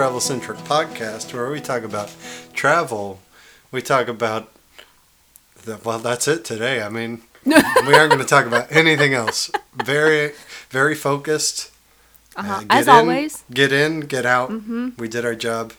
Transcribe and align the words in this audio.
travel 0.00 0.18
centric 0.18 0.56
podcast 0.60 1.34
where 1.34 1.50
we 1.50 1.60
talk 1.60 1.82
about 1.82 2.10
travel. 2.54 3.20
We 3.70 3.82
talk 3.82 4.08
about, 4.08 4.50
the, 5.66 5.78
well, 5.84 5.98
that's 5.98 6.26
it 6.26 6.42
today. 6.42 6.80
I 6.80 6.88
mean, 6.88 7.20
we 7.44 7.52
aren't 7.52 8.10
going 8.10 8.18
to 8.18 8.24
talk 8.24 8.46
about 8.46 8.72
anything 8.72 9.12
else. 9.12 9.50
Very, 9.74 10.32
very 10.70 10.94
focused. 10.94 11.70
Uh-huh. 12.34 12.62
Uh, 12.62 12.64
As 12.70 12.86
in, 12.86 12.94
always, 12.94 13.44
Get 13.52 13.74
in, 13.74 14.00
get 14.00 14.24
out. 14.24 14.48
Mhm. 14.48 14.96
We 14.98 15.06
did 15.06 15.26
our 15.26 15.34
job. 15.34 15.74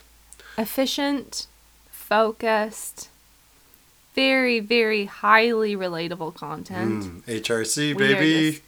efficient, 0.56 1.48
focused, 1.90 3.10
very, 4.14 4.60
very 4.60 5.06
highly 5.06 5.76
relatable 5.76 6.36
content. 6.36 7.26
Mm, 7.26 7.42
HRC, 7.42 7.96
We 7.96 8.14
baby. 8.14 8.62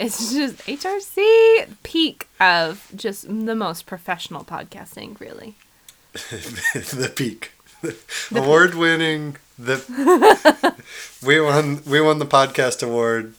It's 0.00 0.32
just 0.32 0.56
HRC 0.66 1.68
peak 1.82 2.26
of 2.40 2.90
just 2.96 3.26
the 3.28 3.54
most 3.54 3.84
professional 3.84 4.44
podcasting, 4.44 5.20
really. 5.20 5.56
the 6.12 7.12
peak. 7.14 7.52
award 8.34 8.74
winning. 8.74 9.36
The 9.58 10.74
we 11.26 11.40
won. 11.40 11.82
We 11.86 12.00
won 12.00 12.18
the 12.18 12.26
podcast 12.26 12.82
award 12.82 13.34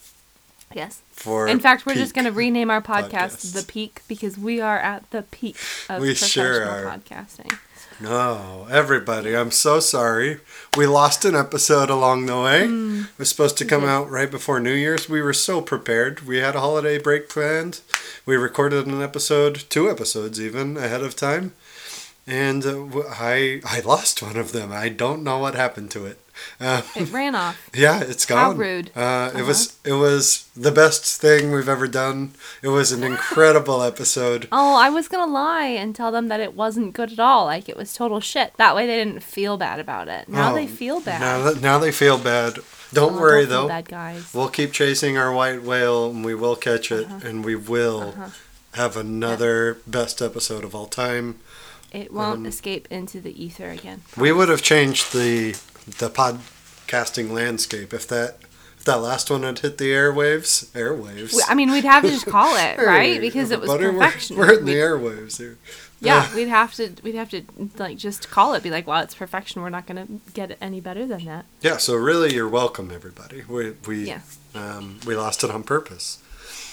Yes. 0.74 1.02
for. 1.12 1.48
In 1.48 1.60
fact, 1.60 1.86
we're 1.86 1.96
just 1.96 2.14
going 2.14 2.26
to 2.26 2.32
rename 2.32 2.70
our 2.70 2.82
podcast 2.82 3.10
podcasts. 3.10 3.54
The 3.54 3.64
Peak 3.64 4.02
because 4.08 4.38
we 4.38 4.62
are 4.62 4.78
at 4.80 5.10
the 5.12 5.24
peak 5.24 5.58
of 5.90 6.00
We 6.02 6.10
professional 6.10 6.46
sure 6.46 6.66
are. 6.70 6.86
podcasting. 6.86 7.58
No, 8.02 8.68
everybody, 8.72 9.36
I'm 9.36 9.52
so 9.52 9.80
sorry. 9.80 10.40
We 10.76 10.88
lost 10.88 11.24
an 11.24 11.36
episode 11.36 11.92
along 11.92 12.26
the 12.26 12.42
way. 12.42 12.64
Mm. 12.68 13.04
It 13.04 13.20
was 13.20 13.30
supposed 13.30 13.60
to 13.60 13.66
come 13.66 13.82
did. 13.82 13.90
out 13.90 14.10
right 14.10 14.32
before 14.32 14.60
New 14.60 14.74
Year's. 14.74 15.08
We 15.08 15.22
were 15.22 15.34
so 15.34 15.62
prepared. 15.62 16.22
We 16.22 16.38
had 16.38 16.56
a 16.56 16.62
holiday 16.62 16.98
break 16.98 17.30
planned. 17.30 17.82
We 18.26 18.38
recorded 18.38 18.88
an 18.88 19.04
episode, 19.04 19.66
two 19.70 19.88
episodes 19.88 20.42
even, 20.42 20.78
ahead 20.78 21.04
of 21.04 21.16
time. 21.16 21.54
And 22.26 22.66
uh, 22.66 23.04
I 23.20 23.82
lost 23.86 24.24
one 24.24 24.38
of 24.38 24.52
them. 24.52 24.72
I 24.72 24.90
don't 24.90 25.24
know 25.24 25.38
what 25.38 25.54
happened 25.54 25.92
to 25.92 26.08
it. 26.08 26.20
Uh, 26.60 26.82
It 26.96 27.12
ran 27.12 27.36
off. 27.36 27.70
yeah, 27.74 28.02
it's 28.02 28.26
gone. 28.26 28.38
How 28.38 28.52
rude. 28.60 28.92
Uh, 28.96 29.32
It 29.36 29.44
was 29.44 29.78
it 29.84 29.94
was 29.94 30.48
the 30.56 30.72
best 30.72 31.20
thing 31.22 31.52
we've 31.52 31.70
ever 31.70 31.88
done. 31.88 32.32
It 32.62 32.70
was 32.70 32.92
an 32.92 33.04
incredible 33.04 33.82
episode. 33.84 34.48
Oh, 34.52 34.76
I 34.76 34.90
was 34.90 35.08
gonna 35.08 35.32
lie 35.32 35.66
and 35.66 35.96
tell 35.96 36.12
them 36.12 36.28
that 36.30 36.40
it 36.40 36.54
wasn't 36.56 36.94
good 36.94 37.12
at 37.12 37.20
all. 37.20 37.46
Like 37.46 37.68
it 37.70 37.78
was 37.78 37.94
total 37.94 38.20
shit. 38.20 38.54
That 38.58 38.76
way 38.76 38.86
they 38.88 38.98
didn't 38.98 39.24
feel 39.24 39.58
bad 39.58 39.80
about 39.80 40.08
it. 40.08 40.28
Now 40.30 40.52
Oh, 40.52 40.56
they 40.56 40.68
feel 40.68 41.00
bad. 41.02 41.22
Now, 41.22 41.44
that- 41.44 41.62
now 41.62 41.78
they 41.80 41.92
feel 41.92 42.18
bad. 42.18 42.60
Don't 42.94 43.16
Oh, 43.16 43.20
worry 43.22 43.42
don't 43.46 43.50
though. 43.50 43.68
bad 43.68 43.88
guys. 43.90 44.34
We'll 44.34 44.50
keep 44.50 44.72
chasing 44.74 45.18
our 45.18 45.32
white 45.32 45.64
whale 45.64 46.10
and 46.10 46.26
we 46.26 46.36
will 46.36 46.56
catch 46.58 46.92
it 46.92 47.06
Uh-huh. 47.06 47.28
and 47.28 47.46
we 47.46 47.56
will 47.56 48.14
Uh-huh. 48.16 48.30
have 48.74 48.98
another 48.98 49.78
best 49.88 50.22
episode 50.22 50.64
of 50.64 50.76
all 50.76 50.88
time. 50.88 51.40
It 51.94 52.14
won't 52.14 52.40
um, 52.40 52.46
escape 52.46 52.88
into 52.90 53.20
the 53.20 53.34
ether 53.44 53.70
again. 53.70 54.02
We 54.18 54.32
would 54.32 54.48
have 54.50 54.62
changed 54.62 55.12
the 55.14 55.56
the 55.98 56.10
podcasting 56.10 57.32
landscape 57.32 57.94
if 57.94 58.08
that 58.08 58.38
if 58.78 58.86
that 58.86 58.98
last 59.02 59.30
one 59.30 59.44
had 59.44 59.60
hit 59.60 59.78
the 59.78 59.92
airwaves. 59.92 60.66
Airwaves. 60.72 61.40
I 61.48 61.54
mean, 61.54 61.72
we'd 61.72 61.84
have 61.84 62.04
to 62.04 62.10
just 62.10 62.26
call 62.26 62.56
it, 62.58 62.78
right? 62.86 63.22
Because 63.22 63.52
it 63.52 63.60
was 63.62 63.70
we're- 63.70 63.92
perfection. 63.92 64.38
We're, 64.38 64.58
in 64.58 64.66
the 64.66 64.74
airwaves 64.74 65.38
here. 65.38 65.58
yeah, 66.00 66.34
we'd 66.36 66.48
have 66.48 66.74
to, 66.76 66.92
we'd 67.04 67.14
have 67.14 67.30
to 67.30 67.44
like 67.78 67.98
just 67.98 68.32
call 68.32 68.56
it. 68.56 68.64
Be 68.64 68.72
like, 68.72 68.88
well, 68.88 69.02
it's 69.04 69.14
perfection. 69.14 69.62
We're 69.62 69.70
not 69.70 69.86
gonna 69.86 70.08
get 70.34 70.50
it 70.50 70.58
any 70.60 70.82
better 70.82 71.06
than 71.06 71.26
that. 71.26 71.46
Yeah. 71.62 71.78
So 71.78 71.96
really, 71.96 72.34
you're 72.34 72.50
welcome, 72.50 72.90
everybody. 72.92 73.44
We 73.48 73.76
we 73.88 74.08
Yeah. 74.08 74.22
um, 74.56 75.00
we 75.06 75.16
lost 75.16 75.44
it 75.44 75.52
on 75.52 75.62
purpose. 75.64 76.18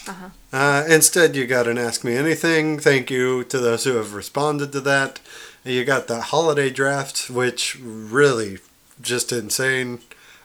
Uh-huh. 0.07 0.29
Uh, 0.51 0.85
instead, 0.89 1.35
you 1.35 1.45
got 1.45 1.67
an 1.67 1.77
Ask 1.77 2.03
Me 2.03 2.15
Anything. 2.15 2.79
Thank 2.79 3.11
you 3.11 3.43
to 3.43 3.59
those 3.59 3.83
who 3.83 3.97
have 3.97 4.15
responded 4.15 4.71
to 4.71 4.81
that. 4.81 5.19
You 5.63 5.85
got 5.85 6.07
the 6.07 6.21
holiday 6.21 6.71
draft, 6.71 7.29
which 7.29 7.77
really 7.79 8.57
just 9.01 9.31
insane. 9.31 9.99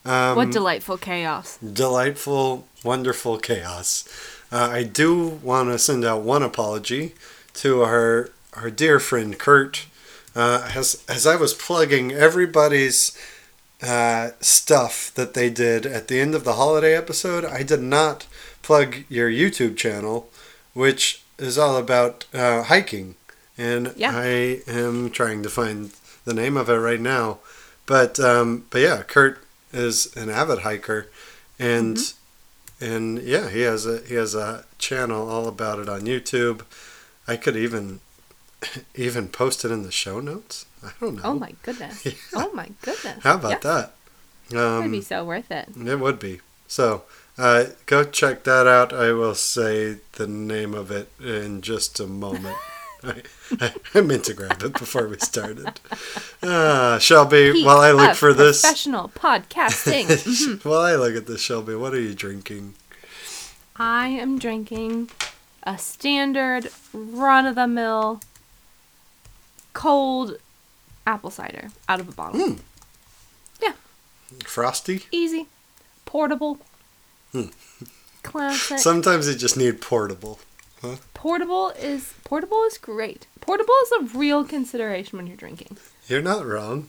Um, 0.04 0.36
what 0.36 0.50
delightful 0.50 0.98
chaos! 0.98 1.58
delightful, 1.58 2.66
wonderful 2.82 3.38
chaos. 3.38 4.06
Uh, 4.52 4.68
I 4.70 4.82
do 4.84 5.26
want 5.42 5.70
to 5.70 5.78
send 5.78 6.04
out 6.04 6.22
one 6.22 6.42
apology 6.42 7.14
to 7.54 7.82
our 7.82 8.30
our 8.54 8.70
dear 8.70 9.00
friend 9.00 9.38
Kurt. 9.38 9.86
Uh, 10.36 10.68
as 10.74 11.02
as 11.08 11.26
I 11.26 11.36
was 11.36 11.54
plugging 11.54 12.12
everybody's 12.12 13.16
uh, 13.82 14.30
stuff 14.40 15.12
that 15.14 15.34
they 15.34 15.50
did 15.50 15.86
at 15.86 16.08
the 16.08 16.20
end 16.20 16.34
of 16.34 16.44
the 16.44 16.54
holiday 16.54 16.96
episode, 16.96 17.44
I 17.44 17.62
did 17.62 17.82
not 17.82 18.26
plug 18.62 19.04
your 19.08 19.30
YouTube 19.30 19.76
channel, 19.76 20.28
which 20.72 21.22
is 21.38 21.58
all 21.58 21.76
about 21.76 22.24
uh, 22.32 22.64
hiking, 22.64 23.14
and 23.58 23.92
Yeah. 23.96 24.12
I 24.14 24.60
am 24.66 25.10
trying 25.10 25.42
to 25.42 25.50
find 25.50 25.90
the 26.24 26.34
name 26.34 26.56
of 26.56 26.68
it 26.68 26.76
right 26.76 27.00
now. 27.00 27.38
But 27.86 28.18
um, 28.20 28.64
but 28.70 28.80
yeah, 28.80 29.02
Kurt 29.02 29.42
is 29.72 30.14
an 30.16 30.30
avid 30.30 30.60
hiker, 30.60 31.08
and 31.58 31.98
and 32.80 33.18
yeah, 33.22 33.50
he 33.50 33.60
has 33.62 33.86
a 33.86 34.00
he 34.06 34.14
has 34.14 34.34
a 34.34 34.64
channel 34.78 35.28
all 35.28 35.46
about 35.48 35.78
it 35.78 35.88
on 35.88 36.02
YouTube. 36.02 36.62
I 37.28 37.36
could 37.36 37.56
even 37.56 38.00
even 38.94 39.28
post 39.28 39.64
it 39.64 39.70
in 39.70 39.82
the 39.82 39.92
show 39.92 40.20
notes. 40.20 40.66
I 40.82 40.92
don't 41.00 41.16
know. 41.16 41.22
Oh 41.24 41.34
my 41.34 41.54
goodness! 41.62 42.04
Yeah. 42.06 42.12
Oh 42.34 42.52
my 42.54 42.70
goodness! 42.82 43.22
How 43.22 43.34
about 43.34 43.62
that? 43.62 43.92
It 44.50 44.56
would 44.56 44.90
be 44.90 44.98
Um, 44.98 45.02
so 45.02 45.24
worth 45.24 45.50
it. 45.50 45.68
it 45.76 45.96
would 46.00 46.18
be. 46.18 46.40
So 46.68 47.02
uh, 47.38 47.64
go 47.86 48.04
check 48.04 48.44
that 48.44 48.66
out. 48.66 48.92
I 48.92 49.12
will 49.12 49.34
say 49.34 49.98
the 50.12 50.26
name 50.26 50.74
of 50.74 50.90
it 50.90 51.10
in 51.20 51.60
just 51.62 51.98
a 52.00 52.06
moment. 52.06 52.56
I, 53.60 53.72
I, 53.94 54.00
meant 54.00 54.24
to 54.24 54.34
grab 54.34 54.62
it 54.62 54.72
before 54.74 55.06
we 55.08 55.18
started. 55.18 55.80
Uh, 56.42 56.98
Shelby, 56.98 57.62
while 57.64 57.78
I 57.78 57.92
look 57.92 58.16
for 58.16 58.32
this, 58.32 58.60
professional 58.62 59.08
podcasting. 59.10 60.06
Mhm. 60.06 60.64
while 60.64 60.80
I 60.80 60.94
look 60.96 61.14
at 61.16 61.26
this, 61.26 61.40
Shelby, 61.40 61.74
what 61.74 61.94
are 61.94 62.00
you 62.00 62.14
drinking? 62.14 62.74
I 63.76 64.08
am 64.08 64.38
drinking 64.38 65.10
a 65.64 65.78
standard 65.78 66.70
run 66.92 67.46
of 67.46 67.54
the 67.54 67.66
mill 67.66 68.20
cold 69.72 70.36
apple 71.06 71.30
cider 71.30 71.70
out 71.88 72.00
of 72.00 72.08
a 72.08 72.12
bottle. 72.12 72.40
Mm. 72.40 72.58
Yeah. 73.62 73.72
Frosty? 74.44 75.02
Easy, 75.10 75.46
portable, 76.04 76.58
Hmm. 77.32 77.46
classic. 78.22 78.78
Sometimes 78.78 79.26
you 79.28 79.34
just 79.34 79.56
need 79.56 79.80
portable. 79.80 80.38
Portable 81.24 81.70
is 81.80 82.12
portable 82.22 82.62
is 82.64 82.76
great. 82.76 83.26
Portable 83.40 83.72
is 83.84 83.92
a 83.92 84.18
real 84.18 84.44
consideration 84.44 85.16
when 85.16 85.26
you're 85.26 85.38
drinking. 85.38 85.78
You're 86.06 86.20
not 86.20 86.44
wrong. 86.44 86.88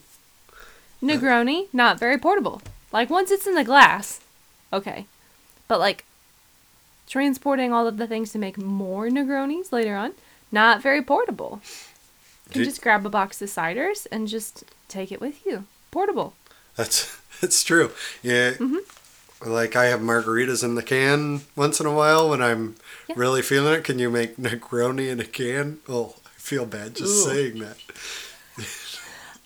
Negroni, 1.01 1.67
not 1.71 1.97
very 1.97 2.17
portable. 2.17 2.61
Like 2.91 3.09
once 3.09 3.31
it's 3.31 3.47
in 3.47 3.55
the 3.55 3.63
glass, 3.63 4.19
okay. 4.73 5.05
But 5.69 5.79
like 5.79 6.03
transporting 7.07 7.71
all 7.71 7.87
of 7.87 7.95
the 7.95 8.07
things 8.07 8.33
to 8.33 8.37
make 8.37 8.57
more 8.57 9.07
Negronis 9.07 9.71
later 9.71 9.95
on, 9.95 10.11
not 10.51 10.81
very 10.81 11.01
portable. 11.01 11.61
You 12.47 12.51
can 12.55 12.63
just 12.65 12.81
grab 12.81 13.05
a 13.05 13.09
box 13.09 13.41
of 13.41 13.47
ciders 13.49 14.05
and 14.11 14.27
just 14.27 14.65
take 14.89 15.13
it 15.13 15.21
with 15.21 15.45
you. 15.45 15.63
Portable. 15.91 16.33
That's 16.75 17.15
that's 17.39 17.63
true. 17.63 17.91
Yeah. 18.21 18.51
Mhm. 18.55 18.79
Like 19.45 19.75
I 19.75 19.85
have 19.85 19.99
margaritas 19.99 20.63
in 20.63 20.75
the 20.75 20.81
can 20.83 21.41
once 21.55 21.79
in 21.79 21.85
a 21.85 21.93
while 21.93 22.29
when 22.29 22.41
I'm 22.41 22.75
Yeah. 23.07 23.15
really 23.17 23.41
feeling 23.43 23.73
it. 23.75 23.83
Can 23.83 23.99
you 23.99 24.09
make 24.09 24.37
Negroni 24.37 25.09
in 25.09 25.19
a 25.19 25.25
can? 25.25 25.79
Oh, 25.87 26.15
I 26.25 26.29
feel 26.37 26.65
bad 26.65 26.95
just 26.95 27.27
Ooh. 27.27 27.29
saying 27.31 27.59
that. 27.59 27.77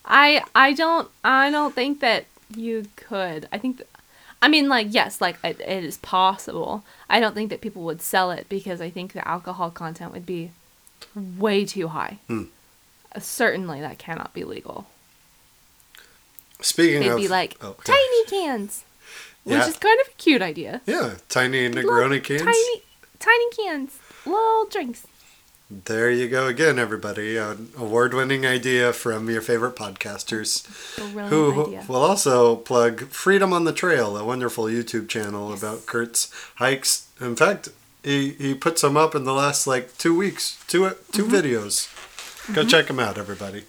I 0.05 0.43
I 0.55 0.73
don't 0.73 1.09
I 1.23 1.51
don't 1.51 1.75
think 1.75 1.99
that 1.99 2.25
you 2.55 2.87
could. 2.95 3.47
I 3.51 3.57
think 3.57 3.77
that, 3.77 3.87
I 4.41 4.47
mean 4.47 4.69
like 4.69 4.87
yes, 4.89 5.19
like 5.21 5.37
it, 5.43 5.59
it 5.59 5.83
is 5.83 5.97
possible. 5.97 6.83
I 7.09 7.19
don't 7.19 7.35
think 7.35 7.49
that 7.49 7.61
people 7.61 7.83
would 7.83 8.01
sell 8.01 8.31
it 8.31 8.47
because 8.49 8.79
I 8.81 8.89
think 8.89 9.13
the 9.13 9.27
alcohol 9.27 9.69
content 9.69 10.13
would 10.13 10.25
be 10.25 10.51
way 11.15 11.65
too 11.65 11.89
high. 11.89 12.19
Hmm. 12.27 12.43
Uh, 13.13 13.19
Certainly 13.19 13.81
that 13.81 13.97
cannot 13.97 14.33
be 14.33 14.43
legal. 14.43 14.87
Speaking 16.61 17.01
It'd 17.01 17.13
of, 17.13 17.17
be 17.17 17.27
like 17.27 17.57
oh, 17.61 17.69
okay. 17.69 17.93
tiny 17.93 18.25
cans, 18.25 18.83
which 19.49 19.57
Yeah. 19.57 19.67
is 19.67 19.77
kind 19.77 19.99
of 20.01 20.07
a 20.07 20.15
cute 20.17 20.41
idea. 20.41 20.81
yeah, 20.85 21.15
tiny 21.27 21.67
Little 21.69 21.91
Negroni 21.91 22.23
cans. 22.23 22.41
Tiny, 22.41 22.81
tiny 23.19 23.49
cans, 23.57 23.91
little 24.25 24.65
drinks. 24.69 25.03
There 25.71 26.09
you 26.09 26.27
go 26.27 26.47
again, 26.47 26.79
everybody. 26.79 27.37
An 27.37 27.69
award-winning 27.77 28.43
idea 28.43 28.91
from 28.91 29.29
your 29.29 29.41
favorite 29.41 29.75
podcasters. 29.75 30.65
Brilliant 30.95 31.29
who 31.29 31.65
idea. 31.67 31.85
will 31.87 32.01
also 32.01 32.55
plug 32.55 33.01
Freedom 33.09 33.53
on 33.53 33.65
the 33.65 33.71
Trail, 33.73 34.17
a 34.17 34.23
wonderful 34.25 34.63
YouTube 34.65 35.07
channel 35.07 35.53
about 35.53 35.85
Kurt's 35.85 36.31
hikes. 36.55 37.07
In 37.21 37.35
fact, 37.35 37.69
he, 38.03 38.31
he 38.31 38.55
put 38.55 38.79
some 38.79 38.97
up 38.97 39.13
in 39.13 39.25
the 39.25 39.33
last 39.33 39.67
like 39.67 39.95
two 39.99 40.17
weeks, 40.17 40.57
two 40.67 40.89
2 41.11 41.25
Mm-hmm. 41.25 41.35
videos. 41.35 42.53
Go 42.55 42.63
check 42.65 42.87
them 42.87 42.99
out, 42.99 43.19
everybody. 43.19 43.65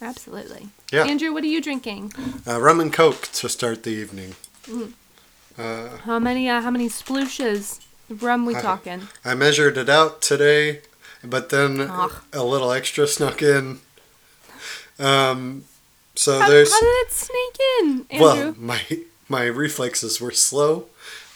Absolutely. 0.00 0.70
Yeah. 0.90 1.04
Andrew, 1.04 1.32
what 1.32 1.44
are 1.44 1.48
you 1.54 1.60
drinking? 1.62 2.12
Uh, 2.44 2.60
rum 2.60 2.80
and 2.80 2.92
coke 2.92 3.28
to 3.34 3.48
start 3.48 3.84
the 3.84 3.90
evening. 3.90 4.34
Mm. 4.66 4.92
Uh, 5.58 5.88
How 6.04 6.18
many? 6.18 6.48
Uh, 6.48 6.60
how 6.62 6.70
many 6.70 6.88
splooshes 6.88 7.80
of 8.10 8.22
rum 8.22 8.46
we 8.46 8.56
I- 8.56 8.60
talking? 8.62 9.08
I 9.24 9.34
measured 9.34 9.76
it 9.76 9.88
out 9.88 10.22
today. 10.22 10.80
but 11.24 11.50
then 11.50 11.80
Ugh. 11.80 12.12
a 12.32 12.42
little 12.44 12.72
extra 12.72 13.06
snuck 13.06 13.42
in. 13.42 13.78
Um, 14.98 15.64
so 16.14 16.38
How, 16.40 16.48
there's 16.48 16.72
how 16.72 16.80
did 16.80 16.86
it 17.06 17.12
sneak 17.12 17.56
in, 17.80 18.06
Andrew? 18.10 18.26
well, 18.26 18.54
my 18.58 18.80
my 19.28 19.44
reflexes 19.44 20.20
were 20.20 20.30
slow. 20.32 20.86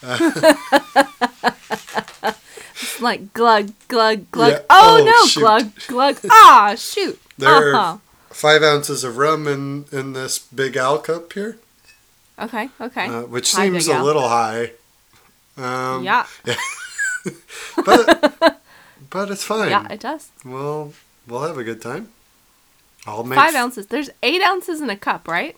It's 0.03 1.41
like 3.01 3.33
glug, 3.33 3.73
glug, 3.89 4.31
glug. 4.31 4.53
Yeah. 4.53 4.59
Oh, 4.71 4.99
Oh, 5.01 5.05
no, 5.05 5.27
shoot. 5.27 5.41
glug, 5.41 5.73
glug. 5.89 6.17
Ah, 6.31 6.75
shoot. 6.77 7.19
There 7.39 7.75
uh-huh. 7.75 7.79
are 7.79 8.01
five 8.31 8.63
ounces 8.63 9.03
of 9.05 9.17
rum 9.19 9.47
in 9.49 9.87
in 9.93 10.13
this 10.13 10.39
big 10.39 10.77
owl 10.77 10.99
cup 10.99 11.33
here, 11.33 11.59
Okay, 12.39 12.69
okay. 12.81 13.07
uh, 13.07 13.23
which 13.23 13.53
Hi, 13.53 13.65
seems 13.65 13.87
a 13.89 14.03
little 14.03 14.29
high. 14.29 14.73
Um, 15.57 16.05
yeah, 16.05 16.27
but 17.85 18.61
but 19.11 19.31
it's 19.31 19.45
fine. 19.45 19.71
yeah, 19.71 19.87
it 19.91 20.01
does. 20.01 20.31
We'll 20.45 20.93
we'll 21.27 21.43
have 21.43 21.57
a 21.59 21.65
good 21.65 21.81
time. 21.81 22.11
I'll 23.07 23.25
make 23.25 23.39
Five 23.39 23.55
ounces. 23.55 23.87
There's 23.87 24.11
eight 24.23 24.43
ounces 24.43 24.81
in 24.81 24.91
a 24.91 24.97
cup, 24.97 25.29
right? 25.29 25.57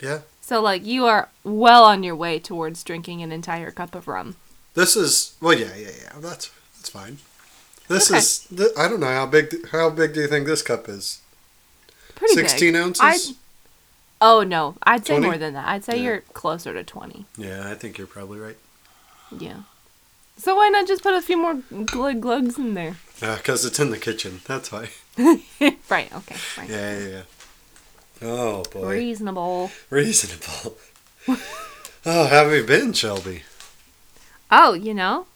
Yeah, 0.00 0.20
So, 0.40 0.60
like, 0.62 0.84
you 0.84 1.06
are 1.06 1.28
well 1.44 1.84
on 1.84 2.02
your 2.02 2.14
way 2.16 2.38
towards 2.38 2.82
drinking 2.84 3.22
an 3.22 3.32
entire 3.32 3.70
cup 3.70 3.94
of 3.94 4.06
rum. 4.08 4.36
this 4.74 4.96
is 4.96 5.34
well. 5.40 5.58
Yeah, 5.58 5.74
yeah, 5.76 5.90
yeah. 6.02 6.12
That's 6.20 6.50
that's 6.76 6.88
fine. 6.90 7.18
This 7.88 8.10
Okay. 8.10 8.18
is 8.18 8.46
th- 8.56 8.70
I 8.78 8.88
don't 8.88 9.00
know 9.00 9.06
how 9.12 9.26
big 9.26 9.68
how 9.70 9.90
big 9.90 10.14
do 10.14 10.20
you 10.20 10.26
think 10.28 10.46
this 10.46 10.62
cup 10.62 10.88
is? 10.88 11.20
Pretty 12.14 12.34
big. 12.36 12.48
Sixteen 12.48 12.76
ounces. 12.76 13.00
I'd- 13.02 13.36
Oh, 14.20 14.42
no. 14.42 14.76
I'd 14.84 15.06
say 15.06 15.14
20? 15.14 15.26
more 15.26 15.38
than 15.38 15.54
that. 15.54 15.66
I'd 15.68 15.84
say 15.84 15.96
Yeah. 15.96 16.02
you're 16.02 16.20
closer 16.32 16.72
to 16.72 16.82
20. 16.84 17.26
Yeah, 17.36 17.68
I 17.70 17.74
think 17.74 17.98
you're 17.98 18.06
probably 18.06 18.38
right. 18.38 18.56
Yeah. 19.36 19.58
So, 20.36 20.56
why 20.56 20.68
not 20.68 20.86
just 20.88 21.02
put 21.02 21.14
a 21.14 21.22
few 21.22 21.36
more 21.36 21.54
glug 21.84 22.20
glugs 22.20 22.58
in 22.58 22.74
there? 22.74 22.96
Uh, 23.22 23.36
because 23.36 23.64
it's 23.64 23.78
in 23.78 23.90
the 23.90 23.98
kitchen. 23.98 24.40
That's 24.46 24.72
why. 24.72 24.88
right, 25.88 26.12
okay. 26.12 26.36
Right. 26.58 26.68
Yeah, 26.68 26.98
yeah, 26.98 27.06
yeah. 27.08 27.22
Oh 28.22 28.62
boy, 28.72 28.88
Reasonable. 28.90 29.70
reasonable. 29.90 30.76
oh, 31.28 32.26
how 32.26 32.44
have 32.44 32.52
you 32.52 32.64
been, 32.64 32.92
Shelby? 32.92 33.42
Oh, 34.50 34.72
you 34.72 34.94
know, 34.94 35.26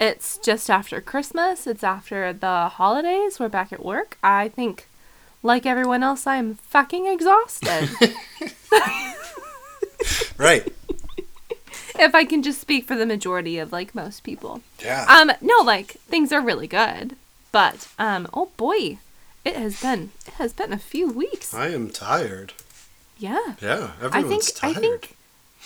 it's 0.00 0.38
just 0.38 0.68
after 0.70 1.00
Christmas. 1.00 1.66
It's 1.66 1.84
after 1.84 2.32
the 2.32 2.68
holidays. 2.68 3.38
We're 3.38 3.48
back 3.48 3.72
at 3.72 3.84
work. 3.84 4.18
I 4.22 4.48
think, 4.48 4.86
like 5.44 5.66
everyone 5.66 6.02
else, 6.02 6.26
I 6.26 6.36
am 6.36 6.54
fucking 6.56 7.06
exhausted. 7.06 7.90
Right. 10.36 10.66
if 11.98 12.14
I 12.14 12.24
can 12.24 12.42
just 12.42 12.60
speak 12.60 12.84
for 12.86 12.96
the 12.96 13.06
majority 13.06 13.58
of 13.58 13.72
like 13.72 13.94
most 13.94 14.22
people. 14.24 14.60
Yeah. 14.82 15.06
Um, 15.08 15.30
no, 15.40 15.58
like 15.62 15.92
things 16.08 16.32
are 16.32 16.40
really 16.40 16.66
good, 16.66 17.16
but 17.52 17.88
um, 17.98 18.28
oh 18.34 18.50
boy, 18.56 18.98
it 19.44 19.56
has 19.56 19.80
been 19.80 20.10
it 20.26 20.34
has 20.34 20.52
been 20.52 20.72
a 20.72 20.78
few 20.78 21.10
weeks. 21.10 21.54
I 21.54 21.68
am 21.68 21.88
tired. 21.90 22.52
Yeah, 23.16 23.54
Yeah, 23.62 23.92
everyone's 24.02 24.14
I 24.14 24.22
think 24.28 24.54
tired. 24.56 24.76
I 24.76 24.80
think 24.80 25.16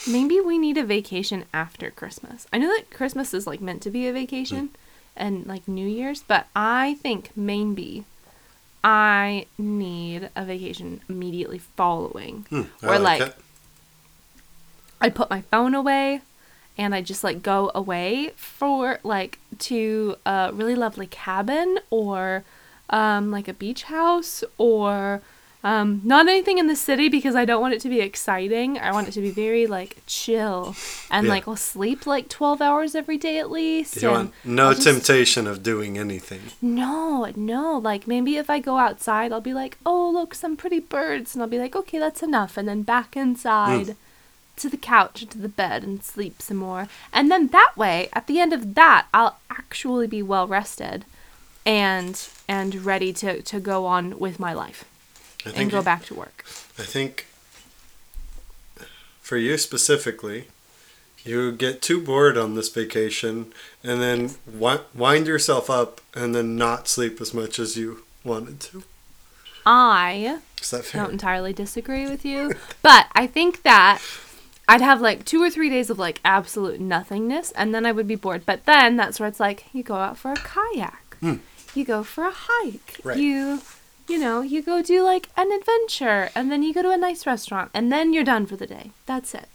maybe 0.07 0.39
we 0.39 0.59
need 0.59 0.77
a 0.77 0.85
vacation 0.85 1.47
after 1.53 1.91
Christmas. 1.91 2.47
I 2.53 2.59
know 2.59 2.69
that 2.69 2.91
Christmas 2.91 3.33
is 3.33 3.47
like 3.47 3.61
meant 3.63 3.83
to 3.83 3.91
be 3.91 4.07
a 4.07 4.13
vacation 4.13 4.69
and 5.17 5.47
like 5.47 5.67
New 5.67 5.89
Year's, 5.89 6.23
but 6.23 6.47
I 6.55 6.99
think 7.03 7.31
maybe 7.35 8.05
I 8.90 9.44
need 9.58 10.31
a 10.35 10.46
vacation 10.46 11.02
immediately 11.11 11.58
following. 11.58 12.46
Hmm, 12.49 12.62
I 12.82 12.87
Or 12.87 12.99
like. 12.99 13.35
I 14.99 15.11
put 15.11 15.29
my 15.29 15.43
phone 15.43 15.75
away 15.75 16.23
and 16.79 16.94
I 16.94 17.02
just 17.02 17.23
like 17.23 17.43
go 17.43 17.70
away 17.75 18.31
for 18.37 18.99
like 19.05 19.40
to 19.58 20.17
a 20.25 20.52
really 20.55 20.75
lovely 20.75 21.06
cabin 21.06 21.79
or 21.90 22.44
um, 22.88 23.31
like 23.31 23.46
a 23.46 23.52
beach 23.52 23.82
house 23.82 24.43
or 24.56 25.20
um, 25.69 26.00
not 26.05 26.26
anything 26.29 26.56
in 26.59 26.67
the 26.67 26.76
city 26.76 27.09
because 27.11 27.35
I 27.35 27.44
don't 27.44 27.61
want 27.61 27.75
it 27.75 27.81
to 27.82 27.88
be 27.88 28.00
exciting. 28.00 28.79
I 28.79 28.91
want 28.93 29.09
it 29.09 29.12
to 29.12 29.20
be 29.20 29.31
very 29.31 29.67
like 29.67 29.99
chill 30.06 30.75
and 31.11 31.26
Yeah. 31.26 31.32
like 31.35 31.47
I'll 31.49 31.56
sleep 31.56 32.06
like 32.06 32.29
12 32.29 32.62
hours 32.62 32.94
every 32.94 33.19
day 33.19 33.38
at 33.38 33.50
least. 33.50 34.00
you 34.00 34.09
want 34.11 34.32
no 34.44 34.73
just- 34.73 34.85
temptation 34.87 35.47
of 35.47 35.62
doing 35.62 35.99
anything. 35.99 36.41
no, 36.62 37.31
no. 37.37 37.76
Like 37.79 38.06
maybe 38.06 38.37
if 38.37 38.49
I 38.49 38.59
go 38.61 38.79
outside, 38.79 39.31
I'll 39.32 39.41
be 39.53 39.55
like, 39.62 39.76
oh, 39.85 40.09
look, 40.11 40.35
some 40.35 40.56
pretty 40.56 40.81
birds. 40.81 41.35
And 41.35 41.43
I'll 41.43 41.49
be 41.56 41.59
like, 41.59 41.76
okay, 41.76 41.99
that's 41.99 42.23
enough. 42.23 42.56
And 42.56 42.67
then 42.69 42.82
back 42.82 43.17
inside 43.17 43.94
to 44.56 44.69
the 44.69 44.76
couch, 44.76 45.25
to 45.29 45.38
the 45.38 45.49
bed, 45.62 45.85
and 45.85 46.03
sleep 46.03 46.41
some 46.43 46.56
more. 46.56 46.88
And 47.12 47.31
then 47.31 47.49
that 47.49 47.73
way, 47.76 48.09
at 48.12 48.26
the 48.26 48.41
end 48.41 48.53
of 48.53 48.75
that, 48.75 49.06
I'll 49.15 49.38
actually 49.50 50.06
be 50.06 50.23
well 50.23 50.47
rested 50.49 51.05
and 51.67 52.29
and 52.49 52.75
ready 52.85 53.12
to, 53.12 53.43
to 53.43 53.61
go 53.61 53.85
on 53.87 54.19
with 54.19 54.41
my 54.41 54.53
life 54.55 54.85
I 55.46 55.50
and 55.56 55.70
go 55.70 55.82
back 55.82 56.05
to 56.06 56.14
work. 56.14 56.44
I 56.79 56.82
think 56.82 57.26
for 59.20 59.37
you 59.37 59.58
specifically, 59.58 60.49
you 61.25 61.52
get 61.52 61.82
too 61.82 62.00
bored 62.00 62.38
on 62.38 62.55
this 62.55 62.69
vacation 62.69 63.52
and 63.85 64.00
then 64.00 64.31
wind 64.94 65.26
yourself 65.26 65.69
up 65.69 66.00
and 66.14 66.35
then 66.35 66.56
not 66.56 66.88
sleep 66.88 67.20
as 67.20 67.35
much 67.35 67.58
as 67.58 67.76
you 67.76 68.05
wanted 68.25 68.61
to. 68.61 68.82
I 69.67 70.38
Is 70.62 70.70
that 70.70 70.85
fair? 70.87 71.02
don't 71.02 71.12
entirely 71.12 71.52
disagree 71.52 72.08
with 72.08 72.25
you, 72.25 72.55
but 72.82 73.06
I 73.12 73.26
think 73.26 73.62
that 73.64 74.00
I'd 74.67 74.81
have 74.81 75.00
like 75.02 75.25
two 75.26 75.43
or 75.43 75.50
three 75.50 75.69
days 75.69 75.91
of 75.91 75.99
like 75.99 76.20
absolute 76.25 76.81
nothingness, 76.81 77.50
and 77.52 77.75
then 77.75 77.84
I 77.84 77.93
would 77.93 78.08
be 78.08 78.14
bored. 78.17 78.46
But 78.46 78.64
then 78.64 78.96
that's 78.96 79.20
where 79.20 79.29
it's 79.29 79.41
like 79.41 79.67
you 79.75 79.82
go 79.82 79.96
out 79.96 80.17
for 80.17 80.32
a 80.32 80.37
kayak, 80.37 81.17
Hmm. 81.20 81.34
you 81.75 81.84
go 81.84 82.02
for 82.02 82.25
a 82.25 82.32
hike, 82.34 82.99
Right. 83.05 83.19
you, 83.19 83.61
you 84.08 84.19
know, 84.19 84.41
you 84.43 84.62
go 84.62 84.82
do 84.82 85.03
like 85.03 85.29
an 85.36 85.50
adventure, 85.53 86.31
and 86.34 86.50
then 86.50 86.62
you 86.62 86.72
go 86.74 86.82
to 86.82 86.91
a 86.91 86.96
nice 86.96 87.27
restaurant, 87.27 87.70
and 87.74 87.93
then 87.93 88.12
you're 88.12 88.24
done 88.24 88.46
for 88.46 88.56
the 88.56 88.67
day. 88.67 88.91
That's 89.06 89.34
it. 89.34 89.48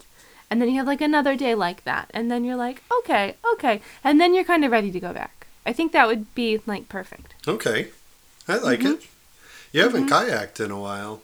And 0.50 0.62
then 0.62 0.70
you 0.70 0.78
have 0.78 0.88
like 0.88 1.02
another 1.02 1.36
day 1.36 1.56
like 1.56 1.84
that, 1.86 2.10
and 2.14 2.30
then 2.30 2.44
you're 2.46 2.56
like, 2.56 2.84
okay, 3.00 3.36
okay, 3.54 3.82
and 4.04 4.20
then 4.22 4.34
you're 4.34 4.44
kind 4.44 4.64
of 4.64 4.72
ready 4.72 4.92
to 4.92 5.00
go 5.00 5.12
back. 5.14 5.48
I 5.66 5.74
think 5.74 5.92
that 5.94 6.08
would 6.08 6.34
be 6.36 6.60
like 6.68 6.90
perfect. 6.90 7.34
Okay. 7.48 7.88
I 8.48 8.58
like 8.58 8.80
Mm-hmm. 8.82 8.94
it. 9.02 9.08
You 9.72 9.82
haven't 9.82 10.10
kayaked 10.10 10.60
in 10.64 10.70
a 10.70 10.80
while. 10.80 11.22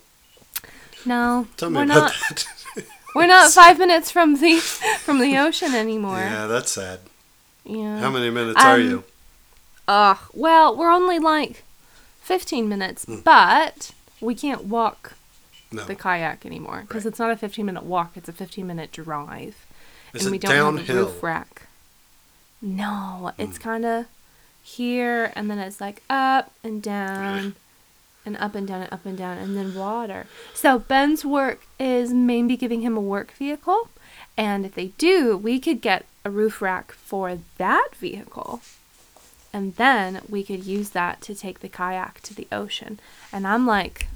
No, 1.06 1.48
Tell 1.58 1.70
me 1.70 1.78
we're 1.78 1.84
about 1.84 1.96
not. 1.96 2.14
that. 2.30 2.46
We're 3.16 3.28
not 3.28 3.52
five 3.52 3.78
minutes 3.86 4.12
from 4.12 4.40
the 4.40 4.60
from 4.60 5.20
the 5.20 5.38
ocean 5.38 5.74
anymore. 5.74 6.18
yeah, 6.20 6.46
that's 6.48 6.72
sad. 6.72 7.00
Yeah. 7.66 8.00
How 8.00 8.10
many 8.12 8.30
minutes 8.30 8.64
are 8.64 8.76
Um, 8.76 8.82
you? 8.82 9.04
Ugh. 9.88 10.18
Well, 10.34 10.76
we're 10.78 10.92
only 10.92 11.18
like 11.20 11.64
fifteen 12.34 12.66
minutes, 12.70 13.06
Hmm. 13.06 13.20
but 13.26 13.92
we 14.22 14.34
can't 14.44 14.64
walk 14.66 15.02
No. 15.72 15.84
the 15.86 15.96
kayak 15.96 16.46
anymore 16.46 16.80
because 16.88 17.04
Right. 17.06 17.10
it's 17.12 17.20
not 17.20 17.32
a 17.32 17.38
fifteen 17.46 17.66
minute 17.66 17.84
walk; 17.84 18.12
it's 18.20 18.30
a 18.30 18.34
fifteen 18.44 18.68
minute 18.72 18.92
drive, 18.92 19.56
Is 20.14 20.24
and 20.24 20.32
we 20.32 20.38
don't 20.38 20.78
have 20.78 20.90
a 20.90 20.94
roof 20.94 21.22
rack. 21.24 21.54
No, 22.62 23.32
it's 23.38 23.58
Hmm. 23.58 23.64
kind 23.64 23.86
of 23.86 24.06
here, 24.64 25.32
and 25.36 25.50
then 25.50 25.60
it's 25.60 25.80
like 25.82 26.04
up 26.10 26.52
and 26.64 26.82
down. 26.82 27.56
And 28.26 28.36
up 28.38 28.54
and 28.54 28.68
down 28.68 28.82
and 28.84 28.94
up 28.94 29.06
and 29.06 29.18
down, 29.18 29.38
and 29.38 29.56
then 29.58 29.74
water. 29.74 30.28
So 30.54 30.78
Ben's 30.78 31.24
work 31.26 31.66
is 31.80 32.12
maybe 32.14 32.58
giving 32.58 32.82
him 32.82 32.96
a 32.98 33.02
work 33.02 33.32
vehicle, 33.32 33.90
and 34.38 34.66
if 34.66 34.76
they 34.76 34.88
do, 35.00 35.38
we 35.38 35.58
could 35.58 35.82
get 35.82 36.06
a 36.26 36.30
roof 36.30 36.62
rack 36.62 36.92
for 36.92 37.40
that 37.58 37.90
vehicle. 37.96 38.62
And 39.52 39.76
then 39.78 40.22
we 40.30 40.44
could 40.44 40.64
use 40.66 40.90
that 40.92 41.22
to 41.22 41.34
take 41.36 41.60
the 41.60 41.70
kayak 41.70 42.22
to 42.22 42.34
the 42.36 42.48
ocean. 42.52 43.00
And 43.34 43.48
I'm 43.48 43.66
like, 43.66 44.08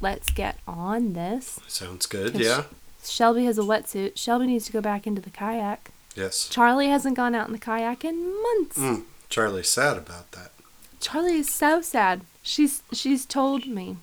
let's 0.00 0.30
get 0.30 0.58
on 0.66 1.12
this. 1.12 1.60
Sounds 1.68 2.06
good, 2.06 2.34
Yeah. 2.34 2.64
Shelby 3.04 3.44
has 3.44 3.56
a 3.58 3.62
wetsuit. 3.62 4.16
Shelby 4.16 4.46
needs 4.48 4.66
to 4.66 4.72
go 4.72 4.80
back 4.80 5.06
into 5.06 5.22
the 5.22 5.30
kayak. 5.30 5.90
Yes. 6.16 6.48
Charlie 6.48 6.88
hasn't 6.88 7.16
gone 7.16 7.34
out 7.36 7.46
in 7.46 7.52
the 7.52 7.58
kayak 7.58 8.04
in 8.04 8.42
months. 8.42 8.76
Mm, 8.78 9.04
Charlie's 9.28 9.68
sad 9.68 9.96
about 9.96 10.32
that. 10.32 10.50
Charlie 10.98 11.36
is 11.36 11.48
so 11.48 11.80
sad. 11.80 12.22
She's 12.42 12.82
she's 12.92 13.24
told 13.24 13.66
me. 13.66 13.98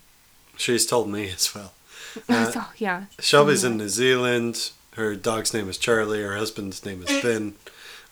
She's 0.56 0.86
told 0.86 1.10
me 1.10 1.30
as 1.30 1.54
well. 1.54 1.74
Uh, 2.30 2.52
so, 2.52 2.62
yeah. 2.78 3.06
Shelby's 3.20 3.64
in 3.64 3.76
New 3.78 3.90
Zealand. 3.90 4.70
Her 4.92 5.16
dog's 5.16 5.52
name 5.52 5.68
is 5.68 5.80
Charlie. 5.80 6.22
Her 6.22 6.38
husband's 6.38 6.86
name 6.86 7.02
is 7.02 7.10
Finn. 7.10 7.56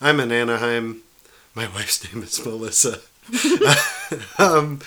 I'm 0.00 0.18
in 0.18 0.32
Anaheim. 0.32 1.02
My 1.54 1.66
wife's 1.66 2.12
name 2.12 2.22
is 2.22 2.44
Melissa. 2.44 3.00
um, 4.38 4.80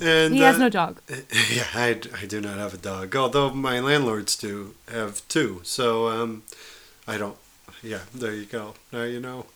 and 0.00 0.34
He 0.34 0.40
has 0.40 0.56
uh, 0.56 0.58
no 0.58 0.68
dog. 0.68 1.00
Yeah, 1.50 1.66
I, 1.74 2.00
I 2.20 2.26
do 2.26 2.40
not 2.40 2.58
have 2.58 2.74
a 2.74 2.78
dog. 2.78 3.14
Although 3.16 3.50
my 3.50 3.80
landlords 3.80 4.36
do 4.36 4.74
have 4.90 5.26
two. 5.28 5.60
So 5.64 6.08
um, 6.08 6.42
I 7.06 7.18
don't. 7.18 7.36
Yeah, 7.82 8.00
there 8.14 8.34
you 8.34 8.44
go. 8.44 8.74
Now 8.92 9.04
you 9.04 9.20
know. 9.20 9.46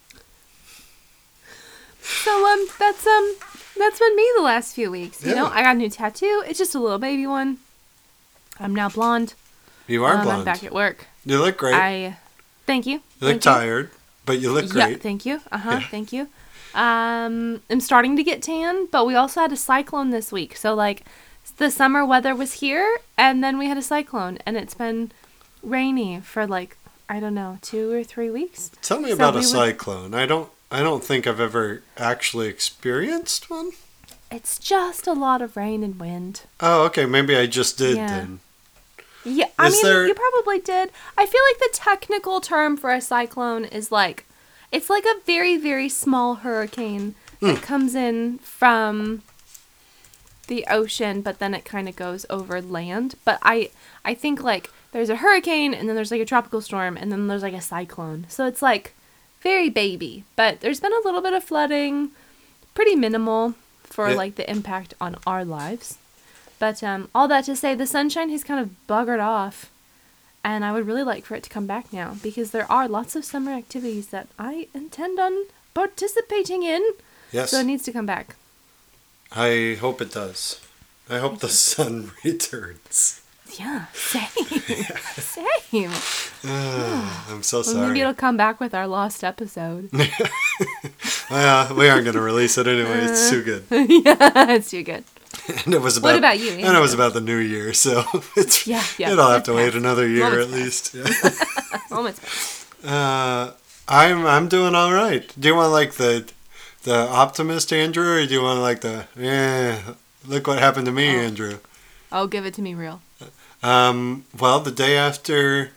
So 2.00 2.52
um 2.52 2.66
that's 2.78 3.06
um 3.06 3.34
that's 3.78 3.98
been 3.98 4.16
me 4.16 4.28
the 4.36 4.42
last 4.42 4.74
few 4.74 4.90
weeks. 4.90 5.24
You 5.24 5.34
know, 5.34 5.46
I 5.46 5.62
got 5.62 5.76
a 5.76 5.78
new 5.78 5.90
tattoo. 5.90 6.42
It's 6.46 6.58
just 6.58 6.74
a 6.74 6.80
little 6.80 6.98
baby 6.98 7.26
one. 7.26 7.58
I'm 8.58 8.74
now 8.74 8.88
blonde. 8.88 9.34
You 9.86 10.04
are 10.04 10.14
um, 10.14 10.18
I'm 10.20 10.24
blonde. 10.24 10.44
back 10.44 10.64
at 10.64 10.72
work. 10.72 11.06
You 11.24 11.38
look 11.38 11.58
great. 11.58 11.74
I 11.74 12.16
thank 12.66 12.86
you. 12.86 13.02
you 13.20 13.28
look 13.28 13.34
you. 13.34 13.40
tired, 13.40 13.90
but 14.26 14.40
you 14.40 14.52
look 14.52 14.68
great. 14.68 14.80
Yeah, 14.80 14.86
great. 14.88 15.02
thank 15.02 15.26
you. 15.26 15.40
Uh 15.50 15.58
huh. 15.58 15.70
Yeah. 15.80 15.88
Thank 15.88 16.12
you. 16.12 16.28
Um, 16.74 17.60
I'm 17.70 17.80
starting 17.80 18.16
to 18.16 18.22
get 18.22 18.42
tan, 18.42 18.86
but 18.90 19.06
we 19.06 19.14
also 19.14 19.40
had 19.40 19.52
a 19.52 19.56
cyclone 19.56 20.10
this 20.10 20.32
week. 20.32 20.56
So 20.56 20.74
like 20.74 21.04
the 21.58 21.70
summer 21.70 22.04
weather 22.04 22.34
was 22.34 22.54
here 22.54 22.98
and 23.18 23.42
then 23.44 23.58
we 23.58 23.66
had 23.66 23.76
a 23.76 23.82
cyclone 23.82 24.38
and 24.46 24.56
it's 24.56 24.74
been 24.74 25.12
rainy 25.62 26.20
for 26.20 26.46
like 26.46 26.76
I 27.08 27.20
don't 27.20 27.34
know, 27.34 27.58
2 27.60 27.92
or 27.92 28.04
3 28.04 28.30
weeks. 28.30 28.70
Tell 28.80 28.98
me 28.98 29.08
So 29.10 29.14
about 29.16 29.34
we 29.34 29.40
a 29.40 29.44
cyclone. 29.44 30.14
I 30.14 30.24
don't. 30.24 30.48
I 30.70 30.82
don't 30.82 31.04
think 31.04 31.26
I've 31.26 31.40
ever 31.40 31.82
actually 31.98 32.48
experienced 32.48 33.50
one. 33.50 33.72
It's 34.30 34.58
just 34.58 35.06
a 35.06 35.12
lot 35.12 35.42
of 35.42 35.54
rain 35.54 35.82
and 35.84 36.00
wind. 36.00 36.42
Oh, 36.60 36.84
okay. 36.86 37.04
Maybe 37.04 37.36
I 37.36 37.46
just 37.46 37.76
did 37.76 37.96
Yeah. 37.98 38.06
then. 38.06 38.40
Yeah, 39.24 39.48
I 39.58 39.66
Is 39.66 39.74
mean, 39.74 39.82
there- 39.92 40.06
you 40.06 40.14
probably 40.14 40.58
did. 40.60 40.90
I 41.18 41.26
feel 41.26 41.40
like 41.50 41.58
the 41.58 41.68
technical 41.74 42.40
term 42.40 42.78
for 42.78 42.90
a 42.90 43.02
cyclone 43.02 43.66
is 43.66 43.92
like, 43.92 44.24
it's 44.72 44.90
like 44.90 45.04
a 45.04 45.20
very, 45.26 45.56
very 45.56 45.88
small 45.88 46.36
hurricane 46.36 47.14
that 47.40 47.60
comes 47.62 47.94
in 47.94 48.38
from 48.38 49.22
the 50.48 50.64
ocean, 50.68 51.22
but 51.22 51.38
then 51.38 51.54
it 51.54 51.64
kind 51.64 51.88
of 51.88 51.96
goes 51.96 52.26
over 52.30 52.60
land. 52.60 53.14
But 53.24 53.38
I, 53.42 53.70
I 54.04 54.14
think 54.14 54.42
like 54.42 54.70
there's 54.92 55.10
a 55.10 55.16
hurricane, 55.16 55.72
and 55.74 55.88
then 55.88 55.96
there's 55.96 56.10
like 56.10 56.20
a 56.20 56.24
tropical 56.26 56.60
storm, 56.60 56.96
and 56.96 57.10
then 57.10 57.26
there's 57.28 57.42
like 57.42 57.54
a 57.54 57.60
cyclone. 57.60 58.26
So 58.28 58.46
it's 58.46 58.62
like 58.62 58.94
very 59.42 59.68
baby. 59.70 60.24
But 60.36 60.60
there's 60.60 60.80
been 60.80 60.92
a 60.92 61.00
little 61.04 61.20
bit 61.20 61.32
of 61.32 61.42
flooding, 61.44 62.10
pretty 62.74 62.94
minimal 62.94 63.54
for 63.84 64.08
Yeah. 64.10 64.16
like 64.16 64.34
the 64.36 64.48
impact 64.50 64.94
on 65.00 65.16
our 65.26 65.44
lives. 65.44 65.98
But 66.58 66.82
um, 66.84 67.08
all 67.14 67.26
that 67.28 67.44
to 67.46 67.56
say, 67.56 67.74
the 67.74 67.86
sunshine 67.88 68.30
has 68.30 68.44
kind 68.44 68.60
of 68.60 68.70
buggered 68.88 69.20
off, 69.22 69.70
and 70.44 70.64
I 70.64 70.72
would 70.72 70.86
really 70.86 71.02
like 71.02 71.24
for 71.24 71.34
it 71.34 71.42
to 71.44 71.50
come 71.50 71.66
back 71.66 71.92
now 71.92 72.16
because 72.22 72.50
there 72.50 72.70
are 72.70 72.88
lots 72.88 73.14
of 73.16 73.24
summer 73.24 73.52
activities 73.52 74.08
that 74.08 74.28
I 74.38 74.68
intend 74.74 75.18
on 75.20 75.46
participating 75.74 76.62
in. 76.62 76.82
Yes. 77.30 77.50
So 77.50 77.60
it 77.60 77.64
needs 77.66 77.82
to 77.84 77.92
come 77.92 78.06
back. 78.06 78.36
I 79.34 79.76
hope 79.80 80.00
it 80.02 80.12
does. 80.12 80.60
I 81.08 81.18
hope 81.18 81.40
the 81.40 81.48
sun 81.48 82.12
returns. 82.24 83.20
Yeah, 83.58 83.86
same, 83.92 84.28
same. 85.16 85.90
Ah, 86.44 87.26
I'm 87.30 87.42
so 87.42 87.58
Well, 87.58 87.64
sorry. 87.64 87.86
maybe 87.88 88.00
it'll 88.00 88.14
come 88.14 88.36
back 88.38 88.60
with 88.60 88.74
our 88.74 88.86
lost 88.86 89.22
episode. 89.24 89.90
Uh, 91.30 91.72
we 91.78 91.88
aren't 91.88 92.04
going 92.04 92.14
to 92.14 92.20
release 92.20 92.58
it 92.58 92.66
anyway. 92.66 93.04
It's 93.04 93.30
too 93.30 93.42
good. 93.42 93.64
yeah, 93.70 94.50
it's 94.52 94.68
too 94.70 94.82
good. 94.82 95.02
And 95.64 95.74
it 95.74 95.80
was 95.80 95.96
about. 95.96 96.08
What 96.08 96.18
about 96.18 96.38
you, 96.38 96.50
And 96.52 96.76
it 96.76 96.80
was 96.80 96.94
about 96.94 97.14
the 97.14 97.20
new 97.20 97.38
year, 97.38 97.72
so 97.72 98.04
it's. 98.36 98.66
Yeah, 98.66 98.82
yeah, 98.98 99.12
It'll 99.12 99.28
have 99.30 99.42
to 99.44 99.54
wait 99.54 99.74
another 99.74 100.06
year 100.06 100.26
at 100.40 100.48
Moment's 100.50 100.94
least. 100.94 100.94
Yeah. 100.94 101.30
Almost. 101.90 102.20
Uh, 102.84 103.52
I'm 103.88 104.26
I'm 104.26 104.48
doing 104.48 104.74
all 104.74 104.92
right. 104.92 105.32
Do 105.38 105.48
you 105.48 105.54
want 105.56 105.72
like 105.72 105.94
the 105.94 106.30
the 106.84 106.94
optimist 107.08 107.72
Andrew, 107.72 108.14
or 108.22 108.26
do 108.26 108.32
you 108.32 108.42
want 108.42 108.60
like 108.60 108.80
the 108.82 109.06
yeah? 109.16 109.94
Look 110.26 110.46
what 110.46 110.58
happened 110.60 110.86
to 110.86 110.92
me, 110.92 111.16
Oh. 111.16 111.20
Andrew. 111.20 111.58
Oh, 112.12 112.26
give 112.26 112.46
it 112.46 112.54
to 112.54 112.62
me 112.62 112.74
real. 112.74 113.00
Um, 113.62 114.24
well, 114.38 114.60
the 114.60 114.70
day 114.72 114.96
after 114.96 115.70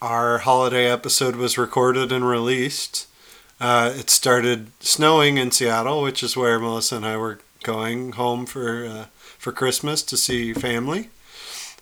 our 0.00 0.38
holiday 0.38 0.90
episode 0.90 1.36
was 1.36 1.56
recorded 1.58 2.10
and 2.12 2.26
released, 2.28 3.06
uh, 3.60 3.92
it 3.96 4.10
started 4.10 4.70
snowing 4.80 5.36
in 5.36 5.50
Seattle, 5.52 6.02
which 6.02 6.22
is 6.22 6.36
where 6.36 6.58
Melissa 6.58 6.96
and 6.96 7.06
I 7.06 7.16
were 7.16 7.38
going 7.62 8.12
home 8.12 8.46
for 8.46 8.84
uh, 8.84 9.04
for 9.38 9.52
Christmas 9.52 10.02
to 10.02 10.16
see 10.16 10.52
family, 10.52 11.10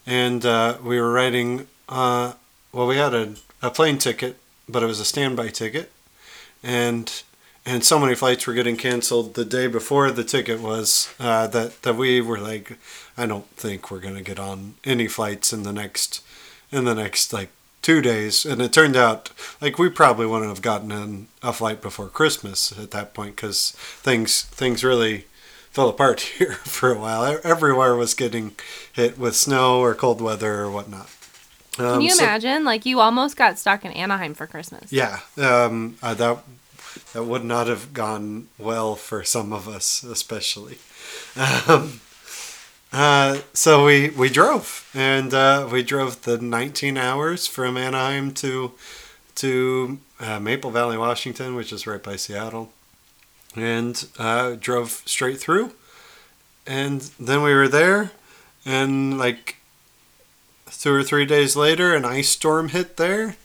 and 0.06 0.44
uh, 0.44 0.78
we 0.82 1.00
were 1.00 1.12
riding. 1.12 1.66
Uh, 1.88 2.34
well, 2.72 2.86
we 2.86 2.96
had 2.96 3.14
a, 3.14 3.34
a 3.62 3.70
plane 3.70 3.98
ticket, 3.98 4.36
but 4.68 4.82
it 4.82 4.86
was 4.86 5.00
a 5.00 5.04
standby 5.04 5.48
ticket, 5.48 5.90
and 6.62 7.22
and 7.66 7.84
so 7.84 7.98
many 7.98 8.14
flights 8.14 8.46
were 8.46 8.54
getting 8.54 8.76
canceled 8.76 9.34
the 9.34 9.44
day 9.44 9.66
before 9.66 10.10
the 10.10 10.24
ticket 10.24 10.60
was 10.60 11.12
uh, 11.20 11.46
that 11.48 11.82
that 11.82 11.96
we 11.96 12.20
were 12.20 12.38
like, 12.38 12.78
I 13.16 13.26
don't 13.26 13.48
think 13.56 13.90
we're 13.90 14.00
gonna 14.00 14.22
get 14.22 14.38
on 14.38 14.74
any 14.84 15.08
flights 15.08 15.52
in 15.52 15.62
the 15.62 15.72
next 15.72 16.22
in 16.72 16.84
the 16.84 16.94
next 16.94 17.32
like 17.32 17.50
two 17.82 18.00
days. 18.00 18.44
And 18.44 18.60
it 18.60 18.72
turned 18.72 18.96
out 18.96 19.30
like 19.60 19.78
we 19.78 19.88
probably 19.88 20.26
wouldn't 20.26 20.50
have 20.50 20.62
gotten 20.62 20.90
in 20.90 21.28
a 21.42 21.52
flight 21.52 21.80
before 21.82 22.08
Christmas 22.08 22.76
at 22.78 22.90
that 22.92 23.14
point 23.14 23.36
because 23.36 23.72
things 24.02 24.42
things 24.42 24.84
really 24.84 25.26
fell 25.70 25.88
apart 25.88 26.20
here 26.38 26.52
for 26.54 26.92
a 26.92 26.98
while. 26.98 27.38
Everywhere 27.44 27.94
was 27.96 28.14
getting 28.14 28.52
hit 28.92 29.18
with 29.18 29.34
snow 29.36 29.80
or 29.80 29.94
cold 29.94 30.20
weather 30.20 30.60
or 30.60 30.70
whatnot. 30.70 31.08
Can 31.72 31.84
Um, 31.86 32.00
you 32.00 32.10
so- 32.10 32.24
imagine? 32.24 32.64
Like 32.64 32.84
you 32.86 33.00
almost 33.00 33.36
got 33.36 33.58
stuck 33.58 33.84
in 33.84 33.92
Anaheim 33.92 34.34
for 34.34 34.46
Christmas. 34.46 34.92
yeah, 34.92 35.20
um, 35.38 35.96
uh, 36.02 36.14
that 36.14 36.38
that 37.12 37.22
would 37.24 37.44
not 37.44 37.68
have 37.68 37.92
gone 37.92 38.48
well 38.58 38.96
for 38.96 39.22
some 39.24 39.52
of 39.52 39.68
us, 39.68 40.02
especially. 40.02 40.78
Um, 41.36 42.00
uh, 42.92 43.38
so 43.54 43.84
we 43.84 44.10
we 44.10 44.28
drove, 44.28 44.90
and 44.94 45.32
uh, 45.32 45.68
we 45.70 45.82
drove 45.84 46.22
the 46.22 46.38
19 46.38 46.96
hours 46.98 47.46
from 47.46 47.76
Anaheim 47.76 48.32
to 48.34 48.72
to 49.36 49.98
uh, 50.18 50.40
Maple 50.40 50.72
Valley, 50.72 50.98
Washington, 50.98 51.54
which 51.54 51.72
is 51.72 51.86
right 51.86 52.02
by 52.02 52.16
Seattle, 52.16 52.72
and 53.56 54.06
uh, 54.18 54.56
drove 54.58 55.02
straight 55.06 55.38
through. 55.38 55.72
And 56.66 57.00
then 57.18 57.42
we 57.42 57.54
were 57.54 57.68
there, 57.68 58.12
and 58.64 59.18
like 59.18 59.56
two 60.70 60.92
or 60.92 61.02
three 61.02 61.26
days 61.26 61.56
later, 61.56 61.94
an 61.94 62.04
ice 62.04 62.28
storm 62.28 62.68
hit 62.68 62.96
there. 62.96 63.36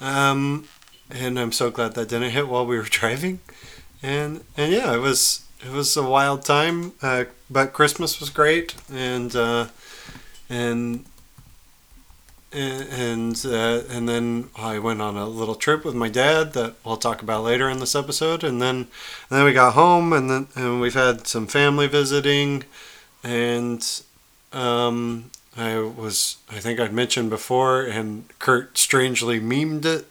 Um, 0.00 0.66
and 1.10 1.38
I'm 1.38 1.52
so 1.52 1.70
glad 1.70 1.94
that 1.94 2.08
didn't 2.08 2.30
hit 2.30 2.48
while 2.48 2.66
we 2.66 2.76
were 2.76 2.82
driving. 2.90 3.40
And 4.02 4.44
and 4.56 4.72
yeah, 4.72 4.94
it 4.94 5.00
was 5.00 5.44
it 5.64 5.72
was 5.72 5.96
a 5.96 6.02
wild 6.02 6.44
time, 6.44 6.92
uh, 7.00 7.24
but 7.50 7.72
Christmas 7.72 8.20
was 8.20 8.28
great, 8.28 8.74
and 8.92 9.34
uh, 9.34 9.68
and 10.50 11.04
and 12.54 12.88
and, 13.44 13.46
uh, 13.46 13.82
and 13.90 14.08
then 14.08 14.50
I 14.56 14.78
went 14.78 15.02
on 15.02 15.16
a 15.16 15.26
little 15.26 15.54
trip 15.54 15.84
with 15.84 15.94
my 15.94 16.08
dad 16.08 16.52
that 16.52 16.74
we'll 16.84 16.96
talk 16.96 17.22
about 17.22 17.44
later 17.44 17.68
in 17.68 17.78
this 17.78 17.94
episode, 17.94 18.44
and 18.44 18.62
then 18.62 18.76
and 18.76 18.88
then 19.30 19.44
we 19.44 19.52
got 19.52 19.74
home, 19.74 20.12
and 20.12 20.30
then 20.30 20.48
and 20.54 20.80
we've 20.80 20.94
had 20.94 21.26
some 21.26 21.46
family 21.46 21.86
visiting, 21.86 22.64
and 23.22 24.02
um, 24.52 25.30
I 25.56 25.78
was 25.78 26.38
I 26.50 26.58
think 26.60 26.80
I'd 26.80 26.92
mentioned 26.92 27.30
before, 27.30 27.82
and 27.82 28.24
Kurt 28.38 28.78
strangely 28.78 29.40
memed 29.40 29.84
it. 29.84 30.06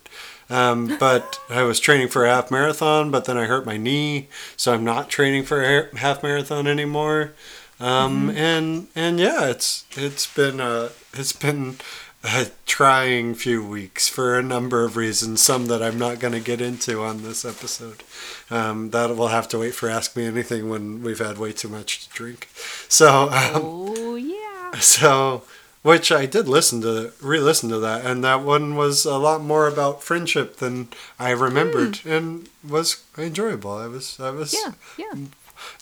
Um, 0.49 0.97
but 0.99 1.39
I 1.49 1.63
was 1.63 1.79
training 1.79 2.09
for 2.09 2.25
a 2.25 2.29
half 2.29 2.51
marathon, 2.51 3.11
but 3.11 3.25
then 3.25 3.37
I 3.37 3.45
hurt 3.45 3.65
my 3.65 3.77
knee, 3.77 4.27
so 4.57 4.73
I'm 4.73 4.83
not 4.83 5.09
training 5.09 5.43
for 5.43 5.63
a 5.63 5.95
half 5.97 6.21
marathon 6.21 6.67
anymore. 6.67 7.33
Um, 7.79 8.29
and 8.29 8.87
and 8.95 9.19
yeah, 9.19 9.49
it's 9.49 9.85
it's 9.91 10.27
been 10.33 10.59
a 10.59 10.91
it's 11.13 11.33
been 11.33 11.77
a 12.23 12.47
trying 12.65 13.35
few 13.35 13.65
weeks 13.65 14.07
for 14.07 14.37
a 14.37 14.43
number 14.43 14.83
of 14.85 14.95
reasons. 14.97 15.41
Some 15.41 15.65
that 15.67 15.83
I'm 15.83 15.97
not 15.99 16.19
going 16.19 16.33
to 16.33 16.39
get 16.39 16.61
into 16.61 17.01
on 17.03 17.23
this 17.23 17.43
episode. 17.45 18.03
Um, 18.49 18.91
that 18.91 19.15
will 19.15 19.27
have 19.27 19.47
to 19.49 19.59
wait 19.59 19.75
for 19.75 19.89
Ask 19.89 20.15
Me 20.15 20.25
Anything 20.25 20.69
when 20.69 21.03
we've 21.03 21.19
had 21.19 21.37
way 21.37 21.51
too 21.51 21.67
much 21.69 22.07
to 22.07 22.09
drink. 22.13 22.47
So 22.87 23.23
um, 23.29 23.61
Oh 23.63 24.15
yeah. 24.15 24.71
so, 24.79 25.43
which 25.81 26.11
I 26.11 26.25
did 26.25 26.47
listen 26.47 26.81
to, 26.81 27.11
re-listen 27.21 27.69
to 27.69 27.79
that, 27.79 28.05
and 28.05 28.23
that 28.23 28.41
one 28.41 28.75
was 28.75 29.05
a 29.05 29.17
lot 29.17 29.41
more 29.41 29.67
about 29.67 30.01
friendship 30.01 30.57
than 30.57 30.87
I 31.19 31.31
remembered, 31.31 31.99
and 32.05 32.47
was 32.67 33.03
enjoyable. 33.17 33.73
I 33.73 33.87
was, 33.87 34.17
I 34.19 34.29
was. 34.29 34.53
Yeah. 34.53 34.73
Yeah. 34.97 35.25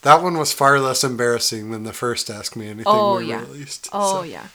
That 0.02 0.22
one 0.22 0.36
was 0.38 0.52
far 0.52 0.78
less 0.80 1.02
embarrassing 1.04 1.70
than 1.70 1.84
the 1.84 1.92
first 1.92 2.28
Ask 2.30 2.56
Me 2.56 2.66
Anything 2.66 2.84
Oh, 2.86 3.18
we 3.18 3.26
yeah. 3.26 3.40
released. 3.42 3.88
Oh 3.92 4.16
So, 4.18 4.22
yeah. 4.22 4.48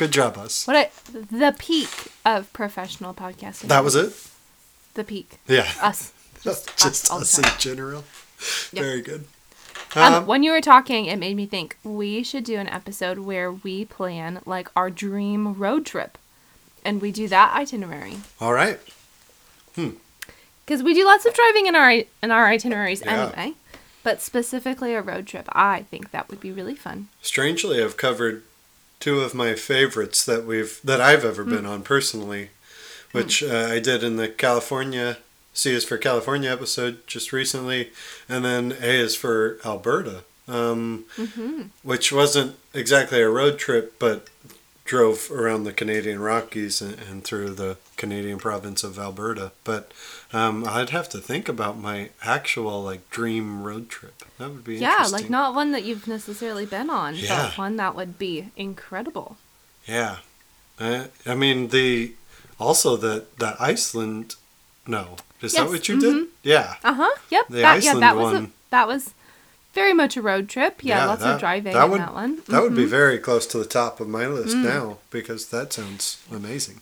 Good 0.00 0.10
job, 0.12 0.38
us. 0.38 0.66
What 0.66 0.76
I, 0.76 0.90
the 1.12 1.54
peak 1.58 1.90
of 2.24 2.50
professional 2.54 3.12
podcasting. 3.12 3.68
That 3.68 3.84
was 3.84 3.94
it. 3.94 4.12
the 4.94 5.04
peak. 5.04 5.38
Yeah, 5.46 5.70
Us. 5.82 6.12
just, 6.42 6.66
Just, 6.78 7.10
us, 7.12 7.38
us 7.38 7.38
in 7.38 7.58
general. 7.58 8.04
Yeah. 8.72 8.82
Very 8.82 9.02
good. 9.02 9.26
Um, 9.94 10.14
Um, 10.14 10.26
when 10.26 10.42
you 10.42 10.52
were 10.52 10.60
talking, 10.62 11.04
it 11.04 11.18
made 11.18 11.36
me 11.36 11.44
think 11.46 11.76
we 11.84 12.22
should 12.22 12.44
do 12.44 12.56
an 12.56 12.68
episode 12.68 13.18
where 13.18 13.52
we 13.52 13.84
plan 13.84 14.40
like 14.46 14.68
our 14.74 14.88
dream 14.88 15.52
road 15.54 15.84
trip, 15.84 16.16
and 16.84 17.02
we 17.02 17.12
do 17.12 17.28
that 17.28 17.54
itinerary 17.54 18.16
all 18.40 18.54
right. 18.54 18.78
Hmm. 19.74 19.90
Because 20.64 20.82
we 20.82 20.94
do 20.94 21.04
lots 21.04 21.26
of 21.26 21.34
driving 21.34 21.66
in 21.66 21.76
our 21.76 21.90
in 22.22 22.30
our 22.30 22.46
itineraries 22.46 23.02
Yeah. 23.04 23.32
anyway. 23.34 23.54
But 24.02 24.22
specifically 24.22 24.94
a 24.94 25.02
road 25.02 25.26
trip, 25.26 25.46
I 25.52 25.82
think 25.90 26.10
that 26.12 26.30
would 26.30 26.40
be 26.40 26.50
really 26.52 26.74
fun. 26.74 27.08
Strangely, 27.20 27.82
I've 27.84 27.98
covered 27.98 28.44
two 29.00 29.20
of 29.20 29.34
my 29.34 29.54
favorites 29.54 30.24
that 30.24 30.44
we've 30.44 30.78
that 30.84 31.00
I've 31.00 31.24
ever 31.24 31.42
Hmm. 31.44 31.50
been 31.50 31.66
on 31.66 31.82
personally, 31.82 32.50
which 33.12 33.42
uh, 33.42 33.68
I 33.70 33.78
did 33.80 34.04
in 34.04 34.16
the 34.16 34.28
California 34.28 35.18
C 35.52 35.72
is 35.74 35.84
for 35.84 35.98
California 35.98 36.50
episode 36.50 37.04
just 37.08 37.32
recently, 37.32 37.90
and 38.28 38.44
then 38.44 38.72
A 38.80 39.00
is 39.00 39.16
for 39.16 39.58
Alberta, 39.64 40.22
um, 40.46 41.04
Mm-hmm. 41.16 41.62
which 41.82 42.12
wasn't 42.12 42.56
exactly 42.72 43.20
a 43.20 43.28
road 43.28 43.58
trip, 43.58 43.98
but 43.98 44.28
drove 44.90 45.30
around 45.30 45.62
the 45.62 45.72
Canadian 45.72 46.18
Rockies 46.18 46.82
and, 46.82 46.98
and 47.08 47.22
through 47.22 47.50
the 47.50 47.76
Canadian 47.96 48.38
province 48.38 48.82
of 48.82 48.98
Alberta. 48.98 49.52
But 49.62 49.92
um, 50.32 50.66
I'd 50.66 50.90
have 50.90 51.08
to 51.10 51.18
think 51.18 51.48
about 51.48 51.78
my 51.78 52.10
actual 52.24 52.82
like 52.82 53.08
dream 53.08 53.62
road 53.62 53.88
trip. 53.88 54.24
That 54.38 54.50
would 54.50 54.64
be 54.64 54.78
Yeah, 54.78 55.06
like 55.12 55.30
not 55.30 55.54
one 55.54 55.70
that 55.70 55.84
you've 55.84 56.08
necessarily 56.08 56.66
been 56.66 56.90
on, 56.90 57.14
Yeah. 57.14 57.50
but 57.50 57.58
one 57.58 57.76
that 57.76 57.94
would 57.94 58.18
be 58.18 58.50
incredible. 58.56 59.36
Yeah, 59.86 60.16
uh, 60.80 61.04
I 61.24 61.36
mean 61.36 61.68
the 61.68 62.14
also 62.58 62.96
the 62.96 63.26
the 63.38 63.54
Iceland. 63.60 64.34
No, 64.88 65.18
is 65.40 65.52
that 65.52 65.68
what 65.68 65.88
you 65.88 66.00
did? 66.00 66.26
Yeah, 66.42 66.74
Uh 66.82 66.94
huh. 66.94 67.14
Yep. 67.30 67.46
The 67.48 67.54
that, 67.58 67.60
yeah, 67.62 67.72
Iceland 67.74 68.02
that 68.02 68.16
was 68.16 68.32
a, 68.32 68.34
one. 68.34 68.52
that 68.70 68.88
was 68.88 69.14
very 69.74 69.92
much 69.94 70.16
a 70.16 70.22
road 70.22 70.48
trip. 70.48 70.82
Yeah, 70.82 71.06
lots 71.06 71.22
that- 71.22 71.34
of 71.34 71.40
driving 71.40 71.72
that 71.72 71.84
in 71.84 71.90
would, 71.90 72.00
that 72.00 72.14
one. 72.14 72.42
That 72.48 72.62
would 72.62 72.74
be 72.74 72.84
Mhm. 72.86 72.88
very 73.00 73.18
close 73.18 73.46
to 73.46 73.58
the 73.58 73.64
top 73.64 74.00
of 74.00 74.08
my 74.08 74.26
list 74.26 74.56
Mm. 74.56 74.64
now 74.64 74.98
because 75.10 75.46
that 75.46 75.72
sounds 75.72 76.18
amazing. 76.32 76.80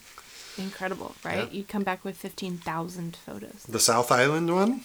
incredible, 0.57 1.15
right? 1.25 1.53
You'd 1.53 1.69
come 1.69 1.85
back 1.85 2.05
with 2.05 2.17
fifteen 2.17 2.59
thousand 2.59 3.17
photos. 3.25 3.63
The 3.69 3.79
South 3.79 4.11
Island 4.11 4.53
one, 4.53 4.81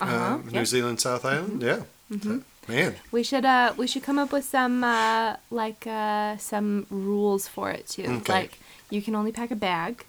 Uh-huh, 0.00 0.16
uh, 0.16 0.36
New. 0.52 0.64
Zealand 0.64 1.00
South 1.00 1.24
Island. 1.24 1.62
Yeah, 1.62 1.82
Mhm. 2.12 2.42
man. 2.68 2.94
We 3.10 3.22
should 3.24 3.44
uh 3.44 3.72
we 3.76 3.86
should 3.88 4.04
come 4.04 4.18
up 4.20 4.30
with 4.32 4.44
some 4.44 4.84
uh 4.84 5.34
like 5.50 5.84
uh 5.86 6.36
some 6.38 6.86
rules 6.90 7.48
for 7.48 7.70
it 7.72 7.88
too. 7.88 8.04
Okay. 8.18 8.32
Like 8.32 8.52
you 8.90 9.02
can 9.02 9.14
only 9.16 9.32
pack 9.32 9.50
a 9.50 9.56
bag 9.56 10.04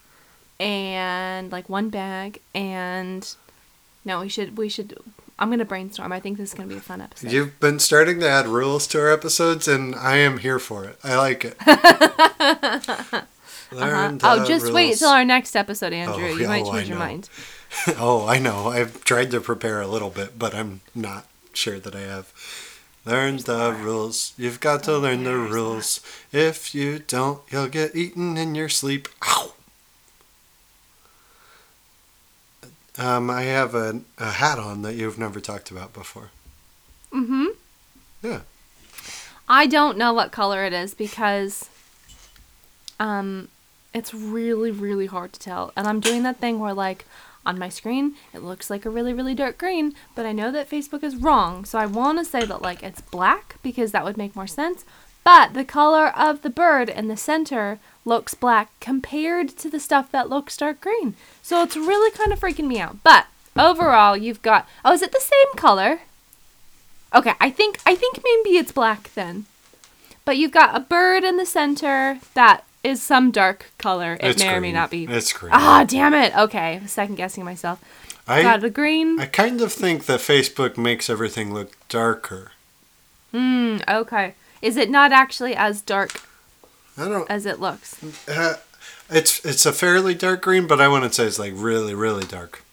and 0.59 1.51
like 1.51 1.67
one 1.69 1.89
bag 1.89 2.39
and 2.53 3.27
no, 4.05 4.21
we 4.21 4.29
should 4.29 4.55
we 4.57 4.69
should 4.69 4.97
I'm 5.41 5.49
going 5.49 5.57
to 5.57 5.65
brainstorm. 5.65 6.11
I 6.11 6.19
think 6.19 6.37
this 6.37 6.49
is 6.49 6.53
going 6.53 6.69
to 6.69 6.75
be 6.75 6.77
a 6.77 6.83
fun 6.83 7.01
episode. 7.01 7.31
You've 7.31 7.59
been 7.59 7.79
starting 7.79 8.19
to 8.19 8.29
add 8.29 8.47
rules 8.47 8.85
to 8.87 8.99
our 8.99 9.11
episodes, 9.11 9.67
and 9.67 9.95
I 9.95 10.17
am 10.17 10.37
here 10.37 10.59
for 10.59 10.85
it. 10.85 10.99
I 11.03 11.17
like 11.17 11.43
it. 11.43 11.57
Uh-huh. 13.73 14.17
Oh, 14.21 14.45
just 14.45 14.73
wait 14.73 14.87
rules. 14.87 14.99
till 14.99 15.11
our 15.11 15.23
next 15.23 15.55
episode, 15.55 15.93
Andrew. 15.93 16.25
Oh, 16.25 16.35
you 16.35 16.45
might 16.45 16.65
oh, 16.65 16.73
change 16.73 16.89
your 16.89 16.97
mind. 16.99 17.29
oh, 17.97 18.27
I 18.27 18.37
know. 18.37 18.67
I've 18.67 19.01
tried 19.05 19.31
to 19.31 19.39
prepare 19.39 19.79
a 19.79 19.87
little 19.87 20.09
bit, 20.09 20.37
but 20.37 20.53
I'm 20.53 20.81
not 20.93 21.25
sure 21.53 21.79
that 21.79 21.95
I 21.95 22.01
have. 22.01 22.33
Learn 23.05 23.37
the 23.37 23.71
rules. 23.71 24.33
You've 24.37 24.59
got 24.59 24.83
to 24.83 24.97
learn 24.97 25.23
the 25.23 25.37
rules. 25.37 26.01
If 26.33 26.75
you 26.75 26.99
don't, 26.99 27.39
you'll 27.49 27.69
get 27.69 27.95
eaten 27.95 28.35
in 28.35 28.55
your 28.55 28.67
sleep. 28.67 29.07
Ow! 29.25 29.53
Um, 32.97 33.29
I 33.29 33.43
have 33.43 33.73
a, 33.73 34.01
a 34.17 34.31
hat 34.31 34.59
on 34.59 34.81
that 34.81 34.95
you've 34.95 35.17
never 35.17 35.39
talked 35.39 35.71
about 35.71 35.93
before. 35.93 36.29
Mm-hmm. 37.13 37.45
Yeah. 38.21 38.41
I 39.47 39.67
don't 39.67 39.97
know 39.97 40.13
what 40.13 40.31
color 40.31 40.63
it 40.63 40.73
is 40.73 40.93
because 40.93 41.69
um 42.99 43.49
it's 43.93 44.13
really 44.13 44.71
really 44.71 45.07
hard 45.07 45.33
to 45.33 45.39
tell. 45.39 45.73
And 45.75 45.87
I'm 45.87 45.99
doing 45.99 46.23
that 46.23 46.37
thing 46.37 46.59
where 46.59 46.73
like 46.73 47.05
on 47.45 47.57
my 47.59 47.67
screen 47.67 48.15
it 48.33 48.43
looks 48.43 48.69
like 48.69 48.85
a 48.85 48.89
really 48.89 49.13
really 49.13 49.35
dark 49.35 49.57
green, 49.57 49.93
but 50.15 50.25
I 50.25 50.31
know 50.31 50.51
that 50.51 50.69
Facebook 50.69 51.03
is 51.03 51.15
wrong. 51.15 51.65
So 51.65 51.79
I 51.79 51.85
want 51.85 52.17
to 52.19 52.25
say 52.25 52.45
that 52.45 52.61
like 52.61 52.83
it's 52.83 53.01
black 53.01 53.57
because 53.61 53.91
that 53.91 54.05
would 54.05 54.17
make 54.17 54.35
more 54.35 54.47
sense. 54.47 54.85
But 55.23 55.53
the 55.53 55.65
color 55.65 56.07
of 56.07 56.41
the 56.41 56.49
bird 56.49 56.89
in 56.89 57.07
the 57.07 57.17
center 57.17 57.79
looks 58.05 58.33
black 58.33 58.71
compared 58.79 59.49
to 59.49 59.69
the 59.69 59.79
stuff 59.79 60.11
that 60.11 60.29
looks 60.29 60.57
dark 60.57 60.81
green. 60.81 61.15
So 61.43 61.61
it's 61.61 61.77
really 61.77 62.11
kind 62.11 62.33
of 62.33 62.39
freaking 62.39 62.67
me 62.67 62.79
out. 62.79 62.97
But 63.03 63.27
overall, 63.57 64.17
you've 64.17 64.41
got 64.41 64.67
Oh, 64.83 64.93
is 64.93 65.01
it 65.01 65.11
the 65.11 65.19
same 65.19 65.55
color? 65.55 66.01
Okay, 67.13 67.33
I 67.39 67.49
think 67.49 67.79
I 67.85 67.95
think 67.95 68.19
maybe 68.23 68.57
it's 68.57 68.71
black 68.71 69.13
then. 69.13 69.45
But 70.25 70.37
you've 70.37 70.51
got 70.51 70.75
a 70.75 70.79
bird 70.79 71.23
in 71.23 71.37
the 71.37 71.45
center 71.45 72.19
that 72.33 72.63
is 72.83 73.01
some 73.01 73.31
dark 73.31 73.71
color. 73.77 74.13
It 74.13 74.31
It's 74.31 74.43
may 74.43 74.55
or 74.55 74.61
may 74.61 74.71
not 74.71 74.89
be. 74.89 75.05
It's 75.05 75.33
green. 75.33 75.51
Ah, 75.53 75.85
damn 75.87 76.13
it. 76.13 76.35
Okay, 76.35 76.81
second 76.87 77.15
guessing 77.15 77.43
myself. 77.43 77.83
I, 78.27 78.43
got 78.43 78.63
a 78.63 78.69
green. 78.69 79.19
I 79.19 79.25
kind 79.25 79.61
of 79.61 79.73
think 79.73 80.05
that 80.05 80.19
Facebook 80.19 80.77
makes 80.77 81.09
everything 81.09 81.53
look 81.53 81.73
darker. 81.89 82.51
Hmm. 83.31 83.77
Okay. 83.87 84.35
Is 84.61 84.77
it 84.77 84.89
not 84.89 85.11
actually 85.11 85.55
as 85.55 85.81
dark 85.81 86.21
I 86.97 87.05
don't. 87.05 87.29
as 87.29 87.45
it 87.45 87.59
looks? 87.59 87.95
Uh, 88.27 88.55
it's 89.09 89.43
it's 89.45 89.65
a 89.65 89.73
fairly 89.73 90.13
dark 90.13 90.41
green, 90.41 90.67
but 90.67 90.79
I 90.81 90.87
wouldn't 90.87 91.13
say 91.15 91.25
it's 91.25 91.39
like 91.39 91.53
really 91.55 91.93
really 91.93 92.25
dark. 92.25 92.63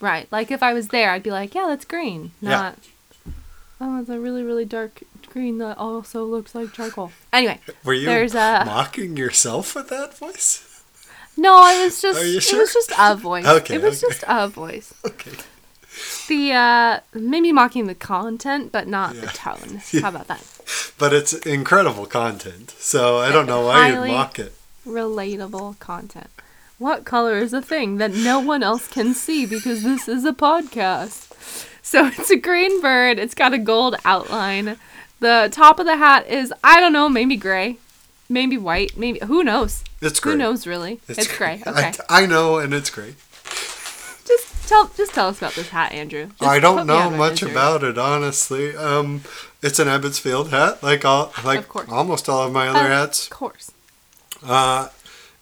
Right. 0.00 0.26
Like 0.32 0.50
if 0.50 0.62
I 0.62 0.72
was 0.72 0.88
there, 0.88 1.10
I'd 1.10 1.22
be 1.22 1.30
like, 1.30 1.54
yeah, 1.54 1.66
that's 1.68 1.84
green. 1.84 2.32
Yeah. 2.40 2.50
Not. 2.50 2.78
Oh, 3.80 4.00
it's 4.00 4.08
a 4.08 4.18
really 4.20 4.42
really 4.42 4.64
dark 4.64 5.02
green 5.30 5.58
that 5.58 5.76
also 5.78 6.24
looks 6.24 6.54
like 6.54 6.72
charcoal. 6.72 7.12
Anyway, 7.32 7.58
Were 7.84 7.92
you 7.94 8.06
There's 8.06 8.34
a- 8.34 8.62
mocking 8.64 9.16
yourself 9.16 9.74
with 9.74 9.88
that 9.90 10.16
voice? 10.16 10.82
no, 11.36 11.54
I 11.56 11.84
was 11.84 12.00
just. 12.00 12.20
Are 12.20 12.24
you 12.26 12.38
It 12.38 12.58
was 12.58 12.72
just 12.72 12.92
a 12.98 13.16
voice. 13.16 13.44
Okay, 13.46 13.74
It 13.74 13.82
was 13.82 14.02
okay. 14.02 14.12
just 14.12 14.24
a 14.26 14.48
voice. 14.48 14.94
Okay. 15.04 15.32
The 16.28 16.52
uh 16.52 17.00
maybe 17.14 17.52
mocking 17.52 17.86
the 17.86 17.94
content 17.94 18.72
but 18.72 18.88
not 18.88 19.14
the 19.14 19.22
Yeah. 19.26 19.30
tone. 19.32 19.80
How 20.02 20.08
about 20.08 20.26
that? 20.28 20.42
But 20.98 21.12
it's 21.12 21.32
incredible 21.32 22.06
content, 22.06 22.70
so 22.78 23.18
I 23.18 23.32
don't 23.32 23.46
know 23.46 23.66
why 23.66 23.88
you'd 23.88 24.12
mock 24.12 24.38
it. 24.38 24.52
Relatable 24.86 25.78
content. 25.78 26.30
What 26.78 27.04
color 27.04 27.38
is 27.38 27.52
a 27.52 27.62
thing 27.62 27.98
that 27.98 28.12
no 28.12 28.40
one 28.40 28.62
else 28.62 28.88
can 28.88 29.14
see 29.14 29.46
because 29.46 29.82
this 29.82 30.08
is 30.08 30.24
a 30.24 30.32
podcast? 30.32 31.32
So 31.82 32.06
it's 32.18 32.30
a 32.30 32.36
green 32.36 32.80
bird. 32.80 33.18
It's 33.18 33.34
got 33.34 33.52
a 33.52 33.58
gold 33.58 33.96
outline. 34.04 34.76
The 35.20 35.48
top 35.52 35.78
of 35.78 35.86
the 35.86 35.96
hat 35.96 36.26
is 36.26 36.52
I 36.62 36.80
don't 36.80 36.92
know, 36.92 37.08
maybe 37.08 37.36
gray, 37.36 37.78
maybe 38.28 38.58
white, 38.58 38.96
maybe 38.96 39.20
who 39.20 39.44
knows? 39.44 39.84
It's 40.00 40.20
great. 40.20 40.32
Who 40.32 40.38
knows 40.38 40.66
really? 40.66 41.00
It's, 41.08 41.36
gray. 41.36 41.62
Okay. 41.66 41.92
I, 42.08 42.22
I 42.24 42.26
know, 42.26 42.58
and 42.58 42.74
it's 42.74 42.90
great. 42.90 43.14
Tell 44.66 44.90
just 44.96 45.12
tell 45.12 45.28
us 45.28 45.38
about 45.38 45.52
this 45.54 45.68
hat, 45.68 45.92
Andrew. 45.92 46.26
Just 46.38 46.42
I 46.42 46.58
don't 46.58 46.86
know 46.86 47.10
much 47.10 47.42
about 47.42 47.84
it, 47.84 47.98
honestly. 47.98 48.74
Um, 48.76 49.22
it's 49.62 49.78
an 49.78 49.88
Ebbets 49.88 50.18
Field 50.18 50.50
hat, 50.50 50.82
like 50.82 51.04
all, 51.04 51.32
like 51.44 51.90
almost 51.92 52.28
all 52.28 52.46
of 52.46 52.52
my 52.52 52.68
other 52.68 52.80
Of 52.80 52.86
hats. 52.98 53.24
Of 53.24 53.30
course. 53.30 53.72
Uh, 54.42 54.88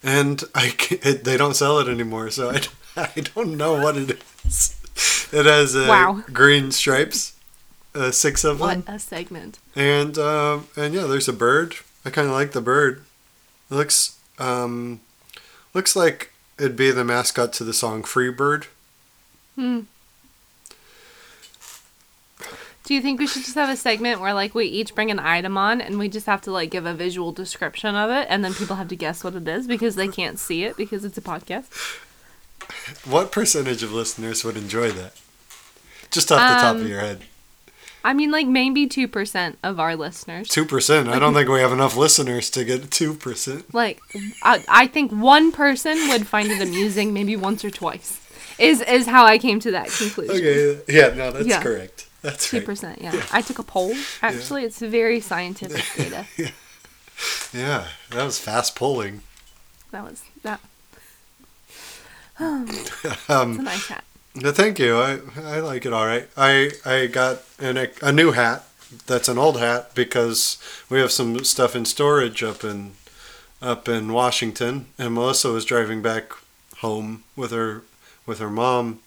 and 0.02 0.42
I 0.54 0.74
it, 0.90 1.24
they 1.24 1.36
don't 1.36 1.54
sell 1.54 1.78
it 1.78 1.88
anymore, 1.88 2.30
so 2.30 2.50
I, 2.50 2.52
don't- 2.54 2.68
I 2.96 3.20
don't 3.34 3.56
know 3.56 3.74
what 3.74 3.96
it 3.96 4.22
is. 4.44 4.78
It 5.32 5.46
has 5.46 5.74
uh, 5.76 5.86
Wow. 5.88 6.22
green 6.32 6.72
stripes, 6.72 7.34
uh, 7.94 8.10
six 8.10 8.42
of 8.44 8.58
What 8.60 8.84
them, 8.86 8.94
a 8.96 8.98
segment. 8.98 9.58
and 9.76 10.18
um, 10.18 10.66
and 10.76 10.94
yeah, 10.94 11.04
there's 11.04 11.28
a 11.28 11.32
bird. 11.32 11.76
I 12.04 12.10
kind 12.10 12.26
of 12.28 12.34
like 12.34 12.52
the 12.52 12.60
bird. 12.60 13.04
It 13.70 13.74
looks 13.74 14.18
um, 14.40 15.00
looks 15.74 15.94
like 15.96 16.32
it'd 16.58 16.76
be 16.76 16.90
the 16.90 17.04
mascot 17.04 17.52
to 17.54 17.64
the 17.64 17.72
song 17.72 18.02
"Free 18.02 18.30
Bird." 18.30 18.66
Hmm. 19.56 19.80
Do 22.84 22.94
you 22.94 23.00
think 23.00 23.20
we 23.20 23.28
should 23.28 23.44
just 23.44 23.54
have 23.54 23.68
a 23.68 23.76
segment 23.76 24.20
where 24.20 24.34
like 24.34 24.54
we 24.54 24.64
each 24.66 24.94
bring 24.94 25.10
an 25.10 25.20
item 25.20 25.56
on 25.56 25.80
and 25.80 25.98
we 25.98 26.08
just 26.08 26.26
have 26.26 26.40
to 26.42 26.50
like 26.50 26.70
give 26.70 26.84
a 26.84 26.92
visual 26.94 27.30
description 27.30 27.94
of 27.94 28.10
it 28.10 28.26
and 28.28 28.44
then 28.44 28.54
people 28.54 28.76
have 28.76 28.88
to 28.88 28.96
guess 28.96 29.22
what 29.22 29.34
it 29.36 29.46
is 29.46 29.66
because 29.68 29.94
they 29.94 30.08
can't 30.08 30.38
see 30.38 30.64
it 30.64 30.76
because 30.76 31.04
it's 31.04 31.16
a 31.16 31.20
podcast? 31.22 31.66
What 33.08 33.30
percentage 33.30 33.82
of 33.84 33.92
listeners 33.92 34.44
would 34.44 34.56
enjoy 34.56 34.90
that? 34.92 35.14
Just 36.10 36.32
off 36.32 36.40
the 36.40 36.60
top 36.60 36.74
of 36.76 36.82
Um, 36.82 36.88
your 36.88 37.00
head, 37.00 37.22
I 38.04 38.12
mean 38.14 38.32
like 38.32 38.48
maybe 38.48 38.88
2% 38.88 39.56
of 39.62 39.78
our 39.78 39.94
listeners. 39.94 40.48
two 40.48 40.64
percent. 40.64 41.08
I 41.08 41.20
don't 41.20 41.34
think 41.38 41.48
we 41.48 41.60
have 41.60 41.72
enough 41.72 41.96
listeners 41.96 42.50
to 42.50 42.64
get 42.64 42.90
two 42.90 43.14
percent. 43.14 43.72
Like 43.72 44.00
I, 44.42 44.64
I 44.68 44.86
think 44.88 45.12
one 45.12 45.52
person 45.52 46.08
would 46.08 46.26
find 46.26 46.50
it 46.50 46.60
amusing 46.60 47.12
maybe 47.14 47.36
once 47.36 47.64
or 47.64 47.70
twice. 47.70 48.18
Is 48.62 48.80
is 48.82 49.06
how 49.06 49.24
I 49.26 49.38
came 49.38 49.60
to 49.60 49.70
that 49.72 49.88
conclusion. 49.88 50.36
Okay, 50.36 50.80
yeah, 50.88 51.08
no, 51.14 51.30
that's 51.32 51.46
Yeah. 51.46 51.62
correct. 51.62 52.06
That's 52.22 52.48
Two 52.50 52.58
right. 52.58 52.66
percent, 52.66 53.02
yeah. 53.02 53.20
I 53.32 53.42
took 53.42 53.58
a 53.58 53.62
poll. 53.64 53.92
Actually, 54.22 54.62
it's 54.64 54.78
very 54.78 55.20
scientific 55.20 55.84
data. 55.96 56.26
Yeah, 57.52 57.88
that 58.10 58.24
was 58.24 58.38
fast 58.38 58.76
polling. 58.76 59.22
That 59.90 60.04
was 60.04 60.22
that. 60.42 60.60
it's 62.40 63.30
Um, 63.30 63.58
a 63.60 63.62
nice 63.62 63.86
hat. 63.88 64.04
no, 64.34 64.52
thank 64.52 64.78
you. 64.78 64.98
I 64.98 65.18
I 65.36 65.60
like 65.60 65.84
it 65.86 65.92
all 65.92 66.06
right. 66.06 66.28
I 66.36 66.72
I 66.84 67.06
got 67.06 67.42
an, 67.58 67.88
a 68.00 68.12
new 68.12 68.32
hat. 68.32 68.64
That's 69.06 69.28
an 69.28 69.38
old 69.38 69.58
hat 69.58 69.94
because 69.94 70.58
we 70.90 71.00
have 71.00 71.12
some 71.12 71.44
stuff 71.44 71.74
in 71.74 71.84
storage 71.84 72.42
up 72.42 72.62
in 72.64 72.92
up 73.60 73.88
in 73.88 74.12
Washington, 74.12 74.86
and 74.98 75.14
Melissa 75.14 75.50
was 75.50 75.64
driving 75.64 76.02
back 76.02 76.32
home 76.78 77.24
with 77.36 77.50
her 77.52 77.82
with 78.26 78.38
her 78.38 78.50
mom. 78.50 79.00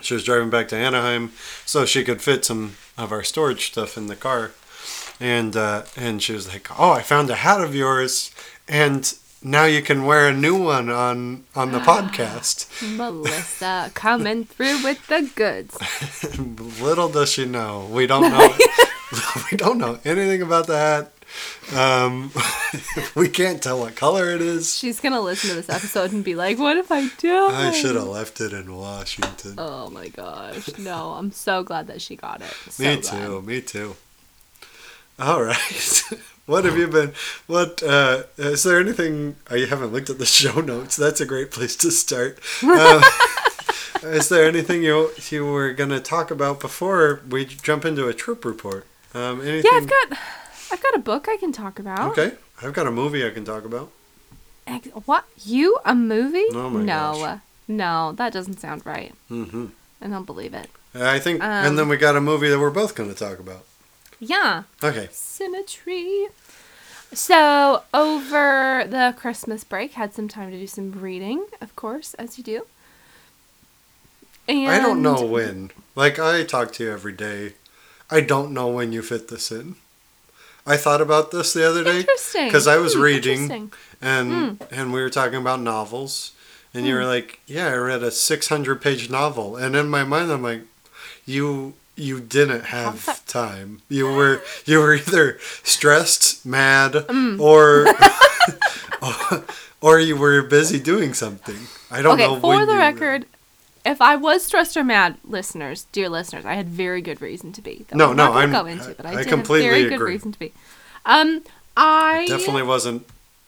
She 0.00 0.14
was 0.14 0.24
driving 0.24 0.50
back 0.50 0.68
to 0.68 0.76
Anaheim 0.76 1.32
so 1.66 1.84
she 1.84 2.04
could 2.04 2.22
fit 2.22 2.44
some 2.44 2.76
of 2.96 3.12
our 3.12 3.22
storage 3.22 3.66
stuff 3.66 3.96
in 3.96 4.06
the 4.06 4.16
car, 4.16 4.52
and 5.20 5.56
uh, 5.56 5.82
and 5.96 6.22
she 6.22 6.32
was 6.32 6.48
like, 6.48 6.68
"Oh, 6.78 6.92
I 6.92 7.02
found 7.02 7.30
a 7.30 7.36
hat 7.36 7.60
of 7.60 7.74
yours, 7.74 8.30
and 8.66 9.12
now 9.42 9.64
you 9.64 9.82
can 9.82 10.04
wear 10.04 10.28
a 10.28 10.32
new 10.34 10.56
one 10.62 10.88
on 10.88 11.44
on 11.54 11.72
the 11.72 11.80
podcast." 11.80 12.68
Melissa 12.96 13.90
coming 13.94 14.44
through 14.44 14.82
with 14.82 15.06
the 15.08 15.30
goods. 15.34 15.76
Little 16.80 17.08
does 17.08 17.32
she 17.32 17.44
know, 17.44 17.86
we 17.90 18.06
don't 18.06 18.30
know 18.30 18.54
we 19.50 19.56
don't 19.56 19.78
know 19.78 19.98
anything 20.04 20.42
about 20.42 20.66
the 20.66 20.78
hat. 20.78 21.12
Um, 21.74 22.32
we 23.14 23.28
can't 23.28 23.62
tell 23.62 23.80
what 23.80 23.96
color 23.96 24.30
it 24.30 24.42
is. 24.42 24.76
She's 24.76 25.00
gonna 25.00 25.20
listen 25.20 25.50
to 25.50 25.56
this 25.56 25.68
episode 25.68 26.12
and 26.12 26.24
be 26.24 26.34
like, 26.34 26.58
"What 26.58 26.76
if 26.76 26.90
I 26.90 27.08
do?" 27.18 27.34
I 27.34 27.72
should 27.72 27.94
have 27.94 28.08
left 28.08 28.40
it 28.40 28.52
in 28.52 28.74
Washington. 28.76 29.54
Oh 29.58 29.88
my 29.90 30.08
gosh! 30.08 30.76
No, 30.78 31.10
I'm 31.12 31.32
so 31.32 31.62
glad 31.62 31.86
that 31.86 32.02
she 32.02 32.16
got 32.16 32.42
it. 32.42 32.52
So 32.70 32.82
me 32.82 33.00
glad. 33.00 33.04
too. 33.04 33.42
Me 33.42 33.60
too. 33.60 33.96
All 35.18 35.42
right. 35.42 36.02
what 36.46 36.64
have 36.64 36.76
you 36.76 36.88
been? 36.88 37.12
What 37.46 37.82
uh, 37.82 38.24
is 38.36 38.62
there 38.64 38.80
anything? 38.80 39.36
Oh, 39.50 39.54
you 39.54 39.66
haven't 39.66 39.92
looked 39.92 40.10
at 40.10 40.18
the 40.18 40.26
show 40.26 40.60
notes. 40.60 40.96
That's 40.96 41.20
a 41.20 41.26
great 41.26 41.50
place 41.50 41.76
to 41.76 41.90
start. 41.90 42.38
Uh, 42.62 43.02
is 44.02 44.28
there 44.28 44.46
anything 44.46 44.82
you 44.82 45.10
you 45.30 45.46
were 45.46 45.72
gonna 45.72 46.00
talk 46.00 46.30
about 46.30 46.60
before 46.60 47.20
we 47.28 47.44
jump 47.44 47.84
into 47.84 48.08
a 48.08 48.14
troop 48.14 48.44
report? 48.44 48.86
Um, 49.14 49.40
anything? 49.42 49.70
Yeah, 49.70 49.78
I've 49.78 49.88
got, 49.88 50.18
I've 50.72 50.82
got 50.82 50.94
a 50.94 50.98
book 51.00 51.26
I 51.28 51.36
can 51.36 51.52
talk 51.52 51.78
about. 51.78 52.10
Okay, 52.12 52.32
I've 52.62 52.72
got 52.72 52.86
a 52.86 52.90
movie 52.90 53.24
I 53.26 53.30
can 53.30 53.44
talk 53.44 53.64
about. 53.64 53.90
Ex- 54.66 54.88
What? 55.04 55.24
You 55.44 55.78
a 55.84 55.94
movie? 55.94 56.46
Oh 56.52 56.70
no, 56.70 57.12
gosh. 57.20 57.40
no, 57.68 58.12
that 58.12 58.32
doesn't 58.32 58.58
sound 58.60 58.84
right. 58.86 59.14
hmm 59.28 59.66
I 60.00 60.08
don't 60.08 60.24
believe 60.24 60.54
it. 60.54 60.68
I 60.94 61.18
think, 61.20 61.42
Um, 61.42 61.50
and 61.50 61.78
then 61.78 61.88
we 61.88 61.96
got 61.96 62.16
a 62.16 62.20
movie 62.20 62.48
that 62.48 62.58
we're 62.58 62.70
both 62.70 62.94
going 62.94 63.08
to 63.08 63.14
talk 63.16 63.38
about. 63.38 63.64
Yeah, 64.18 64.64
Okay. 64.82 65.08
symmetry. 65.12 66.28
So 67.12 67.82
over 67.92 68.84
the 68.88 69.14
Christmas 69.16 69.64
break, 69.64 69.92
had 69.92 70.14
some 70.14 70.28
time 70.28 70.50
to 70.50 70.58
do 70.58 70.66
some 70.66 70.92
reading, 70.92 71.46
of 71.60 71.76
course, 71.76 72.14
as 72.14 72.38
you 72.38 72.44
do. 72.44 72.66
And 74.48 74.68
I 74.70 74.78
don't 74.80 75.02
know 75.02 75.22
when. 75.24 75.70
Like 75.94 76.18
I 76.18 76.42
talk 76.44 76.72
to 76.74 76.84
you 76.84 76.90
every 76.92 77.12
day. 77.12 77.54
I 78.10 78.20
don't 78.20 78.52
know 78.52 78.68
when 78.68 78.92
you 78.92 79.02
fit 79.02 79.28
this 79.28 79.50
in. 79.52 79.76
I 80.66 80.76
thought 80.76 81.00
about 81.00 81.30
this 81.32 81.52
the 81.52 81.68
other 81.68 81.82
day 81.84 82.06
because 82.34 82.66
I 82.66 82.76
was 82.76 82.94
Hmm, 82.94 83.02
reading 83.02 83.70
and 84.00 84.64
and 84.70 84.92
we 84.92 85.00
were 85.02 85.10
talking 85.10 85.38
about 85.40 85.60
novels 85.60 86.32
and 86.74 86.86
you 86.86 86.94
were 86.94 87.04
like, 87.04 87.40
"Yeah, 87.46 87.68
I 87.68 87.74
read 87.74 88.02
a 88.02 88.10
600-page 88.10 89.10
novel." 89.10 89.56
And 89.56 89.74
in 89.76 89.88
my 89.88 90.04
mind 90.04 90.30
I'm 90.30 90.42
like, 90.42 90.62
"You 91.26 91.74
you 91.96 92.20
didn't 92.20 92.66
have 92.66 93.24
time. 93.26 93.82
You 93.88 94.06
were 94.06 94.40
you 94.64 94.78
were 94.78 94.94
either 94.94 95.38
stressed, 95.64 96.46
mad, 96.46 96.92
Mm. 97.08 97.38
or 97.48 97.86
or 99.80 99.98
you 100.00 100.16
were 100.16 100.42
busy 100.42 100.78
doing 100.78 101.12
something. 101.14 101.66
I 101.90 102.02
don't 102.02 102.14
Okay, 102.20 102.26
know 102.26 102.40
for 102.40 102.46
when 102.48 102.66
the 102.66 102.76
record, 102.76 103.26
if 103.84 104.00
I 104.00 104.16
was 104.16 104.44
stressed 104.44 104.76
or 104.76 104.84
mad, 104.84 105.16
listeners, 105.24 105.86
dear 105.92 106.08
listeners, 106.08 106.44
I 106.44 106.54
had 106.54 106.68
very 106.68 107.02
good 107.02 107.20
reason 107.20 107.52
to 107.52 107.62
be. 107.62 107.84
No, 107.92 108.10
I'm 108.10 108.16
no, 108.16 108.26
not 108.26 108.36
I'm- 108.36 108.52
go 108.52 108.66
into, 108.66 108.94
but 108.94 109.06
I, 109.06 109.12
I 109.12 109.16
did 109.22 109.28
completely 109.28 109.68
have 109.68 109.88
very 109.88 109.90
good 109.90 110.04
reason 110.04 110.32
to 110.32 110.38
be. 110.38 110.52
Um, 111.04 111.42
I 111.76 112.26
Definitely 112.28 112.62
wasn't 112.62 113.06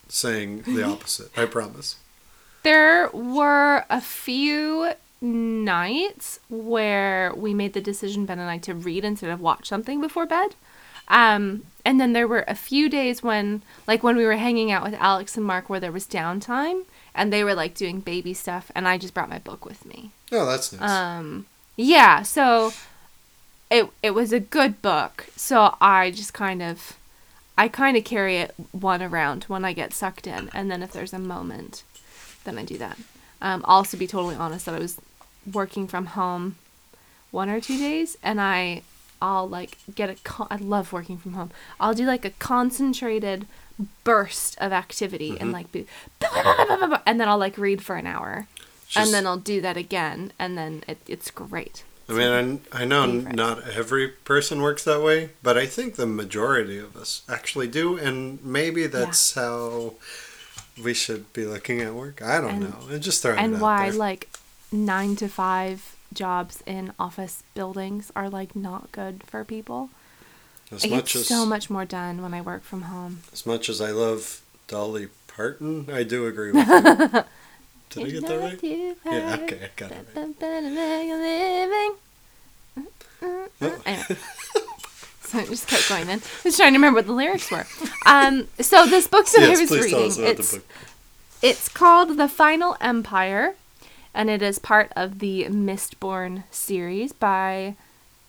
saying 0.09 0.63
the 0.63 0.83
opposite. 0.83 1.37
I 1.39 1.47
promise. 1.47 1.97
There 2.63 3.11
were 3.11 3.85
a 3.91 4.01
few 4.01 4.93
nights 5.21 6.41
where 6.49 7.33
we 7.35 7.55
made 7.55 7.75
the 7.75 7.81
decision, 7.81 8.27
Ben 8.27 8.39
and 8.39 8.51
I, 8.51 8.59
to 8.59 8.75
read 8.75 9.05
instead 9.05 9.31
of 9.31 9.41
watch 9.41 9.69
something 9.69 10.01
before 10.01 10.27
bed. 10.27 10.55
Um, 11.09 11.65
and 11.85 12.01
then 12.01 12.15
there 12.15 12.27
were 12.27 12.45
a 12.49 12.55
few 12.55 12.89
days 12.89 13.23
when, 13.23 13.63
like 13.87 14.03
when 14.03 14.17
we 14.17 14.25
were 14.25 14.37
hanging 14.37 14.73
out 14.73 14.83
with 14.83 14.95
Alex 14.95 15.37
and 15.37 15.45
Mark, 15.45 15.69
where 15.69 15.81
there 15.81 15.93
was 15.93 16.07
downtime 16.07 16.85
and 17.15 17.33
they 17.33 17.45
were 17.45 17.55
like 17.55 17.75
doing 17.75 18.01
baby 18.01 18.35
stuff, 18.35 18.71
and 18.75 18.89
I 18.89 18.99
just 18.99 19.15
brought 19.15 19.29
my 19.29 19.39
book 19.39 19.65
with 19.65 19.85
me. 19.87 20.11
Oh, 20.35 20.47
that's 20.47 20.73
nice. 20.73 20.91
Um, 20.91 21.47
yeah, 21.77 22.23
so 22.23 22.73
it 23.71 23.89
it 24.03 24.11
was 24.11 24.33
a 24.33 24.41
good 24.41 24.83
book. 24.83 25.27
So 25.37 25.77
I 25.81 26.11
just 26.11 26.35
kind 26.35 26.63
of 26.63 26.97
I 27.57 27.69
kind 27.69 27.97
of 27.97 28.05
carry 28.05 28.39
it 28.39 28.55
one 28.73 29.03
around 29.03 29.45
when 29.45 29.65
I 29.65 29.73
get 29.73 29.93
sucked 29.95 30.27
in, 30.27 30.51
and 30.53 30.71
then 30.71 30.83
if 30.83 30.93
there's 30.93 31.13
a 31.13 31.19
moment, 31.19 31.83
then 32.45 32.59
I 32.59 32.65
do 32.65 32.79
that. 32.79 32.99
Um, 33.41 33.65
I'll 33.67 33.79
also 33.79 33.97
be 33.97 34.07
totally 34.07 34.37
honest 34.37 34.67
that 34.67 34.75
I 34.75 34.79
was 34.79 35.01
working 35.51 35.87
from 35.87 36.07
home 36.07 36.57
one 37.31 37.49
or 37.49 37.61
two 37.61 37.79
days, 37.79 38.17
and 38.23 38.41
I 38.41 38.83
I'll 39.21 39.49
like 39.49 39.79
get 39.95 40.11
a 40.11 40.15
con- 40.25 40.49
I 40.51 40.57
love 40.57 40.93
working 40.93 41.19
from 41.19 41.35
home. 41.35 41.51
I'll 41.79 41.95
do 41.95 42.07
like 42.07 42.25
a 42.25 42.31
concentrated 42.31 43.47
burst 44.05 44.57
of 44.59 44.73
activity 44.73 45.37
and 45.41 45.51
like 45.51 45.73
be 45.73 45.85
and 47.07 47.21
then 47.21 47.29
I'll 47.29 47.39
like 47.39 47.59
read 47.59 47.83
for 47.83 47.97
an 47.97 48.07
hour. 48.07 48.47
Just- 48.95 49.07
and 49.07 49.15
then 49.15 49.27
I'll 49.27 49.37
do 49.37 49.61
that 49.61 49.77
again, 49.77 50.33
and 50.39 50.57
then 50.57 50.83
it, 50.89 50.99
it's 51.07 51.31
great. 51.31 51.85
I 52.09 52.13
mean, 52.13 52.61
I, 52.73 52.83
I 52.83 52.85
know 52.85 53.07
favorite. 53.11 53.35
not 53.35 53.67
every 53.69 54.09
person 54.09 54.61
works 54.61 54.85
that 54.85 55.03
way, 55.03 55.31
but 55.43 55.57
I 55.57 55.65
think 55.67 55.97
the 55.97 56.07
majority 56.07 56.79
of 56.79 56.97
us 56.97 57.23
actually 57.29 57.67
do, 57.69 57.97
and 57.97 58.45
maybe 58.45 58.87
that's 58.87 59.35
how 59.35 59.95
we 60.83 60.93
should 60.93 61.33
be 61.33 61.47
looking 61.47 61.81
at 61.81 61.95
work. 61.95 62.21
I 62.23 62.41
don't 62.41 62.51
And- 62.51 62.61
know. 62.71 62.77
I'm 62.91 63.01
just 63.01 63.23
throwing 63.23 63.39
it 63.39 63.43
and 63.45 63.55
out 63.57 63.61
why 63.63 63.91
there. 63.91 63.99
like 63.99 64.29
nine 64.71 65.17
to 65.17 65.29
five 65.29 65.97
jobs 66.13 66.63
in 66.67 66.93
office 66.99 67.43
buildings 67.55 68.13
are 68.15 68.29
like 68.29 68.55
not 68.55 68.93
good 68.93 69.23
for 69.27 69.43
people. 69.45 69.89
as 70.71 70.85
I 70.85 70.89
get 70.89 70.97
much 70.97 71.17
as 71.17 71.27
so 71.27 71.47
much 71.47 71.71
more 71.71 71.85
done 71.87 72.23
when 72.23 72.35
I 72.35 72.41
work 72.43 72.63
from 72.65 72.83
home. 72.83 73.21
as 73.33 73.47
much 73.47 73.69
as 73.69 73.81
I 73.81 73.91
love 73.93 74.43
Dolly 74.69 75.09
Parton, 75.27 75.89
I 75.91 76.03
do 76.03 76.27
agree 76.27 76.53
with 76.53 76.69
you. 76.69 77.25
Did 77.95 78.07
I 78.07 78.11
get 78.11 78.27
that 78.27 78.39
right? 78.41 78.63
Yeah, 78.63 79.39
okay, 79.43 79.61
I 79.65 79.71
got 79.77 79.91
it 79.93 80.07
right. 80.15 80.35
Anyway. 83.87 84.17
So 85.23 85.39
I 85.39 85.47
just 85.47 85.67
kept 85.69 85.89
going 85.89 86.07
then. 86.07 86.21
I 86.21 86.43
was 86.45 86.57
trying 86.57 86.73
to 86.73 86.79
remember 86.79 86.99
what 86.99 87.07
the 87.07 87.13
lyrics 87.13 87.51
were. 87.51 87.67
Um, 88.07 88.49
so 88.61 88.85
this 88.87 89.07
book 89.07 89.27
that 89.27 89.43
I 89.43 89.51
was 89.51 89.71
reading, 89.71 90.13
it's. 90.25 90.59
It's 91.43 91.69
called 91.69 92.17
The 92.17 92.29
Final 92.29 92.77
Empire, 92.81 93.55
and 94.15 94.31
it 94.31 94.41
is 94.41 94.59
part 94.59 94.91
of 94.97 95.19
the 95.19 95.45
Mistborn 95.45 96.45
series 96.51 97.13
by 97.13 97.75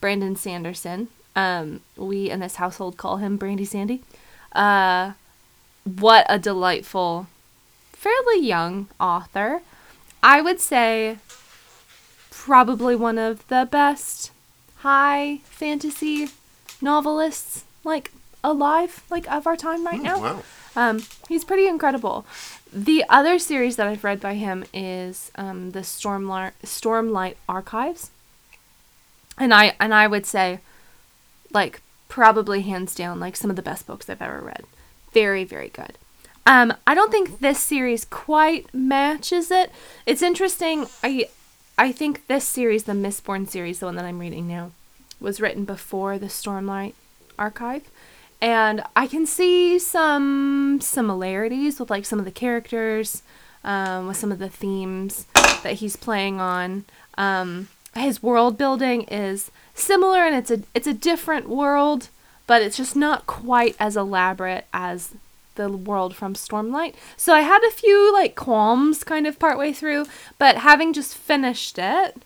Brandon 0.01 0.35
Sanderson. 0.35 1.07
Um, 1.33 1.79
we 1.95 2.29
in 2.29 2.41
this 2.41 2.55
household 2.55 2.97
call 2.97 3.17
him 3.17 3.37
Brandy 3.37 3.63
Sandy. 3.63 4.03
Uh, 4.51 5.13
what 5.85 6.25
a 6.27 6.37
delightful, 6.37 7.27
fairly 8.05 8.45
young 8.45 8.87
author. 8.99 9.61
I 10.21 10.39
would 10.39 10.59
say 10.59 11.17
probably 12.29 12.95
one 12.95 13.17
of 13.17 13.47
the 13.47 13.67
best 13.71 14.31
high 14.77 15.39
fantasy 15.45 16.29
novelists 16.81 17.63
like 17.83 18.11
alive 18.43 19.03
like 19.09 19.27
of 19.31 19.47
our 19.47 19.55
time 19.55 19.83
right 19.83 20.01
now. 20.01 20.21
Wow. 20.21 20.43
Um, 20.75 21.03
he's 21.27 21.43
pretty 21.43 21.67
incredible. 21.67 22.27
The 22.71 23.03
other 23.09 23.39
series 23.39 23.75
that 23.77 23.87
I've 23.87 24.03
read 24.03 24.21
by 24.21 24.35
him 24.35 24.65
is 24.71 25.31
um, 25.35 25.71
the 25.71 25.79
Stormlight 25.79 26.51
Stormlight 26.63 27.37
Archives, 27.49 28.11
and 29.39 29.51
I 29.51 29.73
and 29.79 29.93
I 29.95 30.05
would 30.05 30.27
say, 30.27 30.59
like 31.51 31.81
probably 32.07 32.61
hands 32.61 32.93
down, 32.93 33.19
like 33.19 33.35
some 33.35 33.49
of 33.49 33.55
the 33.55 33.61
best 33.63 33.87
books 33.87 34.09
I've 34.09 34.21
ever 34.21 34.41
read. 34.41 34.65
Very 35.11 35.43
very 35.43 35.69
good. 35.69 35.97
Um, 36.45 36.73
I 36.85 36.93
don't 36.93 37.11
think 37.11 37.39
this 37.39 37.59
series 37.59 38.05
quite 38.05 38.71
matches 38.73 39.49
it. 39.51 39.71
It's 40.05 40.21
interesting. 40.21 40.87
I 41.03 41.29
I 41.77 41.91
think 41.91 42.27
this 42.27 42.45
series, 42.45 42.83
the 42.83 42.93
Mistborn 42.93 43.47
series, 43.49 43.79
the 43.79 43.87
one 43.87 43.95
that 43.95 44.05
I'm 44.05 44.19
reading 44.19 44.47
now, 44.47 44.71
was 45.19 45.41
written 45.41 45.65
before 45.65 46.17
the 46.17 46.27
Stormlight 46.27 46.93
Archive 47.37 47.89
and 48.41 48.83
I 48.95 49.07
can 49.07 49.25
see 49.25 49.79
some 49.79 50.79
similarities 50.81 51.79
with 51.79 51.89
like 51.89 52.05
some 52.05 52.19
of 52.19 52.25
the 52.25 52.31
characters, 52.31 53.23
um, 53.63 54.07
with 54.07 54.17
some 54.17 54.31
of 54.31 54.39
the 54.39 54.49
themes 54.49 55.25
that 55.33 55.75
he's 55.75 55.95
playing 55.95 56.39
on. 56.39 56.85
Um, 57.17 57.69
his 57.95 58.21
world 58.21 58.57
building 58.57 59.03
is 59.03 59.51
similar, 59.73 60.19
and 60.19 60.35
it's 60.35 60.51
a 60.51 60.61
it's 60.73 60.87
a 60.87 60.93
different 60.93 61.47
world, 61.49 62.09
but 62.45 62.61
it's 62.61 62.77
just 62.77 62.95
not 62.95 63.25
quite 63.25 63.75
as 63.79 63.95
elaborate 63.95 64.65
as 64.73 65.13
the 65.55 65.69
world 65.69 66.15
from 66.15 66.33
Stormlight. 66.33 66.93
So 67.17 67.33
I 67.33 67.41
had 67.41 67.63
a 67.63 67.71
few 67.71 68.13
like 68.13 68.35
qualms 68.35 69.03
kind 69.03 69.27
of 69.27 69.39
partway 69.39 69.73
through, 69.73 70.05
but 70.37 70.57
having 70.57 70.93
just 70.93 71.15
finished 71.15 71.77
it, 71.77 72.23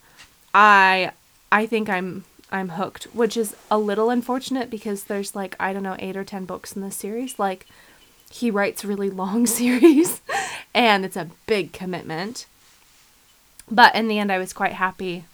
I 0.53 1.11
I 1.51 1.65
think 1.65 1.89
I'm 1.89 2.25
I'm 2.51 2.69
hooked, 2.69 3.05
which 3.13 3.37
is 3.37 3.55
a 3.69 3.77
little 3.77 4.09
unfortunate 4.09 4.69
because 4.69 5.05
there's 5.05 5.35
like 5.35 5.55
I 5.59 5.73
don't 5.73 5.83
know 5.83 5.95
8 5.99 6.17
or 6.17 6.23
10 6.23 6.45
books 6.45 6.75
in 6.75 6.81
this 6.81 6.95
series. 6.95 7.39
Like 7.39 7.65
he 8.31 8.51
writes 8.51 8.85
really 8.85 9.09
long 9.23 9.45
series 9.45 10.21
and 10.73 11.05
it's 11.05 11.17
a 11.17 11.29
big 11.45 11.73
commitment. 11.73 12.45
But 13.69 13.95
in 13.95 14.07
the 14.07 14.19
end 14.19 14.31
I 14.31 14.39
was 14.39 14.53
quite 14.53 14.73
happy. 14.73 15.25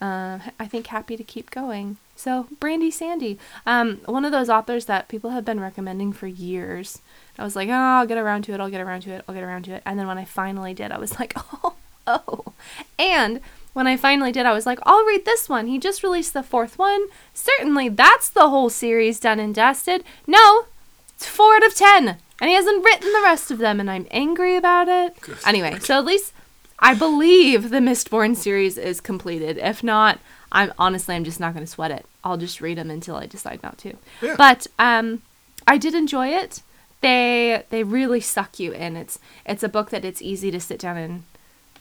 Uh, 0.00 0.38
I 0.58 0.66
think 0.66 0.86
happy 0.86 1.16
to 1.18 1.24
keep 1.24 1.50
going. 1.50 1.98
So 2.20 2.46
Brandy 2.60 2.90
Sandy, 2.90 3.38
um, 3.64 4.02
one 4.04 4.26
of 4.26 4.32
those 4.32 4.50
authors 4.50 4.84
that 4.84 5.08
people 5.08 5.30
have 5.30 5.44
been 5.44 5.58
recommending 5.58 6.12
for 6.12 6.26
years. 6.26 7.00
I 7.38 7.44
was 7.44 7.56
like, 7.56 7.70
oh, 7.70 7.72
I'll 7.72 8.06
get 8.06 8.18
around 8.18 8.42
to 8.42 8.52
it. 8.52 8.60
I'll 8.60 8.68
get 8.68 8.82
around 8.82 9.02
to 9.02 9.10
it. 9.12 9.24
I'll 9.26 9.34
get 9.34 9.42
around 9.42 9.64
to 9.64 9.72
it. 9.72 9.82
And 9.86 9.98
then 9.98 10.06
when 10.06 10.18
I 10.18 10.26
finally 10.26 10.74
did, 10.74 10.92
I 10.92 10.98
was 10.98 11.18
like, 11.18 11.32
oh, 11.64 11.74
oh. 12.06 12.52
And 12.98 13.40
when 13.72 13.86
I 13.86 13.96
finally 13.96 14.32
did, 14.32 14.44
I 14.44 14.52
was 14.52 14.66
like, 14.66 14.78
I'll 14.82 15.06
read 15.06 15.24
this 15.24 15.48
one. 15.48 15.66
He 15.66 15.78
just 15.78 16.02
released 16.02 16.34
the 16.34 16.42
fourth 16.42 16.78
one. 16.78 17.06
Certainly, 17.32 17.90
that's 17.90 18.28
the 18.28 18.50
whole 18.50 18.68
series 18.68 19.18
done 19.18 19.40
and 19.40 19.54
dusted. 19.54 20.04
No, 20.26 20.66
It's 21.14 21.26
four 21.26 21.54
out 21.54 21.66
of 21.66 21.74
ten, 21.74 22.18
and 22.38 22.50
he 22.50 22.54
hasn't 22.54 22.84
written 22.84 23.10
the 23.14 23.22
rest 23.22 23.50
of 23.50 23.58
them, 23.58 23.80
and 23.80 23.90
I'm 23.90 24.06
angry 24.10 24.56
about 24.56 24.88
it. 24.88 25.16
Anyway, 25.46 25.78
so 25.78 25.96
at 25.96 26.04
least 26.04 26.34
I 26.80 26.94
believe 26.94 27.70
the 27.70 27.78
Mistborn 27.78 28.36
series 28.36 28.76
is 28.76 29.00
completed. 29.00 29.56
If 29.56 29.82
not, 29.82 30.18
I'm 30.52 30.72
honestly 30.78 31.14
I'm 31.14 31.24
just 31.24 31.40
not 31.40 31.54
going 31.54 31.64
to 31.64 31.70
sweat 31.70 31.90
it. 31.90 32.06
I'll 32.24 32.36
just 32.36 32.60
read 32.60 32.78
them 32.78 32.90
until 32.90 33.16
I 33.16 33.26
decide 33.26 33.62
not 33.62 33.78
to. 33.78 33.94
Yeah. 34.20 34.34
But 34.36 34.66
um, 34.78 35.22
I 35.66 35.78
did 35.78 35.94
enjoy 35.94 36.28
it. 36.28 36.62
They 37.00 37.64
they 37.70 37.82
really 37.82 38.20
suck 38.20 38.58
you 38.58 38.72
in. 38.72 38.96
It's 38.96 39.18
it's 39.46 39.62
a 39.62 39.68
book 39.68 39.90
that 39.90 40.04
it's 40.04 40.20
easy 40.20 40.50
to 40.50 40.60
sit 40.60 40.78
down 40.78 40.96
and 40.96 41.22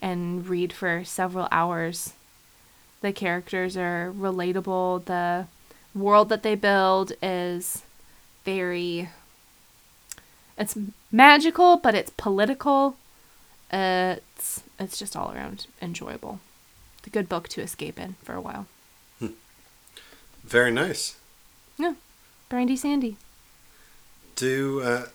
and 0.01 0.47
read 0.47 0.71
for 0.71 1.03
several 1.03 1.47
hours. 1.51 2.13
The 3.01 3.11
characters 3.11 3.75
are 3.75 4.13
relatable. 4.15 5.05
The 5.05 5.47
world 5.93 6.29
that 6.29 6.43
they 6.43 6.55
build 6.55 7.13
is 7.21 7.83
very 8.45 9.09
it's 10.57 10.77
magical, 11.11 11.77
but 11.77 11.95
it's 11.95 12.11
political. 12.11 12.95
It's 13.71 14.63
it's 14.79 14.99
just 14.99 15.15
all 15.15 15.31
around 15.31 15.67
enjoyable. 15.81 16.39
It's 16.99 17.07
a 17.07 17.09
good 17.09 17.29
book 17.29 17.47
to 17.49 17.61
escape 17.61 17.97
in 17.97 18.15
for 18.23 18.35
a 18.35 18.41
while. 18.41 18.67
Very 20.43 20.71
nice. 20.71 21.15
Yeah, 21.77 21.93
Brandy 22.49 22.75
Sandy. 22.75 23.17
Do 24.35 24.81
uh, 24.81 25.05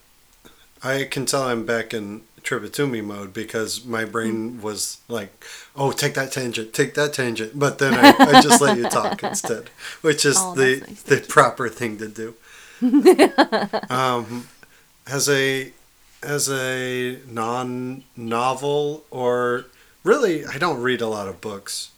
I 0.83 1.05
can 1.05 1.27
tell 1.27 1.43
I'm 1.43 1.67
back 1.67 1.93
in 1.93 2.23
Trip 2.43 2.63
it 2.63 2.73
to 2.75 2.87
Me 2.87 3.01
mode 3.01 3.33
because 3.33 3.85
my 3.87 4.05
brain 4.05 4.61
was 4.61 4.99
like, 5.09 5.45
"Oh, 5.75 5.93
take 5.93 6.13
that 6.15 6.31
tangent, 6.31 6.75
take 6.75 6.93
that 6.95 7.15
tangent," 7.15 7.59
but 7.59 7.79
then 7.79 7.95
I, 7.95 8.15
I 8.19 8.41
just 8.43 8.61
let 8.61 8.77
you 8.77 8.85
talk 8.85 9.23
instead, 9.23 9.71
which 10.03 10.27
is 10.27 10.37
Oh, 10.39 10.55
the 10.55 10.85
nice, 10.87 11.03
the 11.03 11.25
proper 11.27 11.71
thing 11.71 11.97
to 11.99 12.09
do. 12.09 12.35
um, 13.91 14.49
as 15.07 15.29
a 15.29 15.73
as 16.23 16.51
a 16.51 17.19
non 17.27 18.05
novel 18.15 19.05
or 19.11 19.65
really, 20.05 20.47
I 20.47 20.59
don't 20.59 20.81
read 20.81 21.01
a 21.01 21.09
lot 21.09 21.27
of 21.29 21.41
books. 21.41 21.91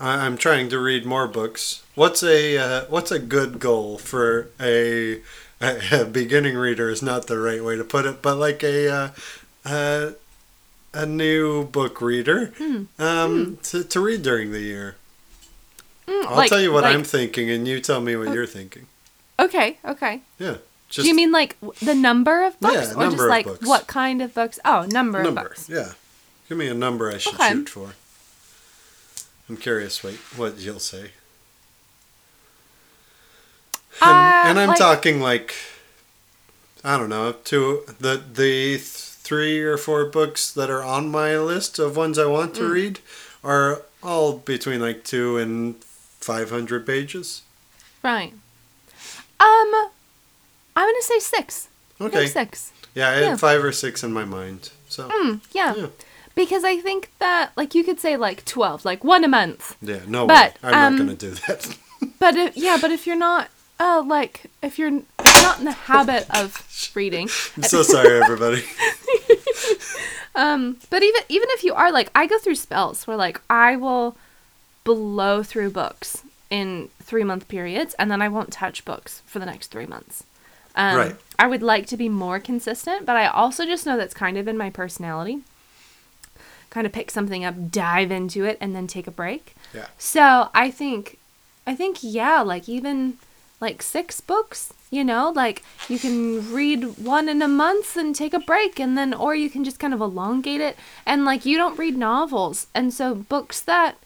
I- 0.00 0.24
I'm 0.26 0.36
trying 0.38 0.68
to 0.70 0.78
read 0.78 1.04
more 1.04 1.28
books. 1.28 1.82
What's 1.94 2.22
a 2.22 2.56
uh, 2.58 2.84
what's 2.88 3.10
a 3.12 3.18
good 3.18 3.60
goal 3.60 3.98
for 3.98 4.48
a, 4.60 5.20
a, 5.60 6.04
beginning 6.10 6.56
reader? 6.56 6.88
Is 6.90 7.02
not 7.02 7.26
the 7.26 7.38
right 7.38 7.62
way 7.62 7.76
to 7.76 7.84
put 7.84 8.04
it, 8.06 8.20
but 8.22 8.36
like 8.36 8.62
a 8.64 8.88
uh, 8.92 9.08
uh, 9.64 10.10
a 10.92 11.06
new 11.06 11.64
book 11.66 12.00
reader 12.00 12.46
Hmm. 12.58 12.84
um, 12.98 13.58
To, 13.64 13.84
to 13.84 14.00
read 14.00 14.22
during 14.22 14.50
the 14.52 14.60
year. 14.60 14.96
Mm, 16.08 16.26
I'll 16.26 16.36
like- 16.36 16.48
tell 16.50 16.60
you 16.60 16.72
what 16.72 16.82
like- 16.84 16.94
I'm 16.94 17.04
thinking, 17.04 17.48
and 17.50 17.66
you 17.68 17.80
tell 17.80 18.00
me 18.00 18.16
what 18.16 18.32
you're 18.34 18.46
thinking. 18.46 18.86
Okay, 19.38 19.78
okay. 19.84 20.20
Yeah, 20.38 20.56
just 20.88 21.04
Do 21.04 21.08
you 21.08 21.14
mean 21.14 21.32
like 21.32 21.56
the 21.80 21.94
number 21.94 22.44
of 22.44 22.58
books, 22.60 22.74
Yeah, 22.74 22.94
or 22.96 23.10
just 23.10 23.22
of 23.22 23.28
like 23.28 23.46
books. 23.46 23.66
what 23.66 23.86
kind 23.88 24.22
of 24.22 24.32
books? 24.34 24.58
Oh, 24.64 24.86
number, 24.90 25.22
of 25.22 25.34
books. 25.34 25.68
Yeah, 25.68 25.92
give 26.54 26.58
me 26.60 26.68
a 26.68 26.74
number 26.74 27.10
I 27.10 27.18
should 27.18 27.34
Okay. 27.34 27.50
shoot 27.50 27.68
for. 27.68 27.94
I'm 29.48 29.56
curious. 29.56 30.04
Wait, 30.04 30.18
what 30.36 30.56
you'll 30.58 30.78
say? 30.78 31.10
And, 34.00 34.10
Uh, 34.10 34.42
and 34.46 34.58
I'm 34.60 34.68
like- 34.68 34.78
talking 34.78 35.20
like 35.20 35.54
I 36.86 36.96
don't 36.98 37.08
know, 37.08 37.32
two 37.32 37.82
the 37.98 38.18
the 38.18 38.76
th- 38.76 38.80
three 38.82 39.60
or 39.62 39.76
four 39.78 40.04
books 40.04 40.50
that 40.50 40.68
are 40.70 40.82
on 40.82 41.08
my 41.08 41.36
list 41.38 41.78
of 41.78 41.96
ones 41.96 42.18
I 42.18 42.26
want 42.26 42.54
to 42.56 42.60
Mm. 42.62 42.70
read 42.72 43.00
are 43.42 43.82
all 44.02 44.34
between 44.34 44.80
like 44.80 45.02
two 45.02 45.38
and 45.38 45.82
five 46.20 46.50
hundred 46.50 46.86
pages. 46.86 47.40
Right. 48.02 48.34
Um, 49.40 49.90
I'm 50.76 50.86
gonna 50.88 51.02
say 51.02 51.18
six. 51.20 51.68
Okay, 52.00 52.26
six. 52.28 52.70
yeah, 52.94 53.08
I 53.08 53.12
had 53.14 53.40
five 53.40 53.64
or 53.64 53.72
six 53.72 54.02
in 54.04 54.12
my 54.12 54.24
mind. 54.26 54.70
So 54.90 55.08
Mm, 55.08 55.40
yeah. 55.52 55.74
Yeah. 55.74 55.86
Because 56.34 56.64
I 56.64 56.78
think 56.78 57.10
that 57.20 57.52
like 57.56 57.74
you 57.74 57.84
could 57.84 58.00
say 58.00 58.16
like 58.16 58.44
twelve, 58.44 58.84
like 58.84 59.04
one 59.04 59.22
a 59.24 59.28
month. 59.28 59.76
yeah, 59.80 60.00
no 60.08 60.26
But, 60.26 60.54
way, 60.54 60.70
I'm 60.70 60.74
um, 60.74 60.96
not 60.96 60.98
gonna 61.04 61.16
do 61.16 61.30
that. 61.46 61.78
But 62.18 62.36
if, 62.36 62.54
yeah, 62.56 62.76
but 62.80 62.90
if 62.90 63.06
you're 63.06 63.16
not, 63.16 63.48
uh, 63.80 64.02
like 64.06 64.42
if 64.62 64.78
you're, 64.78 64.88
if 64.88 65.34
you're 65.34 65.42
not 65.42 65.58
in 65.58 65.64
the 65.64 65.72
habit 65.72 66.26
of 66.30 66.66
reading, 66.94 67.28
I'm 67.56 67.62
so 67.62 67.82
sorry, 67.82 68.20
everybody. 68.20 68.62
um, 70.34 70.76
but 70.90 71.02
even 71.02 71.22
even 71.28 71.48
if 71.52 71.64
you 71.64 71.74
are 71.74 71.90
like, 71.92 72.10
I 72.14 72.26
go 72.26 72.38
through 72.38 72.56
spells 72.56 73.06
where 73.06 73.16
like 73.16 73.40
I 73.48 73.76
will 73.76 74.16
blow 74.84 75.42
through 75.42 75.70
books 75.70 76.22
in 76.50 76.90
three 77.02 77.24
month 77.24 77.48
periods, 77.48 77.94
and 77.98 78.10
then 78.10 78.20
I 78.20 78.28
won't 78.28 78.52
touch 78.52 78.84
books 78.84 79.22
for 79.26 79.38
the 79.38 79.46
next 79.46 79.68
three 79.68 79.86
months. 79.86 80.24
Um, 80.76 80.96
Right. 80.96 81.16
I 81.38 81.46
would 81.46 81.62
like 81.62 81.86
to 81.86 81.96
be 81.96 82.08
more 82.08 82.38
consistent, 82.40 83.06
but 83.06 83.16
I 83.16 83.26
also 83.26 83.64
just 83.64 83.86
know 83.86 83.96
that's 83.96 84.14
kind 84.14 84.36
of 84.36 84.46
in 84.48 84.58
my 84.58 84.70
personality. 84.70 85.40
Kind 86.74 86.86
of 86.86 86.92
pick 86.92 87.10
something 87.10 87.44
up, 87.44 87.70
dive 87.70 88.10
into 88.10 88.44
it, 88.44 88.58
and 88.60 88.74
then 88.74 88.88
take 88.88 89.06
a 89.06 89.12
break. 89.12 89.54
Yeah. 89.72 89.86
So 89.96 90.50
I 90.52 90.70
think, 90.72 91.18
I 91.66 91.74
think 91.76 91.98
yeah, 92.02 92.40
like 92.42 92.68
even 92.68 93.14
like 93.60 93.80
six 93.80 94.20
books, 94.20 94.74
you 94.90 95.04
know, 95.04 95.32
like 95.34 95.62
you 95.88 96.00
can 96.00 96.52
read 96.52 96.98
one 96.98 97.28
in 97.28 97.40
a 97.40 97.48
month 97.48 97.96
and 97.96 98.12
take 98.12 98.34
a 98.34 98.40
break, 98.40 98.80
and 98.80 98.98
then 98.98 99.14
or 99.14 99.36
you 99.36 99.48
can 99.48 99.62
just 99.62 99.78
kind 99.78 99.94
of 99.94 100.00
elongate 100.00 100.60
it, 100.60 100.76
and 101.06 101.24
like 101.24 101.46
you 101.46 101.56
don't 101.56 101.78
read 101.78 101.96
novels, 101.96 102.66
and 102.74 102.92
so 102.92 103.14
books 103.14 103.60
that 103.60 103.96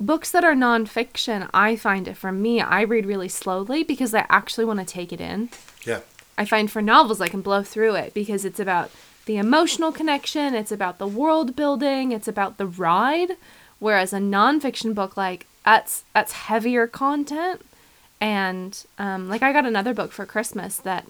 books 0.00 0.32
that 0.32 0.44
are 0.44 0.54
nonfiction, 0.54 1.48
I 1.54 1.76
find 1.76 2.08
it 2.08 2.16
for 2.16 2.32
me, 2.32 2.60
I 2.60 2.82
read 2.82 3.06
really 3.06 3.28
slowly 3.28 3.84
because 3.84 4.14
I 4.14 4.26
actually 4.28 4.64
want 4.64 4.80
to 4.80 4.84
take 4.84 5.12
it 5.12 5.20
in. 5.20 5.50
Yeah. 5.84 6.00
I 6.36 6.44
find 6.44 6.70
for 6.70 6.82
novels 6.82 7.20
I 7.20 7.28
can 7.28 7.40
blow 7.40 7.62
through 7.62 7.94
it 7.96 8.14
because 8.14 8.44
it's 8.44 8.60
about 8.60 8.90
the 9.28 9.36
emotional 9.36 9.92
connection, 9.92 10.54
it's 10.54 10.72
about 10.72 10.96
the 10.98 11.06
world 11.06 11.54
building, 11.54 12.12
it's 12.12 12.26
about 12.26 12.56
the 12.56 12.66
ride. 12.66 13.32
Whereas 13.78 14.12
a 14.14 14.18
nonfiction 14.18 14.94
book, 14.94 15.16
like 15.16 15.46
that's 15.66 16.02
that's 16.14 16.32
heavier 16.32 16.86
content, 16.88 17.60
and 18.20 18.72
um, 18.98 19.28
like 19.28 19.42
I 19.42 19.52
got 19.52 19.66
another 19.66 19.92
book 19.94 20.10
for 20.12 20.24
Christmas 20.26 20.78
that 20.78 21.04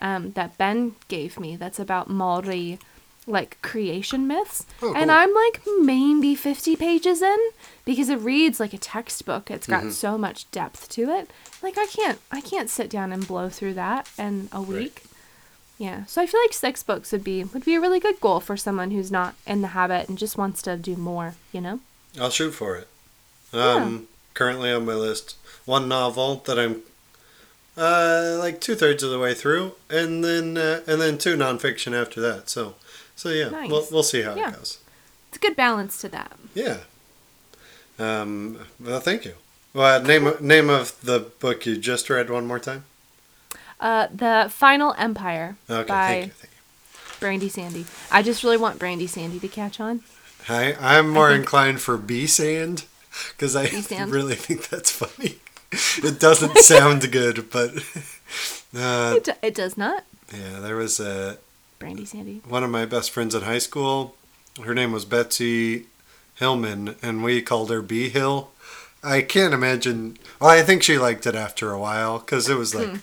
um, 0.00 0.32
that 0.32 0.56
Ben 0.56 0.96
gave 1.08 1.38
me 1.38 1.56
that's 1.56 1.78
about 1.78 2.08
Maori 2.10 2.78
like 3.26 3.60
creation 3.60 4.26
myths, 4.26 4.64
Oh, 4.82 4.94
and. 4.94 5.10
I'm 5.12 5.32
like 5.34 5.60
maybe 5.80 6.34
fifty 6.34 6.74
pages 6.74 7.20
in 7.20 7.38
because 7.84 8.08
it 8.08 8.16
reads 8.16 8.58
like 8.58 8.72
a 8.72 8.78
textbook. 8.78 9.50
It's 9.50 9.66
got 9.66 9.92
so 9.92 10.16
much 10.16 10.50
depth 10.50 10.88
to 10.96 11.02
it. 11.10 11.30
Like 11.62 11.76
I 11.76 11.86
can't 11.86 12.18
I 12.32 12.40
can't 12.40 12.70
sit 12.70 12.88
down 12.88 13.12
and 13.12 13.28
blow 13.28 13.50
through 13.50 13.74
that 13.74 14.08
in 14.18 14.48
a 14.52 14.62
week. 14.62 15.02
Yeah. 15.78 16.04
So 16.06 16.20
I 16.20 16.26
feel 16.26 16.40
like 16.40 16.52
six 16.52 16.82
books 16.82 17.12
would 17.12 17.22
be 17.24 17.44
would 17.44 17.64
be 17.64 17.76
a 17.76 17.80
really 17.80 18.00
good 18.00 18.20
goal 18.20 18.40
for 18.40 18.56
someone 18.56 18.90
who's 18.90 19.10
not 19.12 19.34
in 19.46 19.62
the 19.62 19.68
habit 19.68 20.08
and 20.08 20.18
just 20.18 20.36
wants 20.36 20.60
to 20.62 20.76
do 20.76 20.96
more, 20.96 21.34
you 21.52 21.60
know? 21.60 21.80
I'll 22.20 22.30
shoot 22.30 22.50
for 22.52 22.76
it. 22.76 22.88
Um, 23.52 24.08
Currently 24.34 24.72
on 24.72 24.84
my 24.86 24.94
list, 24.94 25.36
one 25.64 25.88
novel 25.88 26.36
that 26.46 26.58
I'm 26.58 26.82
uh, 27.76 28.36
like 28.38 28.60
two 28.60 28.74
thirds 28.74 29.02
of 29.02 29.10
the 29.10 29.18
way 29.18 29.34
through, 29.34 29.72
and 29.88 30.22
then 30.24 30.56
uh, 30.56 30.80
and 30.86 31.00
then 31.00 31.16
two 31.18 31.36
nonfiction 31.36 31.92
after 31.92 32.20
that. 32.20 32.48
So, 32.48 32.74
so 33.16 33.28
yeah, 33.30 33.48
Nice. 33.50 33.70
we'll 33.70 33.86
we'll 33.90 34.02
see 34.02 34.22
how 34.22 34.34
Yeah. 34.36 34.50
it 34.50 34.56
goes. 34.56 34.78
It's 35.28 35.36
a 35.36 35.40
good 35.40 35.56
balance 35.56 36.00
to 36.00 36.08
that. 36.10 36.32
Yeah. 36.54 36.78
Um. 37.98 38.58
Well, 38.80 39.00
thank 39.00 39.24
you. 39.24 39.34
Well, 39.74 40.02
name 40.02 40.32
name 40.40 40.70
of 40.70 41.00
the 41.02 41.20
book 41.40 41.66
you 41.66 41.76
just 41.76 42.08
read 42.10 42.30
one 42.30 42.46
more 42.46 42.58
time. 42.60 42.84
Uh 43.80 44.08
The 44.14 44.48
Final 44.50 44.94
Empire 44.98 45.56
Okay, 45.68 45.86
by 45.88 46.08
thank 46.08 46.26
you. 46.26 46.30
Thank 46.32 46.52
you. 46.52 47.16
Brandy 47.20 47.48
Sandy. 47.48 47.84
I 48.12 48.22
just 48.22 48.42
really 48.44 48.56
want 48.56 48.78
Brandy 48.78 49.06
Sandy 49.06 49.38
to 49.40 49.48
catch 49.48 49.80
on. 49.80 50.02
I 50.48 50.74
I'm 50.80 51.10
more 51.10 51.28
think- 51.30 51.40
inclined 51.40 51.80
for 51.80 51.96
B 51.96 52.26
sand 52.26 52.84
because 53.30 53.56
I 53.56 53.68
B-sand. 53.68 54.12
really 54.12 54.36
think 54.36 54.68
that's 54.68 54.90
funny. 54.92 55.36
It 56.06 56.18
doesn't 56.20 56.56
sound 56.72 57.10
good, 57.10 57.50
but 57.50 57.70
uh, 58.76 59.14
It, 59.16 59.24
do- 59.24 59.32
it 59.42 59.54
does 59.54 59.76
not. 59.76 60.04
yeah, 60.32 60.60
there 60.60 60.76
was 60.76 61.00
a 61.00 61.38
Brandy 61.78 62.04
Sandy. 62.04 62.40
one 62.48 62.62
of 62.64 62.70
my 62.70 62.84
best 62.86 63.10
friends 63.10 63.34
in 63.34 63.42
high 63.42 63.58
school. 63.58 64.14
Her 64.64 64.74
name 64.74 64.92
was 64.92 65.04
Betsy 65.04 65.86
Hillman, 66.36 66.96
and 67.02 67.22
we 67.24 67.42
called 67.42 67.70
her 67.70 67.82
B 67.82 68.08
Hill. 68.08 68.50
I 69.02 69.22
can't 69.22 69.54
imagine. 69.54 70.18
Well, 70.40 70.50
I 70.50 70.62
think 70.62 70.82
she 70.82 70.98
liked 70.98 71.26
it 71.26 71.34
after 71.34 71.70
a 71.72 71.78
while 71.78 72.18
because 72.20 72.48
it 72.48 72.56
was 72.56 72.74
like 72.74 72.88
Hmm. 72.88 72.96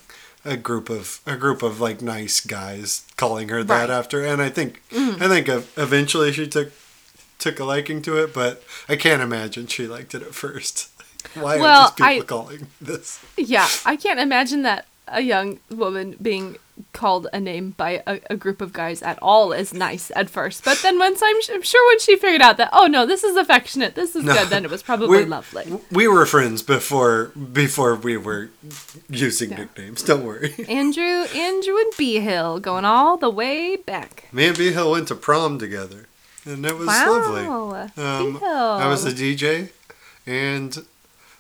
A 0.46 0.56
group 0.58 0.90
of 0.90 1.20
a 1.26 1.36
group 1.36 1.62
of 1.64 1.82
like 1.82 2.02
nice 2.02 2.40
guys 2.40 3.06
calling 3.18 3.50
her 3.50 3.64
that 3.64 3.74
Right. 3.74 3.84
Mm-hmm. 3.90 3.92
after, 4.00 4.24
and 4.24 4.42
I 4.42 4.50
think 4.50 4.82
I 4.92 5.28
think 5.28 5.48
eventually 5.78 6.32
she 6.32 6.48
took 6.48 6.72
took 7.40 7.60
a 7.60 7.66
liking 7.66 8.02
to 8.04 8.18
it, 8.22 8.34
but 8.34 8.64
I 8.88 8.96
can't 8.96 9.22
imagine 9.22 9.68
she 9.68 9.88
liked 9.88 10.16
it 10.16 10.22
at 10.22 10.34
first. 10.34 10.90
Why 11.34 11.58
Well, 11.58 11.88
are 11.88 11.94
these 11.98 12.08
people 12.08 12.22
I- 12.24 12.26
calling 12.26 12.68
this? 12.80 13.20
Yeah, 13.38 13.68
I 13.86 13.96
can't 13.96 14.20
imagine 14.20 14.62
that 14.62 14.86
a 15.08 15.22
young 15.22 15.60
woman 15.70 16.16
being 16.22 16.58
called 16.92 17.26
a 17.32 17.40
name 17.40 17.72
by 17.78 18.04
a, 18.06 18.20
a 18.30 18.36
group 18.36 18.60
of 18.60 18.74
guys 18.74 19.02
at 19.02 19.18
all 19.22 19.54
is 19.54 19.74
nice 19.74 20.12
at 20.14 20.30
first. 20.30 20.66
But 20.66 20.80
then 20.82 21.00
once 21.00 21.22
I'm, 21.24 21.38
I'm 21.54 21.62
sure 21.62 21.88
when 21.90 22.00
she 22.00 22.18
figured 22.18 22.42
out 22.42 22.58
that, 22.58 22.70
oh 22.74 22.88
no, 22.88 23.06
this 23.06 23.24
is 23.24 23.38
affectionate, 23.38 23.96
this 23.96 24.14
is 24.14 24.26
No. 24.26 24.34
good, 24.34 24.50
then 24.50 24.66
it 24.66 24.72
was 24.72 24.84
probably 24.84 25.20
We- 25.20 25.26
lovely. 25.26 25.80
We 25.92 26.08
were 26.10 26.26
friends 26.26 26.62
before 26.62 27.32
before 27.54 27.96
we 27.96 28.18
were 28.18 28.50
using 29.10 29.52
Yeah. 29.52 29.58
nicknames. 29.60 30.04
Don't 30.04 30.26
worry. 30.26 30.54
Andrew, 30.68 31.04
Andrew 31.34 31.78
and 31.78 31.94
B 31.98 32.20
Hill 32.20 32.60
going 32.60 32.84
all 32.84 33.16
the 33.16 33.30
way 33.30 33.78
back. 33.78 34.28
Me 34.34 34.48
and 34.48 34.58
B 34.58 34.72
Hill 34.74 34.92
went 34.92 35.08
to 35.08 35.16
prom 35.16 35.58
together, 35.60 36.08
and 36.44 36.66
it 36.66 36.78
was 36.78 36.88
lovely. 36.88 37.48
wow. 37.48 37.90
Um, 37.96 38.40
Hill. 38.40 38.50
I 38.84 38.88
was 38.88 39.06
a 39.06 39.12
DJ, 39.14 39.70
and 40.28 40.86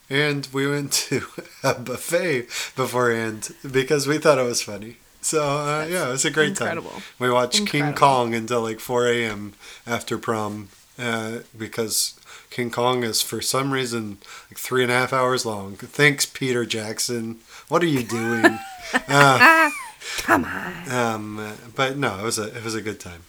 and 0.10 0.48
we 0.54 0.68
went 0.68 0.92
to 0.94 1.24
a 1.64 1.74
buffet 1.76 2.48
beforehand 2.76 3.50
because 3.70 4.08
we 4.08 4.18
thought 4.18 4.38
it 4.38 4.44
was 4.44 4.62
funny. 4.62 4.98
So 5.22 5.44
uh, 5.44 5.88
yeah, 5.90 6.08
it 6.08 6.12
was 6.12 6.26
a 6.26 6.32
great 6.32 6.50
incredible. 6.50 6.92
time. 6.92 7.02
We 7.20 7.32
watched 7.32 7.66
King 7.68 7.94
Kong 7.94 8.34
until 8.36 8.62
like 8.62 8.80
4 8.80 9.08
a.m. 9.08 9.54
after 9.88 10.18
prom 10.20 10.70
uh, 11.00 11.40
because 11.58 12.20
King 12.52 12.70
Kong 12.70 13.04
is 13.04 13.22
for 13.24 13.42
some 13.42 13.72
reason 13.72 14.20
like 14.50 14.58
three 14.60 14.84
and 14.84 14.92
a 14.92 14.96
half 14.96 15.12
hours 15.14 15.46
long. 15.46 15.76
Thanks, 15.76 16.26
Peter 16.26 16.64
Jackson. 16.66 17.38
What 17.70 17.82
are 17.82 17.88
you 17.88 18.04
doing? 18.04 18.60
uh, 19.08 19.72
come 20.20 20.46
on. 20.46 20.92
um, 20.92 21.54
but 21.76 21.98
no, 21.98 22.20
it 22.20 22.24
was 22.24 22.38
a 22.38 22.56
it 22.56 22.64
was 22.64 22.76
a 22.76 22.82
good 22.82 23.00
time. 23.00 23.22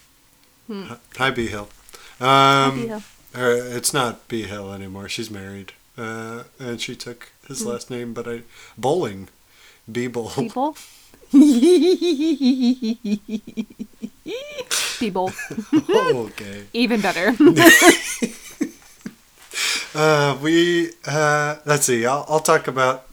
Hmm. 0.66 0.84
Hi, 1.16 1.30
B 1.30 1.46
Hill. 1.46 1.68
Um, 2.20 2.74
B 2.82 2.86
Hill. 2.88 3.02
uh, 3.34 3.40
it's 3.76 3.94
not 3.94 4.28
B 4.28 4.42
Hill 4.42 4.72
anymore. 4.72 5.08
She's 5.08 5.30
married, 5.30 5.72
uh, 5.98 6.44
and 6.58 6.80
she 6.80 6.94
took 6.96 7.30
his 7.48 7.62
Hmm. 7.62 7.68
last 7.68 7.90
name. 7.90 8.12
But 8.14 8.26
I 8.28 8.42
bowling, 8.78 9.28
B 9.90 10.06
bowl. 10.08 10.30
People. 10.30 10.76
People. 14.98 15.32
okay. 15.74 16.64
Even 16.72 17.00
better. 17.00 17.32
Uh, 19.94 20.36
we 20.42 20.90
uh, 21.06 21.56
let's 21.64 21.86
see. 21.86 22.04
I'll, 22.04 22.26
I'll 22.28 22.40
talk 22.40 22.68
about 22.68 23.06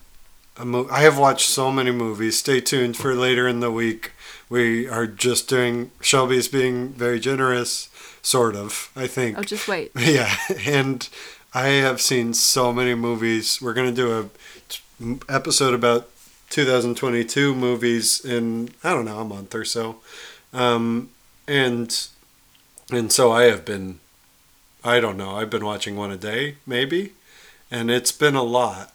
a 0.57 0.65
mo- 0.65 0.87
I 0.91 0.99
have 1.03 1.17
watched 1.17 1.47
so 1.49 1.71
many 1.71 1.91
movies. 1.91 2.37
Stay 2.39 2.59
tuned 2.59 2.97
for 2.97 3.15
later 3.15 3.47
in 3.47 3.61
the 3.61 3.71
week. 3.71 4.11
We 4.49 4.89
are 4.89 5.07
just 5.07 5.47
doing 5.47 5.91
Shelby's 6.01 6.49
being 6.49 6.89
very 6.89 7.21
generous, 7.21 7.87
sort 8.21 8.57
of. 8.57 8.91
I 8.97 9.07
think. 9.07 9.37
oh, 9.37 9.43
just 9.43 9.69
wait. 9.69 9.91
Yeah, 9.97 10.35
and 10.65 11.07
I 11.53 11.67
have 11.67 12.01
seen 12.01 12.33
so 12.33 12.73
many 12.73 12.95
movies. 12.95 13.61
We're 13.61 13.73
gonna 13.73 13.91
do 13.91 14.19
a 14.19 14.29
t- 14.69 15.19
episode 15.29 15.73
about 15.73 16.09
2022 16.49 17.53
movies 17.53 18.23
in 18.23 18.69
I 18.83 18.91
don't 18.93 19.05
know 19.05 19.19
a 19.19 19.25
month 19.25 19.53
or 19.53 19.65
so, 19.65 19.97
um, 20.51 21.09
and 21.47 22.07
and 22.91 23.11
so 23.11 23.31
I 23.31 23.43
have 23.43 23.65
been, 23.65 23.99
I 24.83 24.99
don't 24.99 25.17
know. 25.17 25.35
I've 25.35 25.49
been 25.49 25.65
watching 25.65 25.95
one 25.95 26.11
a 26.11 26.17
day 26.17 26.57
maybe, 26.65 27.13
and 27.71 27.91
it's 27.91 28.11
been 28.11 28.35
a 28.35 28.43
lot. 28.43 28.91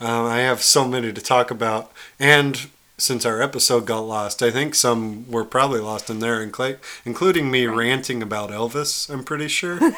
Um, 0.00 0.26
I 0.26 0.38
have 0.40 0.62
so 0.62 0.88
many 0.88 1.12
to 1.12 1.20
talk 1.20 1.50
about, 1.50 1.92
and 2.18 2.68
since 3.00 3.24
our 3.26 3.40
episode 3.42 3.86
got 3.86 4.00
lost, 4.00 4.42
I 4.42 4.50
think 4.50 4.74
some 4.74 5.30
were 5.30 5.44
probably 5.44 5.80
lost 5.80 6.10
in 6.10 6.20
there, 6.20 6.46
incl- 6.46 6.78
including 7.04 7.50
me 7.50 7.66
ranting 7.66 8.22
about 8.22 8.50
Elvis. 8.50 9.08
I'm 9.12 9.24
pretty 9.24 9.48
sure. 9.48 9.78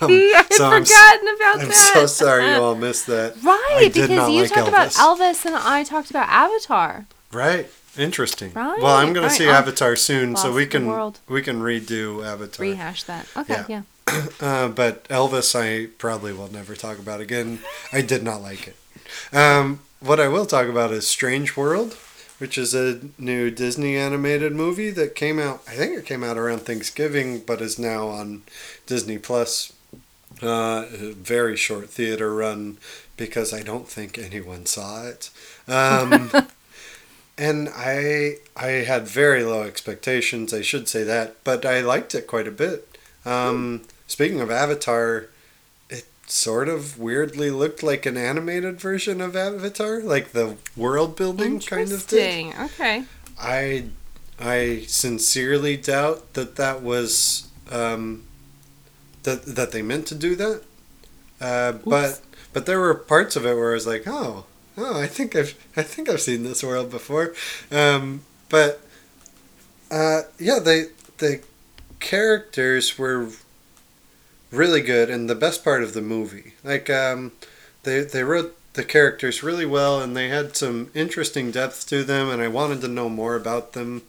Um, 0.00 0.10
I'd 0.10 0.46
so 0.52 0.66
I'm, 0.66 0.84
forgotten 0.84 1.28
about 1.28 1.58
that. 1.60 1.92
I'm 1.96 2.00
so 2.00 2.06
sorry 2.06 2.46
you 2.50 2.60
all 2.60 2.74
missed 2.74 3.06
that. 3.06 3.36
Right, 3.42 3.90
because 3.92 4.28
you 4.28 4.42
like 4.42 4.50
talked 4.52 4.68
about 4.68 4.88
Elvis. 4.90 5.18
Elvis 5.18 5.44
and 5.46 5.54
I 5.56 5.84
talked 5.84 6.10
about 6.10 6.28
Avatar. 6.28 7.06
Right. 7.32 7.68
Interesting. 7.96 8.52
Right, 8.54 8.80
Well, 8.82 8.96
I'm 8.96 9.12
going 9.12 9.26
right. 9.26 9.30
to 9.30 9.36
see 9.44 9.48
Avatar 9.48 9.94
soon, 9.96 10.36
so 10.36 10.52
we 10.52 10.66
can 10.66 11.12
we 11.28 11.42
can 11.42 11.60
redo 11.60 12.24
Avatar. 12.26 12.62
Rehash 12.64 13.04
that. 13.04 13.26
Okay, 13.36 13.62
Yeah. 13.68 13.82
yeah. 14.08 14.22
Uh, 14.40 14.68
but 14.68 15.04
Elvis, 15.08 15.54
I 15.58 15.86
probably 15.98 16.32
will 16.32 16.50
never 16.52 16.74
talk 16.74 16.98
about 16.98 17.20
again. 17.20 17.60
I 17.92 18.00
did 18.02 18.22
not 18.22 18.42
like 18.42 18.68
it. 18.68 18.76
Um, 19.32 19.80
what 20.04 20.20
I 20.20 20.28
will 20.28 20.46
talk 20.46 20.68
about 20.68 20.92
is 20.92 21.08
Strange 21.08 21.56
World, 21.56 21.94
which 22.38 22.58
is 22.58 22.74
a 22.74 23.00
new 23.18 23.50
Disney 23.50 23.96
animated 23.96 24.52
movie 24.52 24.90
that 24.90 25.14
came 25.14 25.38
out. 25.38 25.62
I 25.66 25.72
think 25.72 25.96
it 25.96 26.06
came 26.06 26.22
out 26.22 26.36
around 26.36 26.60
Thanksgiving, 26.60 27.40
but 27.40 27.60
is 27.60 27.78
now 27.78 28.08
on 28.08 28.42
Disney 28.86 29.18
Plus. 29.18 29.72
Uh, 30.42 30.86
a 30.92 31.12
very 31.12 31.56
short 31.56 31.88
theater 31.88 32.34
run 32.34 32.76
because 33.16 33.54
I 33.54 33.62
don't 33.62 33.88
think 33.88 34.18
anyone 34.18 34.66
saw 34.66 35.06
it. 35.06 35.30
Um, 35.68 36.30
and 37.38 37.68
I 37.74 38.38
I 38.56 38.66
had 38.66 39.06
very 39.06 39.44
low 39.44 39.62
expectations. 39.62 40.52
I 40.52 40.62
should 40.62 40.88
say 40.88 41.04
that, 41.04 41.36
but 41.44 41.64
I 41.64 41.80
liked 41.80 42.14
it 42.14 42.26
quite 42.26 42.48
a 42.48 42.52
bit. 42.52 42.98
Um, 43.24 43.82
Speaking 44.06 44.40
of 44.40 44.50
Avatar, 44.50 45.28
sort 46.26 46.68
of 46.68 46.98
weirdly 46.98 47.50
looked 47.50 47.82
like 47.82 48.06
an 48.06 48.16
animated 48.16 48.80
version 48.80 49.20
of 49.20 49.36
Avatar, 49.36 50.00
like 50.00 50.32
the 50.32 50.56
world 50.76 51.16
building 51.16 51.60
kind 51.60 51.92
of 51.92 52.02
thing. 52.02 52.54
Okay. 52.58 53.04
I 53.38 53.86
I 54.38 54.84
sincerely 54.86 55.76
doubt 55.76 56.34
that 56.34 56.56
that 56.56 56.82
was 56.82 57.48
um, 57.70 58.24
that 59.22 59.44
that 59.44 59.72
they 59.72 59.82
meant 59.82 60.06
to 60.08 60.14
do 60.14 60.34
that. 60.36 60.62
Uh, 61.40 61.72
but 61.72 62.20
but 62.52 62.66
there 62.66 62.80
were 62.80 62.94
parts 62.94 63.36
of 63.36 63.44
it 63.44 63.54
where 63.54 63.72
I 63.72 63.74
was 63.74 63.86
like, 63.86 64.04
oh, 64.06 64.46
oh, 64.76 65.00
I 65.00 65.06
think 65.06 65.36
I've 65.36 65.54
I 65.76 65.82
think 65.82 66.08
I've 66.08 66.20
seen 66.20 66.42
this 66.42 66.62
world 66.62 66.90
before. 66.90 67.34
Um, 67.70 68.22
but 68.48 68.80
uh, 69.90 70.22
yeah, 70.38 70.58
the 70.58 70.90
the 71.18 71.42
characters 72.00 72.98
were 72.98 73.28
really 74.54 74.80
good, 74.80 75.10
and 75.10 75.28
the 75.28 75.34
best 75.34 75.64
part 75.64 75.82
of 75.82 75.94
the 75.94 76.02
movie, 76.02 76.54
like 76.62 76.88
um, 76.90 77.32
they 77.82 78.00
they 78.00 78.24
wrote 78.24 78.56
the 78.74 78.84
characters 78.84 79.42
really 79.42 79.66
well, 79.66 80.00
and 80.00 80.16
they 80.16 80.28
had 80.28 80.56
some 80.56 80.90
interesting 80.94 81.50
depth 81.50 81.88
to 81.88 82.04
them, 82.04 82.28
and 82.28 82.42
I 82.42 82.48
wanted 82.48 82.80
to 82.82 82.88
know 82.88 83.08
more 83.08 83.36
about 83.36 83.72
them. 83.72 84.02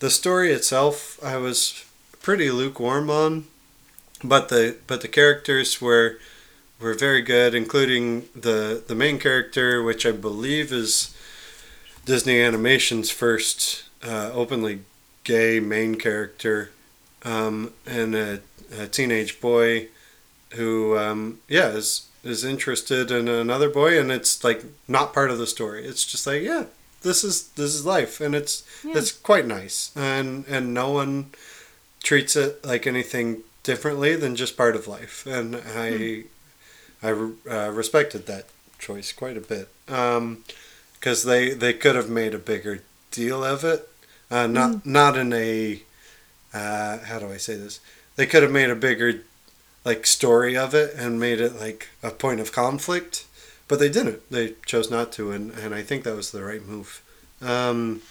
The 0.00 0.10
story 0.10 0.52
itself, 0.52 1.22
I 1.22 1.36
was 1.36 1.84
pretty 2.20 2.50
lukewarm 2.50 3.08
on, 3.10 3.46
but 4.22 4.48
the 4.48 4.76
but 4.86 5.00
the 5.00 5.08
characters 5.08 5.80
were 5.80 6.18
were 6.80 6.94
very 6.94 7.22
good, 7.22 7.54
including 7.54 8.28
the 8.34 8.82
the 8.86 8.94
main 8.94 9.18
character, 9.18 9.82
which 9.82 10.04
I 10.04 10.12
believe 10.12 10.72
is 10.72 11.14
Disney 12.04 12.40
Animation's 12.40 13.10
first 13.10 13.84
uh, 14.02 14.30
openly 14.32 14.80
gay 15.22 15.60
main 15.60 15.94
character, 15.94 16.70
um, 17.22 17.72
and 17.86 18.14
a, 18.14 18.40
a 18.78 18.86
teenage 18.86 19.40
boy 19.40 19.88
who, 20.50 20.96
um, 20.98 21.40
yeah, 21.48 21.68
is 21.68 22.06
is 22.22 22.42
interested 22.44 23.10
in 23.10 23.28
another 23.28 23.68
boy, 23.68 23.98
and 24.00 24.10
it's 24.10 24.42
like 24.42 24.64
not 24.88 25.12
part 25.12 25.30
of 25.30 25.38
the 25.38 25.46
story. 25.46 25.84
It's 25.84 26.04
just 26.04 26.26
like, 26.26 26.42
yeah, 26.42 26.64
this 27.02 27.22
is 27.22 27.48
this 27.48 27.74
is 27.74 27.84
life, 27.84 28.20
and 28.20 28.34
it's 28.34 28.62
Yeah. 28.82 28.96
it's 28.98 29.12
quite 29.12 29.46
nice, 29.46 29.90
and 29.94 30.44
and 30.48 30.72
no 30.72 30.90
one 30.90 31.30
treats 32.02 32.36
it 32.36 32.64
like 32.64 32.86
anything 32.86 33.42
differently 33.62 34.14
than 34.16 34.36
just 34.36 34.56
part 34.56 34.76
of 34.76 34.86
life, 34.88 35.26
and 35.26 35.56
I 35.76 36.24
I 37.02 37.10
uh, 37.10 37.70
respected 37.70 38.26
that 38.26 38.46
choice 38.78 39.12
quite 39.12 39.36
a 39.36 39.40
bit 39.40 39.68
because 39.86 41.24
they 41.24 41.50
they 41.54 41.72
could 41.74 41.96
have 41.96 42.08
made 42.08 42.34
a 42.34 42.38
bigger 42.38 42.82
deal 43.10 43.44
of 43.44 43.64
it, 43.64 43.88
uh, 44.30 44.46
not 44.46 44.86
not 44.86 45.16
in 45.18 45.32
a 45.32 45.82
uh, 46.54 46.98
how 47.00 47.18
do 47.18 47.30
I 47.32 47.36
say 47.38 47.56
this? 47.56 47.80
They 48.16 48.26
could 48.26 48.42
have 48.42 48.52
made 48.52 48.70
a 48.70 48.76
bigger 48.76 49.22
like 49.84 50.06
story 50.06 50.56
of 50.56 50.74
it 50.74 50.94
and 50.96 51.20
made 51.20 51.40
it 51.40 51.58
like 51.60 51.88
a 52.02 52.10
point 52.10 52.40
of 52.40 52.52
conflict, 52.52 53.26
but 53.68 53.78
they 53.78 53.88
didn't. 53.88 54.28
They 54.30 54.54
chose 54.64 54.90
not 54.90 55.12
to, 55.12 55.30
and, 55.30 55.52
and 55.52 55.74
I 55.74 55.82
think 55.82 56.04
that 56.04 56.16
was 56.16 56.30
the 56.30 56.42
right 56.42 56.64
move. 56.64 57.02
Um, 57.42 58.02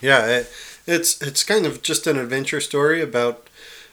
yeah, 0.00 0.26
it, 0.26 0.52
it's 0.86 1.20
it's 1.20 1.44
kind 1.44 1.66
of 1.66 1.82
just 1.82 2.06
an 2.06 2.16
adventure 2.16 2.60
story 2.60 3.02
about 3.02 3.48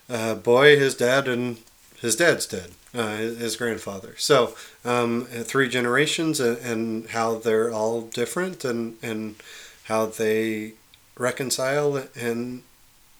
a 0.08 0.36
boy, 0.36 0.78
his 0.78 0.96
dad, 0.96 1.28
and 1.28 1.58
his 2.00 2.16
dad's 2.16 2.46
dad, 2.46 2.72
uh, 2.94 3.18
his 3.18 3.38
his 3.40 3.56
grandfather. 3.58 4.16
So 4.18 4.56
um, 4.86 5.26
three 5.26 5.68
generations 5.68 6.40
and, 6.40 6.58
and 6.60 7.10
how 7.10 7.36
they're 7.36 7.74
all 7.74 8.02
different 8.02 8.64
and 8.64 8.98
and 9.02 9.36
how 9.86 10.06
they 10.06 10.74
reconcile 11.18 12.08
and 12.16 12.64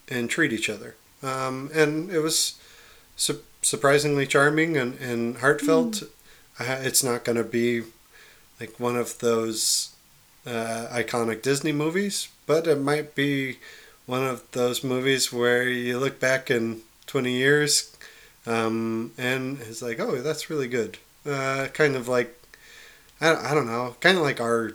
and 0.08 0.30
treat 0.30 0.54
each 0.54 0.70
other. 0.70 0.96
Um, 1.28 1.70
and 1.74 2.10
it 2.12 2.20
was 2.20 2.60
su- 3.16 3.42
surprisingly 3.62 4.26
charming 4.28 4.78
and, 4.78 4.98
and 5.00 5.38
heartfelt. 5.38 6.04
Uh, 6.60 6.78
it's 6.82 7.04
not 7.04 7.24
going 7.26 7.38
to 7.38 7.44
be 7.44 7.84
like 8.60 8.80
one 8.80 8.96
of 8.96 9.20
those 9.20 9.90
uh, 10.46 10.88
iconic 10.92 11.42
Disney 11.42 11.72
movies, 11.72 12.30
but 12.46 12.68
it 12.68 12.80
might 12.80 13.14
be 13.16 13.58
one 14.06 14.26
of 14.26 14.44
those 14.52 14.84
movies 14.84 15.34
where 15.34 15.64
you 15.68 16.00
look 16.00 16.20
back 16.20 16.50
in 16.50 16.82
20 17.08 17.32
years 17.32 17.96
um, 18.46 19.12
and 19.18 19.60
it's 19.62 19.82
like, 19.82 20.00
oh, 20.00 20.22
that's 20.22 20.50
really 20.50 20.70
good. 20.70 20.98
Uh, 21.26 21.68
kind 21.74 21.96
of 21.98 22.08
like, 22.08 22.34
I, 23.20 23.52
I 23.52 23.54
don't 23.54 23.68
know, 23.68 23.96
kind 24.00 24.18
of 24.18 24.24
like 24.24 24.40
our 24.40 24.72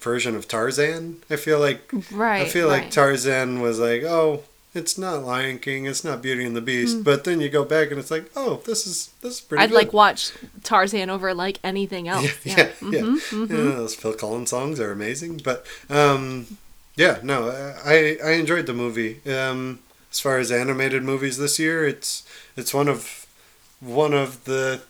version 0.00 0.36
of 0.36 0.46
Tarzan. 0.46 1.22
I 1.30 1.36
feel 1.36 1.58
like 1.58 1.90
Right. 2.10 2.42
I 2.42 2.48
feel 2.48 2.68
right. 2.68 2.82
like 2.82 2.90
Tarzan 2.90 3.60
was 3.62 3.78
like, 3.78 4.02
oh, 4.02 4.42
it's 4.74 4.96
not 4.96 5.24
Lion 5.24 5.58
King, 5.58 5.86
it's 5.86 6.04
not 6.04 6.22
Beauty 6.22 6.44
and 6.44 6.54
the 6.54 6.60
Beast, 6.60 7.02
but 7.04 7.24
then 7.24 7.40
you 7.40 7.48
go 7.48 7.64
back 7.64 7.90
and 7.90 7.98
it's 7.98 8.10
like, 8.10 8.30
oh, 8.36 8.62
this 8.66 8.86
is 8.86 9.10
this 9.22 9.34
is 9.34 9.40
pretty. 9.40 9.62
I'd 9.64 9.70
good. 9.70 9.76
like 9.76 9.92
watch 9.92 10.32
Tarzan 10.62 11.10
over 11.10 11.34
like 11.34 11.58
anything 11.64 12.06
else. 12.14 12.30
yeah, 12.44 12.56
Yeah. 12.56 12.70
yeah, 12.82 12.90
yeah. 12.90 13.00
Mhm, 13.02 13.50
Yeah, 13.50 13.56
those 13.76 13.94
Phil 13.94 14.14
Collins 14.14 14.50
songs 14.50 14.78
are 14.80 14.92
amazing, 14.92 15.40
but 15.44 15.66
um, 15.88 16.46
yeah, 16.96 17.18
no, 17.22 17.48
I 17.84 18.18
I 18.24 18.32
enjoyed 18.32 18.66
the 18.66 18.74
movie. 18.74 19.20
Um, 19.30 19.80
as 20.12 20.20
far 20.20 20.38
as 20.38 20.50
animated 20.52 21.02
movies 21.04 21.38
this 21.38 21.58
year, 21.58 21.86
it's 21.86 22.22
it's 22.56 22.72
one 22.74 22.88
of 22.88 23.26
one 23.80 24.12
of 24.12 24.44
the 24.44 24.82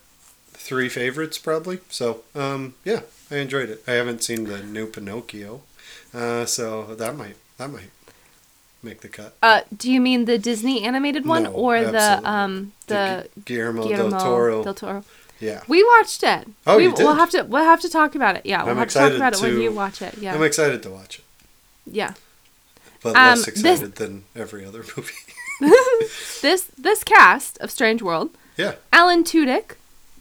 three 0.52 0.88
favorites 0.88 1.38
probably. 1.38 1.78
So 1.90 2.22
um, 2.34 2.74
yeah, 2.84 3.00
I 3.30 3.36
enjoyed 3.36 3.70
it. 3.70 3.82
I 3.86 3.92
haven't 3.92 4.22
seen 4.22 4.44
the 4.44 4.62
new 4.62 4.86
Pinocchio, 4.86 5.62
uh, 6.14 6.44
so 6.46 6.94
that 6.96 7.16
might 7.16 7.36
that 7.58 7.70
might 7.70 7.90
make 8.82 9.00
the 9.00 9.08
cut. 9.08 9.36
Uh, 9.42 9.60
do 9.76 9.90
you 9.90 10.00
mean 10.00 10.24
the 10.24 10.38
Disney 10.38 10.82
animated 10.84 11.26
one 11.26 11.44
No, 11.44 11.52
or 11.52 11.82
the 11.84 12.20
um 12.28 12.72
the 12.86 13.28
Gu- 13.34 13.42
Guillermo, 13.44 13.82
Guillermo 13.88 14.10
del 14.10 14.20
Toro. 14.20 14.64
del 14.64 14.74
Toro? 14.74 15.04
yeah, 15.40 15.62
We 15.68 15.82
watched 15.82 16.22
it. 16.22 16.46
Oh, 16.66 16.76
we, 16.76 16.84
you 16.84 16.90
did? 16.94 17.04
We'll 17.04 17.14
have 17.14 17.30
to 17.30 17.42
we'll 17.44 17.64
have 17.64 17.80
to 17.80 17.88
talk 17.88 18.14
about 18.14 18.36
it. 18.36 18.44
Yeah, 18.46 18.62
we'll 18.62 18.72
I'm 18.72 18.76
have 18.78 18.88
to 18.88 18.94
talk 18.98 19.12
about 19.12 19.34
it 19.34 19.40
when 19.42 19.60
you 19.60 19.72
watch 19.72 20.02
it. 20.02 20.14
Yeah, 20.18 20.34
I'm 20.34 20.42
excited 20.42 20.82
to 20.82 20.90
watch 20.90 21.18
it, 21.20 21.24
yeah. 21.86 22.14
but 23.02 23.16
Um, 23.16 23.28
less 23.38 23.46
this- 23.46 23.48
excited 23.48 23.94
than 23.96 24.24
every 24.36 24.64
other 24.64 24.84
movie. 24.96 25.14
This 26.42 26.64
this 26.78 27.04
cast 27.04 27.58
of 27.58 27.70
Strange 27.70 28.00
World, 28.02 28.30
yeah. 28.56 28.76
Alan 28.94 29.24
Tudyk, 29.24 29.72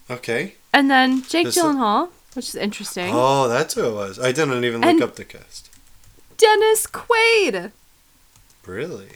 Okay. 0.10 0.56
and 0.74 0.90
then 0.92 1.24
Jake 1.24 1.46
This 1.46 1.56
is- 1.58 1.64
Gyllenhaal, 1.64 2.10
which 2.34 2.50
is 2.50 2.56
interesting. 2.56 3.12
Oh, 3.14 3.48
that's 3.48 3.74
who 3.76 3.86
it 3.88 3.94
was. 3.94 4.20
I 4.20 4.32
didn't 4.34 4.66
even 4.66 4.82
look 4.82 4.90
And- 4.90 5.04
up 5.04 5.16
the 5.16 5.24
cast. 5.24 5.70
Dennis 6.38 6.86
Quaid. 6.88 7.72
Really? 8.70 9.10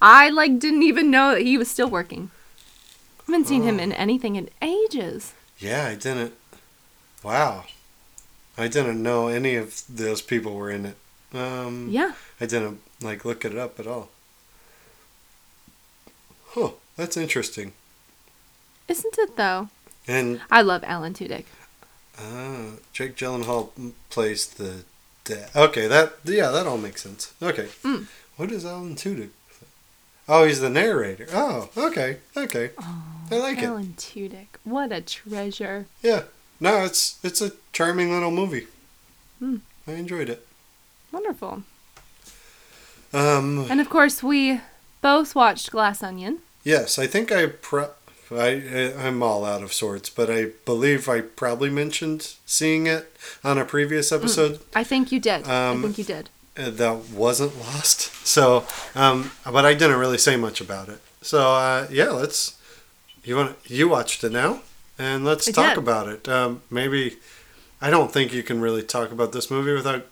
I 0.00 0.30
like 0.30 0.58
didn't 0.58 0.82
even 0.82 1.10
know 1.10 1.32
that 1.34 1.42
he 1.42 1.58
was 1.58 1.70
still 1.70 1.90
working. 1.90 2.30
haven't 3.26 3.46
seen 3.46 3.62
him 3.62 3.78
Oh. 3.78 3.82
in 3.82 3.92
anything 3.92 4.36
in 4.36 4.48
ages. 4.62 5.34
Yeah, 5.58 5.86
I 5.88 5.94
didn't. 5.94 6.32
Wow. 7.22 7.66
I 8.56 8.66
didn't 8.68 9.02
know 9.02 9.28
any 9.28 9.56
of 9.56 9.82
those 9.88 10.22
people 10.22 10.54
were 10.54 10.70
in 10.70 10.86
it. 10.86 10.96
Um, 11.34 11.88
Yeah. 11.90 12.12
I 12.40 12.46
didn't 12.46 12.80
like 13.02 13.26
look 13.26 13.44
it 13.44 13.56
up 13.58 13.78
at 13.78 13.86
all. 13.86 14.08
Huh. 16.54 16.70
That's 16.96 17.16
interesting. 17.18 17.72
Isn't 18.88 19.18
it 19.18 19.36
though? 19.36 19.68
And 20.06 20.40
I 20.50 20.62
love 20.62 20.82
Alan 20.84 21.12
Tudyk. 21.12 21.44
uh, 22.18 22.78
Jake 22.94 23.14
Gyllenhaal 23.16 23.70
plays 24.08 24.46
the 24.46 24.84
dad. 25.24 25.50
Okay, 25.54 25.86
that 25.86 26.14
yeah, 26.24 26.50
that 26.50 26.66
all 26.66 26.78
makes 26.78 27.02
sense. 27.02 27.34
Okay. 27.42 27.68
Mm. 27.84 28.06
What 28.38 28.50
is 28.50 28.64
Alan 28.64 28.94
Tudyk? 28.96 29.30
Oh, 30.28 30.44
he's 30.46 30.60
the 30.60 30.70
narrator. 30.70 31.26
Oh, 31.32 31.68
okay, 31.76 32.18
okay. 32.36 32.70
I 33.30 33.36
like 33.36 33.58
it. 33.58 33.64
Alan 33.64 33.94
Tudyk. 33.98 34.46
What 34.64 34.92
a 34.92 35.00
treasure. 35.02 35.84
Yeah. 36.02 36.22
No, 36.60 36.84
it's 36.84 37.18
it's 37.22 37.40
a 37.42 37.52
charming 37.72 38.10
little 38.12 38.30
movie. 38.30 38.66
Hmm. 39.38 39.56
I 39.86 39.92
enjoyed 39.92 40.28
it. 40.30 40.46
Wonderful. 41.12 41.62
Um, 43.12 43.66
And 43.70 43.80
of 43.80 43.88
course, 43.88 44.22
we 44.22 44.60
both 45.00 45.34
watched 45.34 45.70
Glass 45.70 46.02
Onion. 46.02 46.38
yes, 46.64 46.98
I 46.98 47.06
think 47.06 47.32
I 47.32 47.46
pro- 47.46 47.90
I 48.30 48.92
I'm 48.98 49.22
all 49.22 49.44
out 49.44 49.62
of 49.62 49.72
sorts, 49.72 50.10
but 50.10 50.28
I 50.30 50.50
believe 50.66 51.08
I 51.08 51.22
probably 51.22 51.70
mentioned 51.70 52.34
seeing 52.44 52.86
it 52.86 53.10
on 53.42 53.56
a 53.56 53.64
previous 53.64 54.12
episode 54.12 54.60
I 54.74 54.84
think 54.84 55.10
you 55.10 55.20
did. 55.20 55.48
Um, 55.48 55.78
I 55.78 55.82
think 55.82 55.98
you 55.98 56.04
did. 56.04 56.28
That 56.58 57.10
wasn't 57.14 57.56
lost. 57.60 58.10
So, 58.26 58.64
um, 58.96 59.30
but 59.44 59.64
I 59.64 59.74
didn't 59.74 59.98
really 59.98 60.18
say 60.18 60.36
much 60.36 60.60
about 60.60 60.88
it. 60.88 61.00
So, 61.22 61.52
uh, 61.52 61.86
yeah, 61.90 62.10
let's. 62.10 62.58
You 63.24 63.36
want 63.36 63.56
you 63.66 63.88
watched 63.88 64.24
it 64.24 64.32
now, 64.32 64.62
and 64.98 65.24
let's 65.24 65.46
I 65.48 65.52
talk 65.52 65.74
did. 65.74 65.78
about 65.78 66.08
it. 66.08 66.28
Um, 66.28 66.62
maybe 66.70 67.16
I 67.80 67.90
don't 67.90 68.10
think 68.12 68.32
you 68.32 68.42
can 68.42 68.60
really 68.60 68.82
talk 68.82 69.12
about 69.12 69.30
this 69.32 69.50
movie 69.50 69.72
without 69.72 70.06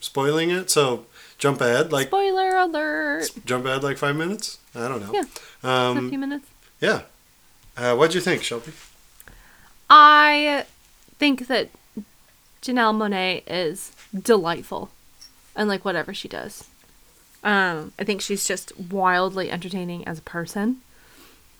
spoiling 0.00 0.50
it. 0.50 0.70
So, 0.70 1.04
jump 1.38 1.60
ahead 1.60 1.92
like 1.92 2.06
Spoiler 2.08 2.56
alert. 2.56 3.30
jump 3.44 3.66
ahead 3.66 3.82
like 3.82 3.98
five 3.98 4.16
minutes. 4.16 4.58
I 4.74 4.88
don't 4.88 5.00
know. 5.00 5.12
Yeah. 5.12 5.24
a 5.64 5.68
Um, 5.68 6.08
few 6.08 6.18
minutes. 6.18 6.46
yeah. 6.80 7.02
Uh, 7.76 7.94
what'd 7.96 8.14
you 8.14 8.20
think, 8.22 8.42
Shelby? 8.42 8.72
I 9.88 10.64
think 11.18 11.46
that 11.48 11.68
Janelle 12.62 12.94
Monáe 12.94 13.42
is 13.46 13.92
delightful, 14.14 14.90
and 15.60 15.68
like 15.68 15.84
whatever 15.84 16.14
she 16.14 16.26
does. 16.26 16.68
Um, 17.44 17.92
I 17.98 18.04
think 18.04 18.22
she's 18.22 18.46
just 18.46 18.76
wildly 18.78 19.50
entertaining 19.50 20.08
as 20.08 20.18
a 20.18 20.22
person, 20.22 20.78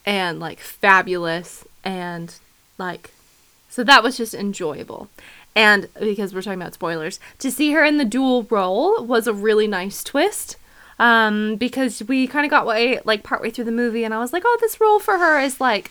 and 0.06 0.40
like 0.40 0.58
fabulous, 0.58 1.66
and 1.84 2.34
like, 2.78 3.10
so 3.68 3.84
that 3.84 4.02
was 4.02 4.16
just 4.16 4.32
enjoyable. 4.32 5.10
And 5.54 5.88
because 5.98 6.34
we're 6.34 6.40
talking 6.40 6.60
about 6.60 6.74
spoilers, 6.74 7.20
to 7.40 7.50
see 7.50 7.72
her 7.72 7.84
in 7.84 7.98
the 7.98 8.04
dual 8.06 8.44
role 8.44 9.04
was 9.04 9.26
a 9.26 9.34
really 9.34 9.66
nice 9.66 10.02
twist. 10.02 10.56
Um, 10.98 11.56
because 11.56 12.02
we 12.02 12.26
kind 12.26 12.44
of 12.44 12.50
got 12.50 12.66
way 12.66 13.00
like 13.04 13.22
partway 13.22 13.50
through 13.50 13.64
the 13.64 13.72
movie, 13.72 14.04
and 14.04 14.14
I 14.14 14.18
was 14.18 14.32
like, 14.32 14.44
oh, 14.46 14.58
this 14.62 14.80
role 14.80 14.98
for 14.98 15.18
her 15.18 15.38
is 15.40 15.60
like, 15.60 15.90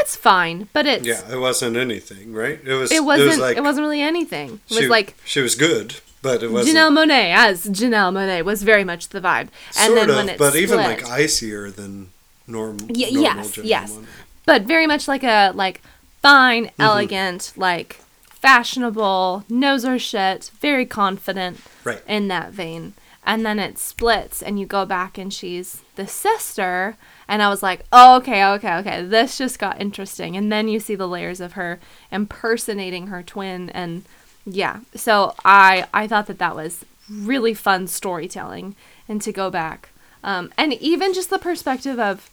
it's 0.00 0.16
fine, 0.16 0.68
but 0.72 0.86
it's 0.86 1.06
Yeah, 1.06 1.20
it 1.30 1.38
wasn't 1.38 1.76
anything, 1.76 2.32
right? 2.32 2.60
It 2.64 2.74
was. 2.74 2.92
it 2.92 3.04
wasn't. 3.04 3.26
It, 3.26 3.30
was 3.30 3.38
like 3.38 3.60
wasn't 3.62 3.84
really 3.84 4.02
anything. 4.02 4.60
It 4.70 4.80
was 4.80 4.88
like 4.88 5.16
she 5.24 5.40
was 5.40 5.54
good, 5.54 5.96
but 6.22 6.42
it 6.42 6.50
wasn't. 6.50 6.76
Janelle 6.76 6.92
Monáe 6.92 7.34
as 7.34 7.66
Janelle 7.66 8.12
Monáe 8.12 8.44
was 8.44 8.62
very 8.62 8.84
much 8.84 9.08
the 9.10 9.20
vibe. 9.20 9.48
And 9.78 9.94
sort 9.94 9.94
then 9.96 10.10
of, 10.10 10.16
when 10.16 10.28
it 10.30 10.38
but 10.38 10.56
even 10.56 10.78
like 10.78 11.08
icier 11.08 11.70
than 11.70 12.10
norm, 12.46 12.78
Ye- 12.92 13.12
normal. 13.12 13.22
yes, 13.22 13.52
Janelle 13.56 13.64
yes. 13.64 13.98
But 14.44 14.62
very 14.62 14.86
much 14.86 15.08
like 15.08 15.22
a 15.24 15.52
like 15.54 15.80
fine, 16.22 16.66
Mm-hmm. 16.66 16.82
elegant, 16.82 17.52
like 17.56 18.00
fashionable, 18.28 19.44
knows 19.48 19.84
her 19.84 19.98
shit, 19.98 20.50
very 20.60 20.86
confident 20.86 21.60
Right. 21.84 22.02
in 22.06 22.28
that 22.28 22.52
vein. 22.52 22.94
And 23.28 23.44
then 23.44 23.58
it 23.58 23.76
splits, 23.76 24.40
and 24.40 24.60
you 24.60 24.66
go 24.66 24.86
back, 24.86 25.18
and 25.18 25.34
she's 25.34 25.82
the 25.96 26.06
sister. 26.06 26.96
And 27.26 27.42
I 27.42 27.48
was 27.48 27.60
like, 27.60 27.80
oh, 27.90 28.18
okay, 28.18 28.44
okay, 28.44 28.74
okay, 28.76 29.02
this 29.02 29.36
just 29.36 29.58
got 29.58 29.80
interesting. 29.80 30.36
And 30.36 30.52
then 30.52 30.68
you 30.68 30.78
see 30.78 30.94
the 30.94 31.08
layers 31.08 31.40
of 31.40 31.54
her 31.54 31.80
impersonating 32.12 33.08
her 33.08 33.24
twin, 33.24 33.70
and 33.70 34.04
yeah. 34.46 34.80
So 34.94 35.34
I 35.44 35.86
I 35.92 36.06
thought 36.06 36.26
that 36.28 36.38
that 36.38 36.56
was 36.56 36.84
really 37.10 37.52
fun 37.54 37.86
storytelling, 37.86 38.74
and 39.08 39.20
to 39.22 39.32
go 39.32 39.50
back, 39.50 39.90
um, 40.24 40.52
and 40.56 40.72
even 40.74 41.12
just 41.12 41.30
the 41.30 41.38
perspective 41.38 41.98
of 41.98 42.30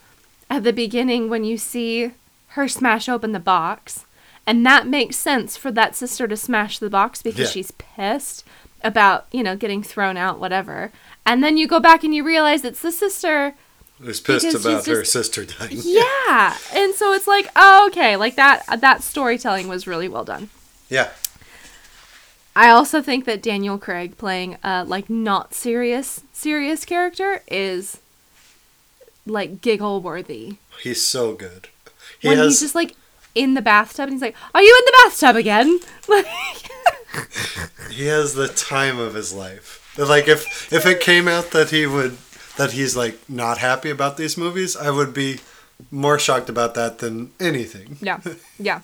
at 0.49 0.63
the 0.63 0.73
beginning 0.73 1.29
when 1.29 1.43
you 1.43 1.57
see 1.57 2.11
her 2.49 2.67
smash 2.67 3.09
open 3.09 3.31
the 3.31 3.39
box 3.39 4.05
and 4.45 4.63
that 4.65 4.85
makes 4.85 5.15
sense 5.15 5.55
for 5.57 5.71
that 5.71 5.95
sister 5.95 6.27
to 6.27 6.35
smash 6.37 6.77
the 6.77 6.89
box 6.89 7.21
because 7.23 7.39
Yeah. 7.47 7.53
she's 7.53 7.71
pissed 7.71 8.43
about 8.83 9.25
you 9.31 9.41
know 9.41 9.55
getting 9.55 9.81
thrown 9.81 10.17
out 10.17 10.39
whatever 10.39 10.91
and 11.25 11.41
then 11.43 11.57
you 11.57 11.65
go 11.65 11.79
back 11.79 12.03
and 12.03 12.13
you 12.13 12.23
realize 12.23 12.63
it's 12.65 12.81
the 12.81 12.91
sister 12.91 13.55
was 13.99 14.19
pissed 14.19 14.53
about 14.53 14.85
her 14.85 14.99
just- 14.99 15.13
sister 15.13 15.45
dying. 15.45 15.79
yeah 15.83 16.55
and 16.75 16.93
so 16.93 17.13
it's 17.13 17.25
like 17.25 17.47
oh 17.55 17.87
okay 17.89 18.15
like 18.17 18.35
that 18.35 18.63
that 18.81 19.01
storytelling 19.01 19.67
was 19.67 19.87
really 19.87 20.09
well 20.09 20.25
done 20.25 20.49
Yeah. 20.89 21.09
I 22.55 22.69
also 22.69 23.01
think 23.01 23.25
that 23.25 23.41
daniel 23.41 23.77
craig 23.77 24.17
playing 24.17 24.57
a 24.63 24.83
like 24.83 25.09
not 25.09 25.53
serious 25.53 26.21
serious 26.31 26.85
character 26.85 27.41
is 27.47 27.99
like 29.25 29.61
giggle 29.61 30.01
worthy 30.01 30.57
He's 30.81 31.01
so 31.05 31.33
good. 31.33 31.69
He 32.19 32.27
when 32.27 32.37
has 32.37 32.53
he's 32.53 32.59
just 32.61 32.75
like 32.75 32.95
in 33.35 33.53
the 33.53 33.61
bathtub 33.61 34.03
and 34.03 34.13
he's 34.13 34.21
like, 34.21 34.35
"Are 34.53 34.61
you 34.61 34.77
in 34.79 34.85
the 34.85 34.97
bathtub 35.03 35.35
again?" 35.35 35.79
Like, 36.07 36.25
he 37.91 38.07
has 38.07 38.33
the 38.33 38.47
time 38.49 38.99
of 38.99 39.13
his 39.13 39.33
life. 39.33 39.93
Like 39.97 40.27
if 40.27 40.71
if 40.73 40.85
it 40.85 40.99
came 40.99 41.27
out 41.27 41.51
that 41.51 41.69
he 41.69 41.85
would 41.85 42.17
that 42.57 42.71
he's 42.71 42.95
like 42.95 43.17
not 43.29 43.59
happy 43.59 43.89
about 43.89 44.17
these 44.17 44.37
movies, 44.37 44.75
I 44.75 44.89
would 44.89 45.13
be 45.13 45.39
more 45.91 46.19
shocked 46.19 46.49
about 46.49 46.73
that 46.75 46.99
than 46.99 47.31
anything. 47.39 47.97
yeah, 48.01 48.19
yeah. 48.59 48.81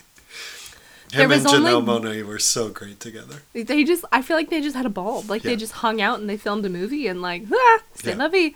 There 1.12 1.26
Him 1.26 1.32
and 1.32 1.44
was 1.44 1.54
only- 1.54 1.72
Janelle 1.72 1.84
Monáe 2.02 2.24
were 2.26 2.40
so 2.40 2.70
great 2.70 3.00
together. 3.00 3.42
They 3.54 3.84
just, 3.84 4.06
I 4.12 4.22
feel 4.22 4.38
like 4.38 4.50
they 4.50 4.62
just 4.62 4.76
had 4.76 4.86
a 4.86 4.90
ball. 4.90 5.24
Like 5.28 5.44
Yeah. 5.44 5.52
they 5.52 5.56
just 5.58 5.74
hung 5.74 6.00
out 6.02 6.20
and 6.20 6.30
they 6.30 6.38
filmed 6.38 6.66
a 6.66 6.70
movie 6.70 7.08
and 7.08 7.22
like, 7.22 7.44
ah, 7.52 7.80
c'est 7.96 8.12
Yeah. 8.12 8.16
la 8.24 8.28
vie. 8.28 8.54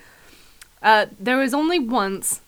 Uh, 0.81 1.07
there 1.19 1.37
was 1.37 1.53
only 1.53 1.79
once 1.79 2.41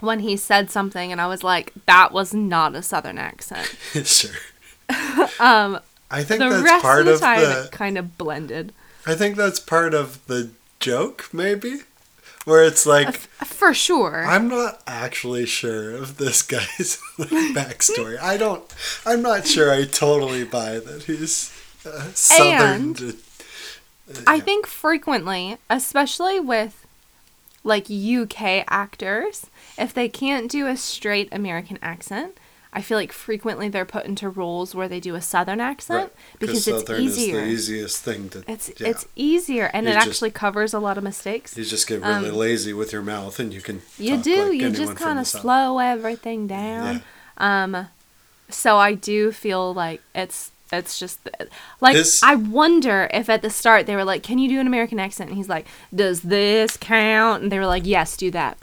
when 0.00 0.20
he 0.20 0.36
said 0.36 0.70
something 0.70 1.12
and 1.12 1.20
I 1.20 1.26
was 1.26 1.42
like, 1.44 1.72
that 1.86 2.12
was 2.12 2.32
not 2.32 2.74
a 2.74 2.82
southern 2.82 3.18
accent. 3.18 3.66
sure. 4.04 4.30
Um, 5.38 5.78
I 6.10 6.24
think 6.24 6.40
the 6.40 6.48
that's 6.48 6.62
rest 6.62 6.82
part 6.82 7.00
of 7.00 7.06
the 7.06 7.12
of 7.14 7.20
time 7.20 7.40
the 7.40 7.64
it 7.64 7.70
kind 7.72 7.96
of 7.98 8.18
blended. 8.18 8.72
I 9.06 9.14
think 9.14 9.36
that's 9.36 9.60
part 9.60 9.94
of 9.94 10.24
the 10.26 10.50
joke, 10.80 11.28
maybe, 11.32 11.82
where 12.50 12.64
it's 12.64 12.84
like 12.84 13.16
For 13.16 13.72
sure. 13.72 14.24
I'm 14.26 14.48
not 14.48 14.82
actually 14.86 15.46
sure 15.46 15.94
of 15.96 16.16
this 16.18 16.42
guy's 16.42 16.98
like, 17.16 17.28
backstory. 17.54 18.18
I 18.20 18.36
don't. 18.36 18.62
I'm 19.06 19.22
not 19.22 19.46
sure. 19.46 19.72
I 19.72 19.84
totally 19.84 20.44
buy 20.44 20.80
that 20.80 21.04
he's 21.04 21.52
uh, 21.86 22.10
southern. 22.12 22.96
And- 22.98 23.16
I 24.26 24.40
think 24.40 24.66
frequently, 24.66 25.56
especially 25.70 26.40
with 26.40 26.84
like 27.62 27.88
UK 27.90 28.64
actors, 28.66 29.46
if 29.78 29.94
they 29.94 30.08
can't 30.08 30.50
do 30.50 30.66
a 30.66 30.76
straight 30.76 31.28
American 31.30 31.78
accent, 31.80 32.36
I 32.72 32.82
feel 32.82 32.96
like 32.96 33.12
frequently 33.12 33.68
they're 33.68 33.84
put 33.84 34.04
into 34.06 34.28
roles 34.28 34.74
where 34.76 34.86
they 34.88 35.00
do 35.00 35.16
a 35.16 35.20
southern 35.20 35.60
accent 35.60 36.04
Right, 36.04 36.12
because 36.38 36.68
it's 36.68 36.78
southern 36.86 37.02
easier. 37.02 37.40
is 37.40 37.42
the 37.66 37.74
easiest 37.74 38.04
thing 38.04 38.28
to. 38.28 38.44
It's 38.46 38.70
yeah. 38.78 38.88
it's 38.88 39.06
easier 39.16 39.70
and 39.74 39.86
You 39.86 39.92
it 39.92 39.94
just- 39.96 40.06
actually 40.06 40.30
covers 40.30 40.72
a 40.72 40.78
lot 40.78 40.96
of 40.96 41.02
mistakes. 41.04 41.56
You 41.56 41.64
just 41.64 41.88
get 41.88 42.00
really 42.00 42.30
lazy 42.30 42.72
with 42.72 42.92
your 42.92 43.02
mouth, 43.02 43.38
and 43.40 43.52
you 43.52 43.60
can. 43.60 43.76
Um, 43.76 43.82
You 43.98 44.16
do. 44.18 44.44
like 44.50 44.60
you 44.60 44.70
just 44.70 44.94
kind 44.96 45.18
of 45.18 45.26
South. 45.26 45.42
slow 45.42 45.78
everything 45.80 46.46
down. 46.46 47.02
Um, 47.38 47.88
so 48.48 48.76
I 48.76 48.94
do 48.94 49.32
feel 49.32 49.74
like 49.74 50.00
it's 50.14 50.50
it's 50.72 51.00
just 51.00 51.18
like 51.80 51.96
His- 51.96 52.22
I 52.22 52.36
wonder 52.36 53.08
if 53.12 53.28
at 53.28 53.42
the 53.42 53.50
start 53.50 53.86
they 53.86 53.96
were 53.96 54.04
like, 54.04 54.22
"Can 54.22 54.38
you 54.38 54.48
do 54.48 54.60
an 54.60 54.68
American 54.68 55.00
accent?" 55.00 55.28
And 55.30 55.36
he's 55.36 55.48
like, 55.48 55.66
"Does 55.92 56.20
this 56.20 56.76
count?" 56.76 57.42
And 57.42 57.50
they 57.50 57.58
were 57.58 57.66
like, 57.66 57.84
"Yes, 57.84 58.16
do 58.16 58.30
that." 58.30 58.56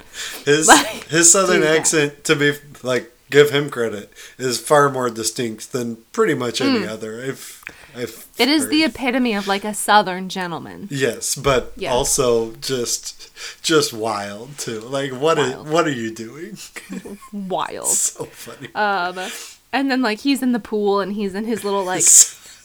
His 0.46 0.68
Like, 0.70 0.88
his 1.10 1.30
southern 1.30 1.58
do 1.60 1.66
that. 1.68 1.78
accent, 1.80 2.24
to 2.24 2.36
be 2.38 2.54
like, 2.84 3.12
give 3.30 3.50
him 3.52 3.70
credit, 3.70 4.12
is 4.38 4.60
far 4.60 4.90
more 4.90 5.10
distinct 5.10 5.72
than 5.72 5.98
pretty 6.14 6.34
much 6.34 6.62
any 6.62 6.86
other. 6.86 7.22
I've, 7.24 7.64
I've 7.96 8.28
Mm. 8.38 8.42
It 8.44 8.48
is 8.50 8.68
the 8.70 8.84
epitome 8.84 9.34
of 9.34 9.48
like 9.48 9.64
a 9.64 9.74
Southern 9.74 10.30
gentleman. 10.30 10.88
Yes, 10.92 11.34
but 11.36 11.74
Yeah. 11.76 11.92
also 11.92 12.54
just 12.62 13.32
just 13.64 13.92
wild 13.94 14.58
too. 14.60 14.80
Like 14.82 15.12
what 15.12 15.38
what 15.66 15.88
are 15.88 15.92
you 15.92 16.14
doing? 16.14 16.58
Wild. 17.34 17.88
so 17.90 18.26
funny. 18.26 18.70
Um, 18.76 19.20
and 19.74 19.90
then 19.90 20.02
like 20.04 20.20
he's 20.20 20.44
in 20.44 20.52
the 20.52 20.60
pool 20.60 21.00
and 21.00 21.14
he's 21.14 21.34
in 21.34 21.46
his 21.46 21.64
little 21.64 21.84
like 21.84 22.04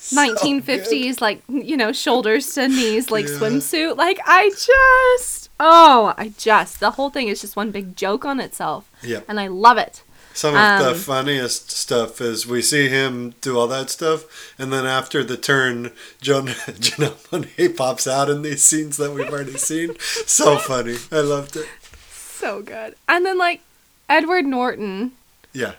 So 0.03 0.17
1950s 0.17 1.21
like 1.23 1.43
you 1.49 1.77
know 1.77 1.93
shoulders 1.93 2.53
to 2.55 2.69
knees 2.69 3.11
like 3.11 3.27
Yeah. 3.27 3.35
swimsuit 3.39 3.97
like 3.97 4.19
i 4.27 4.51
just 4.51 5.49
oh 5.61 6.13
i 6.19 6.33
just 6.37 6.81
the 6.81 6.91
whole 6.91 7.09
thing 7.09 7.29
is 7.29 7.41
just 7.41 7.55
one 7.57 7.71
big 7.71 7.97
joke 7.97 8.25
on 8.25 8.41
itself 8.41 8.91
good. 9.01 9.11
Yep. 9.11 9.25
and 9.29 9.39
i 9.41 9.47
love 9.47 9.79
it 9.79 10.03
Some 10.35 10.55
of 10.57 10.81
the 10.81 10.91
Um, 10.93 10.95
funniest 10.97 11.71
stuff 11.71 12.21
is 12.21 12.47
we 12.47 12.63
see 12.63 12.89
him 12.89 13.35
do 13.41 13.59
all 13.59 13.67
that 13.69 13.91
stuff, 13.91 14.25
and 14.59 14.73
then 14.73 14.87
after 14.87 15.23
the 15.23 15.37
turn, 15.37 15.93
Joan 16.21 16.47
Janelle 16.87 17.77
pops 17.77 18.07
out 18.07 18.29
in 18.31 18.43
these 18.43 18.63
scenes 18.65 18.97
that 18.97 19.13
we've 19.13 19.29
already 19.31 19.59
seen. 19.59 19.97
So 20.27 20.57
funny. 20.73 20.97
I 21.11 21.21
loved 21.21 21.57
it. 21.57 21.67
so 22.11 22.61
good 22.63 22.97
and 23.09 23.25
then 23.25 23.39
like 23.39 23.61
edward 24.09 24.45
norton 24.45 25.13
Yeah. 25.53 25.75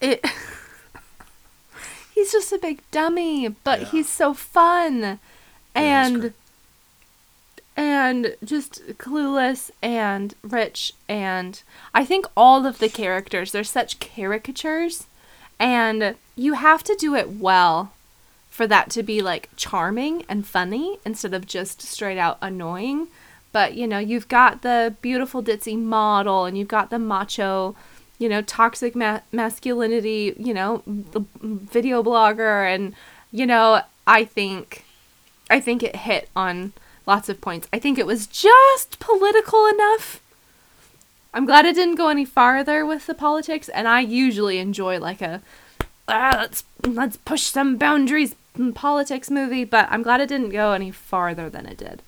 it 0.00 0.24
he's 2.14 2.32
just 2.32 2.52
a 2.52 2.58
big 2.58 2.80
dummy 2.90 3.48
but 3.48 3.80
Yeah. 3.82 3.86
he's 3.88 4.08
so 4.08 4.34
fun 4.34 5.20
he's 5.74 5.82
and. 5.84 6.32
And 7.76 8.36
just 8.42 8.86
clueless 8.98 9.70
and 9.82 10.34
rich 10.42 10.92
and 11.08 11.62
i 11.94 12.04
think 12.04 12.26
all 12.36 12.64
of 12.64 12.78
the 12.78 12.88
characters 12.88 13.52
they're 13.52 13.64
such 13.64 13.98
caricatures 13.98 15.06
and 15.58 16.14
you 16.34 16.54
have 16.54 16.82
to 16.84 16.94
do 16.98 17.14
it 17.14 17.30
well 17.30 17.92
for 18.56 18.66
that 18.66 18.88
to 18.88 19.02
be 19.02 19.20
like 19.20 19.50
charming 19.56 20.24
and 20.30 20.46
funny 20.46 20.98
instead 21.04 21.34
of 21.34 21.46
just 21.46 21.82
straight 21.82 22.16
out 22.16 22.38
annoying. 22.40 23.06
But 23.52 23.74
you 23.74 23.86
know 23.86 23.98
you've 23.98 24.28
got 24.28 24.62
the 24.62 24.94
beautiful 25.02 25.42
ditzy 25.42 25.78
model 25.78 26.46
and 26.46 26.56
you've 26.56 26.68
got 26.68 26.88
the 26.88 26.98
macho 26.98 27.76
you 28.18 28.30
know 28.30 28.40
toxic 28.40 28.96
ma- 28.96 29.20
masculinity 29.30 30.34
you 30.38 30.54
know 30.54 30.82
video 31.42 32.02
blogger 32.02 32.74
and 32.74 32.94
you 33.30 33.46
know 33.46 33.82
i 34.06 34.24
think 34.24 34.84
i 35.50 35.60
think 35.60 35.82
it 35.82 35.96
hit 35.96 36.28
on 36.34 36.72
lots 37.06 37.28
of 37.28 37.40
points. 37.40 37.68
I 37.72 37.78
think 37.78 37.98
it 37.98 38.06
was 38.06 38.26
just 38.26 38.98
political 38.98 39.66
enough. 39.66 40.20
I'm 41.32 41.44
glad 41.46 41.64
it 41.66 41.74
didn't 41.74 41.96
go 41.96 42.08
any 42.08 42.24
farther 42.24 42.84
with 42.86 43.06
the 43.06 43.14
politics 43.14 43.68
and 43.68 43.86
i 43.86 44.00
usually 44.00 44.58
enjoy 44.58 44.98
like 44.98 45.20
a 45.20 45.42
ah, 46.08 46.34
let's 46.40 46.64
let's 46.86 47.18
push 47.18 47.42
some 47.42 47.76
boundaries 47.76 48.34
politics 48.74 49.30
movie 49.30 49.62
but 49.64 49.86
i'm 49.90 50.02
glad 50.02 50.18
it 50.20 50.28
didn't 50.30 50.48
go 50.48 50.72
any 50.72 50.90
farther 50.90 51.50
than 51.50 51.66
it 51.66 51.76
did. 51.76 52.00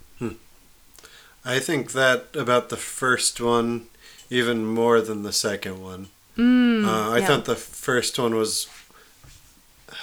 I 1.44 1.60
think 1.60 1.92
that 1.92 2.34
about 2.34 2.68
the 2.68 2.76
first 2.76 3.40
one 3.40 3.86
even 4.28 4.66
more 4.66 5.00
than 5.00 5.22
the 5.22 5.32
second 5.32 5.82
one. 5.82 6.08
mm, 6.36 6.84
Uh, 6.84 7.10
I 7.12 7.18
yeah. 7.18 7.26
thought 7.26 7.44
the 7.44 7.56
first 7.56 8.18
one 8.18 8.34
was 8.34 8.66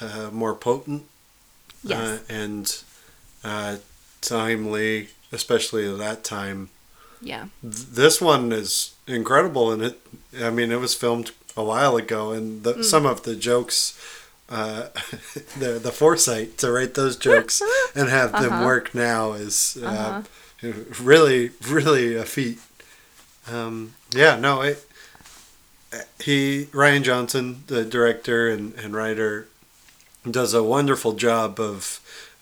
uh, 0.01 0.29
more 0.31 0.55
potent 0.55 1.03
yes. 1.83 1.99
uh, 1.99 2.19
and 2.29 2.83
uh, 3.43 3.77
timely, 4.27 5.09
especially 5.31 5.89
at 5.91 5.97
that 5.99 6.23
time. 6.23 6.69
yeah 7.21 7.45
Th- 7.61 7.75
This 8.01 8.19
one 8.21 8.51
is 8.51 8.93
incredible, 9.07 9.71
and 9.71 9.81
it. 9.83 9.95
I 10.41 10.49
mean, 10.49 10.71
it 10.71 10.79
was 10.79 10.93
filmed 10.95 11.31
a 11.55 11.63
while 11.63 11.95
ago, 11.95 12.31
and 12.37 12.63
the, 12.63 12.73
Mm. 12.73 12.83
some 12.83 13.05
of 13.05 13.21
the 13.23 13.35
jokes, 13.35 13.93
uh, 14.49 14.87
the 15.61 15.79
the 15.87 15.91
foresight 16.01 16.57
to 16.57 16.71
write 16.71 16.93
those 16.95 17.15
jokes 17.17 17.61
and 17.95 18.09
have 18.09 18.31
them 18.33 18.53
Uh-huh. 18.53 18.65
work 18.65 18.93
now 18.95 19.33
is 19.33 19.77
uh, 19.81 19.87
Uh-huh. 19.87 20.21
really, 21.13 21.51
really 21.69 22.15
a 22.15 22.25
feat. 22.25 22.59
Um, 23.47 23.93
yeah, 24.11 24.35
no, 24.39 24.61
it, 24.61 24.77
he 26.19 26.65
Rian 26.73 27.03
Johnson, 27.03 27.63
the 27.67 27.85
director 27.85 28.49
and, 28.49 28.73
and 28.75 28.93
writer, 28.95 29.47
does 30.29 30.53
a 30.53 30.63
wonderful 30.63 31.13
job 31.13 31.59
of 31.59 31.99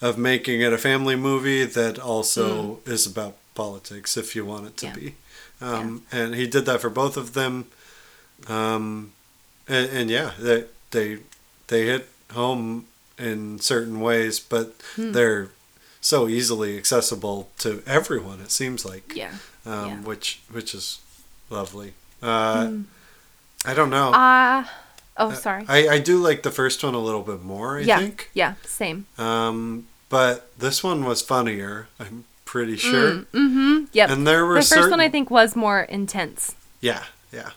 of 0.07 0.17
making 0.17 0.61
it 0.65 0.73
a 0.73 0.77
family 0.77 1.15
movie 1.15 1.65
that 1.65 1.95
also 1.99 2.79
is 2.85 3.05
about 3.07 3.33
politics, 3.55 4.17
if 4.17 4.35
you 4.35 4.43
want 4.45 4.65
it 4.67 4.75
to 4.77 4.85
Mm. 4.87 4.95
Yeah. 4.95 4.99
be. 5.01 5.15
Um, 5.61 6.01
And 6.11 6.35
he 6.35 6.45
did 6.47 6.65
that 6.65 6.81
for 6.81 6.89
both 6.89 7.17
of 7.17 7.27
them. 7.33 7.53
Um, 8.47 9.11
and, 9.67 9.89
and 9.97 10.09
yeah, 10.09 10.31
they 10.39 10.65
they 10.91 11.19
they 11.67 11.85
hit 11.85 12.09
home 12.31 12.85
in 13.17 13.59
certain 13.59 13.99
ways, 14.01 14.39
but 14.39 14.67
Hmm. 14.95 15.11
they're 15.13 15.47
so 16.01 16.27
easily 16.27 16.77
accessible 16.77 17.47
to 17.59 17.69
everyone. 17.85 18.41
It 18.41 18.51
seems 18.51 18.83
like, 18.85 19.15
yeah 19.15 19.31
um, 19.65 19.87
Yeah. 19.87 19.95
which 20.09 20.41
which 20.51 20.75
is 20.75 20.99
lovely. 21.49 21.93
Uh, 22.21 22.67
Hmm. 22.67 22.81
I 23.65 23.73
don't 23.73 23.89
know. 23.89 24.11
uh 24.13 24.63
oh 25.15 25.31
sorry 25.33 25.63
I, 25.69 25.87
I 25.95 25.99
do 25.99 26.17
like 26.27 26.41
the 26.41 26.51
first 26.51 26.83
one 26.83 26.95
a 26.95 26.99
little 27.07 27.23
bit 27.23 27.41
more. 27.43 27.77
I 27.79 27.83
yeah 27.87 27.99
think. 27.99 28.29
yeah 28.33 28.53
same 28.65 29.05
Um, 29.17 29.85
but 30.13 30.35
this 30.59 30.83
one 30.83 31.05
was 31.05 31.23
funnier. 31.23 31.87
I'm 31.99 32.25
pretty 32.45 32.77
sure. 32.77 33.25
mm-hmm 33.33 33.85
yep 33.93 34.11
And 34.11 34.27
there 34.27 34.45
were 34.45 34.55
the 34.55 34.59
first 34.61 34.69
certain, 34.69 34.91
one 34.91 34.99
i 34.99 35.09
think 35.09 35.31
was 35.31 35.55
more 35.55 35.81
intense 35.99 36.55
Yeah, 36.81 37.03
yeah. 37.31 37.51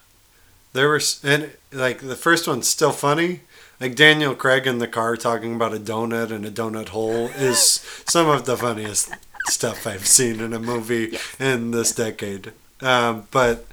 There 0.72 0.88
were 0.88 1.00
and 1.22 1.42
like 1.84 1.98
the 2.12 2.16
first 2.26 2.48
one's 2.48 2.68
still 2.76 2.92
funny. 2.92 3.40
Like 3.80 3.94
Daniel 3.94 4.34
Craig 4.34 4.66
in 4.66 4.78
the 4.78 4.88
car 4.98 5.16
talking 5.16 5.54
about 5.54 5.74
a 5.74 5.82
donut 5.90 6.30
and 6.30 6.44
a 6.46 6.50
donut 6.50 6.88
hole 6.96 7.28
is 7.50 7.60
some 8.14 8.28
of 8.36 8.40
the 8.48 8.56
funniest 8.56 9.10
stuff 9.48 9.86
I've 9.86 10.06
seen 10.06 10.40
in 10.40 10.52
a 10.54 10.58
movie 10.72 11.08
Yes. 11.12 11.36
in 11.40 11.70
this 11.76 11.92
decade. 12.04 12.52
Um, 12.80 13.26
but, 13.30 13.66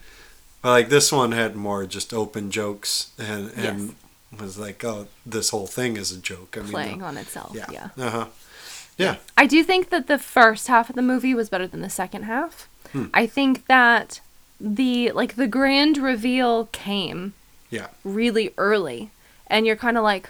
but 0.62 0.70
like 0.78 0.90
this 0.90 1.12
one 1.12 1.32
had 1.32 1.56
more 1.56 1.86
just 1.86 2.14
open 2.14 2.52
jokes 2.52 3.12
and 3.18 3.52
and 3.66 3.96
was 4.40 4.58
like, 4.58 4.84
oh, 4.84 5.08
this 5.26 5.50
whole 5.50 5.68
thing 5.68 5.98
is 5.98 6.12
a 6.12 6.20
joke. 6.32 6.58
I 6.58 6.62
mean, 6.62 6.72
playing 6.72 7.04
on 7.04 7.18
itself 7.18 7.52
yeah, 7.54 7.70
yeah 7.78 7.90
uh 8.06 8.10
huh, 8.18 8.28
yeah. 8.98 9.16
I 9.38 9.46
do 9.48 9.64
think 9.64 9.90
that 9.90 10.08
the 10.08 10.20
first 10.20 10.68
half 10.68 10.90
of 10.90 10.96
the 10.96 11.02
movie 11.02 11.34
was 11.34 11.50
better 11.50 11.68
than 11.68 11.82
the 11.82 11.90
second 11.90 12.24
half. 12.24 12.68
Hmm. 12.92 13.06
I 13.14 13.26
think 13.28 13.66
that 13.68 14.20
the 14.62 15.12
like 15.12 15.36
the 15.36 15.48
grand 15.48 15.98
reveal 15.98 16.68
came 16.72 17.34
Yeah. 17.70 17.88
really 18.04 18.54
early 18.58 19.10
and 19.48 19.66
you're 19.66 19.76
kind 19.76 19.98
of 19.98 20.04
like 20.04 20.30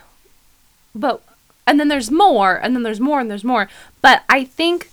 but 0.96 1.22
and 1.68 1.80
then 1.80 1.88
there's 1.88 2.10
more 2.12 2.56
and 2.56 2.76
then 2.76 2.84
there's 2.84 3.00
more 3.00 3.20
and 3.20 3.30
there's 3.30 3.44
more. 3.44 3.68
But 4.02 4.24
I 4.30 4.44
think 4.44 4.90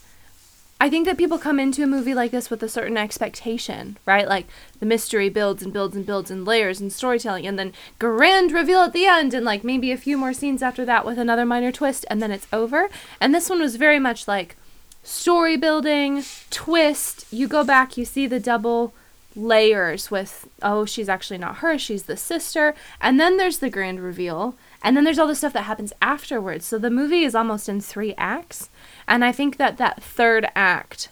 I 0.83 0.89
think 0.89 1.05
that 1.05 1.19
people 1.19 1.39
come 1.39 1.61
into 1.61 1.83
a 1.83 1.87
movie 1.87 2.15
like 2.15 2.31
this 2.31 2.49
with 2.49 2.63
a 2.63 2.69
certain 2.69 2.97
expectation, 2.97 3.99
right? 4.07 4.27
Like 4.27 4.47
the 4.79 4.87
mystery 4.87 5.29
builds 5.29 5.63
and 5.63 5.75
builds 5.75 5.95
and 5.95 6.07
builds 6.07 6.31
in 6.31 6.47
layers 6.47 6.81
and 6.81 6.91
storytelling, 6.91 7.47
and 7.47 7.59
then 7.59 7.75
grand 7.99 8.51
reveal 8.51 8.81
at 8.81 8.95
the 8.95 9.05
end, 9.05 9.35
and 9.35 9.45
like 9.45 9.63
maybe 9.63 9.93
a 9.93 9.99
few 9.99 10.17
more 10.17 10.33
scenes 10.33 10.63
after 10.63 10.87
that 10.87 11.05
with 11.05 11.19
another 11.19 11.45
minor 11.45 11.71
twist, 11.71 12.07
and 12.09 12.23
then 12.23 12.31
it's 12.31 12.49
over. 12.51 12.89
And 13.21 13.35
this 13.35 13.51
one 13.51 13.61
was 13.61 13.77
very 13.77 13.99
much 13.99 14.27
like 14.27 14.57
story 15.03 15.59
building, 15.59 16.25
twist. 16.51 17.27
You 17.31 17.47
go 17.47 17.63
back, 17.63 17.99
you 17.99 18.07
see 18.07 18.27
the 18.27 18.41
double 18.41 18.95
layers 19.37 20.11
with, 20.11 20.49
oh, 20.63 20.85
she's 20.85 21.09
actually 21.09 21.39
not 21.39 21.59
her, 21.59 21.79
she's 21.79 22.05
the 22.05 22.17
sister. 22.17 22.75
And 23.01 23.21
then 23.21 23.37
there's 23.37 23.59
the 23.59 23.71
grand 23.71 24.01
reveal. 24.01 24.57
And 24.83 24.97
then 24.97 25.05
there's 25.05 25.19
all 25.19 25.29
the 25.29 25.35
stuff 25.35 25.53
that 25.53 25.65
happens 25.65 25.93
afterwards. 26.01 26.65
So 26.65 26.79
the 26.79 26.91
movie 26.91 27.23
is 27.23 27.35
almost 27.35 27.69
in 27.69 27.81
three 27.81 28.15
acts. 28.17 28.71
And 29.11 29.25
I 29.25 29.33
think 29.33 29.59
that 29.59 29.77
that 29.77 30.03
third 30.03 30.47
act, 30.55 31.09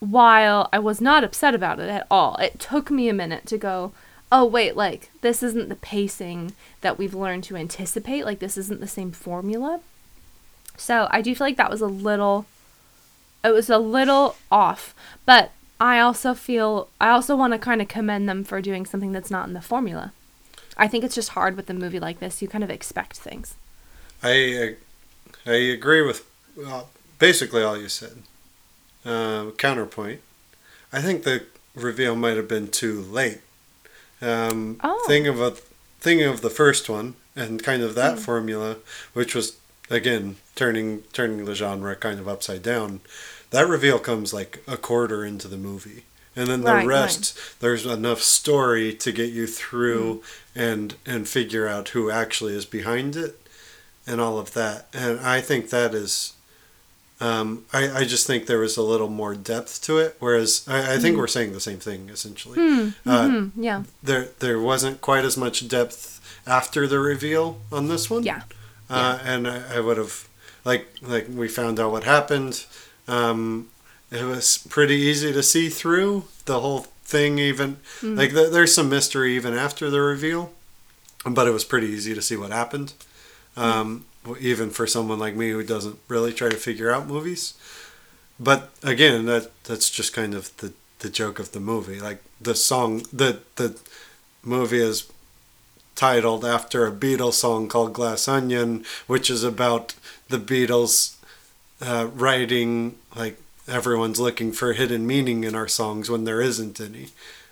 while 0.00 0.68
I 0.72 0.80
was 0.80 1.00
not 1.00 1.24
upset 1.24 1.54
about 1.54 1.78
it 1.80 1.88
at 1.88 2.06
all, 2.10 2.36
it 2.36 2.58
took 2.58 2.90
me 2.90 3.08
a 3.08 3.14
minute 3.14 3.46
to 3.46 3.56
go, 3.56 3.92
oh, 4.30 4.44
wait, 4.44 4.76
like, 4.76 5.10
this 5.20 5.40
isn't 5.42 5.68
the 5.68 5.76
pacing 5.76 6.52
that 6.80 6.98
we've 6.98 7.14
learned 7.14 7.44
to 7.44 7.56
anticipate. 7.56 8.24
Like, 8.24 8.40
this 8.40 8.58
isn't 8.58 8.80
the 8.80 8.88
same 8.88 9.12
formula. 9.12 9.80
So 10.76 11.06
I 11.12 11.22
do 11.22 11.34
feel 11.34 11.46
like 11.46 11.56
that 11.56 11.70
was 11.70 11.80
a 11.80 11.86
little 11.86 12.44
it 13.44 13.52
was 13.52 13.70
a 13.70 13.78
little 13.78 14.36
off. 14.50 14.94
But 15.24 15.52
I 15.80 16.00
also 16.00 16.34
feel 16.34 16.88
I 17.00 17.10
also 17.10 17.36
want 17.36 17.52
to 17.52 17.58
kind 17.58 17.80
of 17.80 17.88
commend 17.88 18.28
them 18.28 18.42
for 18.42 18.60
doing 18.60 18.84
something 18.84 19.12
that's 19.12 19.30
not 19.30 19.46
in 19.46 19.54
the 19.54 19.60
formula. 19.60 20.12
I 20.76 20.88
think 20.88 21.04
it's 21.04 21.14
just 21.14 21.30
hard 21.30 21.56
with 21.56 21.70
a 21.70 21.74
movie 21.74 22.00
like 22.00 22.18
this. 22.18 22.42
You 22.42 22.48
kind 22.48 22.64
of 22.64 22.70
expect 22.70 23.16
things. 23.16 23.54
I 24.22 24.74
I 25.46 25.52
agree 25.52 26.02
with 26.02 26.28
uh, 26.66 26.82
basically 27.18 27.62
all 27.62 27.76
you 27.76 27.88
said. 27.88 28.22
Uh, 29.04 29.50
counterpoint. 29.56 30.20
I 30.92 31.00
think 31.00 31.22
the 31.22 31.44
reveal 31.74 32.16
might 32.16 32.36
have 32.36 32.48
been 32.48 32.68
too 32.68 33.00
late. 33.02 33.40
Um, 34.20 34.80
Oh. 34.82 35.04
Thing 35.06 35.26
of 35.26 35.40
a 35.40 35.52
thinking 36.00 36.26
of 36.26 36.40
the 36.40 36.50
first 36.50 36.88
one 36.88 37.14
and 37.34 37.62
kind 37.62 37.82
of 37.82 37.94
that 37.94 38.18
formula, 38.18 38.76
which 39.12 39.34
was 39.34 39.56
again 39.90 40.36
turning 40.54 41.02
turning 41.12 41.44
the 41.44 41.54
genre 41.54 41.94
kind 41.96 42.18
of 42.18 42.26
upside 42.28 42.62
down. 42.62 43.00
That 43.50 43.68
reveal 43.68 43.98
comes 43.98 44.32
like 44.34 44.62
a 44.66 44.76
quarter 44.76 45.24
into 45.24 45.46
the 45.48 45.56
movie, 45.56 46.04
and 46.34 46.48
then 46.48 46.62
the 46.62 46.72
Right, 46.72 46.86
rest 46.86 47.38
there's 47.60 47.86
enough 47.86 48.20
story 48.22 48.92
to 48.94 49.12
get 49.12 49.30
you 49.30 49.46
through 49.46 50.22
and 50.54 50.96
and 51.06 51.28
figure 51.28 51.68
out 51.68 51.90
who 51.90 52.10
actually 52.10 52.54
is 52.54 52.64
behind 52.64 53.14
it 53.16 53.40
and 54.06 54.20
all 54.20 54.38
of 54.38 54.52
that. 54.54 54.86
And 54.94 55.20
I 55.20 55.40
think 55.40 55.70
that 55.70 55.94
is, 55.94 56.32
um, 57.20 57.64
I, 57.72 58.00
I 58.00 58.04
just 58.04 58.26
think 58.26 58.46
there 58.46 58.58
was 58.58 58.76
a 58.76 58.82
little 58.82 59.08
more 59.08 59.34
depth 59.34 59.82
to 59.84 59.98
it. 59.98 60.16
Whereas 60.18 60.64
I, 60.68 60.94
I 60.94 60.98
think 60.98 61.16
we're 61.16 61.26
saying 61.26 61.52
the 61.52 61.60
same 61.60 61.78
thing 61.78 62.08
essentially. 62.10 62.56
Hmm. 62.58 62.88
Uh, 63.08 63.22
mhm, 63.28 63.50
yeah. 63.56 63.82
There 64.02 64.28
there 64.40 64.60
wasn't 64.60 65.00
quite 65.00 65.24
as 65.24 65.36
much 65.36 65.66
depth 65.68 66.20
after 66.46 66.86
the 66.86 66.98
reveal 66.98 67.58
on 67.72 67.88
this 67.88 68.10
one. 68.10 68.22
Yeah. 68.22 68.42
Uh, 68.90 69.18
and 69.24 69.48
I, 69.48 69.76
I 69.76 69.80
would 69.80 69.96
have 69.96 70.28
like 70.64 70.86
like 71.02 71.26
we 71.32 71.48
found 71.48 71.80
out 71.80 71.90
what 71.92 72.04
happened. 72.04 72.64
Um, 73.08 73.68
it 74.10 74.24
was 74.24 74.58
pretty 74.68 74.96
easy 74.96 75.32
to 75.32 75.42
see 75.42 75.68
through 75.68 76.24
the 76.44 76.60
whole 76.60 76.86
thing. 77.04 77.38
Even 77.38 77.78
Hmm. 78.00 78.16
like 78.16 78.30
th- 78.32 78.52
there's 78.52 78.74
some 78.74 78.88
mystery 78.90 79.34
even 79.36 79.54
after 79.54 79.88
the 79.90 80.00
reveal, 80.00 80.52
but 81.24 81.46
it 81.48 81.52
was 81.52 81.64
pretty 81.64 81.86
easy 81.88 82.14
to 82.14 82.20
see 82.22 82.36
what 82.36 82.52
happened. 82.52 82.92
Um, 83.56 84.04
even 84.40 84.70
for 84.70 84.86
someone 84.86 85.18
like 85.18 85.34
me 85.34 85.50
who 85.50 85.62
doesn't 85.62 85.98
really 86.08 86.32
try 86.32 86.48
to 86.48 86.56
figure 86.56 86.90
out 86.90 87.06
movies. 87.06 87.54
But 88.38 88.70
again, 88.82 89.26
that 89.26 89.50
that's 89.64 89.90
just 89.90 90.12
kind 90.12 90.34
of 90.34 90.56
the 90.58 90.72
the 91.00 91.08
joke 91.08 91.38
of 91.38 91.52
the 91.52 91.60
movie. 91.60 92.00
Like 92.00 92.22
the 92.40 92.54
song, 92.54 93.04
the 93.12 93.40
the 93.56 93.78
movie 94.42 94.80
is 94.80 95.10
titled 95.94 96.44
after 96.44 96.86
a 96.86 96.92
Beatles 96.92 97.34
song 97.34 97.68
called 97.68 97.94
Glass 97.94 98.28
Onion, 98.28 98.84
which 99.06 99.30
is 99.30 99.42
about 99.42 99.94
the 100.28 100.38
Beatles 100.38 101.16
uh, 101.80 102.08
writing 102.14 102.96
like 103.14 103.38
everyone's 103.68 104.20
looking 104.20 104.52
for 104.52 104.72
hidden 104.72 105.06
meaning 105.06 105.44
in 105.44 105.54
our 105.54 105.68
songs 105.68 106.08
when 106.08 106.24
there 106.24 106.40
isn't 106.40 106.80
any. 106.80 107.08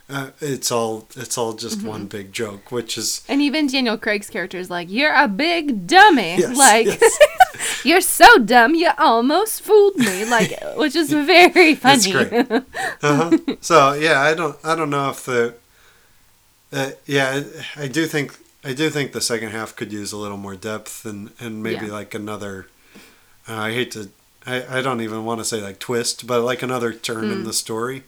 Uh, 0.08 0.30
it's 0.40 0.70
all 0.70 1.08
it's 1.16 1.38
all 1.38 1.54
just 1.54 1.78
Mm-hmm. 1.78 1.88
one 1.88 2.06
big 2.06 2.30
joke, 2.32 2.70
which 2.70 2.98
is 2.98 3.22
And 3.26 3.40
even 3.40 3.66
Daniel 3.68 3.96
Craig's 3.96 4.28
character 4.28 4.58
is 4.58 4.68
like, 4.68 4.90
"You're 4.90 5.14
a 5.14 5.26
big 5.28 5.86
dummy. 5.86 6.36
Yes, 6.38 6.56
like, 6.68 6.86
yes. 6.86 7.18
you're 7.84 8.02
so 8.02 8.36
dumb, 8.38 8.74
you 8.74 8.90
almost 8.98 9.62
fooled 9.62 9.96
me." 9.96 10.24
Like, 10.28 10.52
which 10.76 10.94
is 10.94 11.10
very 11.10 11.74
funny. 11.74 12.14
Uh-huh. 12.14 13.38
so 13.62 13.94
yeah, 13.94 14.20
I 14.20 14.34
don't 14.34 14.56
I 14.62 14.74
don't 14.76 14.90
know 14.90 15.08
if 15.10 15.24
the 15.24 15.54
uh, 16.72 16.90
yeah 17.06 17.42
I, 17.76 17.84
I 17.84 17.88
do 17.88 18.06
think 18.06 18.36
I 18.62 18.74
do 18.74 18.90
think 18.90 19.12
the 19.12 19.20
second 19.20 19.50
half 19.50 19.74
could 19.74 19.90
use 19.92 20.12
a 20.12 20.16
little 20.18 20.36
more 20.36 20.54
depth 20.56 21.06
and 21.06 21.30
and 21.40 21.62
maybe 21.62 21.86
Yeah. 21.86 21.92
like 21.92 22.14
another 22.14 22.66
uh, 23.48 23.56
I 23.56 23.72
hate 23.72 23.90
to 23.92 24.10
I, 24.46 24.78
I 24.78 24.82
don't 24.82 25.00
even 25.00 25.24
want 25.24 25.40
to 25.40 25.44
say 25.46 25.62
like 25.62 25.78
twist 25.78 26.26
but 26.26 26.42
like 26.42 26.62
another 26.62 26.92
turn 26.92 27.24
Hmm. 27.24 27.32
in 27.32 27.44
the 27.44 27.52
story. 27.54 28.02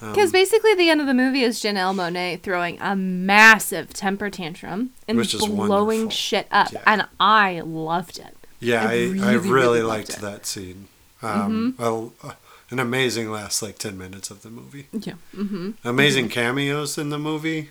Because 0.00 0.32
basically, 0.32 0.74
the 0.74 0.88
end 0.90 1.00
of 1.00 1.06
the 1.06 1.14
movie 1.14 1.42
is 1.42 1.60
Janelle 1.60 1.94
Monáe 1.94 2.40
throwing 2.40 2.80
a 2.80 2.96
massive 2.96 3.92
temper 3.92 4.30
tantrum 4.30 4.90
and 5.06 5.18
Which 5.18 5.34
is 5.34 5.44
blowing 5.46 5.68
wonderful. 5.68 6.10
shit 6.10 6.46
up, 6.50 6.72
Yeah. 6.72 6.82
and 6.86 7.06
I 7.20 7.60
loved 7.60 8.18
it. 8.18 8.36
Yeah, 8.60 8.82
I 8.82 8.86
I, 8.86 8.90
I 8.92 8.94
really, 8.94 9.18
really, 9.20 9.50
really 9.50 9.82
liked 9.82 10.08
it. 10.10 10.16
Mm-hmm. 10.16 10.24
that 10.26 10.46
scene. 10.46 10.88
Um, 11.22 11.74
well, 11.78 12.12
uh, 12.22 12.32
an 12.70 12.78
amazing 12.78 13.30
last 13.30 13.60
like 13.62 13.76
ten 13.78 13.98
minutes 13.98 14.30
of 14.30 14.42
the 14.42 14.50
movie. 14.50 14.86
Yeah. 14.92 15.14
Mm-hmm. 15.36 15.70
Amazing 15.84 16.28
cameos 16.30 16.96
in 16.96 17.10
the 17.10 17.18
movie. 17.18 17.70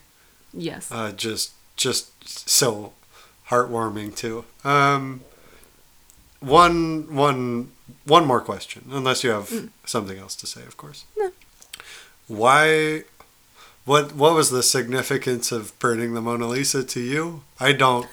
Yes. 0.54 0.92
uh, 0.92 1.12
just 1.12 1.54
just 1.76 2.48
so 2.50 2.94
heartwarming 3.50 4.16
too. 4.16 4.46
Um, 4.64 5.22
one 6.40 7.14
one 7.16 7.72
one 8.06 8.26
more 8.26 8.40
question, 8.42 8.86
unless 8.92 9.24
you 9.24 9.32
have 9.32 9.70
something 9.86 10.18
else 10.18 10.36
to 10.36 10.48
say, 10.48 10.62
of 10.64 10.78
course. 10.78 11.06
No. 11.18 11.32
Why? 12.30 13.04
What 13.86 14.14
what 14.16 14.36
was 14.36 14.52
the 14.52 14.64
significance 14.64 15.52
of 15.52 15.78
burning 15.80 16.14
the 16.14 16.22
Mona 16.22 16.48
Lisa 16.48 16.84
to 16.84 17.00
you? 17.02 17.42
I 17.60 17.74
don't. 17.74 18.08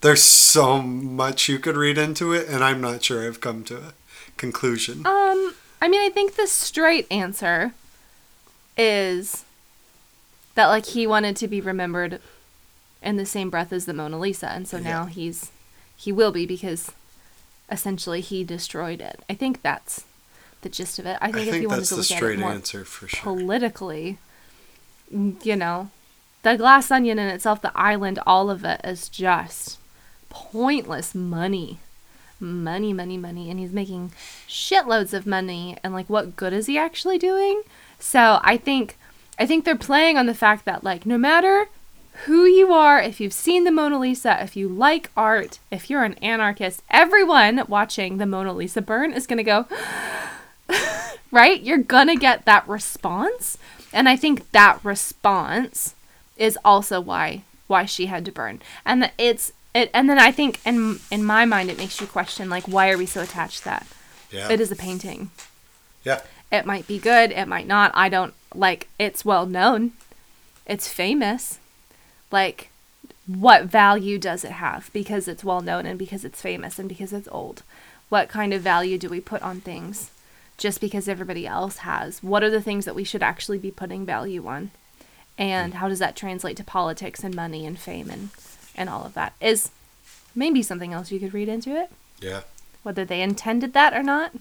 There's 0.00 0.22
so 0.22 0.80
much 0.80 1.48
you 1.48 1.58
could 1.58 1.76
read 1.76 1.98
into 1.98 2.32
it, 2.32 2.48
and 2.48 2.64
I'm 2.64 2.80
not 2.80 3.02
sure 3.04 3.26
I've 3.26 3.40
come 3.40 3.62
to 3.64 3.76
a 3.76 3.92
conclusion. 4.36 5.06
Um, 5.06 5.54
I 5.82 5.88
mean, 5.88 6.00
I 6.00 6.08
think 6.08 6.34
the 6.36 6.46
straight 6.46 7.06
answer 7.10 7.72
is 8.76 9.44
that 10.54 10.66
like 10.68 10.86
he 10.86 11.06
wanted 11.06 11.36
to 11.36 11.48
be 11.48 11.60
remembered 11.60 12.20
in 13.02 13.16
the 13.16 13.26
same 13.26 13.50
breath 13.50 13.72
as 13.72 13.84
the 13.84 13.92
Mona 13.92 14.18
Lisa, 14.18 14.48
and 14.48 14.66
so 14.66 14.78
now 14.78 15.04
Yeah. 15.04 15.10
he's 15.10 15.50
he 15.96 16.10
will 16.10 16.32
be 16.32 16.46
because 16.46 16.90
essentially 17.70 18.22
he 18.22 18.44
destroyed 18.44 19.00
it. 19.02 19.20
I 19.28 19.34
think 19.34 19.60
that's 19.62 20.04
the 20.62 20.68
gist 20.68 20.98
of 20.98 21.06
it. 21.06 21.18
I 21.20 21.28
I 21.28 21.32
think 21.32 21.48
if 21.48 21.62
you 21.62 21.68
wanted 21.68 21.80
that's 21.80 21.88
to 21.90 21.96
look 21.96 22.06
at 22.06 22.10
it 22.10 22.16
straight 22.16 22.38
more 22.38 22.50
answer 22.50 22.84
for 22.84 23.08
sure. 23.08 23.20
politically, 23.22 24.18
mm, 25.12 25.44
you 25.44 25.56
know, 25.56 25.90
the 26.42 26.56
glass 26.56 26.90
onion 26.90 27.18
in 27.18 27.28
itself, 27.28 27.60
the 27.60 27.76
island, 27.76 28.18
all 28.26 28.50
of 28.50 28.64
it 28.64 28.80
is 28.84 29.08
just 29.08 29.78
pointless 30.28 31.14
money. 31.14 31.78
Money, 32.40 32.92
money, 32.92 33.18
money. 33.18 33.50
And 33.50 33.58
he's 33.58 33.72
making 33.72 34.12
shitloads 34.46 35.12
of 35.12 35.26
money. 35.26 35.76
And 35.82 35.92
like, 35.92 36.08
what 36.08 36.36
good 36.36 36.52
is 36.52 36.66
he 36.66 36.78
actually 36.78 37.18
doing? 37.18 37.62
So 37.98 38.38
I 38.42 38.56
think, 38.56 38.96
I 39.38 39.46
think 39.46 39.64
they're 39.64 39.76
playing 39.76 40.16
on 40.16 40.26
the 40.26 40.34
fact 40.34 40.64
that 40.64 40.84
like, 40.84 41.04
no 41.04 41.18
matter 41.18 41.68
who 42.26 42.44
you 42.44 42.72
are, 42.72 43.00
if 43.00 43.20
you've 43.20 43.32
seen 43.32 43.64
the 43.64 43.70
Mona 43.70 43.98
Lisa, 43.98 44.42
if 44.42 44.56
you 44.56 44.68
like 44.68 45.10
art, 45.16 45.58
if 45.70 45.90
you're 45.90 46.04
an 46.04 46.14
anarchist, 46.14 46.82
everyone 46.90 47.64
watching 47.68 48.18
the 48.18 48.26
Mona 48.26 48.52
Lisa 48.52 48.82
burn 48.82 49.12
is 49.12 49.26
going 49.26 49.36
to 49.38 49.44
go, 49.44 49.66
right? 51.30 51.60
You're 51.60 51.78
gonna 51.78 52.16
get 52.16 52.44
that 52.44 52.68
response, 52.68 53.58
and 53.92 54.08
I 54.08 54.16
think 54.16 54.50
that 54.52 54.80
response 54.84 55.94
is 56.36 56.58
also 56.64 57.00
why 57.00 57.42
why 57.66 57.84
she 57.84 58.06
had 58.06 58.24
to 58.24 58.32
burn, 58.32 58.60
and 58.84 59.10
it's 59.18 59.52
it. 59.74 59.90
And 59.92 60.08
then 60.08 60.18
I 60.18 60.32
think 60.32 60.60
in 60.66 61.00
in 61.10 61.24
my 61.24 61.44
mind 61.44 61.70
it 61.70 61.78
makes 61.78 62.00
you 62.00 62.06
question 62.06 62.48
like 62.48 62.66
why 62.66 62.90
are 62.90 62.98
we 62.98 63.06
so 63.06 63.22
attached 63.22 63.58
to 63.58 63.64
that? 63.66 63.86
Yeah. 64.30 64.50
It 64.50 64.60
is 64.60 64.70
a 64.70 64.76
painting. 64.76 65.30
Yeah. 66.04 66.20
It 66.50 66.66
might 66.66 66.86
be 66.86 66.98
good. 66.98 67.30
It 67.30 67.46
might 67.48 67.66
not. 67.66 67.90
I 67.94 68.08
don't 68.08 68.34
like. 68.54 68.88
It's 68.98 69.24
well 69.24 69.46
known. 69.46 69.92
It's 70.66 70.88
famous. 70.88 71.58
Like, 72.30 72.70
what 73.26 73.64
value 73.64 74.18
does 74.18 74.44
it 74.44 74.52
have 74.52 74.90
because 74.92 75.28
it's 75.28 75.44
well 75.44 75.60
known 75.60 75.86
and 75.86 75.98
because 75.98 76.24
it's 76.24 76.40
famous 76.40 76.78
and 76.78 76.88
because 76.88 77.12
it's 77.12 77.28
old? 77.30 77.62
What 78.08 78.28
kind 78.28 78.54
of 78.54 78.62
value 78.62 78.98
do 78.98 79.08
we 79.08 79.20
put 79.20 79.42
on 79.42 79.60
things 79.60 80.10
just 80.58 80.80
because 80.80 81.08
everybody 81.08 81.46
else 81.46 81.78
has? 81.78 82.22
What 82.22 82.42
are 82.42 82.50
the 82.50 82.60
things 82.60 82.84
that 82.84 82.94
we 82.94 83.04
should 83.04 83.22
actually 83.22 83.58
be 83.58 83.70
putting 83.70 84.04
value 84.04 84.46
on? 84.46 84.70
And 85.38 85.74
how 85.74 85.88
does 85.88 86.00
that 86.00 86.16
translate 86.16 86.56
to 86.58 86.64
politics 86.64 87.22
and 87.24 87.34
money 87.34 87.64
and 87.64 87.78
fame 87.78 88.10
and, 88.10 88.28
and 88.74 88.88
all 88.90 89.04
of 89.04 89.14
that? 89.14 89.34
Is 89.40 89.70
maybe 90.34 90.62
something 90.62 90.92
else 90.92 91.10
you 91.12 91.20
could 91.20 91.32
read 91.34 91.48
into 91.48 91.70
it, 91.80 91.90
Yeah. 92.20 92.40
whether 92.82 93.04
they 93.04 93.22
intended 93.22 93.72
that 93.72 93.94
or 93.94 94.02
not. 94.02 94.32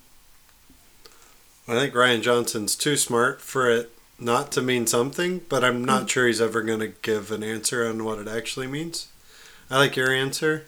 I 1.68 1.74
think 1.74 1.94
Rian 1.94 2.22
Johnson's 2.22 2.76
too 2.76 2.96
smart 2.98 3.42
for 3.42 3.70
it 3.70 3.92
not 4.20 4.52
to 4.54 4.62
mean 4.62 4.88
something, 4.88 5.42
but 5.50 5.64
I'm 5.64 5.84
not 5.86 6.04
Mm. 6.04 6.10
sure 6.10 6.28
he's 6.28 6.42
ever 6.42 6.62
going 6.62 6.80
to 6.80 6.88
give 6.88 7.32
an 7.32 7.44
answer 7.44 7.86
on 7.88 8.04
what 8.04 8.20
it 8.20 8.28
actually 8.28 8.68
means. 8.68 9.08
I 9.70 9.78
like 9.78 9.96
your 9.96 10.12
answer. 10.12 10.66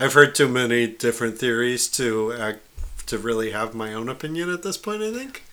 I've 0.00 0.14
heard 0.14 0.34
too 0.34 0.48
many 0.48 0.86
different 0.86 1.38
theories 1.38 1.86
to 1.88 2.32
act, 2.32 2.60
to 3.08 3.18
really 3.18 3.50
have 3.50 3.74
my 3.74 3.92
own 3.92 4.08
opinion 4.08 4.48
at 4.50 4.62
this 4.62 4.76
point, 4.76 5.02
I 5.02 5.12
think. 5.12 5.44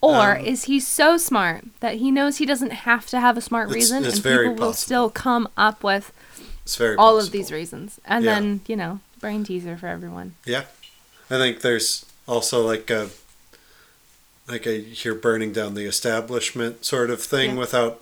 Or 0.00 0.36
Um, 0.36 0.44
is 0.44 0.64
he 0.64 0.80
so 0.80 1.16
smart 1.16 1.64
that 1.80 1.96
he 1.96 2.10
knows 2.10 2.38
he 2.38 2.46
doesn't 2.46 2.70
have 2.72 3.06
to 3.08 3.20
have 3.20 3.36
a 3.36 3.40
smart 3.40 3.68
It's- 3.70 3.74
reason 3.76 4.04
it's 4.04 4.16
and 4.16 4.24
people 4.24 4.54
will 4.66 4.72
still 4.72 5.08
come 5.10 5.48
up 5.56 5.84
with 5.84 6.12
It's 6.64 6.74
very 6.76 6.96
all 6.96 7.18
of 7.20 7.30
these 7.30 7.52
reasons. 7.52 8.00
And 8.04 8.24
Yeah. 8.24 8.34
then, 8.34 8.60
you 8.66 8.74
know, 8.76 9.00
brain 9.20 9.44
teaser 9.44 9.76
for 9.76 9.86
everyone. 9.86 10.34
Yeah. 10.44 10.64
I 11.30 11.36
think 11.38 11.60
there's 11.60 12.04
also 12.26 12.66
like 12.66 12.90
a 12.90 13.10
like 14.48 14.66
a 14.66 14.80
you're 14.80 15.14
burning 15.14 15.52
down 15.52 15.74
the 15.74 15.84
establishment 15.84 16.84
sort 16.84 17.10
of 17.10 17.22
thing 17.22 17.50
Yeah. 17.52 17.58
without 17.60 18.00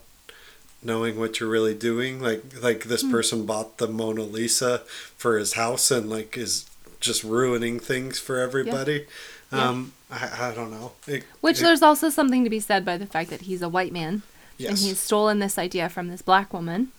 knowing 0.82 1.18
what 1.18 1.38
you're 1.38 1.48
really 1.50 1.74
doing. 1.74 2.20
Like 2.20 2.42
like 2.62 2.84
this 2.84 3.02
Hmm. 3.02 3.10
person 3.10 3.46
bought 3.46 3.76
the 3.78 3.86
Mona 3.86 4.22
Lisa 4.22 4.82
for 5.18 5.36
his 5.38 5.52
house 5.52 5.90
and 5.90 6.08
like 6.08 6.36
is 6.38 6.64
just 7.00 7.24
ruining 7.24 7.80
things 7.80 8.18
for 8.18 8.38
everybody. 8.38 9.06
Yeah. 9.52 9.68
Um, 9.68 9.92
I, 10.10 10.50
I 10.50 10.54
don't 10.54 10.70
know. 10.70 10.92
It- 11.06 11.24
Which 11.40 11.58
it- 11.60 11.64
there's 11.64 11.82
also 11.82 12.08
something 12.10 12.44
to 12.44 12.50
be 12.50 12.60
said 12.60 12.84
by 12.84 12.96
the 12.96 13.06
fact 13.06 13.30
that 13.30 13.42
he's 13.42 13.62
a 13.62 13.68
white 13.68 13.92
man 13.92 14.22
and 14.58 14.76
he's 14.78 15.00
stolen 15.00 15.38
this 15.38 15.56
idea 15.58 15.88
from 15.88 16.08
this 16.08 16.20
black 16.22 16.52
woman. 16.52 16.92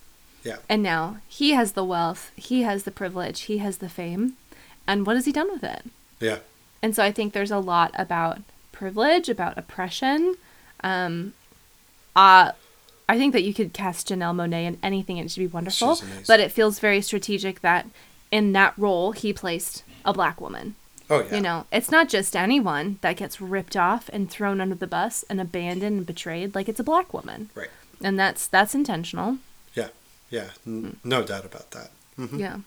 Yeah. 0.43 0.57
And 0.67 0.81
now 0.81 1.17
he 1.27 1.51
has 1.51 1.73
the 1.73 1.83
wealth, 1.85 2.31
he 2.35 2.63
has 2.63 2.83
the 2.83 2.91
privilege, 2.91 3.41
he 3.41 3.59
has 3.59 3.77
the 3.77 3.89
fame. 3.89 4.33
And 4.87 5.05
what 5.05 5.15
has 5.15 5.25
he 5.25 5.31
done 5.31 5.51
with 5.51 5.63
it? 5.63 5.83
yeah. 6.19 6.39
And 6.83 6.95
so 6.95 7.03
I 7.03 7.11
think 7.11 7.33
there's 7.33 7.51
a 7.51 7.59
lot 7.59 7.91
about 7.93 8.39
privilege, 8.71 9.29
about 9.29 9.55
oppression. 9.55 10.33
Um, 10.83 11.33
uh, 12.15 12.53
I 13.07 13.17
think 13.19 13.33
that 13.33 13.43
you 13.43 13.53
could 13.53 13.71
cast 13.73 14.07
Janelle 14.09 14.33
Monáe 14.35 14.65
in 14.65 14.77
anything 14.81 15.19
and 15.19 15.27
it 15.27 15.29
should 15.31 15.41
be 15.41 15.45
wonderful. 15.47 16.01
But 16.25 16.39
it 16.39 16.51
feels 16.51 16.79
very 16.79 17.01
strategic 17.01 17.59
that 17.61 17.85
in 18.31 18.53
that 18.53 18.73
role 18.77 19.11
he 19.11 19.31
placed 19.31 19.83
a 20.05 20.13
black 20.13 20.39
woman. 20.41 20.75
Oh 21.09 21.21
yeah. 21.23 21.35
You 21.35 21.41
know, 21.41 21.65
it's 21.71 21.91
not 21.91 22.07
just 22.09 22.35
anyone 22.35 22.97
that 23.01 23.17
gets 23.17 23.41
ripped 23.41 23.75
off 23.75 24.09
and 24.13 24.29
thrown 24.31 24.61
under 24.61 24.75
the 24.75 24.87
bus 24.87 25.23
and 25.29 25.41
abandoned 25.41 25.97
and 25.97 26.05
betrayed. 26.05 26.55
Like 26.55 26.69
it's 26.69 26.79
a 26.79 26.83
black 26.85 27.13
woman, 27.13 27.49
Right. 27.55 27.69
and 28.01 28.17
that's 28.19 28.47
that's 28.47 28.73
intentional. 28.73 29.37
Yeah. 29.73 29.89
Yeah. 30.29 30.51
N- 30.65 30.97
no 31.03 31.21
doubt 31.23 31.45
about 31.45 31.71
that. 31.71 31.91
hmm 32.15 32.39
Yeah, 32.39 32.57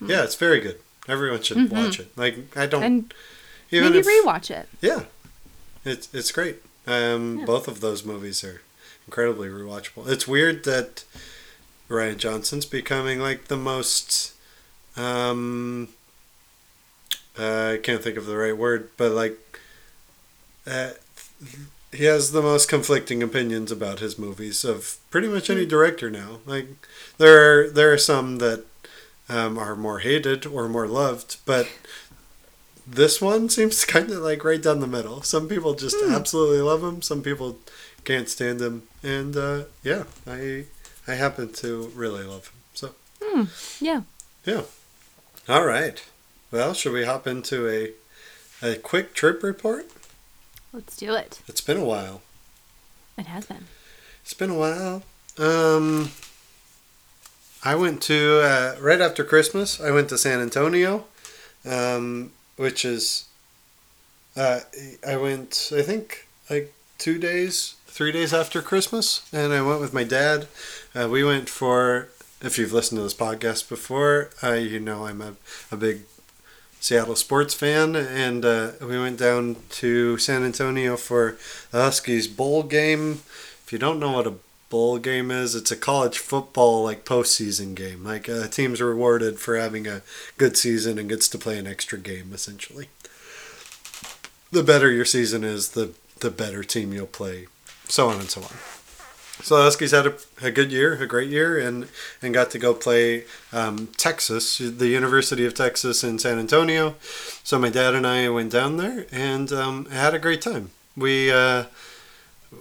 Yeah, 0.00 0.22
it's 0.24 0.34
very 0.34 0.60
good. 0.60 0.78
Everyone 1.08 1.40
should 1.42 1.70
watch 1.70 1.98
it. 1.98 2.16
Like 2.16 2.56
I 2.56 2.66
don't 2.66 2.82
Mm-hmm. 2.82 2.86
and 2.86 3.14
even 3.70 3.92
maybe 3.92 3.98
if, 4.00 4.06
rewatch 4.06 4.50
it. 4.50 4.68
Yeah, 4.82 5.04
it's 5.84 6.08
it's 6.12 6.30
great. 6.32 6.56
Um, 6.86 7.38
Yeah. 7.40 7.44
both 7.46 7.68
of 7.68 7.80
those 7.80 8.04
movies 8.04 8.44
are 8.44 8.60
incredibly 9.06 9.48
rewatchable. 9.48 10.06
It's 10.08 10.28
weird 10.28 10.64
that 10.64 11.04
Rian 11.88 12.18
Johnson's 12.18 12.66
becoming 12.66 13.18
like 13.18 13.48
the 13.48 13.56
most. 13.56 14.32
Um, 14.96 15.88
uh, 17.38 17.72
I 17.74 17.78
can't 17.78 18.02
think 18.02 18.16
of 18.16 18.26
the 18.26 18.36
right 18.36 18.56
word, 18.56 18.90
but 18.96 19.12
like, 19.12 19.38
uh, 20.66 20.90
he 21.92 22.04
has 22.04 22.32
the 22.32 22.42
most 22.42 22.68
conflicting 22.68 23.22
opinions 23.22 23.72
about 23.72 24.00
his 24.00 24.18
movies 24.18 24.64
of 24.64 24.98
pretty 25.10 25.28
much 25.28 25.48
any 25.48 25.64
director 25.64 26.10
now. 26.10 26.40
Like, 26.44 26.66
there 27.18 27.38
are 27.38 27.70
there 27.70 27.92
are 27.92 27.98
some 27.98 28.38
that 28.38 28.64
um, 29.28 29.58
are 29.58 29.76
more 29.76 30.00
hated 30.00 30.46
or 30.46 30.68
more 30.68 30.86
loved, 30.86 31.36
but 31.46 31.68
this 32.86 33.20
one 33.20 33.48
seems 33.48 33.84
kind 33.94 34.10
of 34.10 34.18
like 34.18 34.44
right 34.44 34.62
down 34.62 34.80
the 34.80 34.86
middle. 34.86 35.22
Some 35.22 35.48
people 35.48 35.74
just 35.74 35.96
absolutely 36.10 36.60
love 36.60 36.82
him. 36.82 37.02
Some 37.02 37.22
people 37.22 37.58
can't 38.04 38.28
stand 38.28 38.60
him, 38.60 38.82
and 39.02 39.36
uh, 39.36 39.64
yeah, 39.82 40.04
I 40.26 40.64
I 41.06 41.14
happen 41.14 41.52
to 41.54 41.90
really 41.94 42.24
love 42.24 42.48
him. 42.48 42.54
So 42.74 42.94
Yeah, 43.80 44.02
yeah, 44.44 44.62
all 45.48 45.64
right. 45.64 46.02
Well, 46.50 46.72
should 46.72 46.92
we 46.92 47.04
hop 47.04 47.26
into 47.26 47.68
a 47.68 47.92
a 48.60 48.76
quick 48.76 49.14
trip 49.14 49.42
report? 49.42 49.86
let's 50.72 50.96
do 50.96 51.14
it. 51.14 51.40
It's 51.48 51.60
been 51.60 51.76
a 51.76 51.84
while. 51.84 52.22
It 53.16 53.26
has 53.26 53.46
been. 53.46 53.66
It's 54.22 54.34
been 54.34 54.50
a 54.50 54.54
while. 54.54 55.02
Um, 55.38 56.10
I 57.64 57.74
went 57.74 58.00
to 58.02 58.40
uh, 58.42 58.76
right 58.80 59.00
after 59.00 59.24
Christmas. 59.24 59.80
I 59.80 59.90
went 59.90 60.08
to 60.10 60.18
San 60.18 60.40
Antonio, 60.40 61.04
um, 61.64 62.32
which 62.56 62.84
is. 62.84 63.24
Uh, 64.36 64.60
I 65.06 65.16
went. 65.16 65.72
I 65.74 65.82
think 65.82 66.28
like 66.48 66.72
two 66.98 67.18
days, 67.18 67.74
three 67.86 68.12
days 68.12 68.32
after 68.32 68.62
Christmas, 68.62 69.28
and 69.32 69.52
I 69.52 69.62
went 69.62 69.80
with 69.80 69.92
my 69.92 70.04
dad. 70.04 70.46
Uh, 70.94 71.08
we 71.10 71.24
went 71.24 71.48
for. 71.48 72.08
If 72.40 72.56
you've 72.56 72.72
listened 72.72 72.98
to 72.98 73.02
this 73.02 73.14
podcast 73.14 73.68
before, 73.68 74.30
uh, 74.44 74.52
you 74.52 74.78
know 74.78 75.06
I'm 75.06 75.20
a, 75.20 75.34
a 75.72 75.76
big 75.76 76.02
Seattle 76.80 77.16
sports 77.16 77.54
fan, 77.54 77.96
and 77.96 78.44
uh, 78.44 78.72
we 78.80 78.98
went 78.98 79.18
down 79.18 79.56
to 79.70 80.16
San 80.18 80.44
Antonio 80.44 80.96
for 80.96 81.36
the 81.70 81.82
Huskies 81.82 82.28
bowl 82.28 82.62
game. 82.62 83.22
If 83.64 83.72
you 83.72 83.78
don't 83.78 83.98
know 83.98 84.12
what 84.12 84.26
a 84.26 84.34
bowl 84.70 84.98
game 84.98 85.30
is, 85.30 85.54
it's 85.54 85.70
a 85.70 85.76
college 85.76 86.18
football 86.18 86.84
like 86.84 87.04
postseason 87.04 87.74
game. 87.74 88.04
Like 88.04 88.28
a 88.28 88.48
team's 88.48 88.80
rewarded 88.80 89.38
for 89.38 89.56
having 89.56 89.86
a 89.86 90.02
good 90.36 90.56
season 90.56 90.98
and 90.98 91.08
gets 91.08 91.28
to 91.28 91.38
play 91.38 91.58
an 91.58 91.66
extra 91.66 91.98
game 91.98 92.30
essentially. 92.32 92.88
The 94.50 94.62
better 94.62 94.90
your 94.90 95.04
season 95.04 95.44
is, 95.44 95.70
the 95.70 95.92
the 96.20 96.30
better 96.30 96.64
team 96.64 96.92
you'll 96.92 97.06
play, 97.06 97.46
so 97.88 98.08
on 98.08 98.20
and 98.20 98.30
so 98.30 98.42
on. 98.42 98.77
So 99.42 99.56
the 99.56 99.62
Huskies 99.62 99.92
had 99.92 100.06
a, 100.06 100.14
a 100.42 100.50
good 100.50 100.72
year, 100.72 100.94
a 101.00 101.06
great 101.06 101.30
year, 101.30 101.58
and, 101.58 101.88
and 102.20 102.34
got 102.34 102.50
to 102.50 102.58
go 102.58 102.74
play 102.74 103.24
um, 103.52 103.88
Texas, 103.96 104.58
the 104.58 104.88
University 104.88 105.46
of 105.46 105.54
Texas 105.54 106.02
in 106.02 106.18
San 106.18 106.38
Antonio. 106.38 106.96
So 107.44 107.58
my 107.58 107.70
dad 107.70 107.94
and 107.94 108.06
I 108.06 108.28
went 108.28 108.52
down 108.52 108.76
there 108.76 109.06
and 109.12 109.52
um, 109.52 109.86
had 109.86 110.14
a 110.14 110.18
great 110.18 110.42
time. 110.42 110.70
We, 110.96 111.30
uh, 111.30 111.64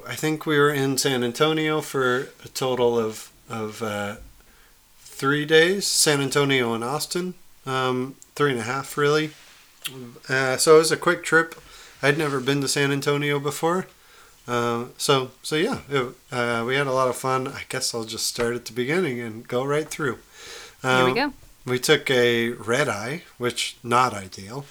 I 0.07 0.15
think 0.15 0.45
we 0.45 0.57
were 0.57 0.71
in 0.71 0.97
San 0.97 1.23
Antonio 1.23 1.82
for 1.82 2.30
a 2.43 2.47
total 2.53 2.97
of 2.97 3.32
of 3.49 3.82
uh, 3.82 4.17
three 4.99 5.45
days. 5.45 5.88
San 5.88 6.21
Antonio 6.21 6.73
and 6.73 6.84
Austin, 6.84 7.34
um, 7.65 8.15
three 8.36 8.51
and 8.51 8.59
a 8.59 8.63
half 8.63 8.97
really. 8.97 9.32
Uh, 10.28 10.57
so 10.57 10.75
it 10.75 10.80
was 10.80 10.91
a 10.91 10.97
quick 10.97 11.23
trip. 11.23 11.55
I'd 12.03 12.17
never 12.17 12.39
been 12.39 12.61
to 12.61 12.67
San 12.67 12.91
Antonio 12.91 13.39
before. 13.39 13.88
Uh, 14.47 14.85
so 14.97 15.31
so 15.43 15.55
yeah, 15.55 15.79
it, 15.89 16.13
uh, 16.31 16.63
we 16.65 16.75
had 16.75 16.87
a 16.87 16.91
lot 16.93 17.09
of 17.09 17.15
fun. 17.17 17.47
I 17.47 17.63
guess 17.69 17.93
I'll 17.93 18.05
just 18.05 18.27
start 18.27 18.55
at 18.55 18.65
the 18.65 18.73
beginning 18.73 19.19
and 19.19 19.47
go 19.47 19.63
right 19.65 19.87
through. 19.89 20.19
Here 20.81 21.05
we 21.05 21.11
Um, 21.11 21.15
go. 21.15 21.33
We 21.65 21.79
took 21.79 22.09
a 22.09 22.51
red 22.51 22.87
eye, 22.87 23.23
which 23.37 23.75
not 23.83 24.13
ideal, 24.13 24.65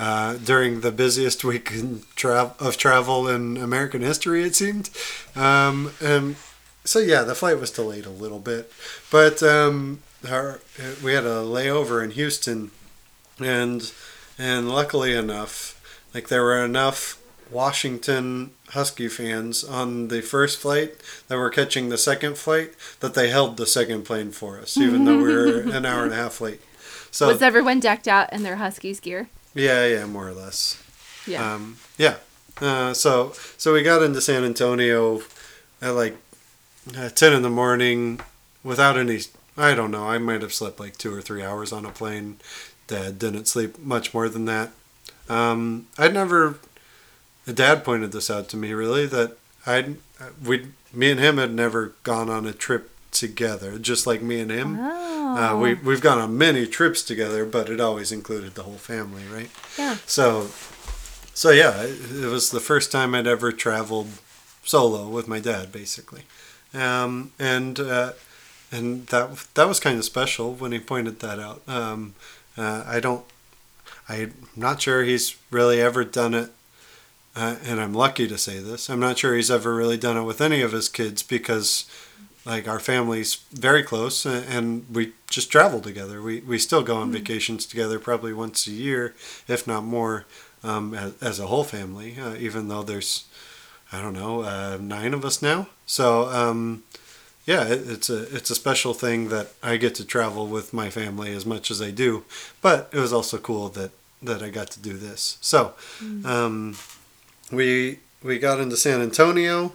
uh, 0.00 0.34
during 0.34 0.80
the 0.80 0.90
busiest 0.90 1.44
week 1.50 1.70
in 1.70 2.02
tra- 2.16 2.54
of 2.58 2.76
travel 2.76 3.28
in 3.28 3.56
American 3.56 4.00
history. 4.02 4.42
It 4.42 4.56
seemed, 4.56 4.90
um, 5.36 5.92
and 6.00 6.34
so 6.84 6.98
yeah, 6.98 7.22
the 7.22 7.36
flight 7.36 7.60
was 7.60 7.70
delayed 7.70 8.06
a 8.06 8.10
little 8.10 8.40
bit, 8.40 8.72
but 9.12 9.42
um, 9.44 10.00
our, 10.28 10.60
we 11.04 11.12
had 11.12 11.24
a 11.24 11.44
layover 11.44 12.02
in 12.02 12.10
Houston, 12.12 12.72
and 13.38 13.92
and 14.38 14.68
luckily 14.68 15.14
enough, 15.14 15.80
like 16.14 16.28
there 16.28 16.42
were 16.42 16.64
enough 16.64 17.19
Washington 17.50 18.52
Husky 18.70 19.08
fans 19.08 19.64
on 19.64 20.08
the 20.08 20.20
first 20.22 20.58
flight 20.58 20.94
that 21.28 21.36
were 21.36 21.50
catching 21.50 21.88
the 21.88 21.98
second 21.98 22.38
flight 22.38 22.72
that 23.00 23.14
they 23.14 23.30
held 23.30 23.56
the 23.56 23.66
second 23.66 24.04
plane 24.04 24.30
for 24.30 24.58
us, 24.58 24.76
even 24.76 25.04
though 25.04 25.16
we 25.18 25.34
were 25.34 25.60
an 25.60 25.84
hour 25.84 26.04
and 26.04 26.12
a 26.12 26.16
half 26.16 26.40
late. 26.40 26.60
So 27.10 27.28
Was 27.28 27.42
everyone 27.42 27.80
decked 27.80 28.06
out 28.06 28.32
in 28.32 28.42
their 28.42 28.56
Huskies 28.56 29.00
gear? 29.00 29.28
yeah, 29.54 29.86
yeah, 29.86 30.06
more 30.06 30.28
or 30.28 30.32
less. 30.32 30.80
Yeah. 31.26 31.54
Um, 31.54 31.76
yeah. 31.98 32.16
Uh, 32.60 32.92
so 32.94 33.32
so 33.56 33.72
we 33.72 33.82
got 33.82 34.02
into 34.02 34.20
San 34.20 34.44
Antonio 34.44 35.22
at 35.82 35.90
like 35.90 36.16
uh, 36.96 37.08
ten 37.08 37.32
in 37.32 37.42
the 37.42 37.50
morning 37.50 38.20
without 38.62 38.96
any. 38.96 39.20
I 39.56 39.74
don't 39.74 39.90
know. 39.90 40.08
I 40.08 40.18
might 40.18 40.42
have 40.42 40.52
slept 40.54 40.78
like 40.78 40.96
two 40.96 41.12
or 41.12 41.20
three 41.20 41.42
hours 41.42 41.72
on 41.72 41.84
a 41.84 41.90
plane. 41.90 42.36
Dad 42.86 43.18
didn't 43.18 43.46
sleep 43.48 43.78
much 43.78 44.12
more 44.14 44.28
than 44.28 44.44
that. 44.46 44.70
Um, 45.28 45.86
I'd 45.98 46.14
never. 46.14 46.58
Dad 47.52 47.84
pointed 47.84 48.12
this 48.12 48.30
out 48.30 48.48
to 48.50 48.56
me. 48.56 48.72
Really, 48.72 49.06
that 49.06 49.36
I 49.66 49.94
we 50.44 50.68
me 50.92 51.10
and 51.10 51.20
him 51.20 51.38
had 51.38 51.52
never 51.52 51.94
gone 52.02 52.28
on 52.28 52.46
a 52.46 52.52
trip 52.52 52.90
together. 53.10 53.78
Just 53.78 54.06
like 54.06 54.22
me 54.22 54.40
and 54.40 54.50
him. 54.50 54.78
oh. 54.80 55.36
Uh, 55.36 55.56
we 55.56 55.74
we've 55.74 56.00
gone 56.00 56.18
on 56.18 56.36
many 56.36 56.66
trips 56.66 57.02
together, 57.02 57.44
but 57.44 57.68
it 57.68 57.80
always 57.80 58.10
included 58.10 58.54
the 58.54 58.64
whole 58.64 58.74
family, 58.78 59.22
right? 59.32 59.50
yeah. 59.78 59.96
So, 60.06 60.48
so 61.34 61.50
yeah, 61.50 61.82
it, 61.82 62.24
it 62.24 62.26
was 62.26 62.50
the 62.50 62.60
first 62.60 62.90
time 62.90 63.14
I'd 63.14 63.28
ever 63.28 63.52
traveled 63.52 64.08
solo 64.64 65.08
with 65.08 65.28
my 65.28 65.38
dad, 65.38 65.70
basically, 65.70 66.22
um, 66.74 67.30
and 67.38 67.78
uh, 67.78 68.12
and 68.72 69.06
that 69.08 69.46
that 69.54 69.68
was 69.68 69.78
kind 69.78 69.98
of 69.98 70.04
special 70.04 70.54
when 70.54 70.72
he 70.72 70.80
pointed 70.80 71.20
that 71.20 71.38
out. 71.38 71.62
Um, 71.68 72.14
uh, 72.56 72.82
I 72.86 72.98
don't, 72.98 73.24
I'm 74.08 74.34
not 74.56 74.82
sure 74.82 75.04
he's 75.04 75.36
really 75.50 75.80
ever 75.80 76.04
done 76.04 76.34
it. 76.34 76.50
Uh, 77.36 77.56
and 77.64 77.80
I'm 77.80 77.94
lucky 77.94 78.26
to 78.26 78.36
say 78.36 78.58
this. 78.58 78.90
I'm 78.90 79.00
not 79.00 79.18
sure 79.18 79.34
he's 79.34 79.50
ever 79.50 79.74
really 79.74 79.96
done 79.96 80.16
it 80.16 80.24
with 80.24 80.40
any 80.40 80.62
of 80.62 80.72
his 80.72 80.88
kids 80.88 81.22
because, 81.22 81.84
like, 82.44 82.66
our 82.66 82.80
family's 82.80 83.36
very 83.52 83.82
close 83.82 84.26
and, 84.26 84.84
we 84.92 85.12
just 85.28 85.50
travel 85.50 85.80
together. 85.80 86.20
We, 86.20 86.40
we 86.40 86.58
still 86.58 86.82
go 86.82 86.96
on 86.96 87.12
vacations 87.12 87.66
together 87.66 88.00
probably 88.00 88.32
once 88.32 88.66
a 88.66 88.72
year, 88.72 89.14
if 89.46 89.66
not 89.66 89.84
more, 89.84 90.26
um, 90.64 90.92
as, 90.92 91.22
as 91.22 91.38
a 91.38 91.46
whole 91.46 91.64
family, 91.64 92.16
uh, 92.20 92.34
even 92.34 92.66
though 92.68 92.82
there's, 92.82 93.24
I 93.92 94.02
don't 94.02 94.14
know, 94.14 94.42
uh, 94.42 94.78
nine 94.80 95.14
of 95.14 95.24
us 95.24 95.40
now. 95.40 95.68
So, 95.86 96.28
um, 96.30 96.82
yeah, 97.46 97.64
it, 97.66 97.88
it's 97.88 98.10
a 98.10 98.22
it's 98.36 98.50
a 98.50 98.54
special 98.54 98.94
thing 98.94 99.28
that 99.28 99.52
I 99.62 99.76
get 99.76 99.94
to 99.96 100.04
travel 100.04 100.46
with 100.46 100.72
my 100.72 100.90
family 100.90 101.34
as 101.34 101.46
much 101.46 101.70
as 101.70 101.80
I 101.80 101.90
do, 101.90 102.24
but 102.60 102.88
it 102.92 102.98
was 102.98 103.12
also 103.12 103.38
cool 103.38 103.68
that 103.70 103.90
that 104.22 104.42
I 104.42 104.50
got 104.50 104.70
to 104.72 104.80
do 104.80 104.92
this. 104.92 105.38
So, 105.40 105.74
um, 106.24 106.76
we 107.50 107.98
we 108.22 108.38
got 108.38 108.60
into 108.60 108.76
San 108.76 109.00
Antonio. 109.00 109.72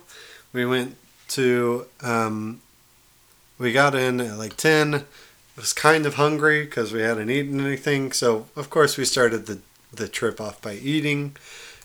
We 0.53 0.65
went 0.65 0.95
to 1.29 1.85
um, 2.01 2.61
we 3.57 3.71
got 3.71 3.95
in 3.95 4.19
at 4.21 4.37
like 4.37 4.57
ten, 4.57 4.95
I 5.57 5.61
was 5.61 5.73
kind 5.73 6.05
of 6.05 6.15
hungry 6.15 6.65
because 6.65 6.91
we 6.91 7.01
hadn't 7.01 7.29
eaten 7.29 7.59
anything. 7.59 8.11
So 8.11 8.47
of 8.55 8.69
course 8.69 8.97
we 8.97 9.05
started 9.05 9.45
the 9.45 9.59
the 9.93 10.07
trip 10.07 10.41
off 10.41 10.61
by 10.61 10.73
eating, 10.73 11.35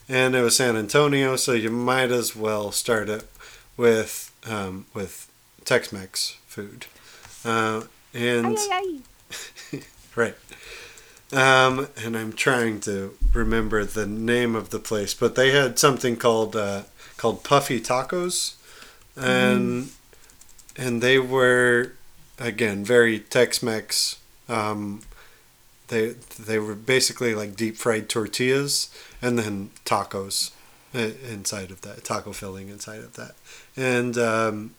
and 0.09 0.35
it 0.35 0.41
was 0.41 0.57
San 0.57 0.75
Antonio, 0.75 1.35
so 1.37 1.53
you 1.53 1.69
might 1.69 2.11
as 2.11 2.35
well 2.35 2.71
start 2.71 3.07
it 3.09 3.23
with 3.77 4.31
um, 4.45 4.85
with 4.93 5.31
Tex-Mex 5.63 6.37
food, 6.47 6.87
uh, 7.45 7.83
and 8.13 8.57
right. 10.15 10.35
Um, 11.33 11.87
and 12.03 12.17
I'm 12.17 12.33
trying 12.33 12.81
to 12.81 13.15
remember 13.33 13.85
the 13.85 14.05
name 14.05 14.55
of 14.55 14.69
the 14.69 14.79
place, 14.79 15.13
but 15.13 15.35
they 15.35 15.51
had 15.51 15.79
something 15.79 16.17
called 16.17 16.55
uh, 16.55 16.83
called 17.17 17.43
Puffy 17.43 17.79
Tacos, 17.79 18.55
and 19.15 19.91
and 20.75 21.01
they 21.01 21.19
were 21.19 21.93
again 22.37 22.83
very 22.83 23.19
Tex-Mex. 23.19 24.19
Um, 24.49 25.01
they 25.87 26.15
they 26.39 26.59
were 26.59 26.75
basically 26.75 27.33
like 27.33 27.55
deep 27.55 27.77
fried 27.77 28.09
tortillas 28.09 28.89
and 29.21 29.37
then 29.39 29.69
tacos 29.85 30.51
inside 30.93 31.71
of 31.71 31.81
that 31.81 32.03
taco 32.03 32.33
filling 32.33 32.67
inside 32.69 32.99
of 32.99 33.13
that, 33.13 33.35
and 33.77 34.17
um, 34.17 34.71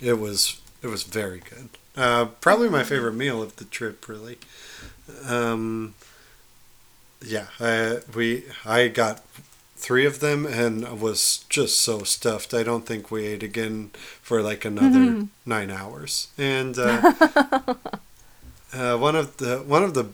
it 0.00 0.18
was 0.18 0.60
it 0.82 0.86
was 0.86 1.02
very 1.02 1.40
good. 1.40 1.68
Uh, 1.96 2.26
probably 2.40 2.68
my 2.68 2.82
favorite 2.82 3.14
meal 3.14 3.42
of 3.42 3.56
the 3.56 3.64
trip, 3.64 4.08
really. 4.08 4.38
Um, 5.26 5.94
yeah, 7.24 7.46
I, 7.60 7.98
we 8.14 8.44
I 8.64 8.88
got 8.88 9.22
three 9.76 10.06
of 10.06 10.20
them 10.20 10.46
and 10.46 11.00
was 11.00 11.44
just 11.48 11.80
so 11.80 12.02
stuffed. 12.04 12.54
I 12.54 12.62
don't 12.62 12.86
think 12.86 13.10
we 13.10 13.26
ate 13.26 13.42
again 13.42 13.90
for 14.22 14.42
like 14.42 14.64
another 14.64 15.26
nine 15.44 15.70
hours. 15.70 16.28
And 16.38 16.78
uh, 16.78 17.12
uh, 18.72 18.96
one 18.96 19.14
of 19.16 19.36
the 19.36 19.58
one 19.58 19.82
of 19.82 19.94
the 19.94 20.08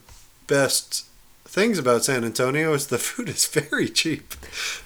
best 0.47 1.07
things 1.45 1.79
about 1.79 2.05
San 2.05 2.25
Antonio 2.25 2.73
is 2.75 2.87
the 2.89 2.99
food 3.07 3.29
is 3.29 3.47
very 3.47 3.89
cheap 3.89 4.35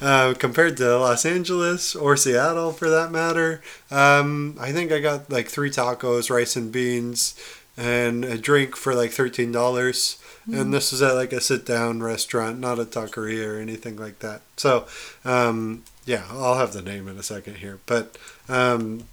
uh, 0.01 0.35
compared 0.39 0.77
to 0.79 0.99
Los 0.99 1.27
Angeles 1.27 1.95
or 1.95 2.17
Seattle 2.17 2.73
for 2.73 2.89
that 2.89 3.11
matter. 3.11 3.63
Um, 3.91 4.57
I 4.61 4.73
think 4.73 4.93
I 4.93 5.01
got 5.01 5.31
like 5.31 5.49
three 5.49 5.71
tacos, 5.71 6.31
rice 6.31 6.57
and 6.57 6.73
beans, 6.73 7.39
and 7.77 8.25
a 8.25 8.39
drink 8.39 8.77
for 8.77 8.95
like 8.95 9.11
thirteen 9.11 9.53
dollars. 9.53 10.19
And 10.47 10.75
this 10.75 10.93
is 10.93 11.01
at 11.01 11.15
like 11.15 11.33
a 11.33 11.41
sit 11.41 11.65
down 11.65 12.03
restaurant, 12.03 12.59
not 12.59 12.79
a 12.79 12.85
taqueria 12.85 13.49
or 13.49 13.59
anything 13.59 13.97
like 13.97 14.19
that. 14.19 14.43
So, 14.59 14.87
um, 15.25 15.85
yeah, 16.05 16.25
I'll 16.29 16.59
have 16.59 16.75
the 16.75 16.83
name 16.83 17.09
in 17.09 17.17
a 17.17 17.23
second 17.23 17.57
here. 17.57 17.79
But 17.87 18.19
um, 18.47 19.05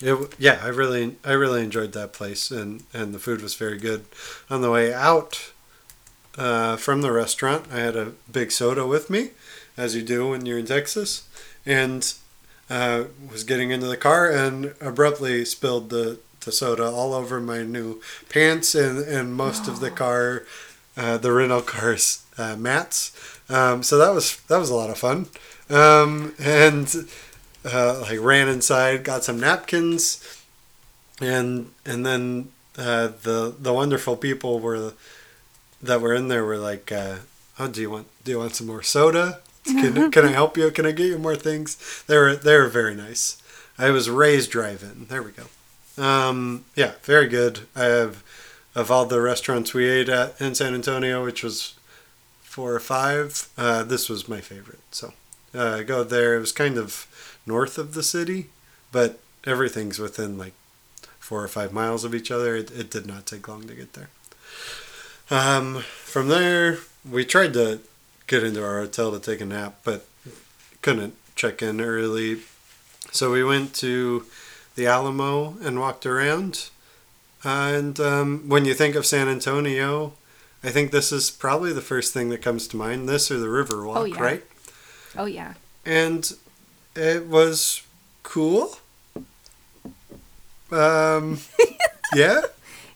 it, 0.00 0.32
yeah, 0.38 0.60
I 0.62 0.68
really 0.68 1.16
I 1.24 1.32
really 1.32 1.64
enjoyed 1.64 1.94
that 1.94 2.12
place, 2.12 2.52
and 2.52 2.84
and 2.94 3.12
the 3.12 3.18
food 3.18 3.42
was 3.42 3.56
very 3.56 3.76
good. 3.76 4.04
On 4.48 4.62
the 4.62 4.70
way 4.70 4.94
out 4.94 5.52
uh, 6.38 6.76
from 6.76 7.02
the 7.02 7.10
restaurant, 7.10 7.66
I 7.72 7.80
had 7.80 7.96
a 7.96 8.12
big 8.30 8.52
soda 8.52 8.86
with 8.86 9.10
me, 9.10 9.30
as 9.76 9.96
you 9.96 10.02
do 10.02 10.28
when 10.28 10.46
you're 10.46 10.60
in 10.60 10.66
Texas, 10.66 11.28
and 11.66 12.14
uh, 12.70 13.04
was 13.32 13.42
getting 13.42 13.72
into 13.72 13.86
the 13.86 13.96
car 13.96 14.30
and 14.30 14.74
abruptly 14.80 15.44
spilled 15.44 15.90
the, 15.90 16.20
the 16.44 16.52
soda 16.52 16.84
all 16.84 17.14
over 17.14 17.40
my 17.40 17.62
new 17.62 18.00
pants 18.28 18.74
and, 18.74 18.98
and 19.00 19.34
most 19.34 19.68
of 19.68 19.80
the 19.80 19.90
car, 19.90 20.44
uh, 20.96 21.18
the 21.18 21.32
rental 21.32 21.62
car's 21.62 22.24
uh, 22.38 22.56
mats. 22.56 23.12
Um, 23.48 23.82
so 23.82 23.98
that 23.98 24.14
was 24.14 24.40
that 24.42 24.58
was 24.58 24.70
a 24.70 24.74
lot 24.74 24.90
of 24.90 24.98
fun, 24.98 25.26
um, 25.68 26.34
and 26.38 26.88
uh, 27.64 28.00
like 28.02 28.20
ran 28.20 28.48
inside, 28.48 29.02
got 29.04 29.24
some 29.24 29.40
napkins, 29.40 30.44
and 31.20 31.70
and 31.84 32.06
then 32.06 32.50
uh, 32.78 33.08
the 33.22 33.54
the 33.58 33.72
wonderful 33.72 34.16
people 34.16 34.60
were 34.60 34.92
that 35.82 36.00
were 36.00 36.14
in 36.14 36.28
there 36.28 36.44
were 36.44 36.58
like, 36.58 36.92
uh, 36.92 37.16
"Oh, 37.58 37.68
do 37.68 37.80
you 37.80 37.90
want 37.90 38.06
do 38.24 38.32
you 38.32 38.38
want 38.38 38.54
some 38.54 38.66
more 38.66 38.82
soda? 38.82 39.40
Can, 39.64 40.10
can 40.10 40.24
I 40.24 40.32
help 40.32 40.56
you? 40.56 40.70
Can 40.70 40.86
I 40.86 40.92
get 40.92 41.06
you 41.06 41.18
more 41.18 41.36
things?" 41.36 41.76
They 42.06 42.16
were 42.16 42.36
they 42.36 42.56
were 42.56 42.68
very 42.68 42.94
nice. 42.94 43.40
I 43.78 43.90
was 43.90 44.08
Ray's 44.08 44.46
Drive 44.46 44.82
Inn. 44.82 45.06
There 45.08 45.22
we 45.22 45.32
go. 45.32 45.44
Um, 46.00 46.64
yeah, 46.74 46.92
very 47.02 47.28
good. 47.28 47.60
I 47.76 47.84
have 47.84 48.24
of 48.74 48.90
all 48.90 49.04
the 49.04 49.20
restaurants 49.20 49.74
we 49.74 49.88
ate 49.88 50.08
at 50.08 50.40
in 50.40 50.54
San 50.54 50.74
Antonio, 50.74 51.24
which 51.24 51.42
was 51.42 51.74
four 52.40 52.74
or 52.74 52.80
five. 52.80 53.48
Uh, 53.58 53.82
this 53.82 54.08
was 54.08 54.28
my 54.28 54.40
favorite. 54.40 54.80
So 54.90 55.12
uh, 55.54 55.82
go 55.82 56.02
there. 56.02 56.36
It 56.36 56.40
was 56.40 56.52
kind 56.52 56.78
of 56.78 57.06
north 57.44 57.78
of 57.78 57.94
the 57.94 58.02
city, 58.02 58.46
but 58.92 59.20
everything's 59.44 59.98
within 59.98 60.38
like 60.38 60.54
four 61.18 61.44
or 61.44 61.48
five 61.48 61.72
miles 61.72 62.04
of 62.04 62.14
each 62.14 62.30
other. 62.30 62.56
It, 62.56 62.70
it 62.70 62.90
did 62.90 63.06
not 63.06 63.26
take 63.26 63.46
long 63.46 63.66
to 63.66 63.74
get 63.74 63.92
there. 63.92 64.08
Um, 65.30 65.82
from 65.82 66.28
there, 66.28 66.78
we 67.08 67.24
tried 67.24 67.52
to 67.52 67.80
get 68.26 68.42
into 68.42 68.64
our 68.64 68.80
hotel 68.80 69.12
to 69.12 69.20
take 69.20 69.40
a 69.40 69.46
nap, 69.46 69.80
but 69.84 70.06
couldn't 70.82 71.14
check 71.36 71.62
in 71.62 71.80
early. 71.80 72.38
So 73.12 73.32
we 73.32 73.44
went 73.44 73.74
to 73.76 74.24
the 74.80 74.86
Alamo 74.86 75.58
and 75.62 75.78
walked 75.78 76.06
around. 76.06 76.70
And 77.44 78.00
um, 78.00 78.48
when 78.48 78.64
you 78.64 78.72
think 78.74 78.94
of 78.94 79.04
San 79.04 79.28
Antonio, 79.28 80.14
I 80.64 80.70
think 80.70 80.90
this 80.90 81.12
is 81.12 81.30
probably 81.30 81.72
the 81.72 81.82
first 81.82 82.14
thing 82.14 82.30
that 82.30 82.40
comes 82.42 82.66
to 82.68 82.76
mind. 82.78 83.08
This 83.08 83.30
or 83.30 83.38
the 83.38 83.46
Riverwalk, 83.46 83.96
Oh, 83.96 84.04
yeah. 84.04 84.20
right? 84.22 84.42
Oh 85.18 85.26
yeah. 85.26 85.54
and 85.84 86.32
it 86.96 87.26
was 87.26 87.82
cool. 88.22 88.76
Um, 90.70 91.38
yeah, 92.14 92.40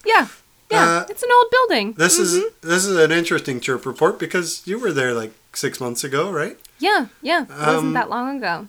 Yeah. 0.07 0.28
Yeah. 0.70 0.89
Uh, 0.89 1.07
it's 1.11 1.22
an 1.22 1.28
old 1.32 1.51
building. 1.51 1.93
this 1.95 2.18
is 2.18 2.35
Mm-hmm. 2.39 2.68
this 2.68 2.85
is 2.87 2.97
an 2.97 3.12
interesting 3.12 3.61
trip 3.61 3.85
report 3.85 4.18
because 4.18 4.62
you 4.66 4.78
were 4.78 4.93
there 4.93 5.12
like 5.12 5.32
six 5.53 5.80
months 5.80 6.03
ago, 6.03 6.30
right? 6.30 6.57
Yeah, 6.78 7.07
yeah. 7.22 7.43
It 7.45 7.51
Um, 7.51 7.74
wasn't 7.74 7.95
that 7.95 8.11
long 8.11 8.39
ago. 8.39 8.68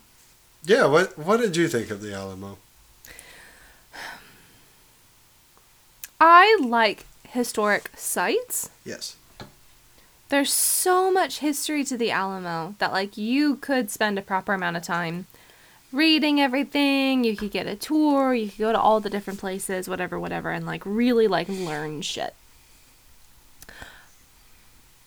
Yeah. 0.66 0.86
What 0.86 1.18
What 1.18 1.38
did 1.40 1.56
you 1.56 1.68
think 1.68 1.90
of 1.92 2.02
the 2.02 2.14
Alamo? 2.14 2.58
I 6.20 6.58
like 6.62 7.06
historic 7.28 7.92
sites. 7.96 8.70
Yes. 8.84 9.16
There's 10.30 10.52
so 10.52 11.12
much 11.12 11.40
history 11.40 11.84
to 11.84 11.98
the 11.98 12.12
Alamo 12.12 12.76
that 12.80 12.92
like 12.92 13.18
you 13.18 13.58
could 13.58 13.92
spend 13.92 14.18
a 14.18 14.24
proper 14.24 14.54
amount 14.54 14.78
of 14.78 14.84
time 14.84 15.28
reading 15.92 16.42
everything. 16.42 17.24
You 17.24 17.38
could 17.38 17.52
get 17.52 17.68
a 17.68 17.76
tour, 17.76 18.34
you 18.34 18.50
could 18.50 18.58
go 18.58 18.72
to 18.72 18.80
all 18.80 19.00
the 19.00 19.10
different 19.10 19.40
places, 19.40 19.88
whatever, 19.88 20.20
whatever, 20.20 20.50
and 20.50 20.66
like 20.66 20.82
really 20.86 21.28
like 21.28 21.48
learn 21.48 22.02
shit. 22.02 22.34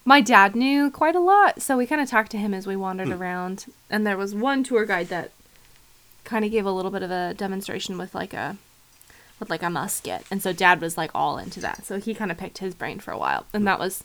My 0.05 0.21
dad 0.23 0.57
knew 0.57 0.91
quite 0.91 1.15
a 1.15 1.21
lot, 1.21 1.61
so 1.61 1.77
we 1.77 1.85
kind 1.85 2.01
of 2.01 2.09
talked 2.09 2.31
to 2.31 2.39
him 2.39 2.55
as 2.55 2.67
we 2.67 2.77
wandered 2.77 3.09
hmm. 3.09 3.15
around. 3.15 3.67
And 3.91 4.07
there 4.07 4.17
was 4.17 4.35
one 4.35 4.65
tour 4.65 4.87
guide 4.87 5.09
that 5.09 5.33
kind 6.25 6.45
of 6.45 6.51
gave 6.51 6.65
a 6.65 6.73
little 6.73 6.91
bit 6.91 7.03
of 7.03 7.11
a 7.11 7.35
demonstration 7.35 7.99
with 7.99 8.15
like 8.15 8.33
a 8.33 8.57
with 9.41 9.51
like 9.51 9.63
a 9.63 9.71
musket. 9.71 10.25
And 10.31 10.43
so 10.43 10.53
dad 10.53 10.81
was 10.81 10.97
like 10.97 11.11
all 11.15 11.39
into 11.39 11.61
that. 11.61 11.85
So 11.87 11.99
he 11.99 12.15
kind 12.15 12.31
of 12.31 12.39
picked 12.39 12.59
his 12.59 12.75
brain 12.75 12.99
for 13.01 13.13
a 13.13 13.19
while. 13.19 13.47
And 13.53 13.67
that 13.67 13.79
was 13.79 14.05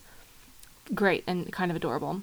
great 0.94 1.24
and 1.28 1.52
kind 1.52 1.72
of 1.72 1.78
adorable. 1.78 2.22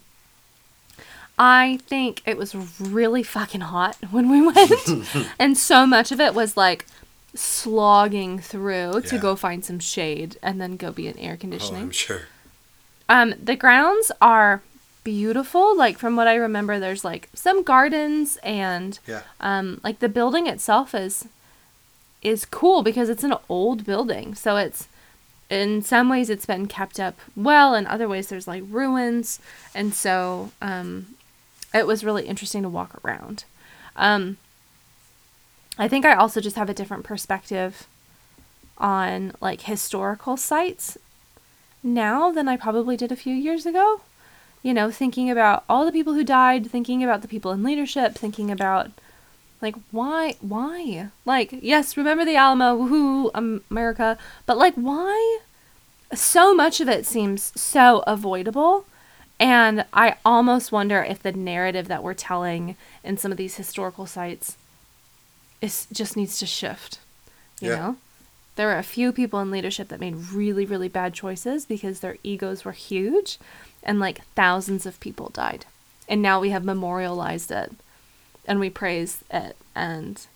I 1.38 1.78
think 1.86 2.22
it 2.26 2.36
was 2.36 2.54
really 2.78 3.22
fucking 3.22 3.62
hot 3.62 3.96
when 4.11 4.28
we 4.30 4.42
went. 4.46 5.30
and 5.38 5.56
so 5.56 5.86
much 5.86 6.12
of 6.12 6.20
it 6.20 6.34
was 6.34 6.56
like 6.56 6.86
slogging 7.34 8.38
through 8.38 9.00
to 9.02 9.18
go 9.18 9.36
find 9.36 9.64
some 9.64 9.78
shade 9.78 10.36
and 10.42 10.61
then 10.61 10.76
go 10.76 10.90
be 10.92 11.06
in 11.08 11.16
air 11.18 11.34
Oh, 11.34 11.40
conditioning. 11.40 11.82
I'm 11.82 11.90
sure. 11.90 12.22
Um, 13.08 13.34
the 13.42 13.56
grounds 13.56 14.12
are 14.20 14.62
beautiful. 15.04 15.76
Like 15.76 15.98
from 15.98 16.14
what 16.16 16.28
I 16.28 16.34
remember, 16.34 16.78
there's 16.78 17.04
like 17.04 17.28
some 17.34 17.62
gardens 17.62 18.36
and 18.42 18.98
Yeah. 19.06 19.22
um, 19.40 19.80
like 19.82 20.00
the 20.00 20.08
building 20.08 20.46
itself 20.46 20.94
is 20.94 21.26
is 22.22 22.44
cool 22.44 22.82
because 22.82 23.08
it's 23.08 23.24
an 23.24 23.34
old 23.48 23.84
building. 23.84 24.34
So 24.34 24.56
it's 24.56 24.88
in 25.48 25.82
some 25.82 26.08
ways 26.08 26.30
it's 26.30 26.46
been 26.46 26.66
kept 26.66 27.00
up 27.00 27.18
well, 27.34 27.74
in 27.74 27.86
other 27.86 28.08
ways 28.08 28.28
there's 28.28 28.48
like 28.48 28.62
ruins, 28.68 29.40
and 29.74 29.92
so 29.92 30.52
um, 30.62 31.14
it 31.74 31.86
was 31.86 32.04
really 32.04 32.26
interesting 32.26 32.62
to 32.62 32.68
walk 32.68 32.98
around. 33.04 33.44
Um, 33.96 34.36
I 35.78 35.88
think 35.88 36.04
I 36.04 36.14
also 36.14 36.40
just 36.40 36.56
have 36.56 36.70
a 36.70 36.74
different 36.74 37.04
perspective 37.04 37.86
on 38.78 39.32
like 39.40 39.62
historical 39.62 40.36
sites 40.36 40.96
now 41.82 42.30
than 42.30 42.48
I 42.48 42.56
probably 42.56 42.96
did 42.96 43.12
a 43.12 43.16
few 43.16 43.34
years 43.34 43.66
ago. 43.66 44.02
You 44.62 44.74
know, 44.74 44.90
thinking 44.90 45.30
about 45.30 45.64
all 45.68 45.86
the 45.86 45.92
people 45.92 46.12
who 46.12 46.22
died, 46.22 46.70
thinking 46.70 47.02
about 47.02 47.22
the 47.22 47.28
people 47.28 47.50
in 47.50 47.62
leadership, 47.62 48.14
thinking 48.14 48.50
about 48.50 48.90
like 49.62 49.74
why 49.90 50.34
why? 50.40 51.08
Like, 51.24 51.50
yes, 51.61 51.96
remember 51.96 52.24
the 52.24 52.36
Alamo, 52.36 52.76
woohoo, 52.78 53.30
um, 53.34 53.62
America, 53.70 54.16
but 54.46 54.56
like 54.58 54.74
why 54.74 55.38
so 56.12 56.54
much 56.54 56.80
of 56.80 56.88
it 56.88 57.06
seems 57.06 57.52
so 57.61 58.02
avoidable 58.06 58.84
and 59.38 59.84
I 59.92 60.16
almost 60.24 60.72
wonder 60.72 61.02
if 61.02 61.22
the 61.22 61.32
narrative 61.32 61.86
that 61.88 62.02
we're 62.02 62.14
telling 62.14 62.76
in 63.04 63.16
some 63.16 63.30
of 63.30 63.38
these 63.38 63.56
historical 63.56 64.06
sites 64.06 64.56
is 65.61 65.86
just 65.92 66.16
needs 66.16 66.38
to 66.38 66.46
shift. 66.46 66.98
You 67.61 67.70
Yeah. 67.70 67.76
know? 67.76 67.96
there 68.56 68.66
were 68.66 68.76
a 68.78 68.82
few 68.82 69.11
people 69.12 69.40
in 69.40 69.50
leadership 69.50 69.88
that 69.88 70.00
made 70.00 70.14
really, 70.16 70.66
really 70.66 70.88
bad 70.88 71.14
choices 71.14 71.64
because 71.64 72.00
their 72.00 72.18
egos 72.22 72.62
were 72.64 72.72
huge 72.72 73.38
and 73.82 73.98
like 73.98 74.22
thousands 74.34 74.84
of 74.84 75.00
people 75.00 75.30
died. 75.30 75.64
And 76.08 76.20
now 76.20 76.40
we 76.40 76.50
have 76.50 76.64
memorialized 76.64 77.50
it 77.50 77.72
and 78.47 78.59
we 78.61 78.70
praise 78.70 79.22
it 79.30 79.57
and 79.74 80.26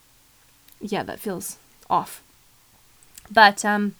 yeah, 0.81 1.03
that 1.03 1.21
feels 1.21 1.57
off. 1.89 2.23
But 3.31 3.65
um 3.65 3.95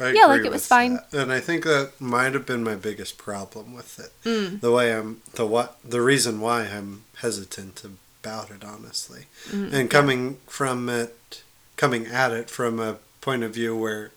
I 0.00 0.10
Yeah, 0.10 0.26
like, 0.26 0.44
it 0.44 0.50
was 0.52 0.66
fine. 0.66 0.94
that. 0.94 1.12
and 1.12 1.32
I 1.32 1.40
think 1.40 1.64
that 1.64 2.00
might 2.00 2.32
have 2.34 2.46
been 2.46 2.62
my 2.62 2.76
biggest 2.76 3.18
problem 3.18 3.74
with 3.74 3.98
it. 3.98 4.12
mm, 4.24 4.60
The 4.60 4.70
way 4.70 4.94
I'm, 4.94 5.22
the 5.34 5.44
what, 5.44 5.76
the 5.84 6.00
reason 6.00 6.40
why 6.40 6.62
I'm 6.66 7.02
hesitant 7.16 7.82
about 7.84 8.50
it, 8.50 8.64
honestly, 8.64 9.26
mm, 9.48 9.72
and 9.72 9.90
coming 9.90 10.38
from 10.46 10.88
it, 10.88 11.42
coming 11.76 12.06
at 12.06 12.30
it 12.30 12.48
from 12.48 12.78
a 12.78 12.98
point 13.20 13.42
of 13.42 13.52
view 13.54 13.76
where 13.76 14.12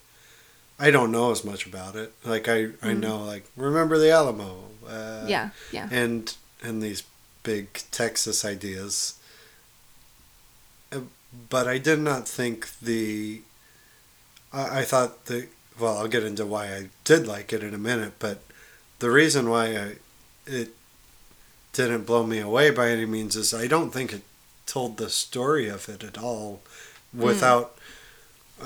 I 0.78 0.90
don't 0.92 1.10
know 1.10 1.32
as 1.32 1.44
much 1.44 1.66
about 1.66 1.96
it. 1.96 2.12
Like 2.24 2.48
I, 2.48 2.58
I 2.80 2.92
Mm. 2.94 3.00
know, 3.00 3.24
like 3.24 3.44
remember 3.56 3.98
the 3.98 4.10
Alamo, 4.12 4.70
uh, 4.88 5.26
yeah, 5.26 5.50
yeah. 5.72 5.88
and 5.90 6.32
and 6.62 6.80
these 6.80 7.02
big 7.42 7.82
Texas 7.90 8.44
ideas. 8.44 9.14
Uh, 10.92 11.00
But 11.48 11.66
I 11.66 11.78
did 11.78 11.98
not 12.00 12.28
think 12.28 12.68
the. 12.80 13.40
I, 14.52 14.80
I 14.80 14.84
thought 14.84 15.26
the 15.26 15.48
well, 15.78 15.98
I'll 15.98 16.08
get 16.08 16.24
into 16.24 16.44
why 16.44 16.66
I 16.66 16.88
did 17.04 17.26
like 17.26 17.52
it 17.52 17.62
in 17.62 17.74
a 17.74 17.78
minute, 17.78 18.14
but 18.18 18.42
the 18.98 19.10
reason 19.10 19.48
why 19.48 19.76
I 19.76 19.96
it 20.46 20.70
didn't 21.72 22.04
blow 22.06 22.24
me 22.26 22.38
away 22.38 22.70
by 22.70 22.90
any 22.90 23.06
means 23.06 23.36
is 23.36 23.54
I 23.54 23.66
don't 23.66 23.90
think 23.92 24.12
it 24.12 24.22
told 24.66 24.96
the 24.96 25.08
story 25.10 25.68
of 25.68 25.88
it 25.88 26.04
at 26.04 26.18
all 26.18 26.60
without. 27.14 27.76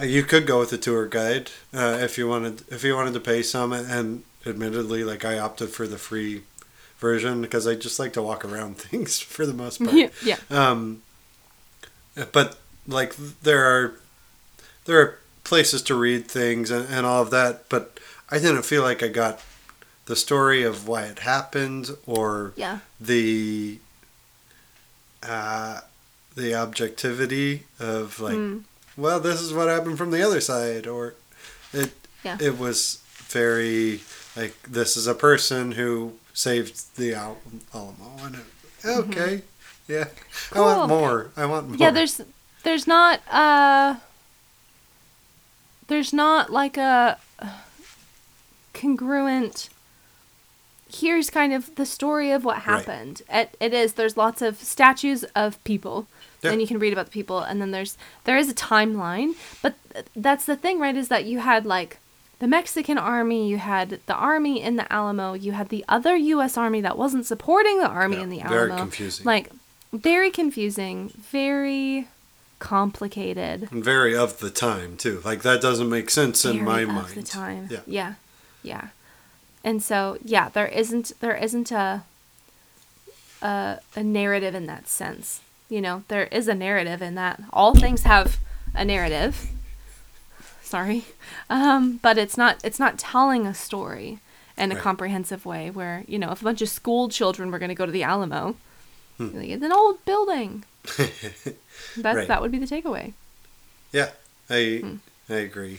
uh, 0.00 0.04
You 0.04 0.24
could 0.24 0.46
go 0.46 0.58
with 0.60 0.72
a 0.72 0.78
tour 0.78 1.06
guide 1.06 1.50
uh, 1.72 1.98
if 2.00 2.18
you 2.18 2.28
wanted 2.28 2.62
if 2.70 2.82
you 2.84 2.94
wanted 2.96 3.14
to 3.14 3.20
pay 3.20 3.42
some, 3.42 3.72
and 3.72 4.24
admittedly, 4.44 5.04
like 5.04 5.24
I 5.24 5.38
opted 5.38 5.70
for 5.70 5.86
the 5.86 5.98
free 5.98 6.42
version 6.98 7.42
because 7.42 7.66
I 7.66 7.74
just 7.74 7.98
like 7.98 8.12
to 8.14 8.22
walk 8.22 8.44
around 8.44 8.76
things 8.86 9.18
for 9.20 9.44
the 9.46 9.54
most 9.54 9.82
part. 9.82 9.96
yeah, 9.96 10.08
yeah. 10.22 10.36
Um, 10.50 11.02
but 12.32 12.58
like 12.86 13.14
there 13.42 13.64
are 13.64 13.94
there 14.86 15.00
are 15.00 15.18
places 15.44 15.82
to 15.82 15.94
read 15.94 16.26
things 16.28 16.70
and, 16.70 16.88
and 16.88 17.04
all 17.06 17.22
of 17.22 17.30
that, 17.30 17.68
but 17.68 17.98
I 18.30 18.38
didn't 18.38 18.62
feel 18.64 18.82
like 18.82 19.02
I 19.02 19.08
got 19.08 19.40
the 20.06 20.16
story 20.16 20.62
of 20.62 20.86
why 20.88 21.02
it 21.04 21.20
happened 21.20 21.90
or 22.06 22.52
Yeah. 22.56 22.78
the 23.00 23.78
uh, 25.22 25.80
the 26.36 26.54
objectivity 26.54 27.64
of 27.80 28.20
like 28.20 28.34
Mm, 28.36 28.62
well 28.96 29.18
this 29.20 29.40
is 29.40 29.52
what 29.52 29.68
happened 29.68 29.98
from 29.98 30.10
the 30.10 30.22
other 30.22 30.40
side 30.40 30.86
or 30.86 31.14
it 31.72 31.92
Yeah. 32.22 32.38
it 32.40 32.58
was 32.58 33.00
very 33.28 34.00
like 34.36 34.54
this 34.62 34.96
is 34.96 35.06
a 35.06 35.14
person 35.14 35.72
who 35.72 36.12
saved 36.36 36.94
the 36.96 37.14
Al- 37.14 37.38
Alamo 37.74 38.10
and 38.24 38.34
it, 38.36 38.44
okay 38.86 39.42
yeah 39.88 40.04
I 40.54 40.60
want 40.60 40.78
Mm-hmm. 40.78 40.88
More 40.90 41.30
I 41.36 41.46
want 41.46 41.68
more 41.68 41.76
yeah, 41.78 41.90
there's 41.90 42.20
there's 42.62 42.86
not 42.86 43.20
uh 43.32 43.96
there's 45.88 46.12
not 46.12 46.50
like 46.50 46.76
a 46.76 47.18
congruent 48.74 49.68
here's 50.92 51.30
kind 51.30 51.52
of 51.52 51.74
the 51.74 51.86
story 51.86 52.30
of 52.30 52.44
what 52.44 52.54
Right. 52.56 52.62
happened. 52.64 53.22
It, 53.28 53.56
it 53.58 53.74
is 53.74 53.94
there's 53.94 54.16
lots 54.16 54.40
of 54.40 54.62
statues 54.62 55.24
of 55.34 55.62
people 55.64 56.06
Yeah. 56.42 56.52
and 56.52 56.60
you 56.60 56.66
can 56.66 56.78
read 56.78 56.92
about 56.92 57.06
the 57.06 57.12
people 57.12 57.40
and 57.40 57.60
then 57.60 57.70
there's 57.72 57.96
there 58.24 58.36
is 58.36 58.48
a 58.48 58.54
timeline, 58.54 59.34
but 59.62 59.74
th- 59.92 60.06
that's 60.14 60.44
the 60.46 60.56
thing, 60.56 60.78
right? 60.78 60.96
Is 60.96 61.08
that 61.08 61.24
you 61.24 61.40
had 61.40 61.66
like 61.66 61.98
the 62.38 62.46
Mexican 62.46 62.98
army, 62.98 63.48
you 63.48 63.58
had 63.58 64.00
the 64.06 64.14
army 64.14 64.60
in 64.60 64.76
the 64.76 64.90
Alamo, 64.92 65.32
you 65.34 65.52
had 65.52 65.68
the 65.70 65.84
other 65.88 66.16
US 66.16 66.56
army 66.56 66.80
that 66.82 66.98
wasn't 66.98 67.24
supporting 67.26 67.78
the 67.80 67.88
army 67.88 68.16
Yeah, 68.16 68.22
in 68.24 68.28
the 68.30 68.40
Alamo. 68.42 68.66
very 68.66 68.78
confusing. 68.78 69.24
Like 69.24 69.50
very 69.92 70.30
confusing, 70.30 71.08
very 71.16 72.08
complicated. 72.58 73.68
and 73.70 73.82
very 73.84 74.16
of 74.16 74.38
the 74.38 74.50
time 74.50 74.96
too 74.96 75.20
like 75.24 75.42
that 75.42 75.60
doesn't 75.60 75.88
make 75.90 76.08
sense 76.10 76.44
in 76.44 76.64
my 76.64 76.84
very 76.84 76.86
mind 76.86 77.08
of 77.08 77.14
the 77.14 77.22
time. 77.22 77.68
yeah 77.70 77.80
yeah, 77.86 78.14
yeah. 78.62 78.88
And 79.64 79.82
so, 79.82 80.16
yeah, 80.24 80.48
there 80.48 80.68
isn't 80.68 81.12
there 81.20 81.34
isn't 81.36 81.72
a 81.72 82.04
a, 83.42 83.78
a 83.96 84.02
narrative 84.02 84.54
in 84.54 84.66
that 84.66 84.88
sense. 84.88 85.40
You 85.68 85.80
know, 85.80 86.04
there 86.08 86.24
is 86.30 86.46
a 86.48 86.54
narrative 86.54 87.02
in 87.02 87.14
that 87.16 87.40
all 87.52 87.74
things 87.74 88.02
have 88.04 88.38
a 88.74 88.84
narrative. 88.84 89.48
Sorry, 90.66 91.04
um, 91.48 92.00
but 92.02 92.18
it's 92.18 92.36
not 92.36 92.58
it's 92.64 92.80
not 92.80 92.98
telling 92.98 93.46
a 93.46 93.54
story 93.54 94.18
in 94.58 94.72
a 94.72 94.74
Right. 94.74 94.82
comprehensive 94.82 95.46
way. 95.46 95.70
Where 95.70 96.02
you 96.08 96.18
know, 96.18 96.32
if 96.32 96.40
a 96.40 96.44
bunch 96.44 96.60
of 96.60 96.68
school 96.68 97.08
children 97.08 97.50
were 97.52 97.58
going 97.60 97.68
to 97.68 97.74
go 97.76 97.86
to 97.86 97.92
the 97.92 98.02
Alamo, 98.02 98.56
Hmm. 99.16 99.30
like, 99.38 99.48
it's 99.48 99.62
an 99.64 99.72
old 99.72 100.04
building. 100.04 100.64
That 101.98 102.16
Right. 102.16 102.28
that 102.28 102.42
would 102.42 102.50
be 102.50 102.58
the 102.58 102.66
takeaway. 102.66 103.12
Yeah, 103.92 104.10
I 104.50 104.78
Hmm. 104.82 104.96
I 105.30 105.36
agree. 105.36 105.78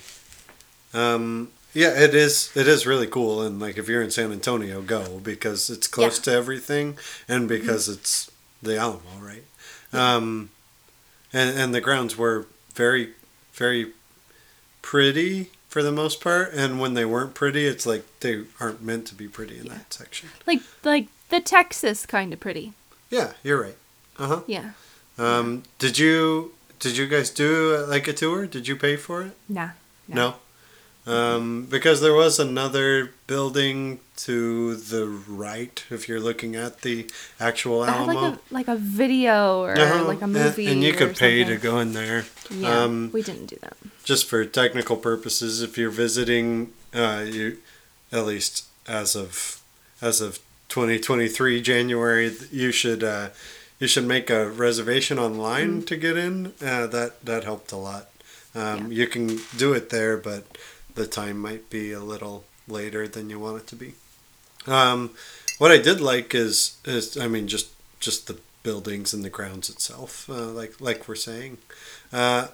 Um, 0.93 1.49
yeah, 1.73 1.99
it 1.99 2.15
is 2.15 2.49
it 2.55 2.67
is 2.67 2.87
really 2.87 3.07
cool, 3.07 3.41
and 3.41 3.59
like 3.59 3.77
if 3.77 3.87
you're 3.89 4.01
in 4.01 4.09
San 4.11 4.31
Antonio, 4.31 4.81
go 4.81 5.19
because 5.19 5.69
it's 5.69 5.85
close 5.87 6.15
Yeah. 6.15 6.21
Mm-hmm. 6.21 6.31
to 6.31 6.37
everything, 6.37 6.97
and 7.27 7.47
because 7.49 7.89
it's 7.89 8.31
the 8.63 8.77
Alamo, 8.77 9.19
right? 9.19 9.43
Um, 9.93 10.49
and 11.33 11.49
and 11.59 11.75
the 11.75 11.81
grounds 11.81 12.15
were 12.17 12.47
very 12.73 13.13
very 13.53 13.91
pretty 14.91 15.49
for 15.67 15.83
the 15.83 15.91
most 15.91 16.21
part, 16.21 16.53
and 16.53 16.79
when 16.79 16.93
they 16.93 17.03
weren't 17.03 17.33
pretty, 17.33 17.65
it's 17.67 17.85
like 17.85 18.03
they 18.21 18.43
aren't 18.61 18.81
meant 18.81 19.05
to 19.07 19.15
be 19.15 19.27
pretty 19.27 19.57
in 19.59 19.65
Yeah. 19.65 19.73
that 19.73 19.93
section. 19.93 20.29
Like 20.45 20.61
like 20.83 21.07
the 21.29 21.41
Texas 21.41 22.05
kind 22.05 22.31
of 22.33 22.39
pretty. 22.39 22.71
Yeah, 23.09 23.33
you're 23.43 23.61
right. 23.61 23.75
Uh 24.17 24.27
huh. 24.27 24.41
Yeah. 24.47 24.71
Um, 25.17 25.63
did 25.77 25.99
you 25.99 26.53
did 26.79 26.95
you 26.95 27.05
guys 27.07 27.29
do 27.29 27.75
uh, 27.75 27.87
like 27.87 28.07
a 28.07 28.13
tour? 28.13 28.47
Did 28.47 28.67
you 28.69 28.75
pay 28.77 28.95
for 28.95 29.23
it? 29.23 29.33
Nah. 29.49 29.71
No. 30.07 30.35
Um, 31.07 31.67
because 31.69 32.01
there 32.01 32.13
was 32.13 32.37
another 32.37 33.11
building 33.27 34.01
to 34.17 34.75
the 34.75 35.07
right, 35.07 35.81
if 35.89 36.09
you're 36.09 36.19
looking 36.19 36.55
at 36.57 36.81
the 36.81 37.09
actual 37.39 37.85
Alamo. 37.85 38.13
like 38.19 38.33
a 38.33 38.39
like 38.53 38.67
a 38.67 38.75
video 38.75 39.61
or 39.61 39.71
Uh-huh, 39.79 40.03
like 40.03 40.21
a 40.21 40.27
movie. 40.27 40.67
and, 40.67 40.83
you 40.83 40.91
could 40.93 41.15
pay 41.15 41.43
to 41.45 41.55
go 41.55 41.79
in 41.79 41.93
there. 41.93 42.25
Yeah, 42.51 42.83
um, 42.83 43.09
we 43.13 43.21
didn't 43.21 43.45
do 43.45 43.55
that. 43.61 43.77
Just 44.03 44.25
for 44.27 44.43
technical 44.43 44.97
purposes, 44.97 45.61
if 45.61 45.77
you're 45.77 45.89
visiting, 45.89 46.73
uh, 46.93 47.23
you 47.25 47.57
at 48.11 48.25
least 48.25 48.65
as 48.85 49.15
of 49.15 49.61
as 50.01 50.19
of 50.19 50.39
2023 50.69 51.61
January, 51.61 52.35
you 52.51 52.71
should 52.73 53.01
uh, 53.03 53.29
you 53.79 53.87
should 53.87 54.05
make 54.05 54.29
a 54.29 54.49
reservation 54.49 55.17
online 55.19 55.83
to 55.83 55.95
get 55.95 56.17
in. 56.17 56.47
Uh, 56.61 56.85
that 56.87 57.23
that 57.25 57.45
helped 57.45 57.71
a 57.71 57.77
lot. 57.77 58.09
Um, 58.55 58.91
You 58.91 59.07
can 59.07 59.39
do 59.55 59.71
it 59.73 59.89
there, 59.89 60.17
but 60.17 60.43
the 60.97 61.07
time 61.07 61.39
might 61.39 61.69
be 61.69 61.93
a 61.93 62.01
little 62.01 62.43
later 62.67 63.07
than 63.07 63.29
you 63.29 63.39
want 63.39 63.61
it 63.61 63.67
to 63.67 63.75
be. 63.75 63.93
Um, 64.65 65.11
what 65.59 65.71
I 65.71 65.77
did 65.77 66.01
like 66.01 66.35
is 66.35 66.77
is 66.83 67.17
I 67.17 67.27
mean 67.27 67.47
just 67.47 67.69
just 67.99 68.27
the 68.27 68.39
buildings 68.63 69.13
and 69.13 69.23
the 69.23 69.29
grounds 69.29 69.69
itself, 69.69 70.29
uh, 70.29 70.47
like 70.47 70.81
like 70.81 71.07
we're 71.07 71.15
saying. 71.15 71.59
Uh, 72.11 72.47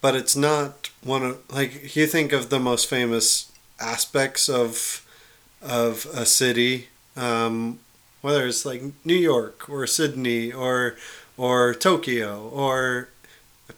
but 0.00 0.14
it's 0.14 0.36
not 0.36 0.90
one 1.02 1.22
of 1.22 1.52
like 1.52 1.94
you 1.96 2.06
think 2.06 2.32
of 2.32 2.48
the 2.50 2.60
most 2.60 2.88
famous 2.88 3.52
aspects 3.80 4.48
of 4.48 5.04
of 5.62 6.06
a 6.14 6.26
city, 6.26 6.88
um, 7.16 7.80
whether 8.22 8.46
it's 8.46 8.64
like 8.64 8.82
New 9.04 9.16
York 9.16 9.68
or 9.68 9.86
Sydney 9.86 10.52
or 10.52 10.96
or 11.36 11.74
Tokyo 11.74 12.48
or 12.48 13.08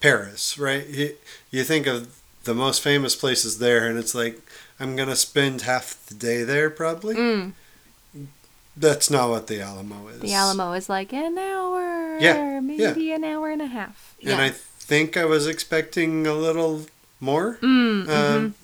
Paris, 0.00 0.58
right? 0.58 0.86
You, 0.86 1.16
you 1.50 1.64
think 1.64 1.86
of 1.86 2.20
the 2.46 2.54
most 2.54 2.80
famous 2.82 3.14
places 3.14 3.58
there, 3.58 3.86
and 3.88 3.98
it's 3.98 4.14
like 4.14 4.40
I'm 4.80 4.96
gonna 4.96 5.16
spend 5.16 5.62
half 5.62 6.04
the 6.06 6.14
day 6.14 6.42
there 6.42 6.70
probably. 6.70 7.14
Mm, 7.16 7.52
That's 8.76 9.10
not 9.10 9.30
what 9.30 9.46
the 9.46 9.60
Alamo 9.60 10.08
is. 10.08 10.20
the 10.20 10.34
Alamo 10.34 10.72
is 10.72 10.88
like 10.88 11.12
an 11.12 11.38
hour, 11.38 12.18
Yeah, 12.20 12.60
maybe 12.60 13.12
an 13.12 13.24
hour 13.24 13.50
and 13.50 13.62
a 13.62 13.66
half. 13.66 14.14
and 14.20 14.30
yeah. 14.38 14.44
I 14.44 14.50
think 14.50 15.16
I 15.16 15.24
was 15.24 15.46
expecting 15.46 16.26
a 16.26 16.34
little 16.34 16.86
more. 17.20 17.58
mm, 17.62 18.08
Um, 18.08 18.54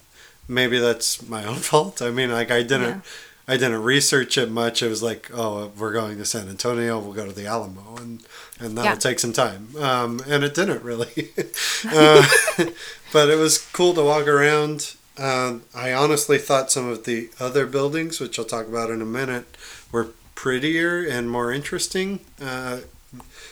maybe 0.49 0.79
that's 0.79 1.27
my 1.29 1.45
own 1.45 1.57
fault. 1.71 2.03
I 2.03 2.11
mean, 2.11 2.31
like 2.31 2.51
I 2.51 2.63
didn't, 2.63 2.83
Yeah. 2.83 3.01
I 3.49 3.57
didn't 3.57 3.83
research 3.83 4.39
it 4.39 4.51
much. 4.51 4.83
It 4.83 4.89
was 4.89 5.03
like, 5.03 5.31
oh, 5.35 5.73
we're 5.77 5.93
going 5.93 6.17
to 6.19 6.25
San 6.25 6.49
Antonio. 6.49 6.99
We'll 6.99 7.13
go 7.13 7.27
to 7.27 7.33
the 7.33 7.47
Alamo, 7.47 7.97
and 7.97 8.23
and 8.61 8.77
that'll 8.79 8.93
Yeah. 8.93 8.99
take 8.99 9.19
some 9.19 9.33
time. 9.33 9.69
Um, 9.79 10.21
and 10.29 10.45
it 10.45 10.55
didn't 10.55 10.83
really, 10.85 11.31
uh, 11.89 12.25
but 13.13 13.31
it 13.31 13.37
was 13.39 13.59
cool 13.73 13.95
to 13.95 14.03
walk 14.05 14.27
around. 14.29 14.95
Uh, 15.19 15.59
I 15.75 15.93
honestly 15.93 16.39
thought 16.39 16.71
some 16.71 16.89
of 16.89 17.05
the 17.05 17.31
other 17.41 17.67
buildings, 17.67 18.21
which 18.21 18.39
I'll 18.39 18.45
talk 18.45 18.67
about 18.69 18.91
in 18.91 19.03
a 19.03 19.07
minute, 19.07 19.45
were 19.91 20.09
prettier 20.35 21.05
and 21.05 21.31
more 21.31 21.53
interesting. 21.53 22.21
Uh, 22.41 22.81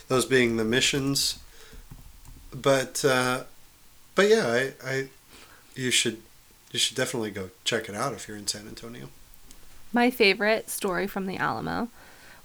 those 0.09 0.25
being 0.25 0.57
the 0.57 0.65
missions, 0.65 1.39
but 2.55 3.05
uh, 3.05 3.45
but 4.15 4.29
yeah, 4.29 4.47
I, 4.47 4.73
I 4.89 5.09
you 5.75 5.91
should 5.91 6.19
you 6.73 6.79
should 6.79 6.97
definitely 6.97 7.31
go 7.31 7.51
check 7.65 7.89
it 7.89 7.95
out 7.95 8.13
if 8.13 8.29
you're 8.29 8.37
in 8.37 8.47
San 8.47 8.67
Antonio. 8.69 9.09
My 9.93 10.11
favorite 10.11 10.71
story 10.71 11.07
from 11.07 11.27
the 11.27 11.37
Alamo. 11.37 11.89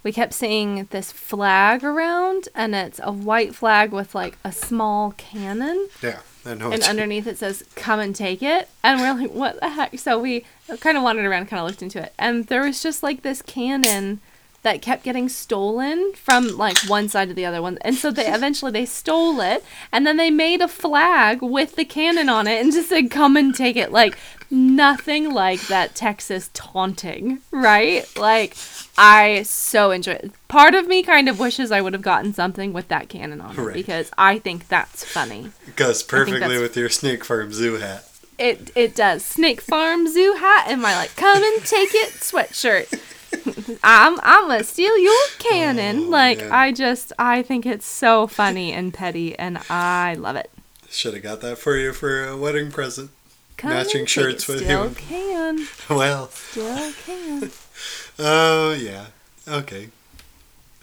We 0.02 0.12
kept 0.12 0.34
seeing 0.34 0.86
this 0.90 1.10
flag 1.10 1.82
around, 1.82 2.48
and 2.54 2.74
it's 2.74 3.00
a 3.02 3.10
white 3.10 3.54
flag 3.54 3.90
with 3.92 4.14
like 4.14 4.38
a 4.44 4.52
small 4.52 5.12
cannon, 5.16 5.88
Yeah, 6.00 6.20
and 6.44 6.62
underneath 6.84 7.26
it 7.26 7.38
says 7.38 7.64
"Come 7.74 7.98
and 7.98 8.14
take 8.14 8.40
it." 8.42 8.68
And 8.84 9.00
we're 9.00 9.14
like, 9.14 9.32
"What 9.32 9.58
the 9.60 9.70
heck?" 9.70 9.98
So 9.98 10.18
we 10.18 10.44
kind 10.80 10.96
of 10.96 11.02
wandered 11.02 11.24
around, 11.24 11.46
kind 11.48 11.60
of 11.60 11.66
looked 11.66 11.82
into 11.82 12.00
it, 12.00 12.12
and 12.18 12.46
there 12.46 12.62
was 12.62 12.82
just 12.82 13.02
like 13.02 13.22
this 13.22 13.42
cannon 13.42 14.20
that 14.66 14.82
kept 14.82 15.02
getting 15.04 15.28
stolen 15.28 16.12
from 16.14 16.56
like 16.58 16.76
one 16.88 17.08
side 17.08 17.28
to 17.28 17.34
the 17.34 17.46
other 17.46 17.62
one, 17.62 17.78
and 17.82 17.94
so 17.94 18.10
they 18.10 18.26
eventually 18.34 18.72
they 18.72 18.84
stole 18.84 19.40
it, 19.40 19.64
and 19.92 20.06
then 20.06 20.16
they 20.18 20.30
made 20.30 20.60
a 20.60 20.68
flag 20.68 21.40
with 21.40 21.76
the 21.76 21.84
cannon 21.84 22.28
on 22.28 22.46
it, 22.46 22.60
and 22.60 22.72
just 22.72 22.88
said 22.90 23.10
"Come 23.10 23.36
and 23.36 23.54
take 23.54 23.76
it." 23.76 23.90
Like 23.92 24.18
nothing 24.50 25.32
like 25.32 25.60
that 25.68 25.94
Texas 25.94 26.50
taunting, 26.52 27.38
right? 27.50 28.04
Like 28.16 28.56
I 28.98 29.42
so 29.44 29.90
enjoy 29.90 30.12
it. 30.12 30.30
Part 30.48 30.74
of 30.74 30.86
me 30.86 31.02
kind 31.02 31.28
of 31.28 31.38
wishes 31.38 31.70
I 31.72 31.80
would 31.80 31.92
have 31.92 32.02
gotten 32.02 32.32
something 32.34 32.72
with 32.72 32.88
that 32.88 33.08
cannon 33.08 33.40
on 33.40 33.54
it 33.56 33.58
Right. 33.62 33.74
because 33.74 34.10
I 34.18 34.38
think 34.38 34.68
that's 34.68 35.04
funny. 35.04 35.50
goes 35.76 36.02
perfectly 36.02 36.58
with 36.58 36.76
your 36.76 36.88
Snake 36.88 37.24
Farm 37.24 37.52
Zoo 37.52 37.76
hat. 37.76 38.04
It 38.38 38.70
it 38.74 38.94
does. 38.94 39.24
Snake 39.24 39.60
Farm 39.60 40.06
Zoo 40.08 40.34
hat 40.38 40.66
and 40.68 40.82
my 40.82 40.94
like 40.96 41.14
come 41.16 41.42
and 41.42 41.64
take 41.64 41.90
it 41.94 42.10
sweatshirt. 42.10 43.00
I'm 43.82 44.18
I'm 44.22 44.48
gonna 44.48 44.64
steal 44.64 44.96
your 44.98 45.26
cannon. 45.38 46.04
Oh, 46.06 46.08
like 46.10 46.38
man. 46.38 46.52
I 46.52 46.72
just 46.72 47.12
I 47.18 47.42
think 47.42 47.66
it's 47.66 47.86
so 47.86 48.26
funny 48.26 48.72
and 48.72 48.92
petty 48.94 49.38
and 49.38 49.58
I 49.68 50.14
love 50.14 50.36
it. 50.36 50.50
Should 50.88 51.14
have 51.14 51.22
got 51.22 51.40
that 51.40 51.58
for 51.58 51.76
you 51.76 51.92
for 51.92 52.26
a 52.26 52.36
wedding 52.36 52.70
present. 52.70 53.10
Come 53.56 53.70
Matching 53.70 54.06
shirts 54.06 54.46
with 54.46 54.62
still 54.62 54.88
you. 54.90 54.94
can. 54.94 55.66
Well, 55.88 56.28
Still 56.28 56.92
can. 57.04 57.50
oh 58.18 58.72
yeah, 58.74 59.06
okay. 59.48 59.88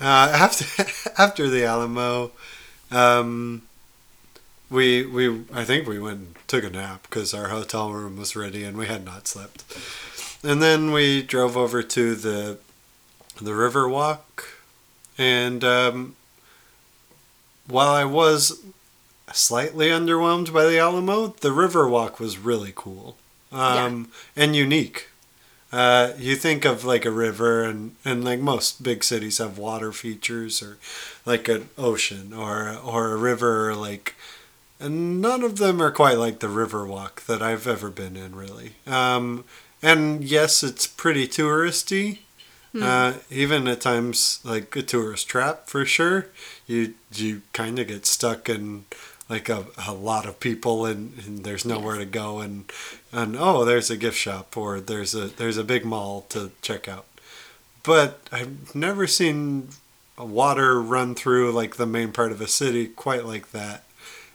Uh, 0.02 0.32
after 0.34 0.66
after 1.18 1.48
the 1.50 1.64
Alamo, 1.66 2.32
um, 2.92 3.62
we 4.70 5.06
we 5.06 5.44
I 5.54 5.64
think 5.64 5.88
we 5.88 6.00
went 6.00 6.18
and 6.20 6.36
took 6.48 6.64
a 6.64 6.70
nap 6.70 7.04
because 7.04 7.34
our 7.34 7.50
hotel 7.50 7.92
room 7.92 8.18
was 8.18 8.36
ready 8.36 8.64
and 8.64 8.76
we 8.78 8.88
had 8.88 9.06
not 9.06 9.28
slept. 9.28 9.64
And 10.44 10.62
then 10.62 10.92
we 10.92 11.22
drove 11.22 11.56
over 11.56 11.82
to 11.82 12.16
the 12.16 12.58
the 13.42 13.56
river 13.56 13.88
walk, 13.90 14.46
and 15.18 15.64
um, 15.64 16.16
while 17.68 17.94
I 17.94 18.04
was 18.04 18.62
slightly 19.32 19.88
underwhelmed 19.88 20.54
by 20.54 20.66
the 20.66 20.78
Alamo, 20.78 21.28
the 21.28 21.52
river 21.52 21.88
walk 21.88 22.20
was 22.20 22.38
really 22.38 22.74
cool 22.76 23.18
um, 23.52 24.10
and 24.36 24.56
unique. 24.56 25.10
Uh, 25.72 26.14
you 26.20 26.36
think 26.36 26.66
of 26.66 26.86
like 26.86 27.04
a 27.06 27.12
river, 27.12 27.64
and, 27.64 27.96
and 28.06 28.24
like 28.24 28.40
most 28.40 28.84
big 28.84 29.04
cities 29.04 29.40
have 29.40 29.58
water 29.58 29.92
features, 29.92 30.62
or 30.62 30.78
like 31.26 31.48
an 31.48 31.70
ocean, 31.78 32.32
or 32.34 32.78
or 32.78 33.12
a 33.14 33.18
river, 33.18 33.70
or 33.70 33.76
like, 33.76 34.14
and 34.80 35.20
none 35.20 35.42
of 35.42 35.58
them 35.58 35.82
are 35.82 35.90
quite 35.92 36.18
like 36.20 36.40
the 36.40 36.50
river 36.50 36.86
walk 36.86 37.26
that 37.26 37.42
I've 37.42 37.66
ever 37.66 37.90
been 37.90 38.16
in, 38.16 38.36
really. 38.36 38.74
Um, 38.86 39.46
and 39.84 40.24
yes, 40.24 40.64
it's 40.64 40.88
pretty 40.88 41.28
touristy, 41.28 42.20
uh, 42.82 43.14
even 43.30 43.68
at 43.68 43.82
times 43.82 44.40
like 44.44 44.76
a 44.76 44.82
tourist 44.82 45.28
trap 45.28 45.68
for 45.68 45.86
sure. 45.86 46.28
You 46.66 46.96
you 47.14 47.42
kind 47.52 47.78
of 47.78 47.88
get 47.88 48.06
stuck 48.06 48.50
in 48.50 48.86
like 49.30 49.50
a, 49.50 49.66
a 49.88 49.94
lot 49.94 50.26
of 50.26 50.40
people 50.40 50.86
and, 50.86 51.14
and 51.26 51.44
there's 51.44 51.66
nowhere 51.66 51.98
to 51.98 52.06
go 52.06 52.40
and 52.40 52.72
and 53.12 53.36
oh 53.38 53.66
there's 53.66 53.90
a 53.90 53.98
gift 53.98 54.18
shop 54.18 54.56
or 54.58 54.80
there's 54.80 55.14
a 55.16 55.28
there's 55.28 55.58
a 55.58 55.64
big 55.64 55.86
mall 55.86 56.26
to 56.30 56.52
check 56.62 56.88
out. 56.88 57.06
But 57.84 58.22
i've 58.32 58.74
never 58.74 59.08
seen 59.08 59.70
water 60.18 60.82
run 60.82 61.16
through 61.16 61.52
like 61.52 61.76
the 61.76 61.86
main 61.86 62.12
part 62.12 62.32
of 62.32 62.42
a 62.42 62.48
city 62.48 62.88
quite 62.88 63.26
like 63.26 63.52
that. 63.52 63.84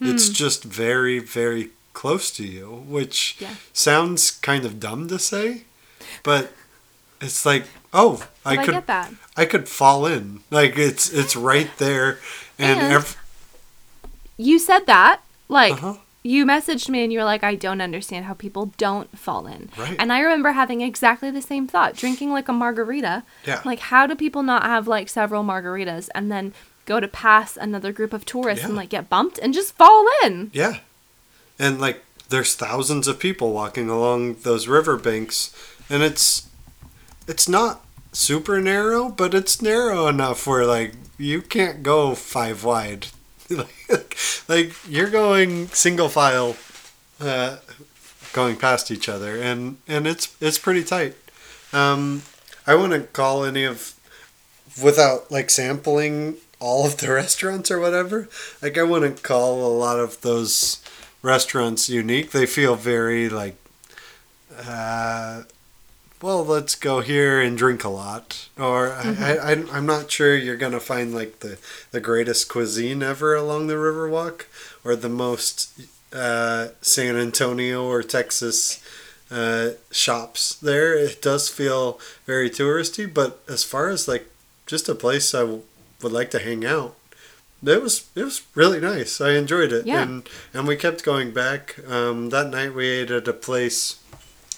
It's 0.01 0.29
just 0.29 0.63
very 0.63 1.19
very 1.19 1.71
close 2.03 2.27
to 2.39 2.45
you 2.57 2.67
which 2.97 3.19
Yeah. 3.45 3.55
sounds 3.73 4.31
kind 4.49 4.65
of 4.69 4.73
dumb 4.87 5.03
to 5.09 5.19
say 5.19 5.47
but 6.23 6.43
it's 7.21 7.45
like 7.51 7.65
oh 7.93 8.13
I, 8.45 8.53
i 8.53 8.57
could 8.65 8.75
get 8.79 8.87
that. 8.87 9.09
I 9.37 9.45
could 9.53 9.67
fall 9.69 10.01
in. 10.15 10.41
Like 10.51 10.75
it's 10.89 11.05
it's 11.21 11.35
right 11.51 11.71
there, 11.79 12.19
and, 12.59 12.79
And- 12.81 12.93
ev- 12.97 13.17
You 14.37 14.59
said 14.59 14.87
that 14.87 15.21
like 15.49 15.73
Uh-huh. 15.75 15.95
you 16.23 16.45
messaged 16.47 16.89
me 16.89 17.03
and 17.05 17.13
you 17.13 17.19
were 17.21 17.25
like, 17.33 17.45
I 17.53 17.55
don't 17.55 17.81
understand 17.81 18.25
how 18.27 18.35
people 18.35 18.65
don't 18.77 19.11
fall 19.19 19.47
in. 19.47 19.71
Right. 19.79 19.97
And 19.99 20.13
I 20.13 20.21
remember 20.21 20.53
having 20.53 20.81
exactly 20.83 21.31
the 21.31 21.43
same 21.43 21.67
thought, 21.67 21.97
drinking 21.97 22.31
like 22.33 22.49
a 22.49 22.53
margarita. 22.53 23.23
Yeah. 23.47 23.61
Like, 23.65 23.81
how 23.93 24.07
do 24.07 24.15
people 24.15 24.43
not 24.43 24.63
have 24.65 24.87
like 24.97 25.09
several 25.09 25.43
margaritas 25.45 26.09
and 26.15 26.31
then 26.31 26.53
go 26.85 27.01
to 27.01 27.09
pass 27.09 27.57
another 27.57 27.93
group 27.93 28.13
of 28.13 28.25
tourists 28.25 28.65
and 28.65 28.75
like 28.77 28.91
get 28.91 29.09
bumped 29.09 29.39
and 29.43 29.55
just 29.55 29.75
fall 29.77 30.05
in? 30.25 30.51
yeah, 30.53 30.75
and 31.59 31.81
like 31.81 32.05
there's 32.29 32.55
thousands 32.55 33.09
of 33.09 33.19
people 33.19 33.53
walking 33.53 33.89
along 33.89 34.37
those 34.43 34.69
riverbanks, 34.69 35.55
and 35.89 36.03
it's 36.03 36.49
it's 37.27 37.49
not 37.49 37.85
super 38.13 38.61
narrow, 38.61 39.09
but 39.09 39.35
it's 39.35 39.63
narrow 39.63 40.07
enough 40.07 40.47
where 40.47 40.67
like 40.67 40.95
you 41.19 41.43
can't 41.43 41.83
go 41.83 42.15
five 42.15 42.65
wide. 42.65 43.09
like, 43.51 44.19
like 44.47 44.73
you're 44.87 45.11
going 45.11 45.69
single 45.69 46.09
file, 46.09 46.57
uh, 47.21 47.57
going 48.33 48.57
past 48.57 48.91
each 48.91 49.09
other, 49.09 49.41
and 49.41 49.79
and 49.87 50.07
it's 50.07 50.37
it's 50.41 50.59
pretty 50.59 50.85
tight. 50.85 51.15
Um, 51.73 52.23
I 52.67 52.75
wouldn't 52.75 53.13
call 53.13 53.45
any 53.45 53.65
of 53.65 53.95
without 54.83 55.31
like 55.31 55.51
sampling 55.51 56.37
all 56.61 56.87
of 56.87 56.99
the 56.99 57.11
restaurants 57.13 57.71
or 57.71 57.81
whatever. 57.81 58.29
Like 58.61 58.77
I 58.77 58.83
wouldn't 58.83 59.23
call 59.23 59.67
a 59.67 59.73
lot 59.73 59.99
of 59.99 60.21
those 60.21 60.83
restaurants 61.23 61.89
unique. 61.89 62.31
They 62.31 62.47
feel 62.47 62.75
very 62.75 63.29
like, 63.29 63.57
uh, 64.57 65.43
well, 66.21 66.45
let's 66.45 66.75
go 66.75 67.01
here 67.01 67.41
and 67.41 67.57
drink 67.57 67.85
a 67.85 67.89
lot. 67.89 68.49
Or 68.59 68.93
I, 68.93 69.17
I, 69.21 69.53
I, 69.53 69.65
I'm 69.73 69.87
not 69.87 70.11
sure 70.11 70.37
you're 70.37 70.57
gonna 70.57 70.81
find 70.81 71.15
like 71.15 71.41
the 71.41 71.59
the 71.91 72.01
greatest 72.01 72.49
cuisine 72.49 73.03
ever 73.03 73.35
along 73.35 73.67
the 73.67 73.75
Riverwalk 73.75 74.45
or 74.85 74.97
the 74.97 75.09
most 75.09 75.71
uh, 76.13 76.69
San 76.81 77.17
Antonio 77.17 77.85
or 77.85 78.03
Texas 78.03 78.83
uh, 79.31 79.71
shops 79.91 80.55
there. 80.55 80.95
It 80.95 81.23
does 81.23 81.49
feel 81.49 82.01
very 82.27 82.51
touristy, 82.51 83.13
but 83.13 83.41
as 83.49 83.63
far 83.63 83.89
as 83.89 84.09
like 84.09 84.27
just 84.67 84.89
a 84.89 84.95
place 84.95 85.35
I 85.35 85.41
w- 85.41 85.63
would 86.03 86.13
like 86.13 86.31
to 86.33 86.39
hang 86.39 86.65
out, 86.65 86.97
it 87.65 87.83
was 87.83 88.09
it 88.15 88.25
was 88.25 88.43
really 88.55 88.81
nice. 88.81 89.21
I 89.21 89.33
enjoyed 89.33 89.73
it, 89.73 89.87
Yeah. 89.87 90.03
and 90.03 90.29
and 90.55 90.67
we 90.69 90.77
kept 90.77 91.05
going 91.05 91.33
back. 91.33 91.77
Um, 91.89 92.31
that 92.31 92.51
night 92.51 92.75
we 92.75 92.87
ate 92.89 93.11
at 93.11 93.29
a 93.29 93.33
place. 93.33 93.97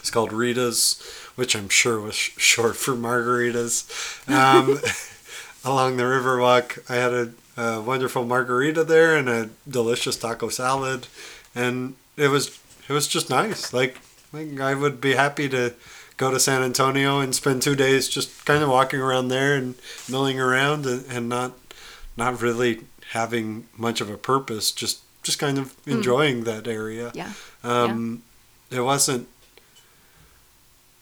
It's 0.01 0.11
called 0.11 0.33
Rita's, 0.33 1.01
which 1.37 1.55
I'm 1.55 1.69
sure 1.69 2.01
was 2.01 2.15
sh- 2.15 2.33
short 2.39 2.77
for 2.77 2.95
margaritas. 2.95 3.85
Um, 4.29 4.81
along 5.65 5.97
the 5.99 6.05
Riverwalk, 6.05 6.91
I 6.91 6.95
had 6.97 7.13
a, 7.13 7.33
a 7.57 7.81
wonderful 7.83 8.25
margarita 8.25 8.83
there 8.85 9.15
and 9.17 9.29
a 9.29 9.51
delicious 9.69 10.17
taco 10.17 10.49
salad, 10.49 11.07
and 11.55 11.97
it 12.17 12.29
was 12.29 12.59
it 12.89 12.93
was 12.93 13.07
just 13.07 13.29
nice. 13.31 13.73
Like, 13.73 13.99
like 14.33 14.59
I 14.61 14.75
would 14.75 15.01
be 15.01 15.15
happy 15.15 15.49
to 15.51 15.75
go 16.17 16.31
to 16.31 16.41
San 16.41 16.63
Antonio 16.63 17.21
and 17.21 17.35
spend 17.35 17.63
two 17.63 17.75
days 17.77 18.09
just 18.09 18.45
kind 18.45 18.63
of 18.63 18.69
walking 18.69 19.01
around 19.01 19.29
there 19.29 19.55
and 19.57 19.75
milling 20.09 20.39
around 20.41 20.85
and, 20.87 21.05
and 21.11 21.29
not 21.29 21.53
not 22.17 22.41
really 22.43 22.81
having 23.11 23.67
much 23.77 24.01
of 24.01 24.11
a 24.11 24.17
purpose. 24.17 24.73
Just 24.73 25.01
just 25.23 25.39
kind 25.39 25.59
of 25.59 25.75
enjoying 25.87 26.45
that 26.45 26.67
area. 26.67 27.11
Yeah. 27.15 27.33
Um, 27.63 28.23
It 28.71 28.81
wasn't. 28.81 29.29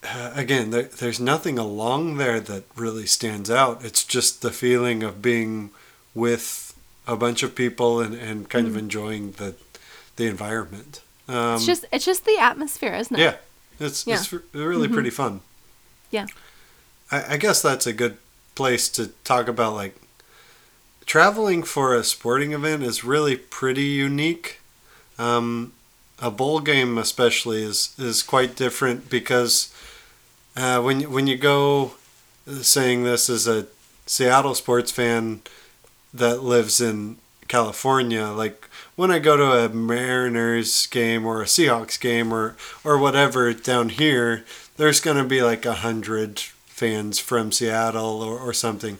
Uh, 0.03 0.31
again, 0.35 0.71
there, 0.71 0.83
there's 0.85 1.19
nothing 1.21 1.59
along 1.59 2.17
there 2.19 2.39
that 2.41 2.65
really 2.77 3.07
stands 3.07 3.51
out. 3.51 3.85
It's 3.85 4.05
just 4.05 4.43
the 4.43 4.51
feeling 4.53 5.03
of 5.03 5.21
being 5.21 5.71
with 6.15 6.73
a 7.07 7.17
bunch 7.17 7.43
of 7.43 7.55
people 7.55 8.01
and, 8.01 8.15
and 8.15 8.49
kind 8.49 8.67
of 8.67 8.77
enjoying 8.77 9.33
the 9.33 9.55
the 10.17 10.27
environment. 10.27 11.01
Um, 11.29 11.57
it's 11.57 11.67
just 11.67 11.85
it's 11.93 12.05
just 12.05 12.25
the 12.25 12.39
atmosphere, 12.39 12.95
isn't 12.95 13.17
it? 13.19 13.23
yeah, 13.23 13.37
it's 13.81 14.07
Yeah. 14.07 14.15
it's 14.17 14.33
really 14.53 14.89
pretty 14.89 15.11
fun. 15.11 15.41
Yeah. 16.11 16.27
I, 17.11 17.35
I 17.35 17.37
guess 17.37 17.61
that's 17.61 17.87
a 17.87 17.93
good 17.93 18.19
place 18.55 18.89
to 18.91 19.09
talk 19.25 19.49
about 19.49 19.75
like 19.75 19.95
traveling 21.09 21.63
for 21.63 21.95
a 21.95 22.05
sporting 22.05 22.53
event 22.53 22.83
is 22.83 23.03
really 23.03 23.35
pretty 23.35 23.87
unique. 23.87 24.61
Um, 25.19 25.73
a 26.21 26.31
bowl 26.31 26.61
game, 26.61 26.99
especially, 26.99 27.63
is 27.63 27.95
is 27.99 28.23
quite 28.23 28.55
different 28.55 29.09
because 29.09 29.75
uh, 30.55 30.81
when 30.81 31.11
when 31.11 31.27
you 31.27 31.37
go, 31.37 31.93
saying 32.61 33.03
this 33.03 33.31
as 33.31 33.49
a 33.49 33.67
Seattle 34.07 34.55
sports 34.55 34.93
fan 34.93 35.41
that 36.13 36.43
lives 36.43 36.81
in 36.81 37.17
California, 37.49 38.27
like 38.27 38.69
when 38.95 39.11
I 39.11 39.19
go 39.19 39.37
to 39.37 39.65
a 39.65 39.69
Mariners 39.71 40.87
game 40.87 41.25
or 41.25 41.41
a 41.41 41.47
Seahawks 41.47 41.99
game 41.99 42.33
or 42.33 42.55
or 42.85 42.99
whatever 42.99 43.53
down 43.55 43.89
here, 43.89 44.45
there's 44.77 45.01
gonna 45.01 45.25
be 45.25 45.41
like 45.43 45.65
a 45.65 45.81
hundred 45.87 46.41
fans 46.79 47.19
from 47.19 47.51
Seattle 47.51 48.23
or, 48.23 48.39
or 48.39 48.53
something. 48.53 48.99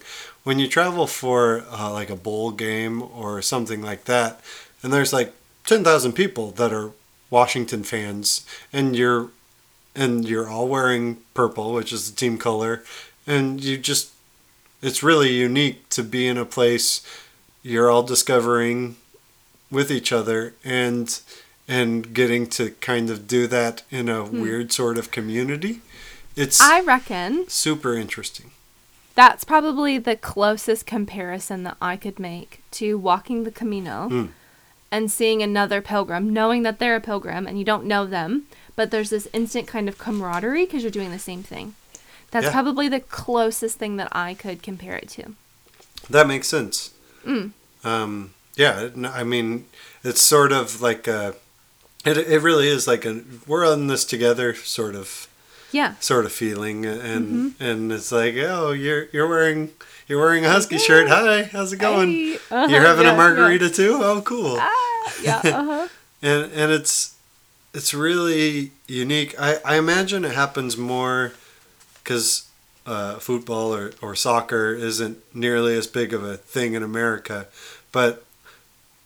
When 0.49 0.59
you 0.59 0.67
travel 0.67 1.07
for 1.07 1.63
uh, 1.71 1.93
like 1.93 2.09
a 2.09 2.17
bowl 2.17 2.53
game 2.53 3.03
or 3.03 3.43
something 3.43 3.83
like 3.83 4.05
that, 4.05 4.41
and 4.83 4.91
there's 4.91 5.13
like 5.13 5.35
ten 5.67 5.85
thousand 5.85 6.13
people 6.13 6.53
that 6.53 6.73
are 6.73 6.93
Washington 7.29 7.83
fans, 7.83 8.47
and 8.73 8.97
you're 8.97 9.29
and 9.95 10.27
you're 10.27 10.49
all 10.49 10.67
wearing 10.67 11.19
purple, 11.35 11.75
which 11.75 11.93
is 11.93 12.11
the 12.11 12.17
team 12.17 12.39
color, 12.39 12.83
and 13.27 13.63
you 13.63 13.77
just 13.77 14.11
it's 14.81 15.03
really 15.03 15.35
unique 15.35 15.87
to 15.91 16.03
be 16.03 16.27
in 16.27 16.39
a 16.39 16.47
place 16.47 17.03
you're 17.63 17.91
all 17.91 18.03
discovering 18.03 18.97
with 19.71 19.91
each 19.91 20.13
other 20.13 20.55
and 20.65 21.21
and 21.69 22.15
getting 22.15 22.47
to 22.47 22.71
kind 22.81 23.11
of 23.11 23.29
do 23.29 23.47
that 23.49 23.83
in 23.91 24.09
a 24.09 24.25
hmm. 24.25 24.41
weird 24.41 24.73
sort 24.73 24.97
of 24.97 25.11
community. 25.11 25.83
It's 26.37 26.59
I 26.59 26.81
reckon 26.81 27.51
super 27.51 27.93
interesting. 27.95 28.53
That's 29.19 29.43
probably 29.43 29.99
the 29.99 30.15
closest 30.15 30.87
comparison 30.87 31.65
that 31.65 31.77
I 31.83 31.97
could 31.97 32.21
make 32.21 32.63
to 32.71 32.97
walking 32.97 33.43
the 33.43 33.51
Camino 33.51 34.09
mm. 34.09 34.29
and 34.93 35.11
seeing 35.11 35.43
another 35.43 35.83
pilgrim, 35.83 36.33
knowing 36.33 36.63
that 36.63 36.79
they're 36.79 36.95
a 36.95 37.01
pilgrim 37.01 37.45
and 37.45 37.59
you 37.59 37.65
don't 37.65 37.85
know 37.85 38.07
them, 38.07 38.45
but 38.77 38.93
there's 38.93 39.11
this 39.11 39.27
instant 39.33 39.67
kind 39.67 39.89
of 39.89 39.99
camaraderie 39.99 40.67
because 40.67 40.85
you're 40.85 40.93
doing 40.93 41.11
the 41.11 41.19
same 41.19 41.43
thing. 41.43 41.75
That's 42.31 42.47
yeah. 42.47 42.53
probably 42.53 42.89
the 42.89 43.01
closest 43.01 43.77
thing 43.77 43.97
that 43.97 44.07
I 44.13 44.35
could 44.35 44.63
compare 44.63 44.95
it 44.95 45.09
to. 45.09 45.35
That 46.09 46.29
makes 46.29 46.47
sense. 46.47 46.95
Mm. 47.27 47.51
Um, 47.83 48.35
yeah, 48.55 48.91
I 49.05 49.25
mean, 49.25 49.65
it's 50.05 50.23
sort 50.23 50.53
of 50.53 50.81
like 50.81 51.09
a. 51.09 51.35
It, 52.05 52.19
it 52.19 52.41
really 52.41 52.69
is 52.69 52.87
like 52.87 53.05
a 53.05 53.23
we're 53.49 53.67
on 53.67 53.89
this 53.89 54.05
together 54.05 54.55
sort 54.55 54.95
of 54.95 55.28
yeah 55.73 55.95
sort 56.01 56.25
of 56.25 56.33
feeling 56.33 56.87
and 56.87 57.27
mm-hmm. 57.29 57.63
and 57.63 57.93
it's 57.93 58.11
like 58.11 58.35
oh 58.37 58.73
you're 58.73 59.07
you're 59.13 59.29
wearing 59.29 59.71
you're 60.07 60.19
wearing 60.19 60.45
a 60.45 60.51
husky 60.51 60.77
yeah. 60.77 60.81
shirt 60.81 61.09
hi 61.09 61.43
how's 61.45 61.73
it 61.73 61.79
going 61.79 62.09
hey. 62.09 62.35
uh-huh. 62.51 62.67
you're 62.71 62.81
having 62.81 63.05
yeah, 63.05 63.13
a 63.13 63.17
margarita 63.17 63.67
yeah. 63.67 63.73
too 63.73 63.99
oh 64.01 64.23
cool 64.23 64.57
ah, 64.59 65.13
yeah 65.23 65.37
uh-huh. 65.45 65.89
and 66.23 66.53
and 66.53 66.73
it's 66.73 67.17
it's 67.75 67.93
really 67.93 68.71
unique 68.87 69.35
i 69.39 69.59
i 69.65 69.77
imagine 69.77 70.25
it 70.25 70.35
happens 70.35 70.77
more 70.77 71.33
because 72.03 72.45
uh, 72.87 73.17
football 73.17 73.75
or, 73.75 73.93
or 74.01 74.15
soccer 74.15 74.73
isn't 74.73 75.19
nearly 75.35 75.77
as 75.77 75.87
big 75.87 76.15
of 76.15 76.25
a 76.25 76.39
thing 76.39 76.73
in 76.73 76.83
america 76.83 77.47
but 77.93 78.25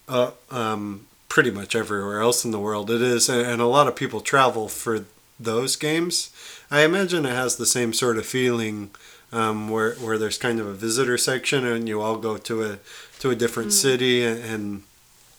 uh, 0.09 0.31
um, 0.53 1.07
pretty 1.29 1.51
much 1.51 1.75
everywhere 1.75 2.21
else 2.21 2.45
in 2.45 2.53
the 2.53 2.61
world 2.61 2.93
it 2.93 3.03
is 3.03 3.29
and 3.29 3.61
a 3.61 3.67
lot 3.67 3.89
of 3.89 3.97
people 3.97 4.21
travel 4.21 4.69
for 4.69 5.05
those 5.45 5.77
games 5.77 6.31
I 6.73 6.85
imagine 6.85 7.27
it 7.27 7.35
has 7.35 7.57
the 7.57 7.67
same 7.67 7.93
sort 7.93 8.17
of 8.17 8.25
feeling 8.25 8.93
um, 9.31 9.69
where 9.69 9.95
where 9.97 10.17
there's 10.17 10.39
kind 10.39 10.59
of 10.59 10.67
a 10.67 10.73
visitor 10.73 11.19
section 11.19 11.67
and 11.67 11.87
you 11.87 12.01
all 12.01 12.17
go 12.17 12.39
to 12.39 12.63
a 12.63 12.79
to 13.19 13.29
a 13.29 13.37
different 13.37 13.71
mm. 13.71 13.73
city 13.73 14.25
and 14.25 14.83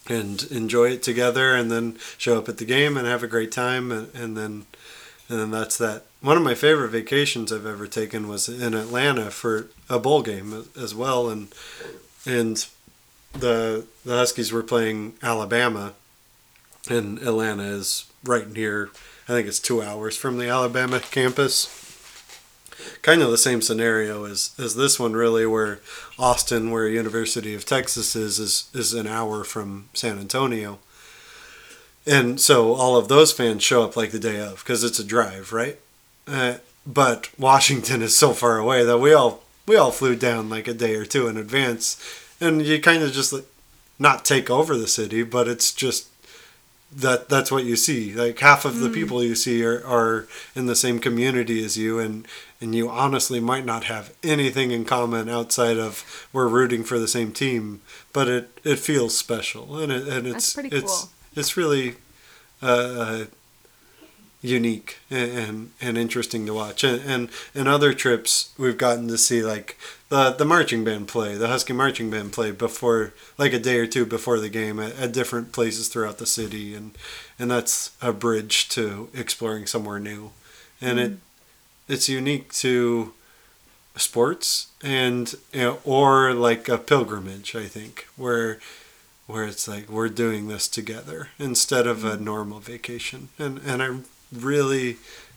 and 0.08 0.44
enjoy 0.52 0.90
it 0.90 1.02
together 1.02 1.54
and 1.54 1.72
then 1.72 1.96
show 2.18 2.38
up 2.38 2.48
at 2.48 2.58
the 2.58 2.64
game 2.64 2.96
and 2.96 3.06
have 3.06 3.22
a 3.22 3.26
great 3.28 3.50
time 3.50 3.90
and, 3.90 4.14
and 4.14 4.36
then 4.36 4.66
and 5.28 5.40
then 5.40 5.50
that's 5.50 5.76
that. 5.78 6.04
One 6.20 6.36
of 6.36 6.42
my 6.42 6.54
favorite 6.54 6.90
vacations 6.90 7.52
I've 7.52 7.66
ever 7.66 7.86
taken 7.86 8.28
was 8.28 8.48
in 8.48 8.74
Atlanta 8.74 9.30
for 9.30 9.68
a 9.90 9.98
bowl 9.98 10.22
game 10.22 10.66
as 10.80 10.94
well 10.94 11.28
and 11.28 11.52
and 12.24 12.64
the 13.32 13.86
the 14.04 14.14
Huskies 14.14 14.52
were 14.52 14.62
playing 14.62 15.14
Alabama 15.20 15.94
and 16.88 17.18
Atlanta 17.18 17.64
is 17.64 18.06
right 18.22 18.48
near 18.48 18.90
I 19.28 19.32
think 19.32 19.48
it's 19.48 19.58
two 19.58 19.82
hours 19.82 20.16
from 20.16 20.38
the 20.38 20.48
Alabama 20.48 21.00
campus. 21.00 21.80
Kind 23.00 23.22
of 23.22 23.30
the 23.30 23.38
same 23.38 23.62
scenario 23.62 24.24
as, 24.24 24.54
as 24.58 24.76
this 24.76 25.00
one, 25.00 25.14
really, 25.14 25.46
where 25.46 25.80
Austin, 26.18 26.70
where 26.70 26.88
University 26.88 27.54
of 27.54 27.64
Texas 27.64 28.14
is, 28.14 28.38
is, 28.38 28.68
is 28.74 28.92
an 28.92 29.06
hour 29.06 29.42
from 29.44 29.88
San 29.94 30.18
Antonio. 30.18 30.78
And 32.06 32.38
so 32.38 32.74
all 32.74 32.96
of 32.96 33.08
those 33.08 33.32
fans 33.32 33.62
show 33.62 33.82
up 33.82 33.96
like 33.96 34.10
the 34.10 34.18
day 34.18 34.38
of 34.40 34.58
because 34.58 34.84
it's 34.84 34.98
a 34.98 35.04
drive, 35.04 35.52
right? 35.52 35.78
Uh, 36.26 36.56
but 36.86 37.30
Washington 37.38 38.02
is 38.02 38.16
so 38.16 38.32
far 38.32 38.58
away 38.58 38.84
that 38.84 38.98
we 38.98 39.14
all 39.14 39.42
we 39.66 39.76
all 39.76 39.90
flew 39.90 40.14
down 40.14 40.50
like 40.50 40.68
a 40.68 40.74
day 40.74 40.94
or 40.96 41.06
two 41.06 41.28
in 41.28 41.38
advance, 41.38 41.98
and 42.40 42.60
you 42.60 42.78
kind 42.80 43.02
of 43.02 43.12
just 43.12 43.32
like 43.32 43.46
not 43.98 44.24
take 44.24 44.50
over 44.50 44.76
the 44.76 44.86
city, 44.86 45.22
but 45.22 45.48
it's 45.48 45.72
just 45.72 46.08
that 46.96 47.28
that's 47.28 47.50
what 47.50 47.64
you 47.64 47.76
see. 47.76 48.14
Like 48.14 48.38
half 48.38 48.64
of 48.64 48.80
the 48.80 48.88
mm. 48.88 48.94
people 48.94 49.22
you 49.22 49.34
see 49.34 49.64
are, 49.64 49.84
are 49.86 50.26
in 50.54 50.66
the 50.66 50.76
same 50.76 50.98
community 50.98 51.64
as 51.64 51.76
you, 51.76 51.98
and 51.98 52.26
and 52.60 52.74
you 52.74 52.88
honestly 52.88 53.40
might 53.40 53.64
not 53.64 53.84
have 53.84 54.14
anything 54.22 54.70
in 54.70 54.84
common 54.84 55.28
outside 55.28 55.78
of 55.78 56.28
we're 56.32 56.48
rooting 56.48 56.84
for 56.84 56.98
the 56.98 57.08
same 57.08 57.32
team, 57.32 57.82
but 58.12 58.28
it, 58.28 58.60
it 58.64 58.78
feels 58.78 59.16
special, 59.16 59.78
and 59.78 59.92
it 59.92 60.06
and 60.08 60.26
it's 60.26 60.56
it's 60.58 61.04
cool. 61.04 61.10
it's 61.34 61.56
really 61.56 61.96
uh, 62.62 63.24
unique 64.44 64.98
and, 65.10 65.70
and, 65.80 65.96
interesting 65.96 66.44
to 66.44 66.52
watch. 66.52 66.84
And, 66.84 67.00
and 67.02 67.30
and 67.54 67.66
other 67.66 67.94
trips 67.94 68.52
we've 68.58 68.76
gotten 68.76 69.08
to 69.08 69.16
see 69.16 69.42
like 69.42 69.78
the 70.10 70.30
the 70.30 70.44
marching 70.44 70.84
band 70.84 71.08
play, 71.08 71.34
the 71.34 71.48
Husky 71.48 71.72
marching 71.72 72.10
band 72.10 72.32
play 72.32 72.50
before 72.50 73.14
like 73.38 73.54
a 73.54 73.58
day 73.58 73.78
or 73.78 73.86
two 73.86 74.04
before 74.04 74.38
the 74.38 74.50
game 74.50 74.78
at, 74.78 74.96
at 74.98 75.12
different 75.12 75.52
places 75.52 75.88
throughout 75.88 76.18
the 76.18 76.26
city, 76.26 76.74
and 76.74 76.92
and 77.38 77.50
that's 77.50 77.96
a 78.02 78.12
bridge 78.12 78.68
to 78.70 79.08
exploring 79.14 79.66
somewhere 79.66 79.98
new, 79.98 80.32
and 80.80 80.98
mm-hmm. 80.98 81.14
it 81.14 81.18
it's 81.88 82.08
unique 82.08 82.52
to 82.52 83.14
sports 83.96 84.68
and 84.82 85.34
you 85.52 85.60
know, 85.60 85.78
or 85.84 86.34
like 86.34 86.68
a 86.68 86.76
pilgrimage 86.76 87.54
i 87.54 87.66
think 87.66 88.08
where 88.16 88.58
where 89.28 89.44
it's 89.44 89.68
like 89.68 89.88
we're 89.88 90.08
doing 90.08 90.48
this 90.48 90.66
together 90.66 91.28
instead 91.38 91.86
of 91.86 92.04
a 92.04 92.16
mm-hmm. 92.16 92.24
normal 92.24 92.58
vacation 92.58 93.28
and 93.38 93.60
and 93.64 93.80
i 93.80 93.96
really 94.36 94.96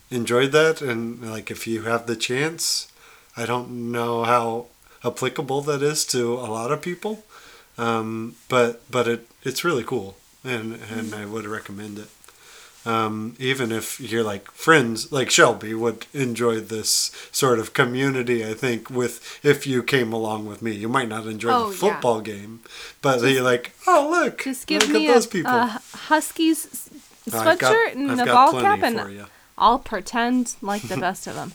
enjoyed 0.10 0.52
that 0.52 0.82
and 0.82 1.30
like 1.30 1.52
if 1.52 1.68
you 1.68 1.84
have 1.84 2.08
the 2.08 2.16
chance 2.16 2.92
I 3.38 3.46
don't 3.46 3.92
know 3.92 4.24
how 4.24 4.66
applicable 5.04 5.62
that 5.62 5.84
is 5.84 6.06
to 6.08 6.34
a 6.34 6.50
lot 6.50 6.72
of 6.72 6.82
people, 6.82 7.24
um, 7.78 8.36
but 8.50 8.82
but 8.90 9.08
it 9.08 9.28
it's 9.44 9.64
really 9.64 9.84
cool, 9.84 10.18
and 10.44 10.80
and 10.92 11.14
I 11.14 11.26
would 11.26 11.46
recommend 11.46 12.00
it. 12.00 12.10
Um, 12.86 13.36
even 13.38 13.72
if 13.72 14.00
you're 14.00 14.24
like 14.24 14.50
friends, 14.52 15.12
like 15.12 15.30
Shelby 15.30 15.74
would 15.74 16.08
enjoy 16.14 16.62
this 16.62 17.12
sort 17.32 17.60
of 17.60 17.74
community. 17.74 18.44
I 18.46 18.54
think 18.54 18.90
with 18.90 19.40
if 19.44 19.68
you 19.68 19.84
came 19.84 20.12
along 20.14 20.48
with 20.48 20.62
me, 20.62 20.72
you 20.72 20.90
might 20.90 21.10
not 21.10 21.28
enjoy 21.28 21.52
oh, 21.54 21.70
the 21.70 21.76
football 21.76 22.18
yeah. 22.18 22.34
game, 22.34 22.62
but 23.02 23.20
just, 23.20 23.34
you're 23.34 23.44
like, 23.44 23.74
oh 23.86 24.08
look, 24.10 24.44
just 24.44 24.66
give 24.66 24.82
look 24.82 24.92
me 24.92 25.08
a, 25.10 25.18
a, 25.46 25.82
Huskies 25.94 26.90
sweatshirt 27.32 27.60
got, 27.60 27.94
and 27.94 28.12
I've 28.12 28.28
a 28.28 28.32
ball 28.32 28.62
cap, 28.62 28.84
and 28.84 29.26
I'll 29.58 29.80
pretend 29.80 30.56
like 30.62 30.84
the 30.84 30.98
best 30.98 31.28
of 31.28 31.36
them. 31.36 31.54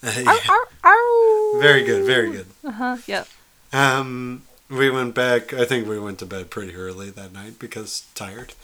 Arr, 0.26 0.36
arr, 0.48 0.68
arr. 0.84 1.60
Very 1.60 1.82
good, 1.82 2.04
very 2.06 2.30
good. 2.30 2.46
Uh 2.64 2.70
huh. 2.70 2.96
Yep. 3.06 3.28
Um, 3.72 4.42
we 4.70 4.90
went 4.90 5.14
back. 5.14 5.52
I 5.52 5.64
think 5.64 5.88
we 5.88 5.98
went 5.98 6.20
to 6.20 6.26
bed 6.26 6.50
pretty 6.50 6.76
early 6.76 7.10
that 7.10 7.32
night 7.32 7.58
because 7.58 8.06
tired. 8.14 8.54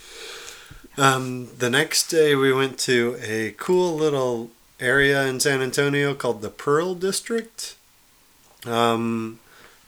Um, 0.96 1.48
the 1.58 1.70
next 1.70 2.08
day 2.08 2.36
we 2.36 2.52
went 2.52 2.78
to 2.80 3.16
a 3.20 3.52
cool 3.58 3.94
little 3.94 4.50
area 4.78 5.26
in 5.26 5.40
San 5.40 5.60
Antonio 5.60 6.14
called 6.14 6.40
the 6.40 6.50
Pearl 6.50 6.94
District, 6.94 7.74
um, 8.64 9.40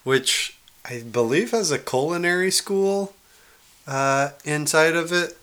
which 0.02 0.56
I 0.84 1.02
believe 1.02 1.52
has 1.52 1.70
a 1.70 1.78
culinary 1.78 2.50
school 2.50 3.14
uh, 3.86 4.30
inside 4.44 4.96
of 4.96 5.12
it, 5.12 5.36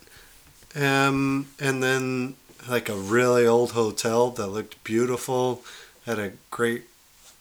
um, 0.75 1.47
and 1.59 1.81
then 1.83 2.35
like 2.67 2.89
a 2.89 2.95
really 2.95 3.45
old 3.45 3.71
hotel 3.71 4.29
that 4.31 4.47
looked 4.47 4.83
beautiful 4.83 5.63
had 6.05 6.19
a 6.19 6.33
great 6.49 6.83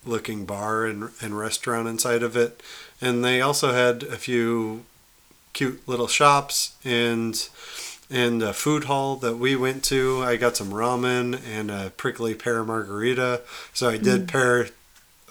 looking 0.04 0.44
bar 0.44 0.84
and, 0.84 1.10
and 1.20 1.38
restaurant 1.38 1.88
inside 1.88 2.22
of 2.22 2.36
it. 2.36 2.62
And 3.00 3.24
they 3.24 3.40
also 3.40 3.72
had 3.72 4.02
a 4.04 4.16
few 4.16 4.84
cute 5.52 5.86
little 5.86 6.08
shops 6.08 6.76
and 6.84 7.48
and 8.10 8.42
a 8.42 8.52
food 8.52 8.84
hall 8.84 9.16
that 9.16 9.38
we 9.38 9.56
went 9.56 9.82
to. 9.84 10.22
I 10.22 10.36
got 10.36 10.56
some 10.56 10.70
ramen 10.70 11.40
and 11.50 11.70
a 11.70 11.90
prickly 11.96 12.34
pear 12.34 12.62
margarita. 12.62 13.40
So 13.72 13.88
I 13.88 13.96
did 13.96 14.26
mm. 14.26 14.28
pair 14.28 14.68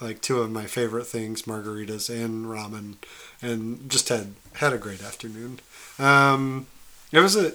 like 0.00 0.20
two 0.20 0.40
of 0.40 0.50
my 0.50 0.66
favorite 0.66 1.06
things, 1.06 1.42
margaritas 1.42 2.10
and 2.10 2.46
ramen, 2.46 2.96
and 3.40 3.88
just 3.88 4.08
had 4.08 4.34
had 4.54 4.72
a 4.72 4.78
great 4.78 5.02
afternoon. 5.02 5.60
Um, 5.98 6.66
it 7.12 7.20
was 7.20 7.36
a 7.36 7.52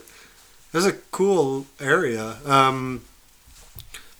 it 0.73 0.77
was 0.77 0.85
a 0.85 0.93
cool 1.11 1.65
area. 1.79 2.37
Um, 2.45 3.01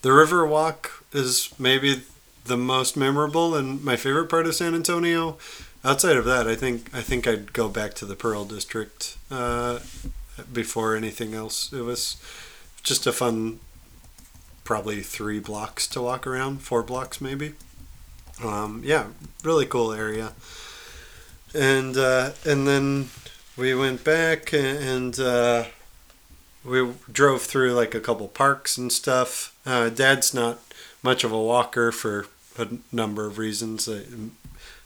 the 0.01 0.13
river 0.13 0.45
walk 0.45 1.03
is 1.11 1.53
maybe 1.59 2.03
the 2.45 2.57
most 2.57 2.95
memorable 2.95 3.55
and 3.55 3.83
my 3.83 3.95
favorite 3.95 4.29
part 4.29 4.47
of 4.47 4.55
San 4.55 4.73
Antonio. 4.73 5.37
outside 5.83 6.17
of 6.17 6.25
that, 6.25 6.47
I 6.47 6.55
think 6.55 6.89
I 6.93 7.01
think 7.01 7.27
I'd 7.27 7.53
go 7.53 7.69
back 7.69 7.93
to 7.95 8.05
the 8.05 8.15
Pearl 8.15 8.45
District 8.45 9.17
uh, 9.29 9.79
before 10.51 10.95
anything 10.95 11.33
else. 11.33 11.71
It 11.73 11.81
was 11.81 12.17
just 12.83 13.05
a 13.05 13.11
fun, 13.11 13.59
probably 14.63 15.01
three 15.01 15.39
blocks 15.39 15.87
to 15.89 16.01
walk 16.01 16.25
around, 16.25 16.61
four 16.61 16.83
blocks 16.83 17.19
maybe. 17.19 17.53
Um, 18.43 18.81
yeah, 18.85 19.07
really 19.43 19.65
cool 19.65 19.91
area. 19.91 20.33
And 21.53 21.97
uh, 21.97 22.31
and 22.45 22.67
then 22.67 23.09
we 23.57 23.73
went 23.73 24.03
back 24.03 24.53
and 24.53 25.19
uh, 25.19 25.65
we 26.67 26.93
drove 27.11 27.43
through 27.43 27.73
like 27.73 27.95
a 27.95 27.99
couple 27.99 28.27
parks 28.27 28.77
and 28.77 28.91
stuff. 28.91 29.57
Uh, 29.65 29.89
Dad's 29.89 30.33
not 30.33 30.59
much 31.01 31.23
of 31.23 31.31
a 31.31 31.41
walker 31.41 31.91
for 31.91 32.27
a 32.57 32.67
number 32.91 33.25
of 33.25 33.37
reasons. 33.37 33.87
Uh, 33.87 34.03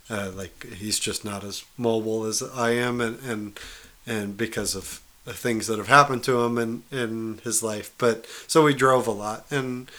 uh, 0.09 0.31
like 0.35 0.73
he's 0.73 0.99
just 0.99 1.25
not 1.25 1.43
as 1.43 1.63
mobile 1.77 2.25
as 2.25 2.43
I 2.43 2.71
am, 2.71 3.01
and 3.01 3.19
and 3.23 3.59
and 4.05 4.37
because 4.37 4.75
of 4.75 5.01
the 5.25 5.33
things 5.33 5.67
that 5.67 5.77
have 5.77 5.87
happened 5.87 6.23
to 6.25 6.41
him 6.41 6.57
in 6.57 6.83
in 6.91 7.39
his 7.43 7.63
life. 7.63 7.91
But 7.97 8.25
so 8.47 8.63
we 8.63 8.73
drove 8.73 9.07
a 9.07 9.11
lot, 9.11 9.45
and 9.49 9.89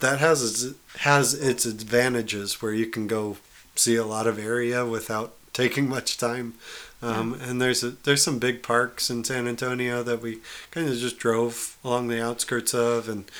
that 0.00 0.18
has 0.20 0.74
has 0.98 1.34
its 1.34 1.64
advantages 1.64 2.60
where 2.60 2.72
you 2.72 2.86
can 2.86 3.06
go 3.06 3.38
see 3.74 3.96
a 3.96 4.04
lot 4.04 4.26
of 4.26 4.38
area 4.38 4.84
without 4.84 5.34
taking 5.52 5.88
much 5.96 6.18
time. 6.18 6.54
Um, 7.02 7.36
yeah. 7.38 7.50
And 7.50 7.60
there's 7.60 7.84
a, 7.84 7.90
there's 7.90 8.22
some 8.22 8.38
big 8.38 8.62
parks 8.62 9.10
in 9.10 9.22
San 9.24 9.46
Antonio 9.46 10.02
that 10.02 10.22
we 10.22 10.38
kind 10.70 10.88
of 10.88 10.96
just 10.96 11.18
drove 11.18 11.76
along 11.84 12.08
the 12.08 12.22
outskirts 12.22 12.74
of, 12.74 13.08
and 13.08 13.30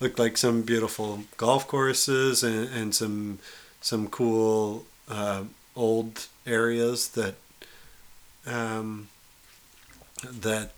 looked 0.00 0.18
like 0.18 0.36
some 0.36 0.62
beautiful 0.62 1.24
golf 1.36 1.66
courses 1.66 2.42
and, 2.42 2.68
and 2.68 2.94
some 2.94 3.38
some 3.80 4.08
cool 4.08 4.84
uh, 5.08 5.44
old 5.74 6.26
areas 6.46 7.08
that 7.10 7.34
um, 8.46 9.08
that 10.22 10.72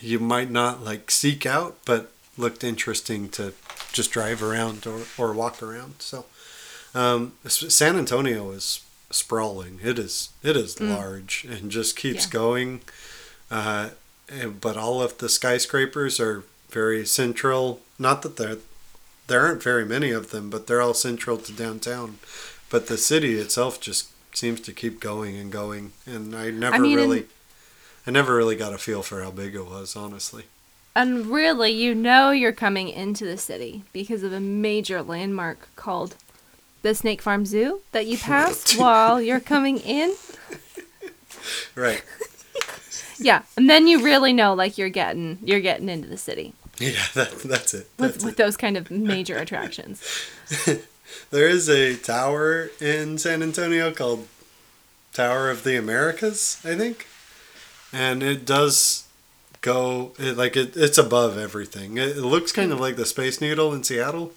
you 0.00 0.18
might 0.18 0.50
not 0.50 0.82
like 0.82 1.10
seek 1.10 1.44
out, 1.44 1.78
but 1.84 2.12
looked 2.38 2.64
interesting 2.64 3.28
to 3.28 3.52
just 3.92 4.12
drive 4.12 4.42
around 4.42 4.86
or, 4.86 5.02
or 5.18 5.32
walk 5.32 5.62
around. 5.62 5.94
So 5.98 6.24
um, 6.94 7.32
San 7.46 7.96
Antonio 7.96 8.50
is 8.50 8.84
sprawling. 9.10 9.80
It 9.82 9.98
is 9.98 10.30
it 10.42 10.56
is 10.56 10.76
mm. 10.76 10.94
large 10.96 11.44
and 11.48 11.70
just 11.70 11.96
keeps 11.96 12.26
yeah. 12.26 12.32
going. 12.32 12.80
Uh, 13.50 13.90
but 14.60 14.76
all 14.76 15.02
of 15.02 15.18
the 15.18 15.28
skyscrapers 15.28 16.20
are 16.20 16.44
very 16.70 17.04
central. 17.04 17.80
Not 17.98 18.22
that 18.22 18.36
there 18.36 18.56
there 19.26 19.46
aren't 19.46 19.62
very 19.62 19.84
many 19.84 20.10
of 20.10 20.30
them, 20.30 20.50
but 20.50 20.66
they're 20.66 20.80
all 20.80 20.94
central 20.94 21.36
to 21.38 21.52
downtown. 21.52 22.18
But 22.68 22.86
the 22.86 22.98
city 22.98 23.34
itself 23.34 23.80
just 23.80 24.10
seems 24.34 24.60
to 24.62 24.72
keep 24.72 25.00
going 25.00 25.36
and 25.36 25.50
going, 25.50 25.92
and 26.06 26.34
I 26.34 26.50
never 26.50 26.76
I 26.76 26.78
mean, 26.78 26.96
really, 26.96 27.26
I 28.06 28.10
never 28.10 28.34
really 28.34 28.56
got 28.56 28.72
a 28.72 28.78
feel 28.78 29.02
for 29.02 29.22
how 29.22 29.30
big 29.30 29.54
it 29.54 29.66
was, 29.66 29.96
honestly. 29.96 30.44
And 30.94 31.26
really, 31.26 31.70
you 31.70 31.94
know 31.94 32.30
you're 32.30 32.52
coming 32.52 32.88
into 32.88 33.24
the 33.24 33.36
city 33.36 33.84
because 33.92 34.22
of 34.22 34.32
a 34.32 34.40
major 34.40 35.02
landmark 35.02 35.68
called 35.76 36.16
the 36.82 36.94
Snake 36.94 37.22
Farm 37.22 37.44
Zoo 37.46 37.80
that 37.92 38.06
you 38.06 38.18
pass 38.18 38.76
while 38.76 39.20
you're 39.20 39.40
coming 39.40 39.78
in. 39.78 40.14
Right. 41.74 42.02
yeah, 43.18 43.42
and 43.56 43.68
then 43.68 43.86
you 43.86 44.04
really 44.04 44.32
know 44.32 44.52
like 44.52 44.76
you're 44.76 44.90
getting 44.90 45.38
you're 45.42 45.60
getting 45.60 45.88
into 45.88 46.06
the 46.06 46.18
city. 46.18 46.52
Yeah, 46.78 47.02
that, 47.14 47.38
that's 47.40 47.74
it. 47.74 47.88
That's 47.96 48.16
with, 48.16 48.24
with 48.24 48.36
those 48.36 48.56
kind 48.56 48.76
of 48.76 48.90
major 48.90 49.36
attractions. 49.36 50.02
there 51.30 51.48
is 51.48 51.68
a 51.68 51.96
tower 51.96 52.70
in 52.80 53.18
San 53.18 53.42
Antonio 53.42 53.92
called 53.92 54.26
Tower 55.12 55.50
of 55.50 55.64
the 55.64 55.76
Americas, 55.76 56.60
I 56.64 56.74
think, 56.74 57.06
and 57.92 58.22
it 58.22 58.44
does 58.44 59.06
go 59.60 60.12
it, 60.18 60.36
like 60.36 60.56
it, 60.56 60.76
it's 60.76 60.98
above 60.98 61.36
everything. 61.36 61.98
It, 61.98 62.16
it, 62.16 62.22
looks 62.22 62.52
kind 62.52 62.72
of 62.72 62.80
like 62.80 62.96
the 62.96 63.06
Space 63.06 63.40
Needle 63.40 63.74
in 63.74 63.82
Seattle, 63.82 64.32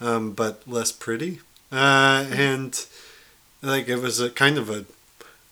um, 0.00 0.32
but 0.32 0.62
less 0.66 0.92
pretty. 0.92 1.40
Uh, 1.72 2.26
and 2.30 2.86
like 3.62 3.88
it 3.88 3.96
was 3.96 4.20
a 4.20 4.30
kind 4.30 4.58
of 4.58 4.70
a 4.70 4.84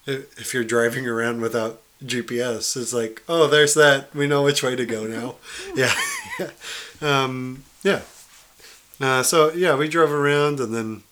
if 0.06 0.54
you're 0.54 0.64
driving 0.64 1.06
around 1.06 1.40
without 1.40 1.80
GPS, 2.04 2.76
it's 2.76 2.92
like 2.92 3.22
oh, 3.28 3.46
there's 3.46 3.74
that. 3.74 4.14
We 4.14 4.26
know 4.26 4.42
which 4.42 4.62
way 4.62 4.76
to 4.76 4.86
go 4.86 5.06
now. 5.06 5.36
yeah, 5.74 5.94
yeah, 6.38 6.50
um, 7.00 7.64
yeah. 7.82 8.00
Uh, 9.00 9.22
so 9.22 9.52
yeah, 9.52 9.76
we 9.76 9.88
drove 9.88 10.12
around 10.12 10.60
and 10.60 10.74
then 10.74 11.02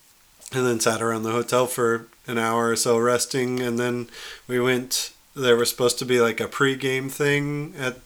and 0.53 0.67
then 0.67 0.81
sat 0.81 1.03
around 1.03 1.23
the 1.23 1.33
hotel 1.33 1.67
for 1.67 2.07
an 2.27 2.39
hour 2.39 2.71
or 2.71 2.77
so 2.77 2.99
resting, 2.99 3.61
and 3.61 3.79
then 3.79 4.09
we 4.49 4.59
went. 4.59 5.13
There 5.35 5.57
was 5.57 5.69
supposed 5.69 5.99
to 5.99 6.07
be 6.07 6.19
like 6.19 6.41
a 6.41 6.49
pre-game 6.49 7.11
thing 7.11 7.75
at 7.79 7.99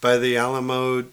by 0.00 0.16
the 0.16 0.36
Alamo 0.36 1.04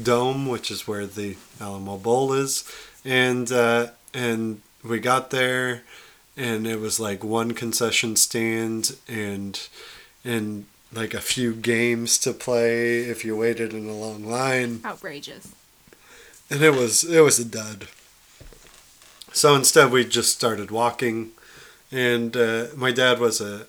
Dome, 0.00 0.46
which 0.46 0.70
is 0.70 0.86
where 0.86 1.04
the 1.04 1.36
Alamo 1.60 1.96
Bowl 1.96 2.32
is, 2.32 2.64
and 3.04 3.50
uh, 3.50 3.88
and 4.14 4.62
we 4.88 5.00
got 5.00 5.30
there, 5.30 5.82
and 6.36 6.66
it 6.66 6.80
was 6.80 6.98
like 7.00 7.22
one 7.22 7.52
concession 7.52 8.16
stand 8.16 8.96
and 9.08 9.68
and 10.24 10.66
like 10.92 11.14
a 11.14 11.20
few 11.20 11.54
games 11.54 12.18
to 12.18 12.32
play 12.32 13.00
if 13.00 13.24
you 13.24 13.36
waited 13.36 13.72
in 13.72 13.88
a 13.88 13.92
long 13.92 14.24
line. 14.24 14.80
Outrageous 14.84 15.52
and 16.50 16.62
it 16.62 16.74
was 16.74 17.04
it 17.04 17.20
was 17.20 17.38
a 17.38 17.44
dud. 17.44 17.88
So 19.32 19.54
instead, 19.54 19.90
we 19.90 20.04
just 20.04 20.32
started 20.32 20.70
walking, 20.70 21.30
and 21.92 22.36
uh, 22.36 22.66
my 22.74 22.90
dad 22.90 23.18
was 23.18 23.40
a 23.40 23.66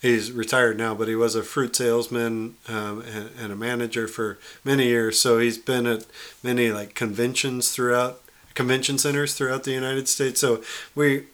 he's 0.00 0.32
retired 0.32 0.78
now, 0.78 0.94
but 0.94 1.08
he 1.08 1.14
was 1.14 1.34
a 1.34 1.42
fruit 1.42 1.74
salesman 1.76 2.56
um, 2.68 3.02
and, 3.02 3.30
and, 3.38 3.52
a 3.52 3.56
manager 3.56 4.06
for 4.06 4.38
many 4.64 4.86
years. 4.86 5.18
So 5.18 5.38
he's 5.38 5.58
been 5.58 5.86
at 5.86 6.06
many 6.42 6.70
like 6.70 6.94
conventions 6.94 7.72
throughout 7.72 8.20
convention 8.58 8.98
centers 8.98 9.34
throughout 9.34 9.62
the 9.62 9.70
United 9.70 10.08
States. 10.08 10.40
So 10.40 10.64
we 10.96 11.26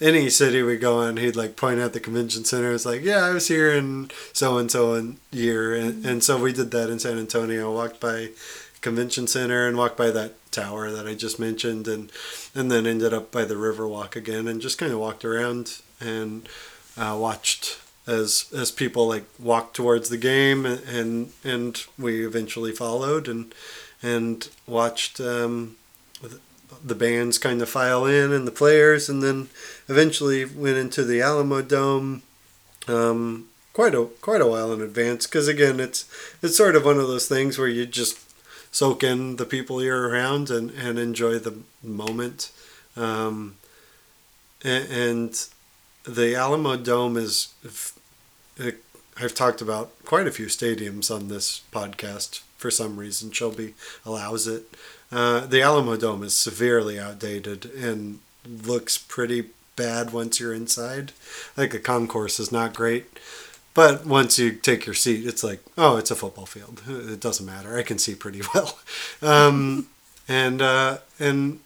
any 0.00 0.30
city 0.30 0.62
we 0.62 0.78
go 0.78 1.02
in, 1.02 1.18
he'd 1.18 1.36
like 1.36 1.54
point 1.54 1.78
out 1.78 1.92
the 1.92 2.00
convention 2.00 2.42
center. 2.46 2.72
It's 2.72 2.86
like, 2.86 3.02
yeah, 3.02 3.18
I 3.18 3.34
was 3.34 3.48
here 3.48 3.70
in 3.70 4.10
so 4.32 4.56
and 4.56 4.70
so 4.70 5.12
year, 5.30 5.74
and, 5.74 6.06
and 6.06 6.24
so 6.24 6.40
we 6.40 6.54
did 6.54 6.70
that 6.70 6.88
in 6.88 6.98
San 6.98 7.18
Antonio. 7.18 7.70
Walked 7.70 8.00
by 8.00 8.30
convention 8.80 9.26
center 9.26 9.68
and 9.68 9.76
walked 9.76 9.98
by 9.98 10.10
that 10.10 10.32
tower 10.50 10.90
that 10.90 11.06
I 11.06 11.12
just 11.12 11.38
mentioned 11.38 11.86
and 11.86 12.10
and 12.54 12.72
then 12.72 12.86
ended 12.86 13.12
up 13.12 13.30
by 13.30 13.44
the 13.44 13.56
Riverwalk 13.56 14.16
again 14.16 14.48
and 14.48 14.62
just 14.62 14.78
kind 14.78 14.90
of 14.90 14.98
walked 14.98 15.22
around 15.22 15.82
and 16.00 16.48
uh, 16.96 17.14
watched 17.20 17.78
as 18.06 18.50
as 18.56 18.70
people 18.70 19.06
like 19.06 19.26
walked 19.38 19.76
towards 19.76 20.08
the 20.08 20.16
game 20.16 20.64
and 20.64 21.32
and 21.44 21.84
we 21.98 22.26
eventually 22.26 22.72
followed 22.72 23.28
and 23.28 23.54
and 24.02 24.48
watched 24.66 25.20
um, 25.20 25.76
the 26.84 26.94
bands 26.94 27.38
kind 27.38 27.60
of 27.62 27.68
file 27.68 28.04
in 28.06 28.32
and 28.32 28.46
the 28.46 28.52
players 28.52 29.08
and 29.08 29.22
then 29.22 29.48
eventually 29.88 30.44
went 30.44 30.76
into 30.76 31.04
the 31.04 31.20
Alamo 31.20 31.62
Dome 31.62 32.22
um, 32.88 33.48
quite 33.72 33.94
a 33.94 34.06
quite 34.20 34.40
a 34.40 34.46
while 34.46 34.72
in 34.72 34.80
advance 34.80 35.26
because 35.26 35.48
again 35.48 35.78
it's 35.80 36.10
it's 36.42 36.56
sort 36.56 36.76
of 36.76 36.84
one 36.84 36.98
of 36.98 37.06
those 37.06 37.28
things 37.28 37.58
where 37.58 37.68
you 37.68 37.86
just 37.86 38.18
soak 38.70 39.02
in 39.02 39.36
the 39.36 39.44
people 39.44 39.82
you're 39.82 40.08
around 40.08 40.50
and, 40.50 40.70
and 40.70 40.98
enjoy 40.98 41.38
the 41.38 41.58
moment. 41.82 42.52
Um, 42.96 43.56
and, 44.62 44.90
and, 44.90 45.46
the 46.04 46.34
Alamo 46.34 46.76
Dome 46.76 47.18
is, 47.18 47.52
I've 49.18 49.34
talked 49.34 49.60
about 49.60 49.92
quite 50.06 50.26
a 50.26 50.32
few 50.32 50.46
stadiums 50.46 51.14
on 51.14 51.28
this 51.28 51.60
podcast 51.70 52.40
for 52.56 52.70
some 52.70 52.96
reason. 52.96 53.30
Shelby 53.30 53.74
allows 54.06 54.46
it. 54.46 54.64
Uh, 55.12 55.46
the 55.46 55.62
Alamo 55.62 55.96
Dome 55.96 56.22
is 56.22 56.34
severely 56.34 56.98
outdated 56.98 57.66
and 57.66 58.20
looks 58.46 58.96
pretty 58.96 59.46
bad 59.76 60.12
once 60.12 60.38
you're 60.38 60.54
inside. 60.54 61.12
Like 61.56 61.72
the 61.72 61.78
concourse 61.78 62.38
is 62.38 62.52
not 62.52 62.74
great. 62.74 63.06
But 63.72 64.04
once 64.04 64.38
you 64.38 64.52
take 64.52 64.84
your 64.84 64.94
seat, 64.94 65.26
it's 65.26 65.44
like, 65.44 65.60
oh, 65.78 65.96
it's 65.96 66.10
a 66.10 66.16
football 66.16 66.46
field. 66.46 66.82
It 66.88 67.20
doesn't 67.20 67.46
matter. 67.46 67.76
I 67.78 67.82
can 67.82 67.98
see 67.98 68.14
pretty 68.14 68.42
well, 68.54 68.78
um, 69.22 69.88
and 70.28 70.60
uh, 70.60 70.98
and 71.18 71.60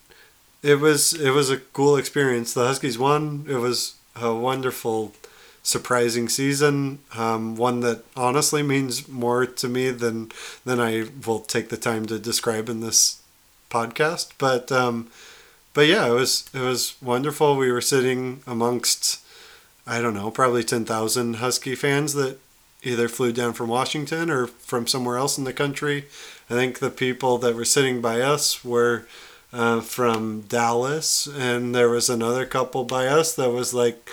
it 0.62 0.76
was 0.80 1.12
it 1.14 1.30
was 1.30 1.50
a 1.50 1.58
cool 1.58 1.96
experience. 1.96 2.52
The 2.52 2.66
Huskies 2.66 2.98
won. 2.98 3.46
It 3.48 3.56
was 3.56 3.94
a 4.14 4.34
wonderful, 4.34 5.12
surprising 5.62 6.28
season. 6.28 7.00
Um, 7.16 7.56
one 7.56 7.80
that 7.80 8.04
honestly 8.16 8.62
means 8.62 9.08
more 9.08 9.46
to 9.46 9.68
me 9.68 9.90
than 9.90 10.30
than 10.64 10.80
I 10.80 11.06
will 11.26 11.40
take 11.40 11.70
the 11.70 11.76
time 11.76 12.06
to 12.06 12.18
describe 12.18 12.68
in 12.68 12.80
this 12.80 13.20
podcast. 13.74 14.32
But 14.38 14.70
um, 14.70 15.10
but 15.74 15.86
yeah, 15.88 16.06
it 16.06 16.12
was 16.12 16.48
it 16.54 16.60
was 16.60 16.94
wonderful. 17.02 17.56
We 17.56 17.72
were 17.72 17.80
sitting 17.80 18.42
amongst 18.46 19.20
I 19.86 20.00
don't 20.00 20.14
know, 20.14 20.30
probably 20.30 20.64
10,000 20.64 21.34
Husky 21.34 21.74
fans 21.74 22.14
that 22.14 22.38
either 22.82 23.08
flew 23.08 23.32
down 23.32 23.52
from 23.52 23.68
Washington 23.68 24.30
or 24.30 24.46
from 24.46 24.86
somewhere 24.86 25.18
else 25.18 25.36
in 25.36 25.44
the 25.44 25.52
country. 25.52 26.06
I 26.48 26.54
think 26.54 26.78
the 26.78 26.90
people 26.90 27.38
that 27.38 27.54
were 27.54 27.64
sitting 27.64 28.00
by 28.00 28.20
us 28.20 28.64
were 28.64 29.06
uh, 29.52 29.80
from 29.80 30.42
Dallas, 30.42 31.26
and 31.26 31.74
there 31.74 31.88
was 31.88 32.10
another 32.10 32.44
couple 32.46 32.84
by 32.84 33.06
us 33.06 33.34
that 33.36 33.50
was 33.50 33.72
like 33.72 34.10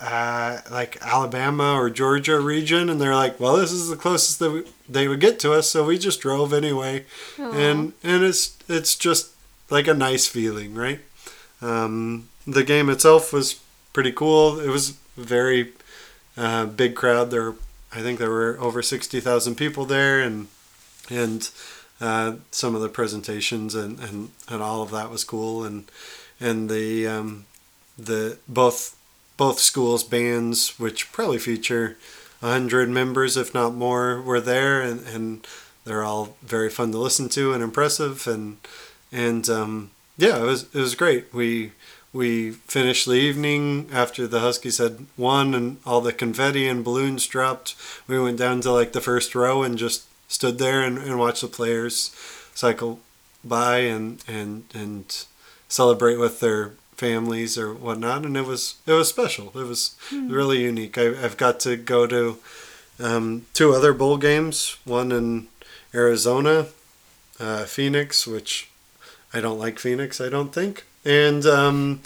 uh, 0.00 0.60
like 0.70 0.98
Alabama 1.02 1.74
or 1.74 1.90
Georgia 1.90 2.38
region, 2.40 2.88
and 2.88 3.00
they're 3.00 3.14
like, 3.14 3.40
well, 3.40 3.56
this 3.56 3.72
is 3.72 3.88
the 3.88 3.96
closest 3.96 4.38
that 4.38 4.50
we, 4.50 4.64
they 4.88 5.08
would 5.08 5.20
get 5.20 5.38
to 5.40 5.52
us, 5.52 5.68
so 5.68 5.84
we 5.84 5.98
just 5.98 6.20
drove 6.20 6.52
anyway, 6.52 7.04
and 7.38 7.92
and 8.02 8.24
it's 8.24 8.56
it's 8.68 8.94
just 8.96 9.30
like 9.70 9.88
a 9.88 9.94
nice 9.94 10.26
feeling, 10.26 10.74
right? 10.74 11.00
Um, 11.60 12.28
the 12.46 12.64
game 12.64 12.88
itself 12.88 13.32
was 13.32 13.60
pretty 13.92 14.12
cool. 14.12 14.60
It 14.60 14.68
was 14.68 14.96
very 15.16 15.72
uh, 16.36 16.66
big 16.66 16.94
crowd. 16.94 17.30
There, 17.30 17.54
I 17.92 18.00
think 18.00 18.18
there 18.18 18.30
were 18.30 18.56
over 18.60 18.82
sixty 18.82 19.20
thousand 19.20 19.56
people 19.56 19.84
there, 19.84 20.20
and 20.20 20.48
and 21.10 21.50
uh, 22.00 22.36
some 22.50 22.74
of 22.74 22.80
the 22.80 22.88
presentations 22.88 23.74
and, 23.74 23.98
and, 23.98 24.30
and 24.48 24.62
all 24.62 24.82
of 24.82 24.90
that 24.92 25.10
was 25.10 25.24
cool, 25.24 25.64
and 25.64 25.90
and 26.38 26.70
the 26.70 27.06
um, 27.06 27.46
the 27.98 28.38
both 28.46 28.94
both 29.38 29.58
schools 29.58 30.04
bands, 30.04 30.78
which 30.78 31.10
probably 31.12 31.38
feature 31.38 31.96
hundred 32.42 32.90
members, 32.90 33.38
if 33.38 33.54
not 33.54 33.74
more, 33.74 34.20
were 34.20 34.40
there, 34.40 34.82
and, 34.82 35.06
and 35.06 35.46
they're 35.84 36.04
all 36.04 36.36
very 36.42 36.68
fun 36.68 36.92
to 36.92 36.98
listen 36.98 37.30
to 37.30 37.54
and 37.54 37.62
impressive, 37.62 38.26
and 38.26 38.58
and 39.10 39.48
um, 39.48 39.90
yeah, 40.18 40.42
it 40.42 40.44
was 40.44 40.64
it 40.74 40.80
was 40.80 40.94
great. 40.94 41.32
We 41.32 41.72
we 42.12 42.50
finished 42.52 43.06
the 43.06 43.12
evening 43.12 43.88
after 43.92 44.26
the 44.26 44.40
Huskies 44.40 44.78
had 44.78 45.06
won 45.16 45.54
and 45.54 45.78
all 45.86 46.00
the 46.00 46.12
confetti 46.12 46.66
and 46.66 46.84
balloons 46.84 47.26
dropped. 47.26 47.74
We 48.06 48.20
went 48.20 48.38
down 48.38 48.60
to 48.62 48.72
like 48.72 48.92
the 48.92 49.00
first 49.00 49.34
row 49.34 49.62
and 49.62 49.78
just 49.78 50.06
stood 50.26 50.58
there 50.58 50.82
and, 50.82 50.98
and 50.98 51.18
watched 51.18 51.42
the 51.42 51.48
players 51.48 52.14
cycle 52.54 53.00
by 53.44 53.78
and 53.78 54.22
and 54.26 54.64
and 54.74 55.24
celebrate 55.68 56.16
with 56.16 56.40
their 56.40 56.72
families 56.98 57.56
or 57.56 57.72
whatnot, 57.72 58.26
and 58.26 58.36
it 58.36 58.44
was 58.44 58.74
it 58.86 58.92
was 58.92 59.08
special. 59.08 59.46
It 59.54 59.66
was 59.66 59.96
mm. 60.10 60.30
really 60.30 60.62
unique. 60.62 60.98
I, 60.98 61.14
have 61.14 61.36
got 61.36 61.60
to 61.60 61.76
go 61.76 62.06
to 62.06 62.38
um, 62.98 63.46
two 63.54 63.72
other 63.72 63.94
bowl 63.94 64.18
games. 64.18 64.76
One 64.84 65.12
in 65.12 65.48
Arizona, 65.94 66.66
uh, 67.40 67.64
Phoenix, 67.64 68.26
which 68.26 68.68
I 69.32 69.40
don't 69.40 69.58
like 69.58 69.78
Phoenix. 69.78 70.20
I 70.20 70.28
don't 70.28 70.52
think, 70.52 70.84
and 71.04 71.46
um, 71.46 72.02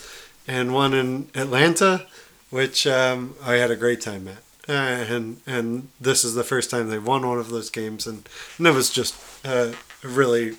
and 0.47 0.75
one 0.75 0.93
in 0.93 1.29
Atlanta, 1.35 2.07
which 2.51 2.87
um, 2.87 3.35
I 3.43 3.55
had 3.55 3.71
a 3.71 3.77
great 3.77 4.01
time 4.01 4.29
at. 4.29 4.43
Uh, 4.69 4.73
and 4.73 5.41
and 5.45 5.89
this 6.01 6.23
is 6.23 6.35
the 6.35 6.45
first 6.45 6.71
time 6.71 6.89
they 6.89 6.99
won 6.99 7.27
one 7.27 7.39
of 7.39 7.51
those 7.51 7.71
games, 7.71 8.07
and, 8.07 8.29
and 8.59 8.67
it 8.67 8.75
was 8.75 8.91
just 8.91 9.17
uh, 9.45 9.73
really 10.05 10.53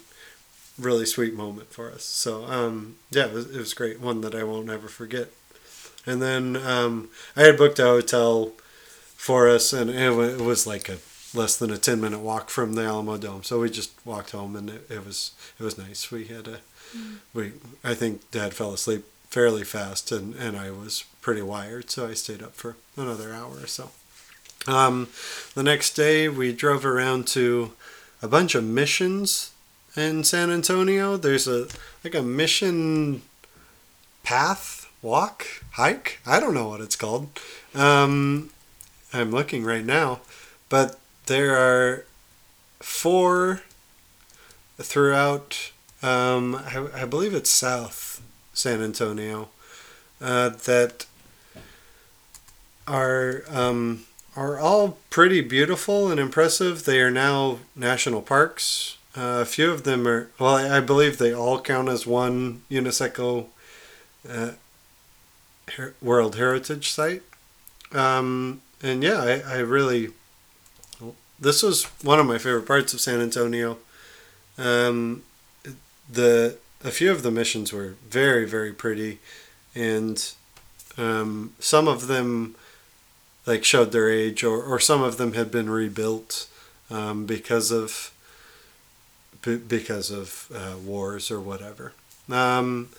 really 0.78 1.06
sweet 1.06 1.34
moment 1.34 1.72
for 1.72 1.92
us. 1.92 2.04
So 2.04 2.46
um, 2.46 2.96
yeah, 3.12 3.28
it 3.28 3.34
was, 3.34 3.50
it 3.50 3.58
was 3.58 3.74
great. 3.74 4.00
One 4.00 4.22
that 4.22 4.36
I 4.36 4.44
won't 4.44 4.70
ever 4.70 4.88
forget. 4.88 5.30
And 6.06 6.22
then 6.22 6.58
um, 6.58 7.10
I 7.36 7.44
had 7.44 7.58
booked 7.58 7.80
a 7.80 7.84
hotel 7.84 8.52
for 9.16 9.48
us, 9.48 9.72
and 9.72 9.90
it, 9.90 9.96
it 9.96 10.42
was 10.42 10.68
like 10.68 10.90
a 10.90 10.98
less 11.34 11.56
than 11.56 11.72
a 11.72 11.78
ten 11.78 12.02
minute 12.02 12.20
walk 12.20 12.50
from 12.50 12.74
the 12.74 12.84
Alamo 12.84 13.18
Dome. 13.18 13.44
So 13.44 13.62
we 13.62 13.70
just 13.70 13.94
walked 14.06 14.32
home, 14.32 14.56
and 14.56 14.70
it, 14.70 14.92
it 14.92 15.06
was 15.06 15.32
it 15.58 15.64
was 15.64 15.78
nice. 15.78 16.12
We 16.12 16.26
had 16.26 16.48
a 16.48 16.60
mm. 16.96 17.18
we 17.34 17.54
I 17.84 17.94
think 17.94 18.30
Dad 18.32 18.54
fell 18.54 18.74
asleep 18.74 19.06
fairly 19.30 19.64
fast, 19.64 20.12
and 20.12 20.36
and 20.36 20.58
I 20.58 20.72
was 20.72 21.06
pretty 21.22 21.42
wired, 21.42 21.90
so 21.90 22.08
I 22.08 22.16
stayed 22.16 22.44
up 22.44 22.56
for 22.56 22.76
another 22.98 23.34
hour 23.34 23.56
or 23.62 23.68
so. 23.68 23.92
Um, 24.68 25.08
the 25.56 25.64
next 25.64 25.94
day, 25.94 26.28
we 26.28 26.52
drove 26.54 26.86
around 26.86 27.28
to 27.28 27.72
a 28.22 28.28
bunch 28.28 28.56
of 28.56 28.64
missions 28.66 29.53
in 29.96 30.24
San 30.24 30.50
Antonio. 30.50 31.18
There's 31.18 31.48
a 31.48 31.68
like 32.04 32.16
a 32.16 32.22
mission 32.22 33.22
path, 34.24 34.90
walk, 35.02 35.46
hike. 35.72 36.20
I 36.26 36.40
don't 36.40 36.54
know 36.54 36.70
what 36.70 36.82
it's 36.82 36.96
called. 36.96 37.30
Um, 37.76 38.50
I'm 39.12 39.32
looking 39.32 39.64
right 39.64 39.86
now, 39.86 40.22
but 40.70 41.00
there 41.28 41.56
are 41.56 42.06
four 42.80 43.62
throughout. 44.78 45.72
Um, 46.02 46.56
I, 46.56 46.88
I, 46.94 47.06
believe 47.06 47.34
it's 47.34 47.50
South 47.50 48.22
San 48.54 48.82
Antonio 48.82 49.48
uh, 50.20 50.50
that 50.50 51.06
are 52.86 53.44
um, 53.50 54.04
are 54.36 54.60
all 54.60 54.98
pretty 55.10 55.40
beautiful 55.40 56.12
and 56.12 56.20
impressive. 56.20 56.84
They 56.84 57.00
are 57.00 57.12
now 57.12 57.60
national 57.74 58.22
parks. 58.22 58.98
Uh, 59.16 59.40
a 59.42 59.46
few 59.46 59.72
of 59.72 59.84
them 59.84 60.08
are, 60.08 60.30
well, 60.40 60.56
I, 60.56 60.78
I, 60.78 60.80
believe 60.80 61.18
they 61.18 61.34
all 61.34 61.62
count 61.62 61.88
as 61.88 62.08
one 62.08 62.64
UNESCO 62.72 63.46
uh, 64.28 64.52
Her- 65.76 65.94
World 66.02 66.36
Heritage 66.36 66.90
Site. 66.90 67.22
Um, 67.92 68.62
and 68.82 69.04
yeah, 69.04 69.22
I, 69.22 69.58
I 69.58 69.58
really, 69.60 70.10
this 71.40 71.62
was 71.62 71.84
one 72.02 72.20
of 72.20 72.26
my 72.26 72.40
favorite 72.40 72.66
parts 72.66 72.94
of 72.94 73.02
San 73.02 73.22
Antonio. 73.22 73.78
Um, 74.58 75.24
the 76.12 76.58
a 76.84 76.92
few 76.92 77.12
of 77.12 77.24
the 77.24 77.32
missions 77.32 77.72
were 77.72 77.96
very 78.08 78.46
very 78.46 78.74
pretty, 78.74 79.20
and 79.74 80.34
um, 80.98 81.54
some 81.60 81.88
of 81.88 82.08
them 82.08 82.56
like 83.46 83.64
showed 83.64 83.92
their 83.92 84.10
age, 84.10 84.44
or, 84.44 84.62
or 84.62 84.80
some 84.80 85.02
of 85.02 85.18
them 85.18 85.34
had 85.34 85.52
been 85.52 85.70
rebuilt 85.70 86.48
um, 86.90 87.26
because 87.26 87.72
of 87.72 88.13
because 89.44 90.12
of 90.12 90.52
uh, 90.54 90.78
wars 90.78 91.32
or 91.32 91.40
whatever. 91.40 91.94
Um, 92.30 92.90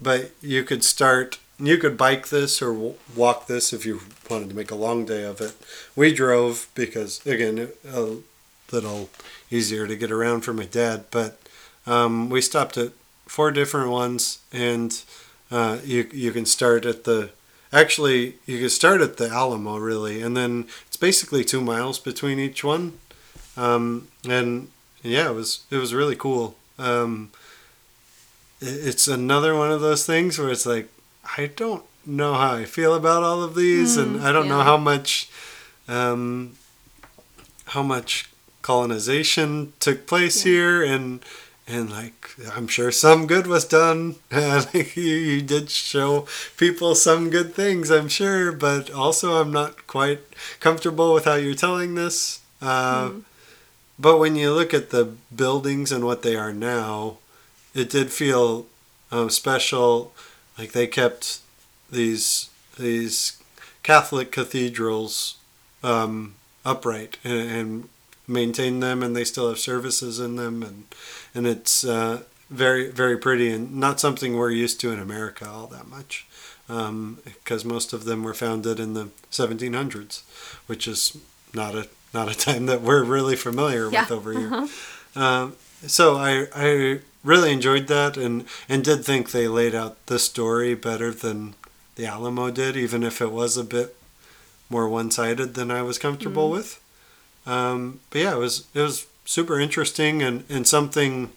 but 0.00 0.30
you 0.40 0.64
could 0.64 0.84
start. 0.84 1.38
You 1.58 1.76
could 1.76 1.98
bike 1.98 2.28
this 2.28 2.62
or 2.62 2.72
w- 2.72 2.94
walk 3.14 3.46
this 3.46 3.72
if 3.72 3.84
you 3.84 4.00
wanted 4.30 4.48
to 4.48 4.56
make 4.56 4.70
a 4.70 4.74
long 4.76 5.04
day 5.04 5.24
of 5.24 5.40
it. 5.40 5.54
We 5.94 6.14
drove 6.14 6.68
because 6.74 7.24
again 7.26 7.68
a 7.86 8.16
little 8.72 9.10
easier 9.50 9.86
to 9.86 9.96
get 9.96 10.10
around 10.10 10.42
for 10.42 10.54
my 10.54 10.64
dad, 10.64 11.04
but 11.10 11.38
um, 11.86 12.30
we 12.30 12.40
stopped 12.40 12.78
at 12.78 12.92
four 13.26 13.50
different 13.50 13.90
ones, 13.90 14.38
and 14.52 15.02
uh, 15.50 15.78
you 15.84 16.08
you 16.12 16.32
can 16.32 16.46
start 16.46 16.86
at 16.86 17.04
the 17.04 17.30
Actually, 17.72 18.34
you 18.46 18.58
can 18.58 18.68
start 18.68 19.00
at 19.00 19.16
the 19.16 19.28
Alamo 19.28 19.76
really, 19.76 20.20
and 20.20 20.36
then 20.36 20.66
it's 20.88 20.96
basically 20.96 21.44
two 21.44 21.60
miles 21.60 22.00
between 22.00 22.38
each 22.38 22.64
one. 22.64 22.98
Um, 23.56 24.08
and 24.28 24.68
yeah, 25.02 25.30
it 25.30 25.34
was 25.34 25.64
it 25.70 25.76
was 25.76 25.94
really 25.94 26.16
cool. 26.16 26.56
Um, 26.78 27.30
it's 28.60 29.08
another 29.08 29.56
one 29.56 29.70
of 29.70 29.80
those 29.80 30.04
things 30.04 30.38
where 30.38 30.50
it's 30.50 30.66
like 30.66 30.88
I 31.36 31.50
don't 31.56 31.84
know 32.04 32.34
how 32.34 32.54
I 32.54 32.64
feel 32.64 32.94
about 32.94 33.22
all 33.22 33.42
of 33.42 33.54
these, 33.54 33.96
mm, 33.96 34.02
and 34.02 34.22
I 34.22 34.32
don't 34.32 34.46
yeah. 34.46 34.56
know 34.56 34.62
how 34.62 34.76
much 34.76 35.30
um, 35.88 36.56
how 37.66 37.82
much 37.82 38.30
colonization 38.62 39.72
took 39.80 40.06
place 40.06 40.44
yeah. 40.44 40.52
here, 40.52 40.82
and 40.82 41.24
and 41.66 41.90
like 41.90 42.30
I'm 42.54 42.66
sure 42.66 42.90
some 42.90 43.26
good 43.26 43.46
was 43.46 43.64
done. 43.64 44.16
you, 44.72 44.82
you 45.02 45.42
did 45.42 45.70
show 45.70 46.26
people 46.56 46.94
some 46.94 47.30
good 47.30 47.54
things, 47.54 47.90
I'm 47.90 48.08
sure, 48.08 48.52
but 48.52 48.90
also 48.90 49.40
I'm 49.40 49.52
not 49.52 49.86
quite 49.86 50.20
comfortable 50.58 51.14
with 51.14 51.24
how 51.24 51.34
you're 51.34 51.54
telling 51.54 51.94
this. 51.94 52.40
Uh, 52.60 53.08
mm. 53.08 53.24
But 54.00 54.18
when 54.18 54.34
you 54.34 54.54
look 54.54 54.72
at 54.72 54.90
the 54.90 55.12
buildings 55.34 55.92
and 55.92 56.04
what 56.04 56.22
they 56.22 56.34
are 56.34 56.54
now, 56.54 57.18
it 57.74 57.90
did 57.90 58.10
feel 58.10 58.66
um, 59.12 59.28
special. 59.28 60.14
Like 60.58 60.72
they 60.72 60.86
kept 60.86 61.40
these 61.90 62.48
these 62.78 63.42
Catholic 63.82 64.32
cathedrals 64.32 65.36
um, 65.82 66.34
upright 66.64 67.18
and, 67.24 67.50
and 67.50 67.88
maintain 68.26 68.80
them, 68.80 69.02
and 69.02 69.14
they 69.14 69.24
still 69.24 69.48
have 69.50 69.58
services 69.58 70.18
in 70.18 70.36
them, 70.36 70.62
and 70.62 70.84
and 71.34 71.46
it's 71.46 71.84
uh, 71.84 72.22
very 72.48 72.90
very 72.90 73.18
pretty 73.18 73.50
and 73.50 73.76
not 73.76 74.00
something 74.00 74.34
we're 74.34 74.50
used 74.50 74.80
to 74.80 74.92
in 74.92 74.98
America 74.98 75.46
all 75.46 75.66
that 75.66 75.88
much, 75.88 76.26
because 76.66 77.64
um, 77.64 77.68
most 77.68 77.92
of 77.92 78.04
them 78.04 78.22
were 78.22 78.32
founded 78.32 78.80
in 78.80 78.94
the 78.94 79.10
1700s, 79.30 80.22
which 80.66 80.88
is 80.88 81.18
not 81.52 81.74
a 81.74 81.88
not 82.12 82.30
a 82.30 82.36
time 82.36 82.66
that 82.66 82.82
we're 82.82 83.04
really 83.04 83.36
familiar 83.36 83.90
yeah. 83.90 84.02
with 84.02 84.10
over 84.10 84.32
here. 84.32 84.52
Uh-huh. 84.52 85.20
Um, 85.20 85.56
so 85.86 86.16
I 86.16 86.46
I 86.54 87.00
really 87.24 87.52
enjoyed 87.52 87.86
that 87.88 88.16
and 88.16 88.44
and 88.68 88.84
did 88.84 89.04
think 89.04 89.30
they 89.30 89.48
laid 89.48 89.74
out 89.74 90.04
the 90.06 90.18
story 90.18 90.74
better 90.74 91.12
than 91.12 91.54
the 91.96 92.06
Alamo 92.06 92.50
did, 92.50 92.76
even 92.76 93.02
if 93.02 93.20
it 93.20 93.32
was 93.32 93.56
a 93.56 93.64
bit 93.64 93.96
more 94.68 94.88
one 94.88 95.10
sided 95.10 95.54
than 95.54 95.70
I 95.70 95.82
was 95.82 95.98
comfortable 95.98 96.48
mm. 96.48 96.52
with. 96.52 96.80
Um, 97.46 98.00
but 98.10 98.20
yeah, 98.20 98.34
it 98.34 98.38
was 98.38 98.66
it 98.74 98.80
was 98.80 99.06
super 99.24 99.60
interesting 99.60 100.22
and, 100.22 100.44
and 100.48 100.66
something 100.66 101.30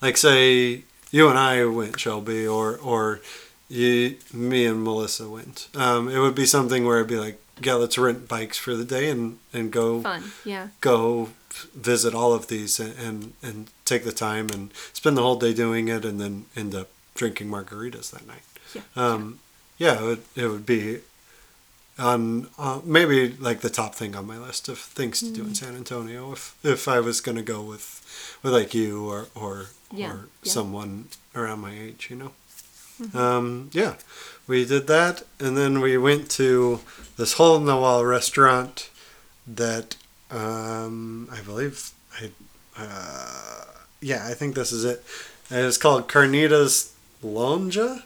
like 0.00 0.16
say 0.16 0.82
you 1.10 1.28
and 1.28 1.38
I 1.38 1.64
went 1.64 1.98
Shelby 1.98 2.46
or 2.46 2.76
or 2.76 3.20
you, 3.68 4.16
me 4.32 4.64
and 4.64 4.82
Melissa 4.82 5.28
went. 5.28 5.68
Um, 5.74 6.08
it 6.08 6.18
would 6.18 6.34
be 6.34 6.46
something 6.46 6.86
where 6.86 6.98
it'd 6.98 7.08
be 7.08 7.18
like, 7.18 7.38
yeah, 7.62 7.74
let's 7.74 7.98
rent 7.98 8.28
bikes 8.28 8.58
for 8.58 8.74
the 8.74 8.84
day 8.84 9.10
and, 9.10 9.38
and 9.52 9.70
go 9.70 10.00
fun, 10.02 10.32
yeah, 10.44 10.68
go 10.80 11.30
visit 11.74 12.14
all 12.14 12.32
of 12.34 12.46
these 12.48 12.78
and, 12.80 12.94
and 12.98 13.32
and 13.42 13.70
take 13.84 14.04
the 14.04 14.12
time 14.12 14.48
and 14.50 14.70
spend 14.92 15.16
the 15.16 15.22
whole 15.22 15.36
day 15.36 15.52
doing 15.54 15.88
it 15.88 16.04
and 16.04 16.20
then 16.20 16.44
end 16.56 16.74
up 16.74 16.88
drinking 17.14 17.48
margaritas 17.48 18.10
that 18.10 18.26
night. 18.26 18.42
Yeah, 18.74 18.82
um, 18.96 19.40
yeah, 19.78 20.00
it 20.00 20.04
would, 20.04 20.22
it 20.36 20.46
would 20.48 20.66
be 20.66 20.98
on 21.98 22.46
uh, 22.58 22.80
maybe 22.84 23.30
like 23.40 23.60
the 23.60 23.70
top 23.70 23.94
thing 23.94 24.14
on 24.14 24.24
my 24.26 24.38
list 24.38 24.68
of 24.68 24.78
things 24.78 25.18
to 25.20 25.32
do 25.32 25.42
in 25.42 25.54
San 25.54 25.74
Antonio 25.74 26.32
if 26.32 26.54
if 26.62 26.86
I 26.86 27.00
was 27.00 27.20
gonna 27.20 27.42
go 27.42 27.60
with 27.62 28.38
with 28.42 28.52
like 28.52 28.72
you 28.74 29.08
or 29.10 29.26
or 29.34 29.66
Yeah, 29.92 30.12
or 30.12 30.28
yeah. 30.42 30.52
someone 30.52 31.08
around 31.34 31.60
my 31.60 31.72
age, 31.72 32.08
you 32.10 32.16
know. 32.16 32.32
Mm-hmm. 33.00 33.16
Um, 33.18 33.70
yeah, 33.72 33.94
we 34.48 34.64
did 34.64 34.88
that, 34.88 35.22
and 35.38 35.56
then 35.56 35.80
we 35.80 35.96
went 35.96 36.30
to 36.32 36.80
this 37.16 37.34
hole 37.34 37.56
in 37.56 37.66
the 37.66 37.76
wall 37.76 38.04
restaurant 38.04 38.90
that 39.46 39.94
um, 40.30 41.28
I 41.30 41.40
believe 41.42 41.90
I 42.20 42.30
uh, 42.76 43.64
yeah 44.00 44.26
I 44.26 44.34
think 44.34 44.54
this 44.54 44.72
is 44.72 44.84
it. 44.84 45.04
And 45.50 45.64
It's 45.66 45.78
called 45.78 46.08
Carnitas 46.08 46.92
Lonja. 47.22 48.02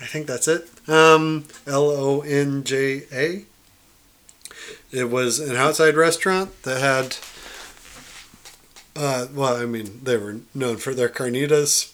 I 0.00 0.04
think 0.06 0.26
that's 0.26 0.48
it. 0.48 0.68
Um, 0.88 1.46
L 1.66 1.90
O 1.90 2.20
N 2.20 2.62
J 2.62 3.02
A. 3.12 3.44
It 4.90 5.10
was 5.10 5.38
an 5.40 5.56
outside 5.56 5.96
restaurant 5.96 6.62
that 6.62 6.80
had. 6.80 7.16
Uh, 8.96 9.28
well, 9.32 9.56
I 9.56 9.64
mean, 9.64 10.00
they 10.02 10.16
were 10.16 10.38
known 10.54 10.76
for 10.76 10.92
their 10.92 11.08
carnitas. 11.08 11.92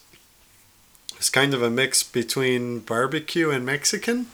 It's 1.24 1.30
kind 1.30 1.54
of 1.54 1.62
a 1.62 1.70
mix 1.70 2.02
between 2.02 2.80
barbecue 2.80 3.48
and 3.48 3.64
Mexican, 3.64 4.26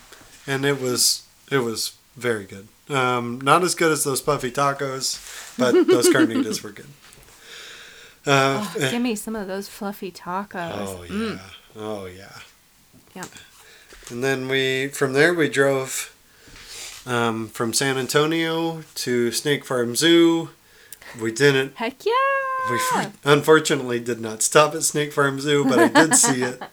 and 0.45 0.65
it 0.65 0.81
was 0.81 1.25
it 1.49 1.59
was 1.59 1.93
very 2.17 2.45
good. 2.45 2.67
Um, 2.89 3.41
not 3.43 3.63
as 3.63 3.77
good 3.77 3.93
as 3.93 4.03
those 4.03 4.21
puffy 4.21 4.51
tacos, 4.51 5.57
but 5.57 5.71
those 5.87 6.09
carnitas 6.09 6.65
were 6.65 6.71
good. 6.73 6.89
Uh, 8.27 8.67
Oh, 8.75 8.91
give 8.91 9.01
me 9.01 9.15
some 9.15 9.37
of 9.37 9.47
those 9.47 9.69
fluffy 9.69 10.11
tacos. 10.11 10.73
Oh 10.75 11.03
yeah. 11.05 11.13
Mm. 11.13 11.41
Oh 11.77 12.07
yeah. 12.07 12.39
Yep. 13.15 13.27
And 14.11 14.25
then 14.25 14.49
we 14.49 14.89
from 14.89 15.13
there 15.13 15.33
we 15.33 15.49
drove 15.49 16.13
um, 17.07 17.47
from 17.51 17.73
San 17.73 17.99
Antonio 17.99 18.83
to 18.97 19.31
Snake 19.31 19.65
Farm 19.65 19.95
Zoo. 19.95 20.51
We 21.23 21.31
didn't. 21.31 21.77
Heck 21.77 22.05
yeah! 22.05 22.13
We 22.69 23.07
unfortunately 23.25 24.01
did 24.01 24.21
not 24.21 24.43
stop 24.43 24.75
at 24.75 24.83
Snake 24.83 25.13
Farm 25.13 25.39
Zoo, 25.39 25.65
but 25.65 25.79
I 25.79 25.87
did 25.87 26.17
see 26.17 26.43
it. 26.43 26.61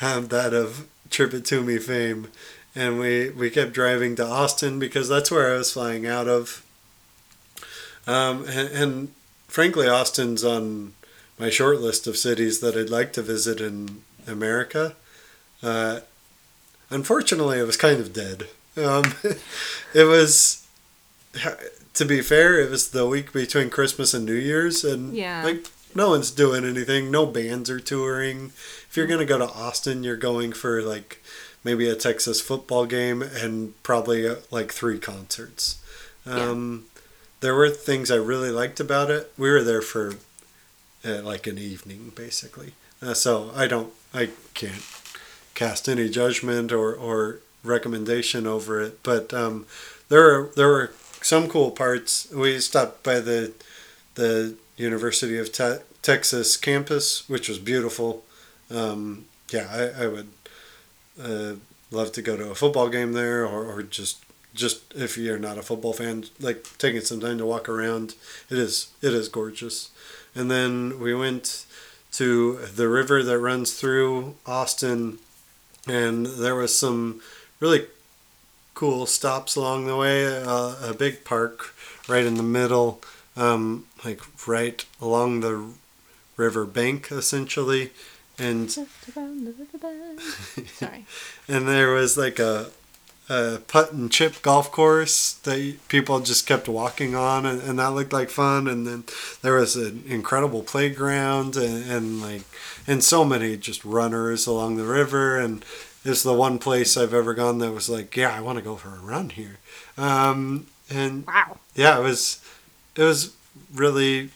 Have 0.00 0.28
that 0.30 0.52
of 0.54 0.86
Trip 1.10 1.32
It 1.34 1.44
To 1.46 1.62
Me 1.62 1.78
fame, 1.78 2.28
and 2.74 2.98
we 2.98 3.30
we 3.30 3.50
kept 3.50 3.72
driving 3.72 4.16
to 4.16 4.24
Austin 4.26 4.78
because 4.78 5.08
that's 5.08 5.30
where 5.30 5.52
I 5.54 5.58
was 5.58 5.72
flying 5.72 6.06
out 6.06 6.28
of. 6.28 6.64
Um, 8.06 8.44
and, 8.48 8.68
and 8.70 9.08
frankly, 9.48 9.86
Austin's 9.88 10.42
on 10.44 10.94
my 11.38 11.50
short 11.50 11.80
list 11.80 12.06
of 12.06 12.16
cities 12.16 12.60
that 12.60 12.76
I'd 12.76 12.90
like 12.90 13.12
to 13.14 13.22
visit 13.22 13.60
in 13.60 14.02
America. 14.26 14.94
Uh, 15.62 16.00
unfortunately, 16.88 17.58
it 17.58 17.66
was 17.66 17.76
kind 17.76 18.00
of 18.00 18.12
dead. 18.12 18.44
Um, 18.76 19.14
it 19.94 20.04
was, 20.04 20.66
to 21.94 22.04
be 22.04 22.20
fair, 22.22 22.58
it 22.60 22.70
was 22.70 22.90
the 22.90 23.06
week 23.06 23.32
between 23.32 23.68
Christmas 23.70 24.14
and 24.14 24.24
New 24.24 24.32
Year's, 24.34 24.82
and 24.84 25.14
Yeah. 25.14 25.42
like 25.44 25.66
no 25.94 26.10
one's 26.10 26.30
doing 26.30 26.64
anything. 26.64 27.10
No 27.10 27.26
bands 27.26 27.68
are 27.68 27.80
touring. 27.80 28.52
If 28.90 28.96
you're 28.96 29.06
gonna 29.06 29.24
go 29.24 29.38
to 29.38 29.48
Austin, 29.48 30.02
you're 30.02 30.16
going 30.16 30.52
for 30.52 30.82
like 30.82 31.22
maybe 31.62 31.88
a 31.88 31.94
Texas 31.94 32.40
football 32.40 32.86
game 32.86 33.22
and 33.22 33.80
probably 33.82 34.26
uh, 34.28 34.36
like 34.50 34.72
three 34.72 34.98
concerts. 34.98 35.80
Um, 36.26 36.86
There 37.40 37.54
were 37.54 37.70
things 37.70 38.10
I 38.10 38.16
really 38.16 38.50
liked 38.50 38.80
about 38.80 39.10
it. 39.10 39.32
We 39.38 39.50
were 39.50 39.62
there 39.62 39.80
for 39.82 40.14
uh, 41.04 41.22
like 41.22 41.46
an 41.46 41.56
evening, 41.58 42.12
basically. 42.14 42.72
Uh, 43.00 43.14
so 43.14 43.50
I 43.56 43.66
don't, 43.66 43.92
I 44.12 44.28
can't 44.54 44.84
cast 45.54 45.88
any 45.88 46.10
judgment 46.10 46.70
or, 46.72 46.94
or 46.94 47.38
recommendation 47.64 48.46
over 48.46 48.80
it. 48.82 49.02
But 49.02 49.32
um, 49.32 49.66
there 50.10 50.20
were 50.20 50.50
there 50.56 50.68
were 50.68 50.92
some 51.22 51.48
cool 51.48 51.70
parts. 51.70 52.30
We 52.30 52.58
stopped 52.60 53.02
by 53.02 53.20
the 53.20 53.52
the 54.16 54.56
University 54.76 55.38
of 55.38 55.52
Te- 55.52 55.84
Texas 56.02 56.56
campus, 56.58 57.28
which 57.28 57.48
was 57.48 57.58
beautiful. 57.58 58.24
Um, 58.70 59.26
yeah, 59.50 59.68
I, 59.70 60.04
I 60.04 60.06
would 60.08 60.28
uh, 61.22 61.54
love 61.90 62.12
to 62.12 62.22
go 62.22 62.36
to 62.36 62.50
a 62.50 62.54
football 62.54 62.88
game 62.88 63.12
there, 63.12 63.44
or, 63.46 63.64
or 63.64 63.82
just 63.82 64.24
just 64.54 64.82
if 64.94 65.16
you're 65.16 65.38
not 65.38 65.58
a 65.58 65.62
football 65.62 65.92
fan, 65.92 66.24
like 66.40 66.66
taking 66.78 67.00
some 67.00 67.20
time 67.20 67.38
to 67.38 67.46
walk 67.46 67.68
around. 67.68 68.14
It 68.48 68.58
is 68.58 68.88
it 69.02 69.14
is 69.14 69.28
gorgeous. 69.28 69.90
And 70.34 70.50
then 70.50 71.00
we 71.00 71.14
went 71.14 71.66
to 72.12 72.56
the 72.58 72.88
river 72.88 73.22
that 73.22 73.38
runs 73.38 73.74
through 73.74 74.36
Austin, 74.46 75.18
and 75.86 76.26
there 76.26 76.54
was 76.54 76.76
some 76.76 77.20
really 77.60 77.86
cool 78.74 79.06
stops 79.06 79.56
along 79.56 79.86
the 79.86 79.96
way. 79.96 80.26
Uh, 80.26 80.76
a 80.82 80.94
big 80.94 81.24
park 81.24 81.74
right 82.08 82.24
in 82.24 82.34
the 82.34 82.42
middle, 82.42 83.00
um, 83.36 83.86
like 84.04 84.20
right 84.46 84.84
along 85.00 85.40
the 85.40 85.64
river 86.36 86.64
bank, 86.64 87.10
essentially. 87.10 87.90
And 88.40 88.68
Just 88.70 88.88
around 89.16 89.44
the 89.46 89.52
river 89.52 89.78
bend. 89.78 90.20
Sorry. 90.70 91.04
and 91.48 91.68
there 91.68 91.90
was 91.92 92.16
like 92.16 92.38
a, 92.38 92.70
a 93.28 93.58
putt 93.68 93.92
and 93.92 94.10
chip 94.10 94.40
golf 94.42 94.72
course 94.72 95.34
that 95.44 95.76
people 95.88 96.20
just 96.20 96.46
kept 96.46 96.68
walking 96.68 97.14
on, 97.14 97.44
and, 97.46 97.60
and 97.62 97.78
that 97.78 97.88
looked 97.92 98.12
like 98.12 98.30
fun. 98.30 98.66
And 98.66 98.86
then 98.86 99.04
there 99.42 99.54
was 99.56 99.76
an 99.76 100.04
incredible 100.06 100.62
playground, 100.62 101.56
and, 101.56 101.90
and 101.90 102.22
like 102.22 102.42
and 102.86 103.04
so 103.04 103.24
many 103.24 103.56
just 103.56 103.84
runners 103.84 104.46
along 104.46 104.76
the 104.76 104.84
river. 104.84 105.38
And 105.38 105.64
it's 106.04 106.22
the 106.22 106.32
one 106.32 106.58
place 106.58 106.96
I've 106.96 107.12
ever 107.12 107.34
gone 107.34 107.58
that 107.58 107.72
was 107.72 107.90
like, 107.90 108.16
yeah, 108.16 108.34
I 108.34 108.40
want 108.40 108.56
to 108.58 108.64
go 108.64 108.76
for 108.76 108.88
a 108.88 109.00
run 109.00 109.30
here. 109.30 109.58
Um, 109.98 110.66
and 110.88 111.26
Wow. 111.26 111.58
yeah, 111.74 111.98
it 111.98 112.02
was 112.02 112.42
it 112.96 113.02
was 113.04 113.36
really 113.74 114.30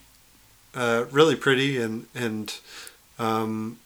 uh, 0.75 1.07
really 1.11 1.37
pretty 1.37 1.81
and 1.81 2.07
and 2.15 2.55
um, 3.19 3.79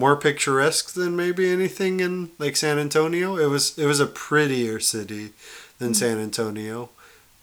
more 0.00 0.16
picturesque 0.16 0.94
than 0.94 1.14
maybe 1.16 1.44
anything 1.50 2.00
in 2.00 2.30
like 2.38 2.56
San 2.56 2.78
Antonio. 2.78 3.36
It 3.44 3.46
was 3.54 3.78
it 3.78 3.86
was 3.86 4.00
a 4.00 4.06
prettier 4.06 4.80
city 4.80 5.24
than 5.78 5.94
San 5.94 6.18
Antonio, 6.18 6.88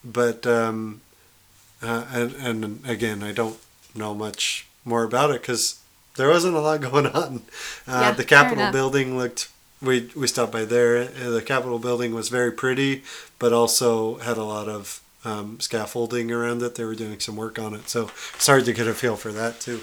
but 0.04 0.46
um, 0.46 1.02
uh, 1.82 2.06
and 2.12 2.34
and 2.48 2.90
again, 2.96 3.24
I 3.24 3.32
don't 3.32 3.58
know 3.96 4.14
much 4.14 4.68
more 4.84 5.04
about 5.04 5.30
it 5.32 5.42
because 5.42 5.80
there 6.18 6.30
wasn't 6.30 6.56
a 6.56 6.60
lot 6.60 6.82
going 6.92 7.08
on. 7.08 7.32
Uh, 7.88 8.00
Yeah, 8.02 8.12
the 8.12 8.24
Capitol 8.24 8.72
building 8.72 9.18
looked. 9.18 9.50
We 9.82 10.10
we 10.16 10.28
stopped 10.28 10.52
by 10.52 10.66
there. 10.66 11.10
Uh, 11.24 11.30
The 11.38 11.42
Capitol 11.54 11.80
building 11.80 12.14
was 12.16 12.30
very 12.30 12.52
pretty, 12.52 13.04
but 13.40 13.54
also 13.54 14.18
had 14.20 14.38
a 14.38 14.44
lot 14.56 14.68
of 14.68 15.02
um, 15.26 15.60
scaffolding 15.60 16.32
around 16.32 16.62
it. 16.64 16.76
They 16.76 16.86
were 16.86 16.96
doing 16.96 17.20
some 17.20 17.36
work 17.36 17.60
on 17.60 17.74
it, 17.76 17.90
so 17.90 18.10
it's 18.36 18.48
hard 18.48 18.66
to 18.66 18.74
get 18.74 18.88
a 18.88 18.94
feel 18.94 19.16
for 19.18 19.32
that 19.32 19.60
too. 19.60 19.80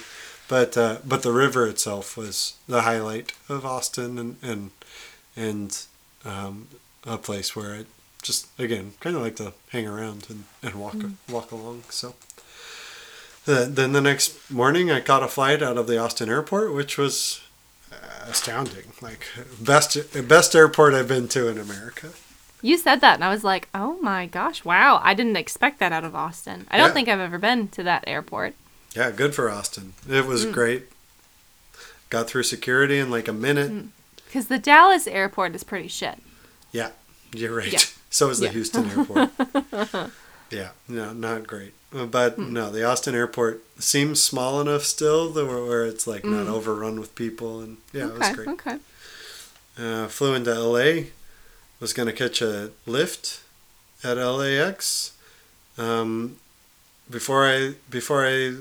But 0.48 0.76
uh, 0.76 0.98
but 1.04 1.22
the 1.22 1.32
river 1.32 1.66
itself 1.66 2.16
was 2.16 2.54
the 2.68 2.82
highlight 2.82 3.32
of 3.48 3.64
Austin, 3.64 4.18
and 4.18 4.36
and 4.42 4.70
and 5.36 5.82
um, 6.24 6.68
a 7.06 7.16
place 7.18 7.56
where 7.56 7.74
I 7.74 7.84
just 8.22 8.46
again 8.58 8.92
kind 9.00 9.16
of 9.16 9.22
like 9.22 9.36
to 9.36 9.52
hang 9.70 9.86
around 9.86 10.26
and, 10.28 10.44
and 10.62 10.74
walk 10.74 10.96
walk 11.28 11.50
along. 11.52 11.84
So. 11.90 12.14
Uh, 13.46 13.66
then 13.68 13.92
the 13.92 14.00
next 14.00 14.50
morning, 14.50 14.90
I 14.90 15.00
caught 15.00 15.22
a 15.22 15.28
flight 15.28 15.62
out 15.62 15.76
of 15.76 15.86
the 15.86 15.98
Austin 15.98 16.30
airport, 16.30 16.72
which 16.72 16.96
was 16.96 17.42
astounding. 18.26 18.92
Like 19.02 19.26
best 19.60 19.98
best 20.28 20.54
airport 20.56 20.94
I've 20.94 21.08
been 21.08 21.28
to 21.28 21.48
in 21.48 21.58
America. 21.58 22.10
You 22.62 22.78
said 22.78 23.02
that, 23.02 23.16
and 23.16 23.24
I 23.24 23.28
was 23.28 23.44
like, 23.44 23.68
oh 23.74 23.98
my 24.00 24.24
gosh, 24.24 24.64
wow. 24.64 24.98
I 25.04 25.12
didn't 25.12 25.36
expect 25.36 25.78
that 25.80 25.92
out 25.92 26.04
of 26.04 26.14
Austin. 26.14 26.66
I 26.70 26.78
don't 26.78 26.88
Yeah. 26.88 26.94
think 26.94 27.08
I've 27.10 27.20
ever 27.20 27.36
been 27.38 27.68
to 27.68 27.82
that 27.82 28.04
airport. 28.06 28.54
Yeah, 28.94 29.10
good 29.10 29.34
for 29.34 29.50
Austin. 29.50 29.94
It 30.08 30.26
was 30.26 30.44
great. 30.46 30.84
Got 32.10 32.28
through 32.28 32.44
security 32.44 32.98
in 32.98 33.10
like 33.10 33.26
a 33.28 33.32
minute. 33.32 33.86
Because 34.26 34.46
the 34.46 34.58
Dallas 34.58 35.06
airport 35.06 35.54
is 35.54 35.64
pretty 35.64 35.88
shit. 35.88 36.18
Yeah, 36.72 36.90
you're 37.34 37.54
right. 37.54 37.72
Yeah. 37.72 37.78
So 38.10 38.30
is 38.30 38.38
the 38.38 38.46
Yeah. 38.46 38.52
Houston 38.52 38.88
airport. 38.92 39.30
yeah, 40.48 40.68
no, 40.86 41.12
not 41.12 41.48
great. 41.48 41.74
Uh, 41.92 42.06
But 42.06 42.34
Hmm. 42.36 42.52
no, 42.52 42.70
the 42.70 42.84
Austin 42.84 43.12
airport 43.12 43.60
seems 43.80 44.22
small 44.22 44.60
enough 44.60 44.84
still 44.84 45.30
that 45.30 45.44
where, 45.46 45.84
it's 45.84 46.06
like 46.06 46.24
not 46.24 46.46
overrun 46.46 47.00
with 47.00 47.16
people, 47.16 47.60
and 47.60 47.78
yeah, 47.92 48.06
it 48.06 48.12
was 48.12 48.22
okay, 48.22 48.32
great. 48.34 48.48
okay. 48.50 48.76
Uh, 49.76 50.06
flew 50.06 50.32
into 50.34 50.54
LA. 50.54 51.06
Was 51.80 51.92
gonna 51.92 52.12
catch 52.12 52.40
a 52.40 52.70
lift 52.86 53.40
at 54.04 54.16
LAX. 54.16 55.10
Um, 55.76 56.36
before 57.10 57.44
I 57.48 57.74
before 57.90 58.24
I 58.24 58.58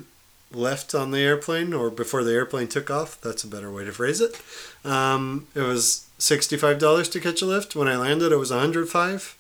left 0.56 0.94
on 0.96 1.12
the 1.12 1.20
airplane, 1.20 1.74
or 1.74 1.90
before 1.90 2.24
the 2.24 2.34
airplane 2.34 2.68
took 2.68 2.90
off, 2.92 3.20
that's 3.22 3.44
a 3.44 3.48
better 3.48 3.72
way 3.72 3.86
to 3.86 3.92
phrase 3.92 4.22
it. 4.22 4.40
Um, 4.86 5.48
it 5.56 5.62
was 5.62 6.08
sixty 6.18 6.58
five 6.58 6.80
dollars 6.80 7.10
to 7.10 7.20
catch 7.20 7.42
a 7.42 7.46
lift. 7.46 7.76
When 7.76 7.88
I 7.88 7.98
landed, 7.98 8.32
it 8.32 8.38
was 8.38 8.52
one 8.52 8.60
hundred 8.60 8.90
five. 8.90 9.36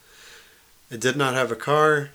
I 0.91 0.97
did 0.97 1.15
not 1.15 1.33
have 1.33 1.51
a 1.51 1.55
car. 1.55 2.09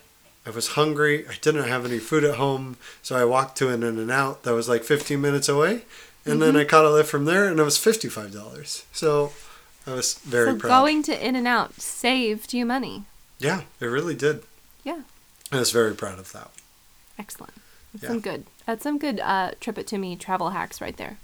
I 0.46 0.50
was 0.50 0.68
hungry. 0.68 1.26
I 1.28 1.34
didn't 1.40 1.64
have 1.68 1.84
any 1.84 1.98
food 1.98 2.24
at 2.24 2.36
home, 2.36 2.76
so 3.02 3.16
I 3.16 3.24
walked 3.24 3.58
to 3.58 3.68
an 3.68 3.82
In-N-Out 3.82 4.44
that 4.44 4.54
was 4.54 4.68
like 4.68 4.82
fifteen 4.84 5.20
minutes 5.20 5.48
away, 5.48 5.82
and 6.24 6.40
then 6.40 6.56
I 6.56 6.64
caught 6.64 6.84
a 6.86 6.90
lift 6.90 7.10
from 7.10 7.24
there, 7.26 7.48
and 7.48 7.58
it 7.60 7.64
was 7.64 7.76
fifty 7.76 8.08
five 8.08 8.32
dollars. 8.32 8.84
So 8.92 9.32
I 9.86 9.92
was 9.94 10.14
very 10.20 10.52
so 10.52 10.56
proud. 10.58 10.68
going 10.70 11.02
to 11.04 11.26
In-N-Out 11.26 11.80
saved 11.80 12.54
you 12.54 12.64
money. 12.64 13.04
yeah, 13.38 13.62
it 13.80 13.86
really 13.86 14.14
did. 14.14 14.42
Yeah. 14.84 15.02
I 15.52 15.58
was 15.58 15.70
very 15.70 15.94
proud 15.94 16.18
of 16.18 16.32
that. 16.32 16.50
Excellent. 17.18 17.54
That's 17.92 18.02
Yeah. 18.04 18.08
some 18.10 18.20
good. 18.20 18.44
That's 18.68 18.82
some 18.82 18.98
good 18.98 19.18
uh, 19.20 19.52
trip 19.60 19.78
it 19.78 19.86
to 19.86 19.96
me 19.96 20.14
travel 20.14 20.50
hacks 20.50 20.78
right 20.82 20.94
there. 20.98 21.16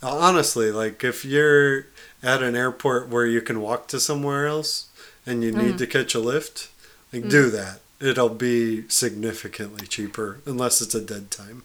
Honestly, 0.00 0.70
like 0.70 1.02
if 1.02 1.24
you're 1.24 1.86
at 2.22 2.40
an 2.40 2.54
airport 2.54 3.08
where 3.08 3.26
you 3.26 3.40
can 3.40 3.60
walk 3.60 3.88
to 3.88 3.98
somewhere 3.98 4.46
else 4.46 4.86
and 5.26 5.42
you 5.42 5.52
Mm. 5.52 5.62
need 5.64 5.78
to 5.78 5.88
catch 5.88 6.14
a 6.14 6.20
lift, 6.20 6.68
like 7.12 7.28
do 7.28 7.50
that. 7.50 7.80
It'll 8.00 8.28
be 8.28 8.88
significantly 8.88 9.88
cheaper 9.88 10.38
unless 10.46 10.80
it's 10.80 10.94
a 10.94 11.00
dead 11.00 11.32
time. 11.32 11.64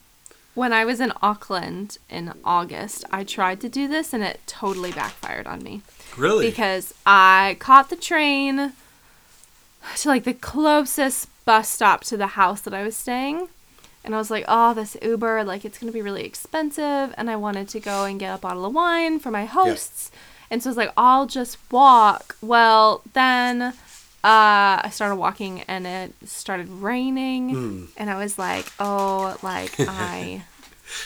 When 0.56 0.74
I 0.74 0.84
was 0.84 0.99
in 0.99 1.14
Auckland 1.22 1.99
in 2.10 2.34
August, 2.44 3.06
I 3.11 3.24
tried 3.24 3.61
to 3.61 3.69
do 3.69 3.88
this 3.88 4.14
and 4.14 4.24
it 4.24 4.40
totally 4.48 4.91
backfired 4.91 5.45
on 5.45 5.61
me. 5.61 5.84
Really? 6.18 6.49
because 6.49 6.95
I 7.06 7.57
caught 7.60 7.91
the 7.91 7.95
train 7.95 8.74
to 9.98 10.07
like 10.10 10.24
the 10.24 10.34
closest 10.34 11.28
bus 11.45 11.69
stop 11.69 12.03
to 12.06 12.18
the 12.18 12.34
house 12.41 12.61
that 12.61 12.74
I 12.74 12.82
was 12.82 12.98
staying. 12.98 13.49
And 14.08 14.16
I 14.16 14.20
was 14.20 14.32
like, 14.32 14.46
oh, 14.48 14.74
this 14.74 14.96
Uber, 15.02 15.44
like 15.44 15.66
it's 15.66 15.78
going 15.78 15.92
to 15.92 15.94
be 15.94 16.02
really 16.02 16.24
expensive. 16.24 17.14
And 17.18 17.30
I 17.30 17.36
wanted 17.36 17.68
to 17.70 17.82
go 17.82 18.06
and 18.06 18.18
get 18.18 18.34
a 18.34 18.38
bottle 18.38 18.64
of 18.64 18.74
wine 18.74 19.20
for 19.20 19.32
my 19.32 19.44
hosts. 19.44 20.12
And 20.50 20.64
so 20.64 20.70
I 20.70 20.72
was 20.72 20.78
like, 20.78 20.94
I'll 20.96 21.26
just 21.26 21.58
walk. 21.70 22.38
Well, 22.42 23.02
then 23.12 23.62
uh, 23.62 23.74
I 24.24 24.90
started 24.94 25.18
walking 25.18 25.64
and 25.64 25.86
it 25.86 26.14
started 26.24 26.70
raining. 26.70 27.50
Hmm. 27.50 27.86
And 27.98 28.10
I 28.10 28.18
was 28.18 28.40
like, 28.40 28.72
oh, 28.80 29.36
like 29.44 29.74
I 29.80 30.46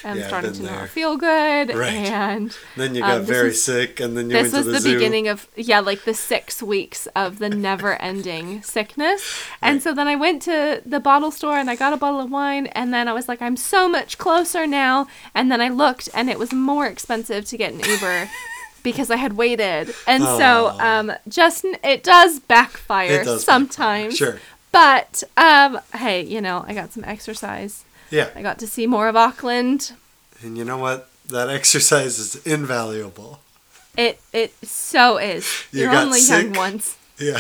am 0.04 0.18
Yeah, 0.18 0.28
starting 0.28 0.54
to 0.54 0.62
there. 0.62 0.72
not 0.82 0.90
feel 0.90 1.18
good. 1.18 1.76
Right. 1.76 1.92
And 2.10 2.56
then 2.78 2.96
you 2.96 3.04
um, 3.04 3.10
got 3.10 3.18
this 3.20 3.28
very 3.30 3.48
was- 3.50 3.64
sick 3.64 4.00
and 4.00 4.16
then 4.18 4.30
you 4.30 4.34
this 4.38 4.52
went 4.54 4.54
was 4.54 4.66
to 4.66 4.72
the, 4.72 4.74
hospital. 4.74 4.74
This 4.74 4.74
was 4.74 4.84
the, 4.84 4.90
zoo. 4.90 4.96
beginning 4.96 5.28
of 5.28 5.48
yeah 5.56 5.80
like 5.80 6.04
the 6.06 6.14
six 6.14 6.62
weeks 6.64 7.08
of 7.16 7.40
the 7.40 7.50
never 7.50 8.02
ending 8.02 8.62
sickness 8.76 9.44
and 9.62 9.76
Right. 9.76 9.84
so 9.84 9.94
then 9.94 10.08
i 10.08 10.16
went 10.16 10.42
to 10.44 10.82
the 10.86 11.00
bottle 11.00 11.32
store 11.32 11.58
and 11.58 11.70
i 11.70 11.76
got 11.76 11.94
a 11.94 11.98
bottle 11.98 12.20
of 12.20 12.30
wine 12.32 12.68
and 12.68 12.94
then 12.94 13.08
i 13.08 13.14
was 13.14 13.28
like 13.28 13.42
i'm 13.42 13.58
so 13.58 13.88
much 13.90 14.18
closer 14.18 14.66
now 14.68 15.08
and 15.36 15.52
then 15.52 15.62
i 15.62 15.70
looked 15.70 16.10
and 16.14 16.30
it 16.30 16.38
was 16.40 16.52
more 16.54 16.86
expensive 16.88 17.46
to 17.46 17.58
get 17.58 17.74
an 17.74 17.80
uber 17.82 18.30
because 18.84 19.10
i 19.12 19.16
had 19.16 19.34
waited 19.34 19.94
and 20.08 20.24
so 20.24 20.70
um 20.80 21.12
just 21.28 21.66
it 21.84 22.04
does 22.04 22.40
backfire 22.40 23.22
It 23.22 23.26
does 23.26 23.44
sometimes 23.44 24.18
Sure. 24.18 24.40
but 24.72 25.24
um 25.38 25.80
hey 25.96 26.22
you 26.24 26.42
know 26.42 26.64
i 26.68 26.74
got 26.74 26.92
some 26.94 27.04
exercise 27.04 27.84
Yeah. 28.12 28.30
i 28.36 28.42
got 28.42 28.60
to 28.60 28.68
see 28.68 28.86
more 28.88 29.08
of 29.08 29.16
auckland 29.16 29.94
And 30.44 30.58
you 30.58 30.66
know 30.66 30.78
what? 30.78 31.08
That 31.30 31.50
exercise 31.50 32.20
is 32.20 32.36
invaluable. 32.46 33.40
it 33.98 34.20
it 34.34 34.54
so 34.68 35.18
is 35.18 35.46
You 35.72 35.82
you're 35.82 35.92
got 35.92 36.06
only 36.06 36.20
young 36.20 36.48
sick? 36.54 36.56
once 36.58 36.98
Yeah. 37.18 37.40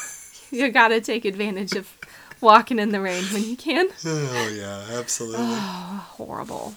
you 0.50 0.70
gotta 0.70 1.00
take 1.00 1.24
advantage 1.24 1.72
of 1.76 1.86
walking 2.40 2.78
in 2.78 2.92
the 2.92 3.00
rain 3.00 3.24
when 3.32 3.42
you 3.44 3.56
can. 3.56 3.88
oh 4.04 4.48
yeah, 4.54 4.98
absolutely. 4.98 5.44
Horrible. 6.18 6.74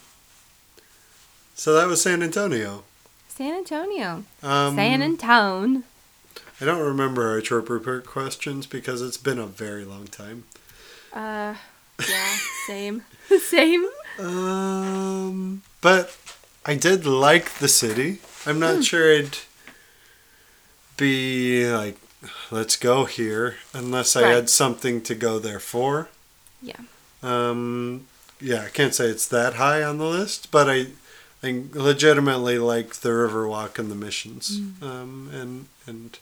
so 1.56 1.74
that 1.74 1.88
was 1.88 2.02
San 2.02 2.22
Antonio. 2.24 2.84
San 3.28 3.54
Antonio. 3.54 4.24
Um, 4.44 4.76
San 4.76 5.02
Antone. 5.02 5.84
I 6.60 6.66
don't 6.66 6.82
remember 6.82 7.30
our 7.30 7.40
trip 7.42 7.70
report 7.70 8.06
questions 8.06 8.66
because 8.68 9.02
it's 9.02 9.18
been 9.18 9.40
a 9.40 9.46
very 9.46 9.86
long 9.86 10.08
time. 10.08 10.44
Uh, 11.14 11.56
yeah, 12.10 12.36
same. 12.68 13.04
same. 13.40 13.86
Um, 14.20 15.62
but 15.82 16.16
I 16.66 16.76
did 16.76 17.06
like 17.06 17.60
the 17.60 17.68
city. 17.68 18.20
I'm 18.46 18.56
Hmm. 18.56 18.60
not 18.62 18.84
sure 18.84 19.16
I'd 19.16 19.38
be 20.98 21.70
like, 21.72 21.98
let's 22.52 22.76
go 22.76 23.06
here 23.06 23.56
unless 23.74 24.16
I 24.16 24.24
Right. 24.24 24.34
had 24.36 24.50
something 24.50 25.02
to 25.04 25.16
go 25.16 25.40
there 25.40 25.60
for. 25.60 26.10
Yeah. 26.62 26.82
Um, 27.24 28.08
yeah, 28.42 28.64
I 28.64 28.70
can't 28.70 28.94
say 28.96 29.06
it's 29.06 29.28
that 29.28 29.56
high 29.56 29.84
on 29.84 29.98
the 29.98 30.06
list, 30.06 30.52
but 30.52 30.70
I, 30.70 30.88
I 31.44 31.64
legitimately 31.74 32.58
like 32.60 32.96
the 32.96 33.10
Riverwalk 33.10 33.80
and 33.80 33.90
the 33.92 33.96
missions. 33.96 34.60
Hmm. 34.60 34.84
Um, 34.84 35.30
and 35.34 35.66
and 35.88 36.20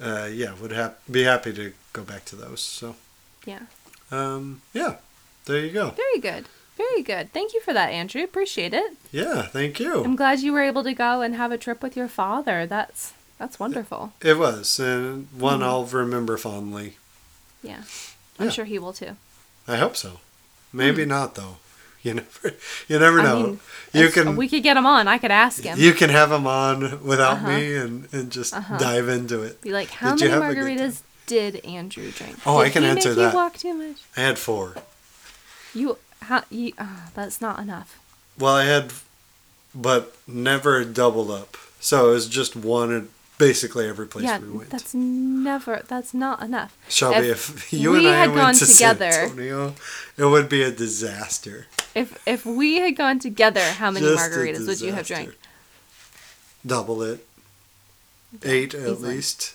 uh, 0.00 0.26
yeah, 0.32 0.54
would 0.60 0.72
hap- 0.72 1.00
be 1.10 1.22
happy 1.24 1.52
to 1.52 1.72
go 1.92 2.02
back 2.02 2.24
to 2.26 2.36
those. 2.36 2.60
So 2.60 2.96
Yeah. 3.44 3.60
um, 4.10 4.62
yeah, 4.72 4.96
there 5.46 5.60
you 5.60 5.70
go. 5.70 5.90
Very 5.90 6.18
good. 6.20 6.46
Very 6.76 7.02
good. 7.02 7.32
Thank 7.32 7.52
you 7.54 7.60
for 7.60 7.72
that, 7.74 7.90
Andrew. 7.90 8.22
Appreciate 8.24 8.72
it. 8.72 8.94
Yeah, 9.12 9.42
thank 9.42 9.78
you. 9.78 10.02
I'm 10.04 10.16
glad 10.16 10.40
you 10.40 10.52
were 10.52 10.62
able 10.62 10.82
to 10.84 10.94
go 10.94 11.20
and 11.20 11.34
have 11.34 11.52
a 11.52 11.58
trip 11.58 11.82
with 11.82 11.96
your 11.96 12.08
father. 12.08 12.66
That's 12.66 13.12
that's 13.38 13.58
wonderful. 13.60 14.12
It 14.22 14.38
was, 14.38 14.78
and 14.80 15.28
one 15.36 15.58
Hmm. 15.58 15.64
I'll 15.64 15.84
remember 15.84 16.36
fondly. 16.36 16.96
Yeah. 17.62 17.82
I'm 18.38 18.46
Yeah. 18.46 18.50
sure 18.52 18.64
he 18.64 18.78
will 18.78 18.92
too. 18.92 19.16
I 19.68 19.76
hope 19.76 19.96
so. 19.96 20.20
Maybe 20.72 21.04
not 21.04 21.34
though. 21.34 21.56
You 22.02 22.14
never, 22.20 22.54
you 22.88 22.98
never. 22.98 23.20
I 23.20 23.22
know. 23.22 23.42
mean, 23.42 23.60
you 23.92 24.08
can, 24.10 24.34
we 24.34 24.48
could 24.48 24.62
get 24.64 24.76
him 24.76 24.86
on. 24.86 25.06
I 25.06 25.18
could 25.18 25.30
ask 25.30 25.62
him. 25.62 25.78
you 25.78 25.92
can 25.92 26.10
have 26.10 26.32
him 26.32 26.46
on 26.48 27.04
without 27.04 27.34
Uh-huh. 27.34 27.48
me 27.48 27.76
and, 27.76 28.08
and 28.12 28.32
just 28.32 28.54
Uh-huh. 28.54 28.76
dive 28.78 29.08
into 29.08 29.42
it. 29.42 29.60
Be 29.60 29.72
like, 29.72 29.90
how 29.90 30.16
Did 30.16 30.30
many 30.32 30.42
margaritas 30.42 31.02
did 31.26 31.64
Andrew 31.64 32.10
drink? 32.10 32.38
Oh, 32.44 32.56
I 32.58 32.64
Did 32.64 32.72
can 32.72 32.82
he 32.82 32.88
answer 32.88 33.08
make 33.10 33.18
that. 33.18 33.32
You 33.32 33.36
walk 33.38 33.56
too 33.58 33.74
much. 33.74 33.98
I 34.16 34.20
had 34.22 34.38
four. 34.38 34.74
You, 35.74 35.98
how, 36.22 36.44
you, 36.50 36.72
oh, 36.78 37.08
that's 37.14 37.40
not 37.40 37.58
enough. 37.58 37.98
Well, 38.38 38.54
I 38.54 38.64
had, 38.64 38.92
but 39.74 40.16
never 40.26 40.84
doubled 40.84 41.30
up. 41.30 41.56
So 41.80 42.10
it 42.10 42.14
was 42.14 42.28
just 42.28 42.54
one 42.54 42.94
at 42.96 43.04
basically 43.38 43.88
every 43.88 44.06
place 44.06 44.24
yeah, 44.24 44.38
we 44.38 44.50
went. 44.50 44.70
that's 44.70 44.94
never. 44.94 45.82
That's 45.88 46.14
not 46.14 46.42
enough. 46.42 46.76
Shelby, 46.88 47.28
if 47.28 47.50
if, 47.56 47.72
you 47.80 47.94
and 47.96 48.06
I 48.06 48.12
had 48.12 48.28
went 48.30 48.40
gone 48.40 48.54
to 48.54 48.66
together- 48.66 49.10
San 49.10 49.22
Antonio, 49.30 49.74
it 50.16 50.24
would 50.26 50.48
be 50.48 50.62
a 50.62 50.70
disaster. 50.70 51.66
If 51.94 52.22
if 52.26 52.46
we 52.46 52.80
had 52.80 52.96
gone 52.96 53.18
together, 53.18 53.60
how 53.62 53.90
many 53.90 54.06
Just 54.06 54.30
margaritas 54.30 54.66
would 54.66 54.80
you 54.80 54.92
have 54.92 55.06
drank? 55.06 55.34
Double 56.64 57.02
it. 57.02 57.26
Eight 58.44 58.74
at 58.74 58.80
Easily. 58.88 59.14
least. 59.16 59.54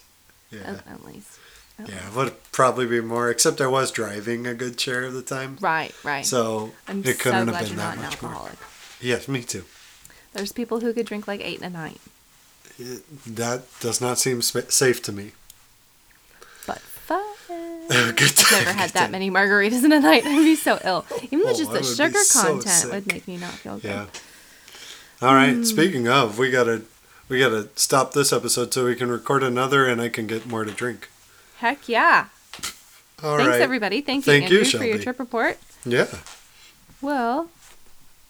Yeah. 0.52 0.60
At, 0.62 0.88
at 0.88 1.06
least. 1.06 1.37
At 1.80 1.90
Yeah, 1.90 2.08
it 2.08 2.16
would 2.16 2.34
probably 2.52 2.86
be 2.88 3.02
more, 3.02 3.30
except 3.30 3.62
I 3.62 3.68
was 3.68 3.92
driving 3.92 4.48
a 4.48 4.54
good 4.54 4.80
share 4.80 5.04
of 5.04 5.14
the 5.14 5.22
time. 5.22 5.58
Right, 5.62 5.94
right. 6.04 6.26
So 6.26 6.72
I'm 6.88 7.00
it 7.06 7.20
couldn't 7.20 7.48
glad 7.48 7.60
have 7.60 7.68
been 7.70 7.78
that 7.78 7.98
much 7.98 8.22
more. 8.22 8.52
Yes, 9.00 9.28
me 9.28 9.44
too. 9.44 9.64
There's 10.34 10.52
people 10.52 10.80
who 10.80 10.92
could 10.94 11.06
drink 11.06 11.28
like 11.28 11.42
eight 11.42 11.60
in 11.60 11.64
a 11.64 11.70
night, 11.70 12.00
It- 12.80 13.04
that 13.36 13.64
does 13.80 14.02
not 14.02 14.18
seem 14.20 14.42
sp- 14.42 14.70
safe 14.72 15.02
to 15.04 15.12
me. 15.12 15.32
but 16.66 16.80
fun. 16.80 17.24
good 17.90 18.34
I've 18.38 18.52
never 18.52 18.74
had 18.74 18.90
that 18.92 19.12
many 19.12 19.32
margaritas 19.32 19.84
in 19.84 19.92
a 19.92 20.00
night. 20.00 20.26
I'd 20.26 20.44
be 20.44 20.56
so 20.56 20.80
ill. 20.84 21.06
Even 21.32 21.42
though 21.42 21.52
Oh, 21.52 21.58
just 21.58 21.72
the 21.72 21.84
sugar 21.84 22.20
so 22.20 22.56
content 22.60 22.92
would 22.92 23.08
make 23.08 23.28
me 23.28 23.38
not 23.38 23.52
feel 23.54 23.76
good. 23.78 23.88
Yeah. 23.88 24.06
All 25.22 25.34
right. 25.34 25.54
Hmm. 25.54 25.64
Speaking 25.64 26.08
of, 26.08 26.38
we 26.38 26.52
gotta 26.52 26.82
we 27.30 27.40
gotta 27.40 27.70
stop 27.76 28.14
this 28.14 28.34
episode 28.34 28.74
so 28.74 28.86
we 28.86 28.96
can 28.96 29.10
record 29.10 29.44
another, 29.44 29.86
and 29.88 30.02
I 30.02 30.10
can 30.10 30.28
get 30.28 30.46
more 30.46 30.64
to 30.66 30.72
drink. 30.72 31.10
Heck 31.58 31.88
yeah. 31.90 32.28
All 33.24 33.38
Thanks 33.38 33.52
right. 33.52 33.62
everybody. 33.62 34.02
Thank 34.02 34.28
you, 34.28 34.32
Thank 34.34 34.50
you, 34.52 34.60
Andrew, 34.60 34.80
for 34.80 34.86
your 34.86 35.00
trip 35.00 35.20
report. 35.20 35.58
Yeah. 35.86 36.08
Well, 37.02 37.50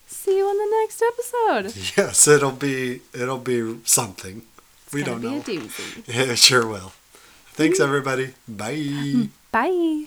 see 0.08 0.38
you 0.38 0.46
on 0.46 0.58
the 0.58 0.78
next 0.82 1.02
episode. 1.02 1.94
Yes, 1.98 2.28
it'll 2.28 2.52
be 2.52 3.02
it'll 3.14 3.40
be 3.40 3.80
something. 3.84 4.44
We 4.94 5.04
don't 5.04 5.22
know. 5.22 5.42
be 5.42 5.58
a 5.58 5.60
doozy. 5.60 6.08
Yeah, 6.16 6.32
it 6.34 6.40
sure 6.40 6.66
will. 6.66 6.94
Thanks 7.54 7.80
everybody. 7.80 8.34
Bye. 8.48 9.30
Bye. 9.52 10.06